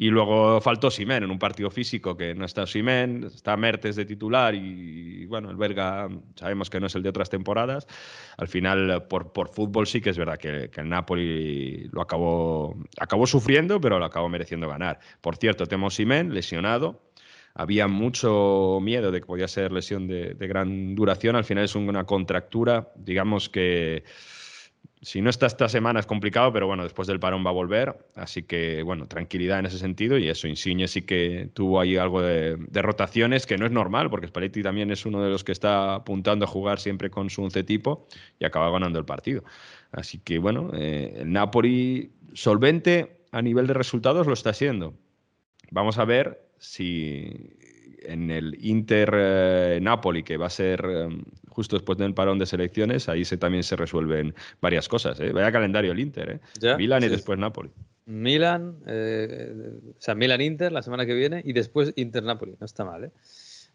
Y 0.00 0.10
luego 0.10 0.60
faltó 0.60 0.92
Simen 0.92 1.24
en 1.24 1.30
un 1.32 1.40
partido 1.40 1.72
físico 1.72 2.16
que 2.16 2.32
no 2.32 2.44
está 2.44 2.68
Simen, 2.68 3.24
está 3.24 3.56
Mertes 3.56 3.96
de 3.96 4.04
titular 4.04 4.54
y, 4.54 5.26
bueno, 5.26 5.50
el 5.50 5.56
belga 5.56 6.08
sabemos 6.36 6.70
que 6.70 6.78
no 6.78 6.86
es 6.86 6.94
el 6.94 7.02
de 7.02 7.08
otras 7.08 7.30
temporadas. 7.30 7.88
Al 8.36 8.46
final, 8.46 8.90
eh, 8.90 9.00
por, 9.00 9.32
por 9.32 9.48
fútbol 9.48 9.88
sí 9.88 10.00
que 10.00 10.10
es 10.10 10.18
verdad 10.18 10.38
que, 10.38 10.70
que 10.70 10.80
el 10.82 10.88
Napoli 10.88 11.88
lo 11.90 12.00
acabó, 12.00 12.76
acabó 12.96 13.26
sufriendo, 13.26 13.80
pero 13.80 13.98
lo 13.98 14.04
acabó 14.04 14.28
mereciendo 14.28 14.68
ganar. 14.68 15.00
Por 15.20 15.36
cierto, 15.36 15.66
Temo 15.66 15.90
Simen, 15.90 16.32
lesionado. 16.32 17.07
Había 17.58 17.88
mucho 17.88 18.78
miedo 18.80 19.10
de 19.10 19.20
que 19.20 19.26
podía 19.26 19.48
ser 19.48 19.72
lesión 19.72 20.06
de, 20.06 20.32
gran 20.38 20.94
duración. 20.94 21.34
Al 21.34 21.42
final 21.42 21.64
es 21.64 21.74
una 21.74 22.04
contractura, 22.04 22.92
digamos 22.94 23.48
que 23.48 24.04
si 25.02 25.20
no 25.20 25.28
está 25.28 25.46
esta 25.46 25.68
semana 25.68 25.98
es 25.98 26.06
complicado, 26.06 26.52
pero 26.52 26.68
bueno, 26.68 26.84
después 26.84 27.08
del 27.08 27.18
parón 27.18 27.44
va 27.44 27.50
a 27.50 27.54
volver. 27.54 27.98
Así 28.14 28.44
que, 28.44 28.84
bueno, 28.84 29.08
tranquilidad 29.08 29.58
en 29.58 29.66
ese 29.66 29.78
sentido. 29.78 30.18
Y 30.18 30.28
eso, 30.28 30.46
Insigne 30.46 30.86
sí 30.86 31.02
que 31.02 31.50
tuvo 31.52 31.80
ahí 31.80 31.96
algo 31.96 32.22
de, 32.22 32.54
de 32.58 32.80
rotaciones, 32.80 33.44
que 33.44 33.58
no 33.58 33.66
es 33.66 33.72
normal, 33.72 34.08
porque 34.08 34.28
Spalletti 34.28 34.62
también 34.62 34.92
es 34.92 35.04
uno 35.04 35.20
de 35.20 35.28
los 35.28 35.42
que 35.42 35.50
está 35.50 35.96
apuntando 35.96 36.44
a 36.44 36.48
jugar 36.48 36.78
siempre 36.78 37.10
con 37.10 37.28
su 37.28 37.42
once 37.42 37.64
tipo 37.64 38.06
y 38.38 38.44
acaba 38.44 38.70
ganando 38.70 39.00
el 39.00 39.04
partido. 39.04 39.42
Así 39.90 40.20
que, 40.20 40.38
bueno, 40.38 40.70
eh, 40.74 41.12
el 41.22 41.32
Napoli 41.32 42.12
solvente 42.34 43.18
a 43.32 43.42
nivel 43.42 43.66
de 43.66 43.74
resultados 43.74 44.28
lo 44.28 44.34
está 44.34 44.54
siendo. 44.54 44.94
Vamos 45.72 45.98
a 45.98 46.04
ver 46.04 46.47
si 46.58 47.32
en 48.02 48.30
el 48.30 48.56
Inter 48.60 49.10
eh, 49.14 49.78
Napoli, 49.82 50.22
que 50.22 50.36
va 50.36 50.46
a 50.46 50.50
ser 50.50 50.84
eh, 50.88 51.08
justo 51.48 51.76
después 51.76 51.98
del 51.98 52.14
parón 52.14 52.38
de 52.38 52.46
selecciones, 52.46 53.08
ahí 53.08 53.24
se, 53.24 53.36
también 53.36 53.64
se 53.64 53.76
resuelven 53.76 54.34
varias 54.60 54.88
cosas. 54.88 55.18
¿eh? 55.20 55.32
Vaya 55.32 55.50
calendario 55.52 55.92
el 55.92 56.00
Inter, 56.00 56.40
¿eh? 56.62 56.76
Milan 56.76 57.02
y 57.02 57.08
después 57.08 57.38
Napoli. 57.38 57.70
Milan, 58.06 58.76
eh, 58.86 59.52
o 59.90 60.00
sea, 60.00 60.14
Milan-Inter 60.14 60.72
la 60.72 60.82
semana 60.82 61.04
que 61.04 61.14
viene 61.14 61.42
y 61.44 61.52
después 61.52 61.92
Inter-Napoli. 61.94 62.56
No 62.58 62.64
está 62.64 62.84
mal, 62.84 63.04
¿eh? 63.04 63.10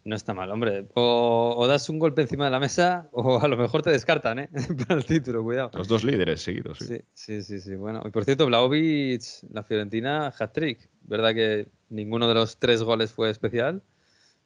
No 0.06 0.16
está 0.16 0.34
mal, 0.34 0.52
hombre. 0.52 0.86
O, 0.96 1.56
o 1.58 1.68
das 1.68 1.88
un 1.90 1.98
golpe 1.98 2.22
encima 2.22 2.46
de 2.46 2.52
la 2.52 2.60
mesa 2.60 3.08
o 3.14 3.40
a 3.40 3.48
lo 3.48 3.56
mejor 3.56 3.82
te 3.82 3.90
descartan, 3.90 4.40
¿eh? 4.40 4.50
Para 4.88 5.00
el 5.00 5.06
título, 5.06 5.44
cuidado. 5.44 5.72
Los 5.74 5.88
dos 5.88 6.04
líderes 6.04 6.42
seguidos. 6.42 6.80
Sí. 6.80 6.98
Sí, 7.14 7.42
sí, 7.42 7.44
sí, 7.44 7.62
sí. 7.62 7.76
Bueno, 7.76 8.02
y 8.06 8.12
por 8.12 8.26
cierto, 8.26 8.46
Vlaovic, 8.46 9.22
la 9.52 9.64
Fiorentina, 9.64 10.34
hat-trick. 10.38 10.90
Verdad 11.04 11.34
que 11.34 11.68
ninguno 11.90 12.28
de 12.28 12.34
los 12.34 12.58
tres 12.58 12.84
goles 12.84 13.14
fue 13.14 13.30
especial, 13.30 13.82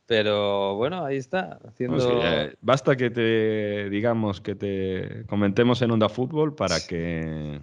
pero 0.06 0.76
bueno, 0.76 1.04
ahí 1.04 1.18
está, 1.18 1.60
haciendo... 1.68 1.98
No, 1.98 2.04
sí, 2.04 2.18
eh, 2.22 2.56
basta 2.62 2.96
que 2.96 3.10
te 3.10 3.90
digamos 3.90 4.42
que 4.42 4.56
te 4.56 5.26
comentemos 5.26 5.82
en 5.82 5.92
Onda 5.92 6.10
Fútbol 6.10 6.56
para 6.56 6.80
que 6.80 7.62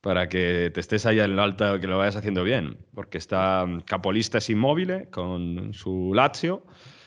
para 0.00 0.28
que 0.28 0.70
te 0.72 0.80
estés 0.80 1.06
ahí 1.06 1.20
en 1.20 1.36
lo 1.36 1.42
alto, 1.42 1.80
que 1.80 1.86
lo 1.86 1.98
vayas 1.98 2.16
haciendo 2.16 2.44
bien, 2.44 2.76
porque 2.94 3.18
está 3.18 3.66
mm, 3.66 3.80
Capolista 3.82 4.38
es 4.38 4.50
inmóvil 4.50 5.08
con 5.10 5.72
su 5.74 6.12
Lazio, 6.14 6.64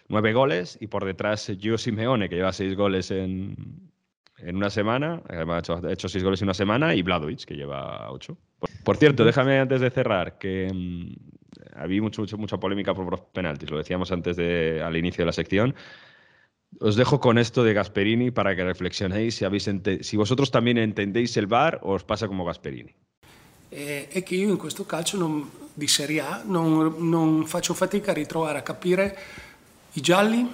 nueve 0.08 0.34
goles, 0.34 0.78
y 0.82 0.88
por 0.88 1.06
detrás 1.06 1.52
Gio 1.60 1.78
Simeone, 1.78 2.30
que 2.30 2.36
lleva 2.36 2.52
seis 2.52 2.76
goles 2.76 3.12
en, 3.12 3.56
en 4.40 4.56
una 4.56 4.70
semana, 4.70 5.22
además 5.30 5.58
ha 5.58 5.60
hecho, 5.60 5.88
ha 5.88 5.92
hecho 5.92 6.10
seis 6.10 6.24
goles 6.24 6.42
en 6.42 6.48
una 6.48 6.54
semana, 6.54 6.94
y 6.94 7.02
Bladovic, 7.02 7.46
que 7.46 7.56
lleva 7.56 8.12
ocho. 8.12 8.38
Por, 8.60 8.70
por 8.84 8.98
cierto, 8.98 9.24
déjame 9.24 9.60
antes 9.60 9.82
de 9.82 9.90
cerrar 9.90 10.38
que 10.38 10.70
mm, 10.74 11.42
había 11.76 12.02
mucho, 12.02 12.22
mucho, 12.22 12.38
mucha 12.38 12.58
polémica 12.58 12.94
por 12.94 13.10
los 13.10 13.22
penaltis, 13.22 13.72
lo 13.72 13.78
decíamos 13.78 14.12
antes 14.12 14.36
de, 14.36 14.82
al 14.84 14.98
inicio 14.98 15.22
de 15.22 15.28
la 15.28 15.32
sección. 15.32 15.76
Os 16.80 16.96
dejo 16.96 17.20
con 17.20 17.38
esto 17.38 17.64
de 17.64 17.74
Gasperini 17.74 18.32
para 18.32 18.56
que 18.56 18.64
reflexionéis 18.64 19.36
si, 19.36 19.46
habéis 19.46 19.70
si 20.02 20.18
vosotros 20.18 20.50
también 20.52 20.78
entendéis 20.78 21.36
el 21.38 21.46
VAR 21.48 21.80
o 21.84 21.94
os 21.94 22.04
pasa 22.04 22.28
como 22.28 22.46
Gasperini. 22.46 22.94
Eh, 23.70 24.08
è 24.10 24.24
che 24.24 24.36
io 24.36 24.50
in 24.50 24.58
questo 24.58 24.86
calcio 24.86 25.18
non- 25.18 25.50
di 25.74 25.88
Serie 25.88 26.20
A 26.22 26.42
non, 26.46 26.96
non 27.10 27.46
faccio 27.46 27.74
fatica 27.74 28.12
a 28.12 28.14
ritrovare, 28.14 28.60
a 28.60 28.62
capire 28.62 29.18
i 29.94 30.02
gialli, 30.02 30.50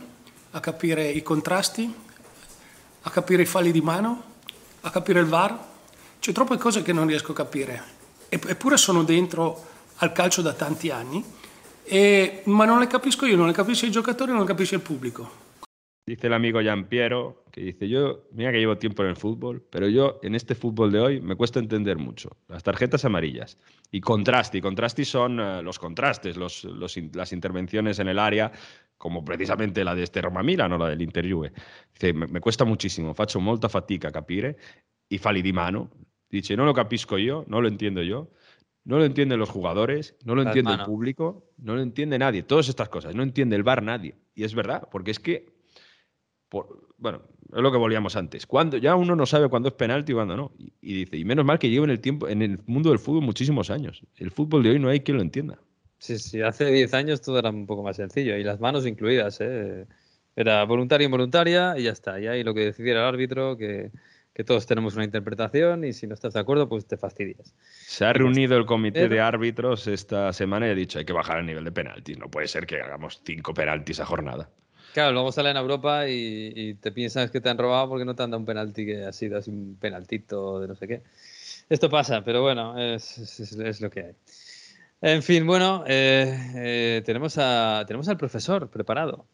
a 0.51 0.59
capire 0.59 1.07
i 1.09 1.22
contrasti, 1.24 1.91
a 3.01 3.09
capire 3.09 3.43
i 3.43 3.45
falli 3.45 3.72
di 3.72 3.82
mano, 3.82 4.24
a 4.82 4.89
capire 4.91 5.20
il 5.20 5.26
VAR. 5.28 5.57
C'è 6.20 6.32
troppe 6.32 6.57
cose 6.57 6.82
che 6.82 6.93
non 6.93 7.07
riesco 7.07 7.32
a 7.32 7.36
capire. 7.36 7.82
Ep- 8.30 8.49
Eppure 8.49 8.78
sono 8.78 9.03
dentro 9.03 9.65
al 9.97 10.11
calcio 10.11 10.41
da 10.41 10.53
tanti 10.53 10.89
anni, 10.89 11.24
e- 11.84 12.41
ma 12.45 12.65
non 12.65 12.80
le 12.80 12.88
capisco 12.88 13.26
io, 13.26 13.36
non 13.38 13.47
le 13.47 13.53
capisce 13.53 13.86
i 13.86 13.91
giocatori, 13.91 14.32
non 14.32 14.41
le 14.41 14.47
capisce 14.47 14.76
il 14.76 14.82
pubblico. 14.82 15.45
Dice 16.07 16.27
el 16.27 16.33
amigo 16.33 16.61
Piero 16.87 17.43
que 17.51 17.59
dice, 17.59 17.89
yo, 17.89 18.29
mira 18.31 18.53
que 18.53 18.59
llevo 18.59 18.77
tiempo 18.77 19.03
en 19.03 19.09
el 19.09 19.17
fútbol, 19.17 19.61
pero 19.69 19.89
yo 19.89 20.21
en 20.23 20.35
este 20.35 20.55
fútbol 20.55 20.89
de 20.89 21.01
hoy 21.01 21.19
me 21.19 21.35
cuesta 21.35 21.59
entender 21.59 21.97
mucho. 21.97 22.37
Las 22.47 22.63
tarjetas 22.63 23.03
amarillas 23.03 23.57
y 23.91 23.99
contraste. 23.99 24.57
Y 24.57 24.61
contrasti 24.61 25.03
son 25.03 25.37
eh, 25.41 25.61
los 25.61 25.77
contrastes, 25.77 26.37
los, 26.37 26.63
los 26.63 26.95
in- 26.95 27.11
las 27.13 27.33
intervenciones 27.33 27.99
en 27.99 28.07
el 28.07 28.19
área, 28.19 28.53
como 28.97 29.25
precisamente 29.25 29.83
la 29.83 29.95
de 29.95 30.03
este 30.03 30.21
Roma 30.21 30.43
Milan 30.43 30.71
o 30.71 30.77
la 30.77 30.87
del 30.87 31.01
Inter 31.01 31.29
Juve. 31.29 31.51
Dice, 31.93 32.13
me, 32.13 32.25
me 32.27 32.39
cuesta 32.39 32.63
muchísimo, 32.63 33.13
faccio 33.13 33.41
molta 33.41 33.67
fatica 33.67 34.07
a 34.07 34.11
capire 34.13 34.55
y 35.09 35.17
falli 35.17 35.41
di 35.41 35.51
mano. 35.51 35.89
Dice, 36.29 36.55
no 36.55 36.63
lo 36.63 36.73
capisco 36.73 37.17
yo, 37.17 37.43
no 37.47 37.59
lo 37.59 37.67
entiendo 37.67 38.01
yo. 38.01 38.31
No 38.85 38.97
lo 38.97 39.03
entienden 39.03 39.39
los 39.39 39.49
jugadores, 39.49 40.15
no 40.23 40.33
lo 40.35 40.43
entiende 40.43 40.71
el 40.71 40.85
público, 40.85 41.51
no 41.57 41.75
lo 41.75 41.81
entiende 41.81 42.17
nadie. 42.17 42.43
Todas 42.43 42.69
estas 42.69 42.87
cosas, 42.87 43.13
no 43.13 43.21
entiende 43.23 43.57
el 43.57 43.63
VAR 43.63 43.83
nadie. 43.83 44.15
Y 44.33 44.45
es 44.45 44.55
verdad, 44.55 44.87
porque 44.89 45.11
es 45.11 45.19
que 45.19 45.56
por- 46.49 46.87
bueno, 46.97 47.21
es 47.53 47.61
lo 47.61 47.71
que 47.71 47.77
volvíamos 47.77 48.15
antes. 48.15 48.45
Cuando 48.47 48.77
ya 48.77 48.95
uno 48.95 49.15
no 49.15 49.25
sabe 49.25 49.49
cuándo 49.49 49.69
es 49.69 49.75
penalti 49.75 50.11
y 50.11 50.15
cuándo 50.15 50.35
no. 50.35 50.51
Y, 50.57 50.73
y 50.81 50.93
dice, 51.05 51.17
y 51.17 51.25
menos 51.25 51.45
mal 51.45 51.59
que 51.59 51.69
llevo 51.69 51.85
en 51.85 51.91
el 51.91 51.99
tiempo, 52.01 52.27
en 52.27 52.41
el 52.41 52.59
mundo 52.65 52.89
del 52.89 52.99
fútbol 52.99 53.23
muchísimos 53.23 53.69
años. 53.69 54.03
El 54.15 54.31
fútbol 54.31 54.63
de 54.63 54.71
hoy 54.71 54.79
no 54.79 54.89
hay 54.89 55.01
quien 55.01 55.17
lo 55.17 55.23
entienda. 55.23 55.59
Sí, 55.99 56.17
sí, 56.19 56.41
hace 56.41 56.65
10 56.71 56.93
años 56.93 57.21
todo 57.21 57.39
era 57.39 57.49
un 57.49 57.65
poco 57.65 57.83
más 57.83 57.95
sencillo 57.97 58.37
y 58.37 58.43
las 58.43 58.59
manos 58.59 58.85
incluidas, 58.85 59.39
¿eh? 59.41 59.87
Era 60.35 60.63
voluntaria 60.65 61.05
e 61.05 61.07
involuntaria 61.07 61.73
y 61.77 61.83
ya 61.83 61.91
está. 61.91 62.19
Y 62.19 62.27
ahí 62.27 62.43
lo 62.43 62.53
que 62.53 62.65
decidiera 62.65 62.99
el 63.01 63.05
árbitro, 63.07 63.57
que, 63.57 63.91
que 64.33 64.43
todos 64.43 64.67
tenemos 64.67 64.93
una 64.95 65.05
interpretación 65.05 65.83
y 65.83 65.93
si 65.93 66.05
no 66.05 66.13
estás 66.13 66.33
de 66.35 66.39
acuerdo, 66.39 66.69
pues 66.69 66.85
te 66.85 66.97
fastidias. 66.97 67.55
Se 67.87 68.05
ha 68.05 68.13
reunido 68.13 68.55
el 68.57 68.67
comité 68.67 69.09
de 69.09 69.19
árbitros 69.19 69.87
esta 69.87 70.31
semana 70.33 70.67
y 70.67 70.71
ha 70.71 70.75
dicho, 70.75 70.99
hay 70.99 71.05
que 71.05 71.13
bajar 71.13 71.39
el 71.39 71.47
nivel 71.47 71.63
de 71.63 71.71
penaltis. 71.71 72.19
No 72.19 72.29
puede 72.29 72.47
ser 72.47 72.67
que 72.67 72.79
hagamos 72.79 73.21
cinco 73.25 73.55
penaltis 73.55 73.99
a 73.99 74.05
jornada. 74.05 74.51
Claro, 74.93 75.11
luego 75.11 75.31
salen 75.31 75.57
a 75.57 75.59
Europa 75.59 76.07
y, 76.07 76.75
te 76.75 76.91
piensas 76.91 77.29
que 77.29 77.39
te 77.39 77.49
han 77.49 77.57
robado 77.57 77.89
porque 77.89 78.05
no 78.05 78.15
te 78.15 78.23
han 78.23 78.31
dado 78.31 78.39
un 78.39 78.45
penalti 78.45 78.85
que 78.85 79.05
ha 79.05 79.13
sido 79.13 79.38
así 79.38 79.51
un 79.51 79.77
penaltito 79.79 80.59
de 80.59 80.67
no 80.67 80.75
sé 80.75 80.88
qué. 80.88 81.01
Esto 81.69 81.89
pasa, 81.89 82.23
pero 82.23 82.41
bueno, 82.41 82.77
es 82.77 83.81
lo 83.81 83.89
que 83.89 83.99
hay. 83.99 84.15
En 85.01 85.21
fin, 85.21 85.45
bueno, 85.45 85.83
eh, 85.85 86.35
eh, 86.55 87.03
tenemos, 87.05 87.38
a, 87.38 87.83
tenemos 87.85 88.09
al 88.09 88.17
profesor 88.17 88.67
preparado. 88.67 89.27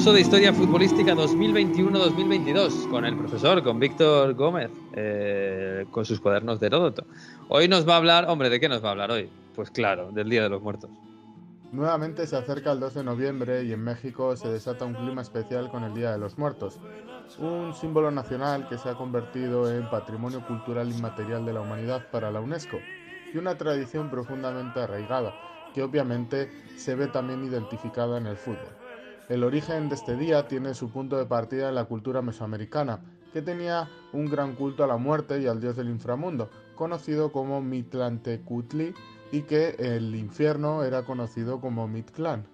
Curso 0.00 0.14
de 0.14 0.22
Historia 0.22 0.54
Futbolística 0.54 1.14
2021-2022 1.14 2.88
con 2.88 3.04
el 3.04 3.18
profesor, 3.18 3.62
con 3.62 3.78
Víctor 3.78 4.32
Gómez, 4.32 4.70
eh, 4.94 5.84
con 5.90 6.06
sus 6.06 6.18
cuadernos 6.18 6.58
de 6.58 6.68
Heródoto. 6.68 7.04
Hoy 7.50 7.68
nos 7.68 7.86
va 7.86 7.92
a 7.92 7.96
hablar, 7.98 8.24
hombre, 8.30 8.48
¿de 8.48 8.58
qué 8.58 8.66
nos 8.66 8.82
va 8.82 8.88
a 8.88 8.90
hablar 8.92 9.10
hoy? 9.10 9.28
Pues 9.54 9.70
claro, 9.70 10.10
del 10.10 10.30
Día 10.30 10.42
de 10.42 10.48
los 10.48 10.62
Muertos. 10.62 10.88
Nuevamente 11.70 12.26
se 12.26 12.34
acerca 12.34 12.72
el 12.72 12.80
12 12.80 13.00
de 13.00 13.04
noviembre 13.04 13.62
y 13.64 13.74
en 13.74 13.84
México 13.84 14.34
se 14.36 14.48
desata 14.48 14.86
un 14.86 14.94
clima 14.94 15.20
especial 15.20 15.68
con 15.68 15.84
el 15.84 15.92
Día 15.92 16.12
de 16.12 16.18
los 16.18 16.38
Muertos, 16.38 16.80
un 17.38 17.74
símbolo 17.74 18.10
nacional 18.10 18.70
que 18.70 18.78
se 18.78 18.88
ha 18.88 18.94
convertido 18.94 19.70
en 19.70 19.90
patrimonio 19.90 20.46
cultural 20.46 20.90
inmaterial 20.90 21.44
de 21.44 21.52
la 21.52 21.60
humanidad 21.60 22.10
para 22.10 22.30
la 22.30 22.40
UNESCO 22.40 22.78
y 23.34 23.36
una 23.36 23.58
tradición 23.58 24.08
profundamente 24.08 24.80
arraigada, 24.80 25.34
que 25.74 25.82
obviamente 25.82 26.50
se 26.76 26.94
ve 26.94 27.08
también 27.08 27.44
identificada 27.44 28.16
en 28.16 28.28
el 28.28 28.38
fútbol. 28.38 28.79
El 29.30 29.44
origen 29.44 29.88
de 29.88 29.94
este 29.94 30.16
día 30.16 30.48
tiene 30.48 30.74
su 30.74 30.90
punto 30.90 31.16
de 31.16 31.24
partida 31.24 31.68
en 31.68 31.76
la 31.76 31.84
cultura 31.84 32.20
mesoamericana, 32.20 32.98
que 33.32 33.40
tenía 33.40 33.88
un 34.12 34.26
gran 34.26 34.56
culto 34.56 34.82
a 34.82 34.88
la 34.88 34.96
muerte 34.96 35.40
y 35.40 35.46
al 35.46 35.60
dios 35.60 35.76
del 35.76 35.88
inframundo, 35.88 36.50
conocido 36.74 37.30
como 37.30 37.62
Mitlantecutli, 37.62 38.92
y 39.30 39.42
que 39.42 39.76
el 39.78 40.16
infierno 40.16 40.82
era 40.82 41.04
conocido 41.04 41.60
como 41.60 41.86
Mictlán. 41.86 42.44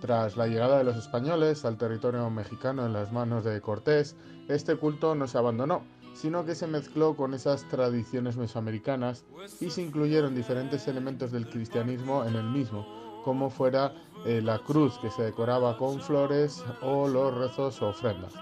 Tras 0.00 0.36
la 0.36 0.46
llegada 0.46 0.78
de 0.78 0.84
los 0.84 0.96
españoles 0.96 1.64
al 1.64 1.76
territorio 1.76 2.30
mexicano 2.30 2.86
en 2.86 2.92
las 2.92 3.10
manos 3.10 3.42
de 3.42 3.60
Cortés, 3.60 4.14
este 4.46 4.76
culto 4.76 5.16
no 5.16 5.26
se 5.26 5.38
abandonó, 5.38 5.82
sino 6.14 6.44
que 6.44 6.54
se 6.54 6.68
mezcló 6.68 7.16
con 7.16 7.34
esas 7.34 7.66
tradiciones 7.66 8.36
mesoamericanas 8.36 9.24
y 9.60 9.70
se 9.70 9.82
incluyeron 9.82 10.36
diferentes 10.36 10.86
elementos 10.86 11.32
del 11.32 11.48
cristianismo 11.48 12.24
en 12.24 12.36
el 12.36 12.48
mismo, 12.48 12.86
como 13.24 13.50
fuera 13.50 13.92
eh, 14.26 14.40
la 14.42 14.58
cruz 14.58 14.98
que 14.98 15.10
se 15.10 15.22
decoraba 15.22 15.76
con 15.76 16.00
flores 16.00 16.64
o 16.82 17.08
los 17.08 17.34
rezos 17.34 17.80
o 17.82 17.88
ofrendas. 17.88 18.34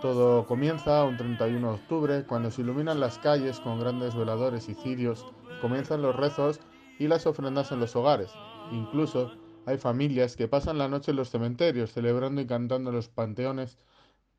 Todo 0.00 0.46
comienza 0.46 1.04
un 1.04 1.16
31 1.16 1.68
de 1.68 1.74
octubre 1.74 2.24
cuando 2.26 2.50
se 2.50 2.62
iluminan 2.62 3.00
las 3.00 3.18
calles 3.18 3.60
con 3.60 3.78
grandes 3.78 4.14
veladores 4.14 4.68
y 4.68 4.74
cirios, 4.74 5.26
comienzan 5.60 6.00
los 6.00 6.16
rezos 6.16 6.60
y 6.98 7.06
las 7.06 7.26
ofrendas 7.26 7.70
en 7.70 7.80
los 7.80 7.94
hogares. 7.96 8.30
Incluso 8.72 9.32
hay 9.66 9.76
familias 9.76 10.36
que 10.36 10.48
pasan 10.48 10.78
la 10.78 10.88
noche 10.88 11.10
en 11.10 11.18
los 11.18 11.30
cementerios 11.30 11.92
celebrando 11.92 12.40
y 12.40 12.46
cantando 12.46 12.90
los 12.90 13.08
panteones 13.08 13.76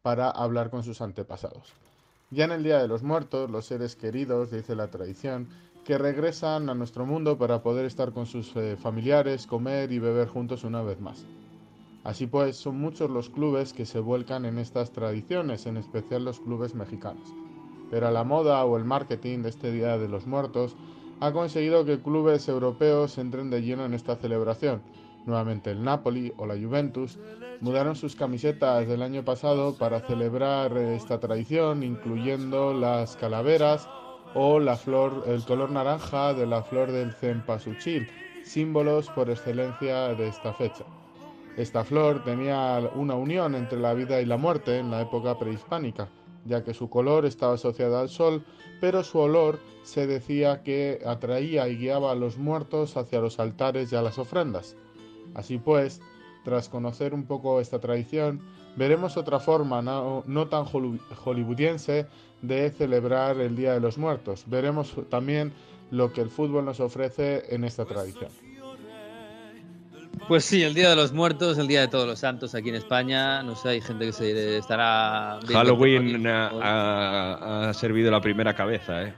para 0.01 0.29
hablar 0.32 0.71
con 0.71 0.84
sus 0.84 1.01
antepasados. 1.01 1.73
Ya 2.32 2.45
en 2.45 2.51
el 2.51 2.63
Día 2.63 2.79
de 2.79 2.88
los 2.88 3.03
Muertos, 3.03 3.51
los 3.51 3.65
seres 3.65 3.95
queridos, 3.95 4.51
dice 4.51 4.75
la 4.75 4.88
tradición, 4.88 5.49
que 5.86 5.97
regresan 5.97 6.69
a 6.69 6.75
nuestro 6.75 7.05
mundo 7.05 7.38
para 7.38 7.63
poder 7.63 7.86
estar 7.86 8.11
con 8.11 8.25
sus 8.25 8.55
eh, 8.55 8.77
familiares, 8.77 9.47
comer 9.47 9.91
y 9.91 9.99
beber 9.99 10.27
juntos 10.27 10.63
una 10.63 10.82
vez 10.82 10.99
más. 10.99 11.25
Así 12.03 12.27
pues, 12.27 12.57
son 12.57 12.79
muchos 12.79 13.09
los 13.09 13.29
clubes 13.29 13.73
que 13.73 13.86
se 13.86 13.99
vuelcan 13.99 14.45
en 14.45 14.57
estas 14.57 14.91
tradiciones, 14.91 15.65
en 15.65 15.77
especial 15.77 16.25
los 16.25 16.39
clubes 16.39 16.75
mexicanos. 16.75 17.34
Pero 17.89 18.09
la 18.09 18.23
moda 18.23 18.63
o 18.65 18.77
el 18.77 18.86
marketing 18.86 19.39
de 19.39 19.49
este 19.49 19.71
Día 19.71 19.97
de 19.97 20.07
los 20.07 20.25
Muertos 20.25 20.75
ha 21.19 21.32
conseguido 21.32 21.86
que 21.86 21.99
clubes 21.99 22.47
europeos 22.47 23.17
entren 23.17 23.49
de 23.49 23.61
lleno 23.61 23.86
en 23.86 23.93
esta 23.93 24.15
celebración. 24.15 24.82
Nuevamente 25.25 25.69
el 25.69 25.84
Napoli 25.84 26.34
o 26.38 26.47
la 26.47 26.55
Juventus 26.55 27.19
mudaron 27.59 27.95
sus 27.95 28.15
camisetas 28.15 28.88
del 28.88 29.03
año 29.03 29.23
pasado 29.23 29.75
para 29.77 29.99
celebrar 30.01 30.75
esta 30.77 31.19
tradición, 31.19 31.84
incluyendo 31.84 32.73
las 32.73 33.15
calaveras, 33.17 33.88
o 34.34 34.59
la 34.59 34.75
flor, 34.75 35.23
el 35.27 35.43
color 35.43 35.71
naranja 35.71 36.34
de 36.34 36.45
la 36.45 36.63
flor 36.63 36.91
del 36.91 37.13
cempasúchil, 37.13 38.07
símbolos 38.43 39.09
por 39.09 39.29
excelencia 39.29 40.13
de 40.15 40.27
esta 40.27 40.53
fecha. 40.53 40.86
Esta 41.57 41.84
flor 41.84 42.23
tenía 42.23 42.79
una 42.95 43.15
unión 43.15 43.55
entre 43.55 43.79
la 43.79 43.93
vida 43.93 44.21
y 44.21 44.25
la 44.25 44.38
muerte 44.38 44.77
en 44.77 44.89
la 44.89 45.01
época 45.01 45.38
prehispánica, 45.38 46.07
ya 46.45 46.63
que 46.63 46.73
su 46.73 46.89
color 46.89 47.25
estaba 47.25 47.55
asociado 47.55 47.99
al 47.99 48.09
sol, 48.09 48.43
pero 48.79 49.03
su 49.03 49.19
olor 49.19 49.59
se 49.84 50.07
decía 50.07 50.63
que 50.63 51.01
atraía 51.05 51.67
y 51.67 51.77
guiaba 51.77 52.11
a 52.11 52.15
los 52.15 52.38
muertos 52.38 52.95
hacia 52.97 53.19
los 53.19 53.39
altares 53.39 53.91
y 53.91 53.95
a 53.95 54.01
las 54.01 54.17
ofrendas. 54.17 54.77
Así 55.34 55.57
pues, 55.57 56.01
tras 56.43 56.69
conocer 56.69 57.13
un 57.13 57.25
poco 57.25 57.59
esta 57.59 57.79
tradición, 57.79 58.41
veremos 58.75 59.17
otra 59.17 59.39
forma 59.39 59.82
no, 59.82 60.47
tan 60.49 60.65
hollywoodiense 60.65 62.07
de 62.42 62.72
celebrar 62.72 63.39
el 63.39 63.56
Día 63.56 63.74
de 63.74 63.80
los 63.80 63.98
Muertos. 63.98 64.46
Veremos 64.48 64.96
también 65.10 65.54
lo 65.92 66.12
que 66.14 66.22
el 66.22 66.30
fútbol 66.30 66.66
nos 66.66 66.80
ofrece 66.80 67.44
en 67.54 67.64
esta 67.64 67.86
tradición. 67.86 68.32
Pues 70.28 70.46
sí, 70.46 70.64
el 70.64 70.74
Día 70.74 70.89
de 70.89 70.96
los 70.96 71.14
Muertos, 71.14 71.58
el 71.58 71.68
Día 71.68 71.82
de 71.82 71.88
Todos 71.88 72.08
los 72.08 72.20
Santos 72.20 72.56
aquí 72.56 72.70
en 72.70 72.76
España. 72.76 73.44
No 73.44 73.56
sé, 73.56 73.70
hay 73.70 73.82
gente 73.82 74.06
que 74.06 74.14
se 74.14 74.58
estará. 74.58 75.39
Halloween 75.48 76.26
ha, 76.28 77.72
servido 77.74 78.12
la 78.12 78.22
primera 78.22 78.56
cabeza, 78.56 79.04
¿eh? 79.04 79.14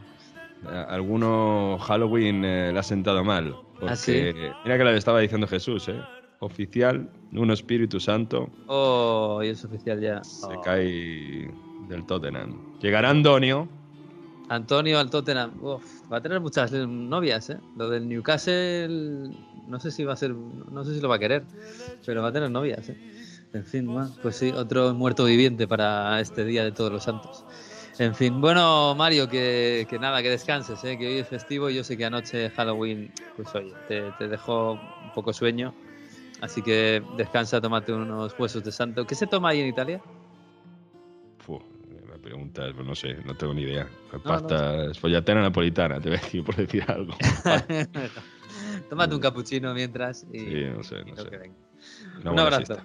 Alguno 0.87 1.77
Halloween 1.81 2.45
eh, 2.45 2.71
le 2.71 2.79
ha 2.79 2.83
sentado 2.83 3.23
mal. 3.23 3.53
¿Ah, 3.81 3.95
Mira 4.07 4.77
que 4.77 4.83
le 4.83 4.97
estaba 4.97 5.19
diciendo 5.19 5.45
Jesús, 5.45 5.89
¿eh? 5.89 5.99
Oficial, 6.39 7.09
un 7.33 7.51
Espíritu 7.51 7.99
Santo. 7.99 8.49
Oh, 8.67 9.41
y 9.43 9.49
es 9.49 9.63
oficial 9.65 9.99
ya. 9.99 10.23
Se 10.23 10.47
cae 10.63 11.51
del 11.87 12.05
Tottenham. 12.05 12.79
Llegará 12.79 13.09
Antonio. 13.09 13.67
Antonio 14.49 14.99
al 14.99 15.09
Tottenham. 15.09 15.51
va 16.11 16.17
a 16.17 16.21
tener 16.21 16.39
muchas 16.39 16.71
novias, 16.71 17.49
¿eh? 17.49 17.57
Lo 17.77 17.89
del 17.89 18.07
Newcastle, 18.07 19.31
no 19.67 19.79
sé 19.79 19.91
si 19.91 20.03
va 20.03 20.13
a 20.13 20.17
ser, 20.17 20.31
no 20.33 20.83
sé 20.83 20.95
si 20.95 21.01
lo 21.01 21.09
va 21.09 21.15
a 21.15 21.19
querer, 21.19 21.43
pero 22.05 22.21
va 22.21 22.29
a 22.29 22.33
tener 22.33 22.51
novias, 22.51 22.89
¿eh? 22.89 22.97
En 23.53 23.65
fin, 23.65 23.87
pues 24.21 24.35
sí, 24.37 24.51
otro 24.51 24.93
muerto 24.95 25.25
viviente 25.25 25.67
para 25.67 26.19
este 26.19 26.43
Día 26.43 26.63
de 26.63 26.71
Todos 26.71 26.91
los 26.91 27.03
Santos. 27.03 27.45
En 27.99 28.15
fin, 28.15 28.41
bueno, 28.41 28.95
Mario, 28.95 29.29
que, 29.29 29.85
nada, 30.01 30.23
que 30.23 30.29
descanses, 30.31 30.83
¿eh? 30.83 30.97
que 30.97 31.07
hoy 31.07 31.17
es 31.19 31.27
festivo 31.27 31.69
y 31.69 31.75
yo 31.75 31.83
sé 31.83 31.95
que 31.95 32.05
anoche 32.05 32.49
Halloween, 32.49 33.11
pues 33.35 33.53
oye, 33.53 33.71
te, 33.87 34.11
te 34.17 34.27
dejó 34.27 34.73
un 34.73 35.13
poco 35.13 35.31
sueño. 35.31 35.75
Así 36.41 36.63
que 36.63 37.03
descansa, 37.15 37.61
tómate 37.61 37.93
unos 37.93 38.37
huesos 38.37 38.63
de 38.63 38.71
santo. 38.71 39.05
¿Qué 39.05 39.13
se 39.13 39.27
toma 39.27 39.49
ahí 39.49 39.61
en 39.61 39.67
Italia? 39.67 40.01
Preguntas, 42.23 42.71
pues 42.73 42.87
no 42.87 42.95
sé, 42.95 43.15
no 43.25 43.35
tengo 43.35 43.53
ni 43.53 43.63
idea. 43.63 43.87
Pasta, 44.23 44.87
no, 44.87 45.41
napolitana, 45.41 45.99
te 45.99 46.09
voy 46.09 46.17
a 46.17 46.21
decir 46.21 46.43
por 46.43 46.55
decir 46.55 46.83
algo. 46.87 47.13
tómate 48.89 49.15
un 49.15 49.21
capuchino 49.21 49.73
mientras 49.73 50.25
y, 50.31 50.39
sí, 50.39 50.63
no 50.75 50.83
sé, 50.83 51.03
no 51.05 51.15
sé. 51.15 51.51
un 52.25 52.39
abrazo. 52.39 52.77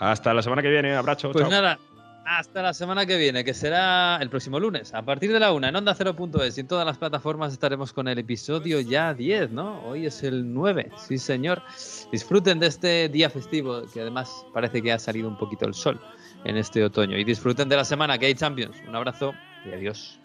Hasta 0.00 0.34
la 0.34 0.42
semana 0.42 0.62
que 0.62 0.70
viene, 0.70 0.94
abrazo. 0.94 1.32
Pues 1.32 1.48
nada, 1.48 1.78
hasta 2.24 2.62
la 2.62 2.74
semana 2.74 3.06
que 3.06 3.16
viene, 3.16 3.44
que 3.44 3.54
será 3.54 4.18
el 4.20 4.28
próximo 4.28 4.58
lunes, 4.58 4.92
a 4.92 5.02
partir 5.02 5.32
de 5.32 5.40
la 5.40 5.52
una, 5.52 5.68
en 5.68 5.76
Onda 5.76 5.94
0.es 5.94 6.56
y 6.56 6.60
en 6.60 6.66
todas 6.66 6.84
las 6.84 6.98
plataformas 6.98 7.52
estaremos 7.52 7.92
con 7.92 8.08
el 8.08 8.18
episodio 8.18 8.80
ya 8.80 9.14
10, 9.14 9.52
¿no? 9.52 9.82
Hoy 9.86 10.06
es 10.06 10.22
el 10.22 10.52
9, 10.52 10.90
sí 10.96 11.18
señor. 11.18 11.62
Disfruten 12.10 12.58
de 12.58 12.66
este 12.66 13.08
día 13.08 13.30
festivo, 13.30 13.82
que 13.92 14.00
además 14.00 14.44
parece 14.52 14.82
que 14.82 14.92
ha 14.92 14.98
salido 14.98 15.28
un 15.28 15.38
poquito 15.38 15.66
el 15.66 15.74
sol 15.74 16.00
en 16.46 16.56
este 16.56 16.84
otoño. 16.84 17.18
Y 17.18 17.24
disfruten 17.24 17.68
de 17.68 17.76
la 17.76 17.84
semana 17.84 18.18
que 18.18 18.26
hay 18.26 18.34
Champions. 18.34 18.76
Un 18.88 18.94
abrazo 18.94 19.34
y 19.64 19.72
adiós. 19.72 20.18